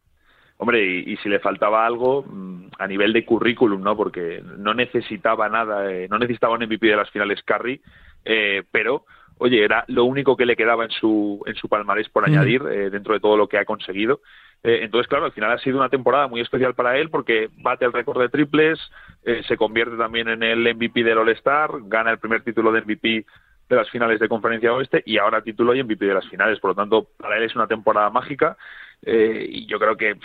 Hombre, 0.59 0.85
y, 0.85 1.13
y 1.13 1.17
si 1.17 1.29
le 1.29 1.41
faltaba 1.41 1.85
algo 1.87 2.23
mm, 2.23 2.67
a 2.79 2.87
nivel 2.87 3.13
de 3.13 3.25
currículum, 3.25 3.83
¿no? 3.83 3.97
Porque 3.97 4.43
no 4.59 4.75
necesitaba 4.75 5.49
nada, 5.49 5.91
eh, 5.93 6.07
no 6.09 6.19
necesitaba 6.19 6.55
un 6.55 6.63
MVP 6.65 6.87
de 6.87 6.97
las 6.97 7.11
finales 7.11 7.43
Curry, 7.45 7.81
eh, 8.25 8.63
pero 8.71 9.05
oye, 9.39 9.65
era 9.65 9.85
lo 9.89 10.05
único 10.05 10.37
que 10.37 10.47
le 10.47 10.55
quedaba 10.55 10.85
en 10.85 10.91
su 10.93 11.43
en 11.47 11.57
su 11.57 11.69
palmarés 11.69 12.09
por 12.11 12.23
Mm. 12.23 12.33
añadir 12.33 12.63
eh, 12.71 12.91
dentro 12.91 13.15
de 13.15 13.19
todo 13.21 13.37
lo 13.37 13.49
que 13.49 13.59
ha 13.59 13.65
conseguido. 13.65 14.21
Eh, 14.65 14.81
entonces, 14.83 15.09
claro, 15.09 15.25
al 15.25 15.33
final 15.33 15.51
ha 15.51 15.59
sido 15.59 15.79
una 15.79 15.89
temporada 15.89 16.29
muy 16.29 16.41
especial 16.41 16.75
para 16.75 16.97
él 16.97 17.11
porque 17.11 17.51
bate 17.59 17.85
el 17.85 17.93
récord 17.93 18.21
de 18.21 18.29
triples, 18.29 18.79
eh, 19.25 19.43
se 19.47 19.57
convierte 19.57 19.97
también 19.97 20.29
en 20.29 20.43
el 20.43 20.75
MVP 20.75 21.03
del 21.03 21.19
All-Star, 21.19 21.71
gana 21.85 22.11
el 22.11 22.19
primer 22.19 22.43
título 22.43 22.71
de 22.73 22.83
MVP 22.83 23.27
de 23.69 23.77
las 23.77 23.91
finales 23.91 24.21
de 24.21 24.29
Conferencia 24.29 24.73
Oeste 24.73 25.03
y 25.07 25.19
ahora 25.19 25.43
título 25.43 25.75
y 25.75 25.83
MVP 25.83 26.05
de 26.05 26.15
las 26.15 26.29
finales. 26.29 26.61
Por 26.61 26.71
lo 26.71 26.75
tanto, 26.75 27.09
para 27.17 27.39
él 27.39 27.45
es 27.45 27.57
una 27.57 27.67
temporada 27.67 28.11
mágica 28.11 28.57
eh, 29.05 29.47
y 29.49 29.67
yo 29.67 29.79
creo 29.79 29.97
que 29.97 30.17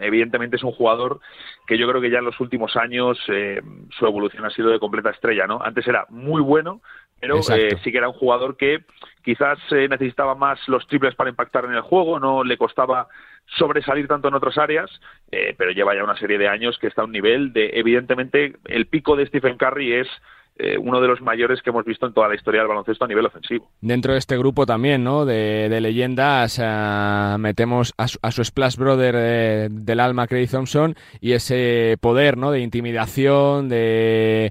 evidentemente 0.00 0.56
es 0.56 0.62
un 0.62 0.72
jugador 0.72 1.20
que 1.66 1.78
yo 1.78 1.88
creo 1.88 2.02
que 2.02 2.10
ya 2.10 2.18
en 2.18 2.26
los 2.26 2.38
últimos 2.40 2.76
años 2.76 3.18
eh, 3.28 3.62
su 3.96 4.06
evolución 4.06 4.44
ha 4.44 4.50
sido 4.50 4.70
de 4.70 4.78
completa 4.78 5.10
estrella, 5.10 5.46
¿no? 5.46 5.60
Antes 5.62 5.86
era 5.86 6.04
muy 6.10 6.42
bueno, 6.42 6.82
pero 7.20 7.38
eh, 7.38 7.76
sí 7.82 7.90
que 7.90 7.98
era 7.98 8.08
un 8.08 8.14
jugador 8.14 8.56
que 8.56 8.84
quizás 9.22 9.58
eh, 9.70 9.88
necesitaba 9.88 10.34
más 10.34 10.58
los 10.68 10.86
triples 10.86 11.14
para 11.14 11.30
impactar 11.30 11.64
en 11.64 11.72
el 11.72 11.80
juego, 11.80 12.20
no 12.20 12.44
le 12.44 12.56
costaba 12.56 13.08
sobresalir 13.58 14.08
tanto 14.08 14.28
en 14.28 14.34
otras 14.34 14.58
áreas, 14.58 14.90
eh, 15.30 15.54
pero 15.56 15.70
lleva 15.70 15.94
ya 15.94 16.04
una 16.04 16.16
serie 16.16 16.38
de 16.38 16.48
años 16.48 16.78
que 16.78 16.88
está 16.88 17.02
a 17.02 17.04
un 17.04 17.12
nivel 17.12 17.52
de, 17.52 17.70
evidentemente, 17.74 18.56
el 18.64 18.86
pico 18.86 19.16
de 19.16 19.26
Stephen 19.26 19.56
Curry 19.56 19.94
es 19.94 20.08
eh, 20.58 20.78
uno 20.78 21.00
de 21.00 21.08
los 21.08 21.20
mayores 21.20 21.60
que 21.60 21.70
hemos 21.70 21.84
visto 21.84 22.06
en 22.06 22.14
toda 22.14 22.28
la 22.28 22.34
historia 22.34 22.60
del 22.60 22.68
baloncesto 22.68 23.04
a 23.04 23.08
nivel 23.08 23.26
ofensivo. 23.26 23.68
Dentro 23.80 24.12
de 24.12 24.18
este 24.18 24.38
grupo 24.38 24.64
también, 24.64 25.04
¿no? 25.04 25.26
De, 25.26 25.68
de 25.68 25.80
leyendas, 25.80 26.58
eh, 26.62 27.36
metemos 27.38 27.94
a 27.98 28.08
su, 28.08 28.18
a 28.22 28.30
su 28.30 28.42
Splash 28.42 28.76
Brother 28.76 29.70
del 29.70 30.00
alma, 30.00 30.26
Craig 30.26 30.48
Thompson, 30.48 30.96
y 31.20 31.32
ese 31.32 31.98
poder, 32.00 32.36
¿no? 32.36 32.50
De 32.52 32.60
intimidación, 32.60 33.68
de 33.68 34.50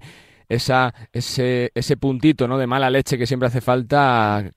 esa, 0.50 0.94
ese, 1.14 1.72
ese 1.76 1.98
puntito, 1.98 2.48
¿no? 2.48 2.58
De 2.58 2.68
mala 2.68 2.90
leche 2.90 3.18
que 3.18 3.26
siempre 3.26 3.48
hace 3.48 3.62
falta 3.62 4.52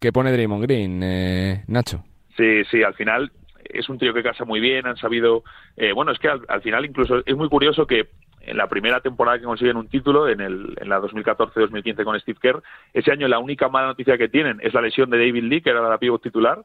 que 0.00 0.12
pone 0.12 0.32
Draymond 0.32 0.62
Green, 0.62 1.00
eh, 1.02 1.64
Nacho. 1.66 2.04
Sí, 2.36 2.64
sí, 2.70 2.82
al 2.82 2.94
final 2.94 3.30
es 3.78 3.88
un 3.88 3.98
tío 3.98 4.12
que 4.14 4.22
casa 4.22 4.44
muy 4.44 4.60
bien, 4.60 4.86
han 4.86 4.96
sabido... 4.96 5.42
eh, 5.76 5.92
bueno, 5.92 6.12
es 6.12 6.18
que 6.18 6.28
al, 6.28 6.42
al 6.48 6.62
final 6.62 6.84
incluso 6.84 7.22
es 7.24 7.36
muy 7.36 7.48
curioso 7.48 7.86
que 7.86 8.08
en 8.46 8.58
la 8.58 8.66
primera 8.68 9.00
temporada 9.00 9.38
que 9.38 9.44
consiguen 9.46 9.78
un 9.78 9.88
título, 9.88 10.28
en, 10.28 10.42
el, 10.42 10.76
en 10.78 10.88
la 10.90 11.00
2014-2015 11.00 12.04
con 12.04 12.20
Steve 12.20 12.38
Kerr. 12.40 12.62
Ese 12.92 13.10
año 13.10 13.26
la 13.26 13.38
única 13.38 13.68
mala 13.70 13.86
noticia 13.86 14.18
que 14.18 14.28
tienen 14.28 14.58
es 14.62 14.74
la 14.74 14.82
lesión 14.82 15.08
de 15.08 15.16
David 15.16 15.44
Lee, 15.44 15.60
que 15.62 15.70
era 15.70 15.80
la 15.88 15.96
pivot 15.96 16.22
titular, 16.22 16.58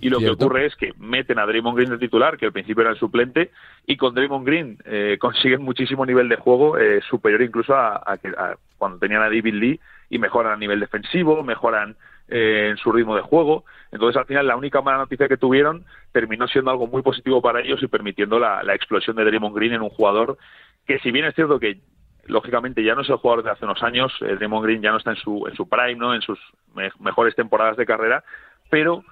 y 0.00 0.10
lo 0.10 0.18
Cierto. 0.20 0.36
que 0.38 0.44
ocurre 0.44 0.66
es 0.66 0.76
que 0.76 0.92
meten 0.98 1.40
a 1.40 1.46
Draymond 1.46 1.76
Green 1.76 1.90
de 1.90 1.98
titular, 1.98 2.36
que 2.36 2.46
al 2.46 2.52
principio 2.52 2.82
era 2.82 2.90
el 2.92 2.98
suplente, 2.98 3.50
y 3.84 3.96
con 3.96 4.14
Draymond 4.14 4.46
Green 4.46 4.78
eh, 4.84 5.16
consiguen 5.20 5.62
muchísimo 5.62 6.06
nivel 6.06 6.28
de 6.28 6.36
juego, 6.36 6.78
eh, 6.78 7.00
superior 7.10 7.42
incluso 7.42 7.74
a, 7.74 8.00
a 8.06 8.16
que- 8.18 8.28
a 8.28 8.54
cuando 8.78 8.98
tenían 8.98 9.22
a 9.22 9.26
David 9.26 9.54
Lee, 9.54 9.80
y 10.10 10.18
mejoran 10.20 10.52
a 10.52 10.56
nivel 10.56 10.78
defensivo, 10.78 11.42
mejoran 11.42 11.96
eh, 12.36 12.70
en 12.70 12.76
su 12.78 12.90
ritmo 12.90 13.14
de 13.14 13.22
juego. 13.22 13.64
Entonces, 13.92 14.16
al 14.16 14.26
final, 14.26 14.46
la 14.48 14.56
única 14.56 14.82
mala 14.82 14.98
noticia 14.98 15.28
que 15.28 15.36
tuvieron 15.36 15.84
terminó 16.10 16.48
siendo 16.48 16.72
algo 16.72 16.88
muy 16.88 17.00
positivo 17.00 17.40
para 17.40 17.60
ellos 17.60 17.80
y 17.80 17.86
permitiendo 17.86 18.40
la, 18.40 18.62
la 18.64 18.74
explosión 18.74 19.14
de 19.14 19.24
Draymond 19.24 19.54
Green 19.54 19.74
en 19.74 19.82
un 19.82 19.90
jugador 19.90 20.36
que, 20.84 20.98
si 20.98 21.12
bien 21.12 21.26
es 21.26 21.34
cierto 21.36 21.60
que 21.60 21.78
lógicamente 22.26 22.82
ya 22.82 22.96
no 22.96 23.02
es 23.02 23.08
el 23.08 23.16
jugador 23.16 23.44
de 23.44 23.50
hace 23.52 23.64
unos 23.64 23.82
años, 23.84 24.12
eh, 24.22 24.34
Draymond 24.34 24.64
Green 24.64 24.82
ya 24.82 24.90
no 24.90 24.96
está 24.96 25.10
en 25.10 25.16
su, 25.16 25.46
en 25.46 25.54
su 25.54 25.68
prime, 25.68 25.94
¿no? 25.94 26.12
en 26.12 26.22
sus 26.22 26.38
me- 26.74 26.90
mejores 26.98 27.36
temporadas 27.36 27.76
de 27.76 27.86
carrera, 27.86 28.24
pero 28.68 29.04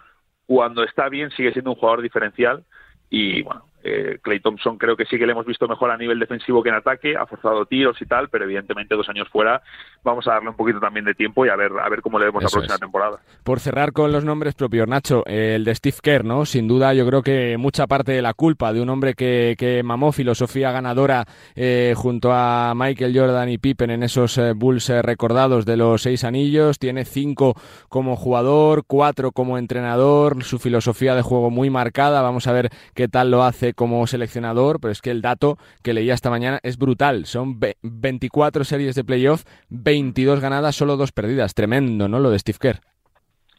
cuando 0.47 0.83
está 0.83 1.09
bien 1.09 1.31
sigue 1.31 1.53
siendo 1.53 1.71
un 1.71 1.77
jugador 1.77 2.03
diferencial 2.03 2.65
y 3.09 3.43
bueno, 3.43 3.65
eh, 3.83 4.19
Clay 4.23 4.41
Thompson 4.41 4.79
creo 4.79 4.97
que 4.97 5.07
sí 5.07 5.19
que 5.19 5.27
le 5.27 5.33
hemos 5.33 5.47
visto 5.47 5.69
mejor 5.69 5.91
a 5.91 5.97
nivel 5.97 6.19
defensivo 6.19 6.63
que 6.63 6.69
en 6.69 6.77
ataque, 6.77 7.17
ha 7.17 7.27
forzado 7.27 7.67
tiros 7.67 8.01
y 8.01 8.07
tal, 8.07 8.29
pero 8.29 8.45
evidentemente 8.45 8.95
dos 8.95 9.09
años 9.09 9.29
fuera 9.29 9.63
vamos 10.03 10.27
a 10.27 10.33
darle 10.33 10.51
un 10.51 10.57
poquito 10.57 10.81
también 10.81 11.05
de 11.05 11.15
tiempo 11.15 11.47
y 11.47 11.49
a 11.49 11.57
ver 11.57 11.73
a 11.81 11.89
ver 11.89 12.03
cómo 12.03 12.19
le 12.19 12.27
vemos 12.27 12.43
la 12.43 12.49
próxima 12.49 12.75
es. 12.75 12.81
temporada. 12.81 13.21
Por 13.45 13.61
cerrar 13.61 13.93
con 13.93 14.13
los 14.13 14.25
nombres 14.25 14.55
propios, 14.55 14.89
Nacho, 14.89 15.23
eh, 15.27 15.55
el 15.57 15.65
de 15.65 15.75
Steve 15.75 15.97
Kerr, 16.03 16.25
¿no? 16.25 16.45
Sin 16.45 16.69
duda, 16.69 16.95
yo 16.95 17.07
creo 17.07 17.23
que 17.23 17.57
mucha 17.59 17.87
parte 17.87 18.13
de 18.13 18.23
la 18.23 18.35
culpa 18.35 18.73
de 18.73 18.81
un 18.81 18.89
hombre 18.91 19.15
que, 19.15 19.55
que 19.59 19.83
mamó 19.83 20.13
filosofía 20.13 20.73
ganadora 20.73 21.27
eh, 21.55 21.95
junto 21.97 22.33
a 22.33 22.75
Michael 22.75 23.17
Jordan 23.17 23.49
y 23.49 23.59
Pippen 23.59 23.91
en 23.91 24.03
esos 24.03 24.39
eh, 24.39 24.53
Bulls 24.53 24.89
eh, 24.91 25.03
recordados 25.03 25.65
de 25.65 25.77
los 25.77 26.03
seis 26.03 26.25
anillos. 26.25 26.79
Tiene 26.79 27.05
cinco 27.05 27.55
como 27.89 28.17
jugador, 28.17 28.85
cuatro 28.87 29.33
como 29.33 29.59
entrenador, 29.59 30.43
su 30.45 30.59
filosofía 30.59 31.15
de 31.15 31.23
juego 31.23 31.51
muy 31.51 31.71
marcada. 31.71 32.23
Vamos 32.23 32.47
a 32.47 32.53
ver 32.53 32.71
qué 32.95 33.09
tal 33.09 33.31
lo 33.31 33.43
hace 33.43 33.72
como 33.75 34.07
seleccionador, 34.07 34.81
pero 34.81 34.93
es 34.93 35.01
que 35.01 35.11
el 35.11 35.23
dato 35.23 35.59
que 35.83 35.93
leía 35.95 36.15
esta 36.15 36.31
mañana 36.31 36.59
es 36.63 36.79
brutal. 36.79 37.27
Son 37.27 37.59
ve- 37.61 37.77
24 37.83 38.65
series 38.65 38.95
de 38.95 39.05
playoff, 39.05 39.45
22 39.71 40.41
ganadas, 40.41 40.77
solo 40.77 40.97
dos 40.97 41.13
perdidas. 41.13 41.55
Tremendo, 41.55 42.09
¿no? 42.09 42.19
Lo 42.21 42.31
de 42.31 42.39
Steve 42.39 42.59
Kerr. 42.61 42.81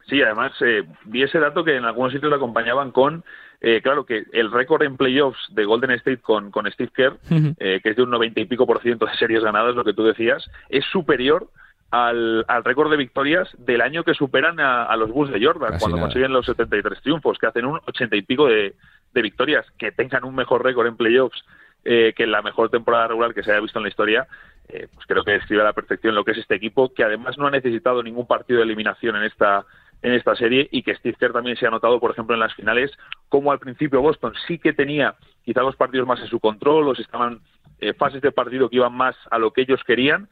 Sí, 0.07 0.21
además 0.21 0.51
eh, 0.61 0.83
vi 1.05 1.23
ese 1.23 1.39
dato 1.39 1.63
que 1.63 1.75
en 1.77 1.85
algunos 1.85 2.11
sitios 2.11 2.29
lo 2.29 2.35
acompañaban 2.35 2.91
con, 2.91 3.23
eh, 3.61 3.79
claro, 3.81 4.05
que 4.05 4.25
el 4.33 4.51
récord 4.51 4.83
en 4.83 4.97
playoffs 4.97 5.39
de 5.51 5.63
Golden 5.63 5.91
State 5.91 6.17
con, 6.21 6.51
con 6.51 6.69
Steve 6.71 6.91
Kerr, 6.93 7.17
eh, 7.57 7.79
que 7.81 7.89
es 7.89 7.95
de 7.95 8.03
un 8.03 8.09
90 8.09 8.41
y 8.41 8.45
pico 8.45 8.67
por 8.67 8.81
ciento 8.81 9.05
de 9.05 9.15
series 9.15 9.41
ganadas, 9.43 9.75
lo 9.75 9.83
que 9.85 9.93
tú 9.93 10.03
decías, 10.03 10.43
es 10.69 10.83
superior 10.91 11.49
al, 11.93 12.43
al 12.47 12.63
récord 12.63 12.89
de 12.89 12.97
victorias 12.97 13.47
del 13.59 13.79
año 13.79 14.03
que 14.03 14.15
superan 14.15 14.59
a, 14.59 14.83
a 14.83 14.97
los 14.97 15.11
Bulls 15.11 15.31
de 15.31 15.45
Jordan, 15.45 15.73
Casi 15.73 15.79
cuando 15.79 15.97
nada. 15.97 16.07
consiguen 16.07 16.33
los 16.33 16.43
73 16.47 16.99
triunfos, 17.03 17.37
que 17.37 17.45
hacen 17.45 17.65
un 17.65 17.79
80 17.85 18.15
y 18.15 18.23
pico 18.23 18.47
de, 18.47 18.73
de 19.13 19.21
victorias, 19.21 19.63
que 19.77 19.91
tengan 19.91 20.23
un 20.23 20.33
mejor 20.33 20.63
récord 20.63 20.87
en 20.87 20.97
playoffs 20.97 21.45
eh, 21.85 22.13
que 22.17 22.23
en 22.23 22.31
la 22.31 22.41
mejor 22.41 22.71
temporada 22.71 23.09
regular 23.09 23.35
que 23.35 23.43
se 23.43 23.51
haya 23.51 23.61
visto 23.61 23.77
en 23.77 23.83
la 23.83 23.89
historia, 23.89 24.25
eh, 24.69 24.87
pues 24.91 25.05
creo 25.05 25.23
que 25.23 25.33
describe 25.33 25.61
a 25.61 25.65
la 25.65 25.73
perfección 25.73 26.15
lo 26.15 26.25
que 26.25 26.31
es 26.31 26.39
este 26.39 26.55
equipo, 26.55 26.91
que 26.95 27.03
además 27.03 27.37
no 27.37 27.45
ha 27.45 27.51
necesitado 27.51 28.01
ningún 28.01 28.25
partido 28.25 28.57
de 28.57 28.65
eliminación 28.65 29.15
en 29.15 29.23
esta 29.25 29.63
en 30.01 30.13
esta 30.13 30.35
serie 30.35 30.67
y 30.71 30.81
que 30.81 30.95
Steve 30.95 31.15
Kerr 31.17 31.31
también 31.31 31.55
se 31.57 31.67
ha 31.67 31.69
notado, 31.69 31.99
por 31.99 32.11
ejemplo, 32.11 32.33
en 32.33 32.39
las 32.41 32.53
finales, 32.55 32.91
como 33.29 33.51
al 33.51 33.59
principio 33.59 34.01
Boston 34.01 34.33
sí 34.47 34.57
que 34.57 34.73
tenía 34.73 35.15
quizá 35.45 35.61
los 35.61 35.75
partidos 35.77 36.07
más 36.07 36.19
en 36.21 36.27
su 36.27 36.39
control, 36.39 36.89
o 36.89 36.95
si 36.95 37.03
estaban 37.03 37.39
eh, 37.79 37.93
fases 37.93 38.21
de 38.21 38.31
partido 38.31 38.69
que 38.69 38.77
iban 38.77 38.93
más 38.93 39.15
a 39.29 39.37
lo 39.37 39.51
que 39.51 39.61
ellos 39.61 39.81
querían, 39.85 40.27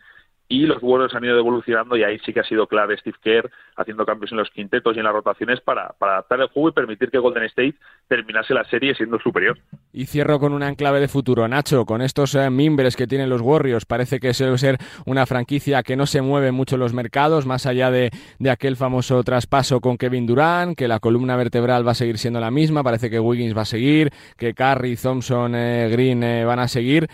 y 0.51 0.65
los 0.65 0.83
Warriors 0.83 1.15
han 1.15 1.23
ido 1.23 1.39
evolucionando 1.39 1.95
y 1.95 2.03
ahí 2.03 2.19
sí 2.25 2.33
que 2.33 2.41
ha 2.41 2.43
sido 2.43 2.67
clave 2.67 2.97
Steve 2.97 3.15
Kerr 3.23 3.49
haciendo 3.77 4.05
cambios 4.05 4.33
en 4.33 4.37
los 4.37 4.49
quintetos 4.49 4.93
y 4.93 4.99
en 4.99 5.05
las 5.05 5.13
rotaciones 5.13 5.61
para, 5.61 5.95
adaptar 5.97 6.41
el 6.41 6.47
juego 6.47 6.69
y 6.69 6.71
permitir 6.73 7.09
que 7.09 7.19
Golden 7.19 7.43
State 7.45 7.75
terminase 8.09 8.53
la 8.53 8.65
serie 8.65 8.93
siendo 8.93 9.17
superior. 9.19 9.57
Y 9.93 10.07
cierro 10.07 10.39
con 10.39 10.51
una 10.51 10.67
enclave 10.67 10.99
de 10.99 11.07
futuro. 11.07 11.47
Nacho, 11.47 11.85
con 11.85 12.01
estos 12.01 12.35
eh, 12.35 12.49
mimbres 12.49 12.97
que 12.97 13.07
tienen 13.07 13.29
los 13.29 13.39
Warriors, 13.39 13.85
parece 13.85 14.19
que 14.19 14.33
suele 14.33 14.57
ser 14.57 14.77
una 15.05 15.25
franquicia 15.25 15.83
que 15.83 15.95
no 15.95 16.05
se 16.05 16.21
mueve 16.21 16.51
mucho 16.51 16.75
en 16.75 16.81
los 16.81 16.93
mercados, 16.93 17.45
más 17.45 17.65
allá 17.65 17.89
de, 17.89 18.11
de 18.37 18.49
aquel 18.49 18.75
famoso 18.75 19.23
traspaso 19.23 19.79
con 19.79 19.97
Kevin 19.97 20.27
Durant, 20.27 20.77
que 20.77 20.89
la 20.89 20.99
columna 20.99 21.37
vertebral 21.37 21.87
va 21.87 21.91
a 21.91 21.95
seguir 21.95 22.17
siendo 22.17 22.41
la 22.41 22.51
misma, 22.51 22.83
parece 22.83 23.09
que 23.09 23.21
Wiggins 23.21 23.55
va 23.55 23.61
a 23.61 23.65
seguir, 23.65 24.09
que 24.35 24.53
Curry, 24.53 24.97
Thompson, 24.97 25.55
eh, 25.55 25.87
Green 25.89 26.21
eh, 26.23 26.43
van 26.43 26.59
a 26.59 26.67
seguir. 26.67 27.07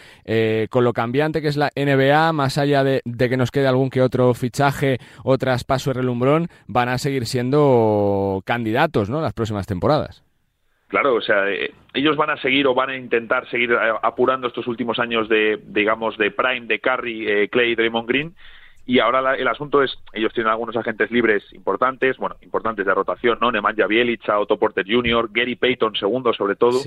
Con 0.69 0.83
lo 0.83 0.93
cambiante 0.93 1.41
que 1.41 1.47
es 1.47 1.57
la 1.57 1.69
NBA, 1.75 2.33
más 2.33 2.57
allá 2.57 2.83
de 2.83 3.01
que 3.29 3.37
nos 3.37 3.51
quede 3.51 3.67
algún 3.67 3.89
que 3.89 4.01
otro 4.01 4.33
fichaje 4.33 4.97
o 5.23 5.37
traspaso 5.37 5.89
de 5.91 6.01
relumbrón, 6.01 6.47
van 6.67 6.89
a 6.89 6.97
seguir 6.97 7.25
siendo 7.25 8.41
candidatos 8.45 9.09
¿no? 9.09 9.21
las 9.21 9.33
próximas 9.33 9.67
temporadas. 9.67 10.23
Claro, 10.87 11.15
o 11.15 11.21
sea, 11.21 11.49
eh, 11.49 11.73
ellos 11.93 12.15
van 12.15 12.29
a 12.29 12.37
seguir 12.41 12.65
o 12.65 12.73
van 12.73 12.89
a 12.91 12.95
intentar 12.95 13.49
seguir 13.49 13.71
eh, 13.73 13.77
apurando 14.03 14.47
estos 14.47 14.67
últimos 14.67 14.99
años 14.99 15.27
de, 15.27 15.59
digamos, 15.65 16.17
de 16.17 16.31
prime 16.31 16.65
de 16.67 16.79
Curry, 16.79 17.27
eh, 17.29 17.49
Clay, 17.49 17.75
Draymond 17.75 18.07
Green. 18.07 18.33
Y 18.85 18.99
ahora 18.99 19.21
la- 19.21 19.35
el 19.35 19.49
asunto 19.49 19.83
es, 19.83 19.91
ellos 20.13 20.31
tienen 20.33 20.49
algunos 20.49 20.77
agentes 20.77 21.11
libres 21.11 21.43
importantes, 21.51 22.15
bueno, 22.15 22.37
importantes 22.41 22.85
de 22.85 22.93
rotación, 22.93 23.37
¿no? 23.41 23.51
Nemanja 23.51 23.85
Bjelica, 23.85 24.39
Otto 24.39 24.57
Porter 24.57 24.85
Jr., 24.87 25.27
Gary 25.33 25.55
Payton 25.55 25.95
segundo 25.95 26.31
sobre 26.33 26.55
todo. 26.55 26.79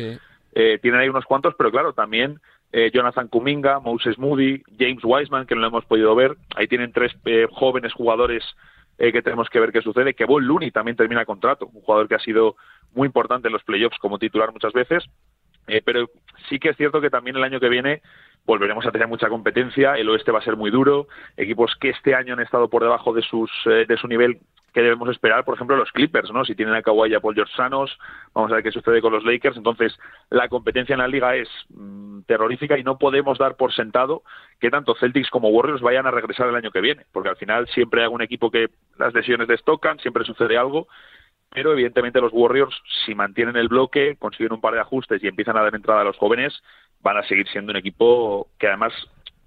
Eh, 0.55 0.78
tienen 0.80 1.01
ahí 1.01 1.09
unos 1.11 1.26
cuantos, 1.26 1.55
pero 1.59 1.70
claro, 1.70 1.93
también 1.93 2.41
eh, 2.73 2.91
Jonathan 2.93 3.29
Kuminga, 3.29 3.81
Moses 3.81 4.18
Moody, 4.18 4.62
James 4.79 5.03
Wiseman, 5.05 5.47
que 5.47 5.55
no 5.55 5.62
lo 5.62 5.68
hemos 5.68 5.85
podido 5.85 6.14
ver. 6.14 6.37
Ahí 6.55 6.68
tienen 6.68 6.93
tres 6.93 7.12
eh, 7.25 7.47
jóvenes 7.51 7.93
jugadores 7.93 8.45
eh, 8.99 9.12
que 9.12 9.23
tenemos 9.23 9.49
que 9.49 9.61
ver 9.61 9.73
qué 9.73 9.83
sucede. 9.83 10.14
Que 10.14 10.25
Von 10.25 10.47
Looney 10.47 10.71
también 10.71 10.97
termina 10.97 11.25
contrato, 11.25 11.66
un 11.73 11.83
jugador 11.83 12.09
que 12.09 12.14
ha 12.14 12.21
sido 12.21 12.57
muy 12.95 13.07
importante 13.07 13.49
en 13.49 13.53
los 13.53 13.64
playoffs 13.64 13.99
como 13.99 14.18
titular 14.18 14.53
muchas 14.53 14.73
veces. 14.73 15.05
Pero 15.85 16.09
sí 16.49 16.59
que 16.59 16.70
es 16.70 16.76
cierto 16.76 17.01
que 17.01 17.11
también 17.11 17.36
el 17.36 17.45
año 17.45 17.61
que 17.61 17.68
viene 17.68 18.03
volveremos 18.47 18.86
a 18.86 18.91
tener 18.91 19.09
mucha 19.09 19.28
competencia. 19.28 19.95
El 19.95 20.09
oeste 20.09 20.32
va 20.32 20.38
a 20.41 20.43
ser 20.43 20.57
muy 20.57 20.70
duro. 20.70 21.09
Equipos 21.36 21.74
que 21.80 21.91
este 21.91 22.14
año 22.14 22.34
han 22.34 22.41
estado 22.41 22.68
por 22.68 22.82
debajo 22.82 23.12
de, 23.12 23.22
sus, 23.22 23.51
eh, 23.66 23.84
de 23.86 23.97
su 23.97 24.09
nivel 24.09 24.41
que 24.72 24.82
debemos 24.82 25.09
esperar, 25.09 25.45
por 25.45 25.55
ejemplo, 25.55 25.76
los 25.76 25.91
Clippers, 25.91 26.30
¿no? 26.32 26.45
Si 26.45 26.55
tienen 26.55 26.74
a 26.74 26.82
Kawhi 26.82 27.11
y 27.11 27.14
a 27.14 27.20
Paul 27.20 27.34
George 27.34 27.53
sanos, 27.57 27.99
vamos 28.34 28.53
a 28.53 28.55
ver 28.55 28.64
qué 28.64 28.70
sucede 28.70 29.01
con 29.01 29.12
los 29.12 29.24
Lakers. 29.24 29.57
Entonces, 29.57 29.99
la 30.30 30.49
competencia 30.49 30.93
en 30.93 31.01
la 31.01 31.09
liga 31.09 31.34
es 31.34 31.49
mm, 31.70 32.20
terrorífica 32.22 32.78
y 32.78 32.84
no 32.84 32.99
podemos 32.99 33.38
dar 33.38 33.57
por 33.57 33.72
sentado 33.72 34.22
que 34.61 34.70
tanto 34.70 34.95
Celtics 34.95 35.30
como 35.30 35.49
Warriors 35.49 35.82
vayan 35.82 36.07
a 36.07 36.11
regresar 36.11 36.49
el 36.49 36.55
año 36.55 36.70
que 36.70 36.80
viene, 36.80 37.05
porque 37.12 37.30
al 37.30 37.36
final 37.36 37.66
siempre 37.68 38.01
hay 38.01 38.05
algún 38.05 38.22
equipo 38.22 38.51
que 38.51 38.68
las 38.99 39.12
lesiones 39.12 39.49
destocan, 39.49 39.99
siempre 39.99 40.24
sucede 40.24 40.57
algo, 40.57 40.86
pero 41.53 41.73
evidentemente 41.73 42.21
los 42.21 42.33
Warriors, 42.33 42.75
si 43.05 43.15
mantienen 43.15 43.57
el 43.57 43.69
bloque, 43.69 44.17
consiguen 44.19 44.53
un 44.53 44.61
par 44.61 44.75
de 44.75 44.81
ajustes 44.81 45.23
y 45.23 45.29
empiezan 45.29 45.57
a 45.57 45.63
dar 45.63 45.75
entrada 45.75 46.03
a 46.03 46.05
los 46.05 46.17
jóvenes, 46.17 46.55
van 47.03 47.17
a 47.17 47.25
seguir 47.25 47.49
siendo 47.49 47.73
un 47.73 47.77
equipo 47.77 48.49
que 48.59 48.69
además, 48.69 48.93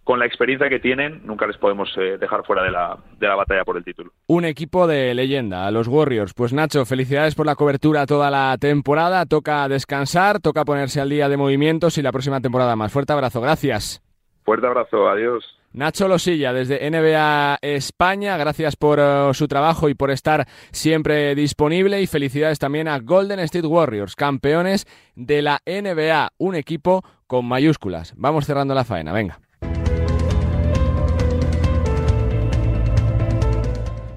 con 0.03 0.19
la 0.19 0.25
experiencia 0.25 0.67
que 0.67 0.79
tienen, 0.79 1.21
nunca 1.25 1.47
les 1.47 1.57
podemos 1.57 1.89
eh, 1.97 2.17
dejar 2.17 2.45
fuera 2.45 2.63
de 2.63 2.71
la, 2.71 2.97
de 3.17 3.27
la 3.27 3.35
batalla 3.35 3.63
por 3.63 3.77
el 3.77 3.85
título. 3.85 4.11
Un 4.27 4.43
equipo 4.43 4.85
de 4.85 5.13
leyenda, 5.13 5.71
los 5.71 5.87
Warriors. 5.87 6.33
Pues 6.33 6.51
Nacho, 6.51 6.85
felicidades 6.85 7.35
por 7.35 7.45
la 7.45 7.55
cobertura 7.55 8.05
toda 8.05 8.29
la 8.29 8.57
temporada. 8.59 9.25
Toca 9.25 9.67
descansar, 9.69 10.41
toca 10.41 10.65
ponerse 10.65 10.99
al 10.99 11.09
día 11.09 11.29
de 11.29 11.37
movimientos 11.37 11.97
y 11.97 12.01
la 12.01 12.11
próxima 12.11 12.41
temporada 12.41 12.75
más. 12.75 12.91
Fuerte 12.91 13.13
abrazo, 13.13 13.39
gracias. 13.39 14.01
Fuerte 14.43 14.67
abrazo, 14.67 15.07
adiós. 15.07 15.62
Nacho 15.73 16.07
Losilla, 16.07 16.53
desde 16.53 16.87
NBA 16.89 17.57
España, 17.61 18.37
gracias 18.37 18.75
por 18.75 18.99
eh, 19.01 19.31
su 19.33 19.47
trabajo 19.47 19.89
y 19.89 19.95
por 19.95 20.11
estar 20.11 20.47
siempre 20.71 21.33
disponible 21.33 21.99
y 21.99 22.05
felicidades 22.05 22.59
también 22.59 22.87
a 22.87 22.99
Golden 22.99 23.39
State 23.39 23.65
Warriors, 23.65 24.15
campeones 24.15 24.85
de 25.15 25.41
la 25.41 25.61
NBA, 25.65 26.33
un 26.37 26.53
equipo 26.53 27.03
con 27.25 27.45
mayúsculas. 27.45 28.13
Vamos 28.15 28.45
cerrando 28.45 28.75
la 28.75 28.83
faena, 28.83 29.13
venga. 29.13 29.39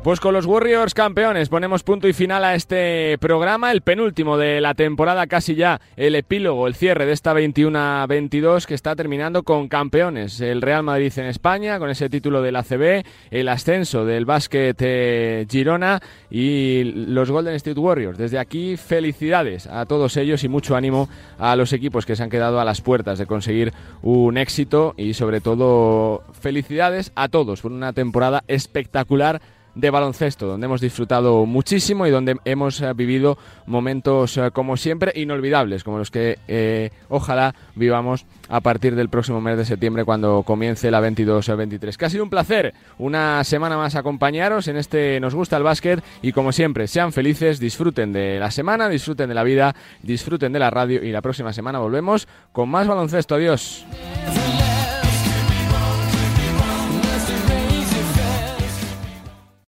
Pues 0.06 0.20
con 0.20 0.34
los 0.34 0.46
Warriors 0.46 0.94
campeones 0.94 1.48
ponemos 1.48 1.82
punto 1.82 2.06
y 2.06 2.12
final 2.12 2.44
a 2.44 2.54
este 2.54 3.18
programa, 3.18 3.72
el 3.72 3.80
penúltimo 3.80 4.38
de 4.38 4.60
la 4.60 4.74
temporada, 4.74 5.26
casi 5.26 5.56
ya 5.56 5.80
el 5.96 6.14
epílogo, 6.14 6.68
el 6.68 6.76
cierre 6.76 7.06
de 7.06 7.12
esta 7.12 7.34
21-22 7.34 8.66
que 8.66 8.74
está 8.74 8.94
terminando 8.94 9.42
con 9.42 9.66
campeones. 9.66 10.40
El 10.40 10.62
Real 10.62 10.84
Madrid 10.84 11.12
en 11.16 11.26
España 11.26 11.80
con 11.80 11.90
ese 11.90 12.08
título 12.08 12.40
del 12.40 12.54
ACB, 12.54 13.04
el 13.32 13.48
ascenso 13.48 14.04
del 14.04 14.26
básquet 14.26 14.76
eh, 14.78 15.44
Girona 15.50 16.00
y 16.30 16.84
los 16.84 17.32
Golden 17.32 17.56
State 17.56 17.80
Warriors. 17.80 18.16
Desde 18.16 18.38
aquí 18.38 18.76
felicidades 18.76 19.66
a 19.66 19.86
todos 19.86 20.16
ellos 20.16 20.44
y 20.44 20.48
mucho 20.48 20.76
ánimo 20.76 21.08
a 21.36 21.56
los 21.56 21.72
equipos 21.72 22.06
que 22.06 22.14
se 22.14 22.22
han 22.22 22.30
quedado 22.30 22.60
a 22.60 22.64
las 22.64 22.80
puertas 22.80 23.18
de 23.18 23.26
conseguir 23.26 23.72
un 24.02 24.38
éxito 24.38 24.94
y 24.96 25.14
sobre 25.14 25.40
todo 25.40 26.22
felicidades 26.40 27.10
a 27.16 27.26
todos 27.26 27.60
por 27.60 27.72
una 27.72 27.92
temporada 27.92 28.44
espectacular 28.46 29.42
de 29.76 29.90
baloncesto, 29.90 30.46
donde 30.46 30.64
hemos 30.64 30.80
disfrutado 30.80 31.44
muchísimo 31.44 32.06
y 32.06 32.10
donde 32.10 32.36
hemos 32.46 32.80
eh, 32.80 32.92
vivido 32.94 33.38
momentos, 33.66 34.36
eh, 34.38 34.50
como 34.50 34.76
siempre, 34.76 35.12
inolvidables, 35.14 35.84
como 35.84 35.98
los 35.98 36.10
que 36.10 36.38
eh, 36.48 36.90
ojalá 37.10 37.54
vivamos 37.74 38.24
a 38.48 38.60
partir 38.62 38.96
del 38.96 39.10
próximo 39.10 39.40
mes 39.40 39.58
de 39.58 39.66
septiembre 39.66 40.04
cuando 40.04 40.42
comience 40.44 40.90
la 40.90 41.02
22-23. 41.02 41.96
Que 41.96 42.04
ha 42.06 42.10
sido 42.10 42.24
un 42.24 42.30
placer 42.30 42.72
una 42.98 43.44
semana 43.44 43.76
más 43.76 43.94
acompañaros 43.94 44.66
en 44.68 44.78
este 44.78 45.20
Nos 45.20 45.34
gusta 45.34 45.58
el 45.58 45.62
básquet 45.62 46.02
y 46.22 46.32
como 46.32 46.52
siempre, 46.52 46.88
sean 46.88 47.12
felices, 47.12 47.60
disfruten 47.60 48.14
de 48.14 48.38
la 48.40 48.50
semana, 48.50 48.88
disfruten 48.88 49.28
de 49.28 49.34
la 49.34 49.44
vida, 49.44 49.76
disfruten 50.02 50.52
de 50.52 50.58
la 50.58 50.70
radio 50.70 51.04
y 51.04 51.12
la 51.12 51.20
próxima 51.20 51.52
semana 51.52 51.78
volvemos 51.78 52.26
con 52.52 52.70
más 52.70 52.86
baloncesto. 52.86 53.34
Adiós. 53.34 53.84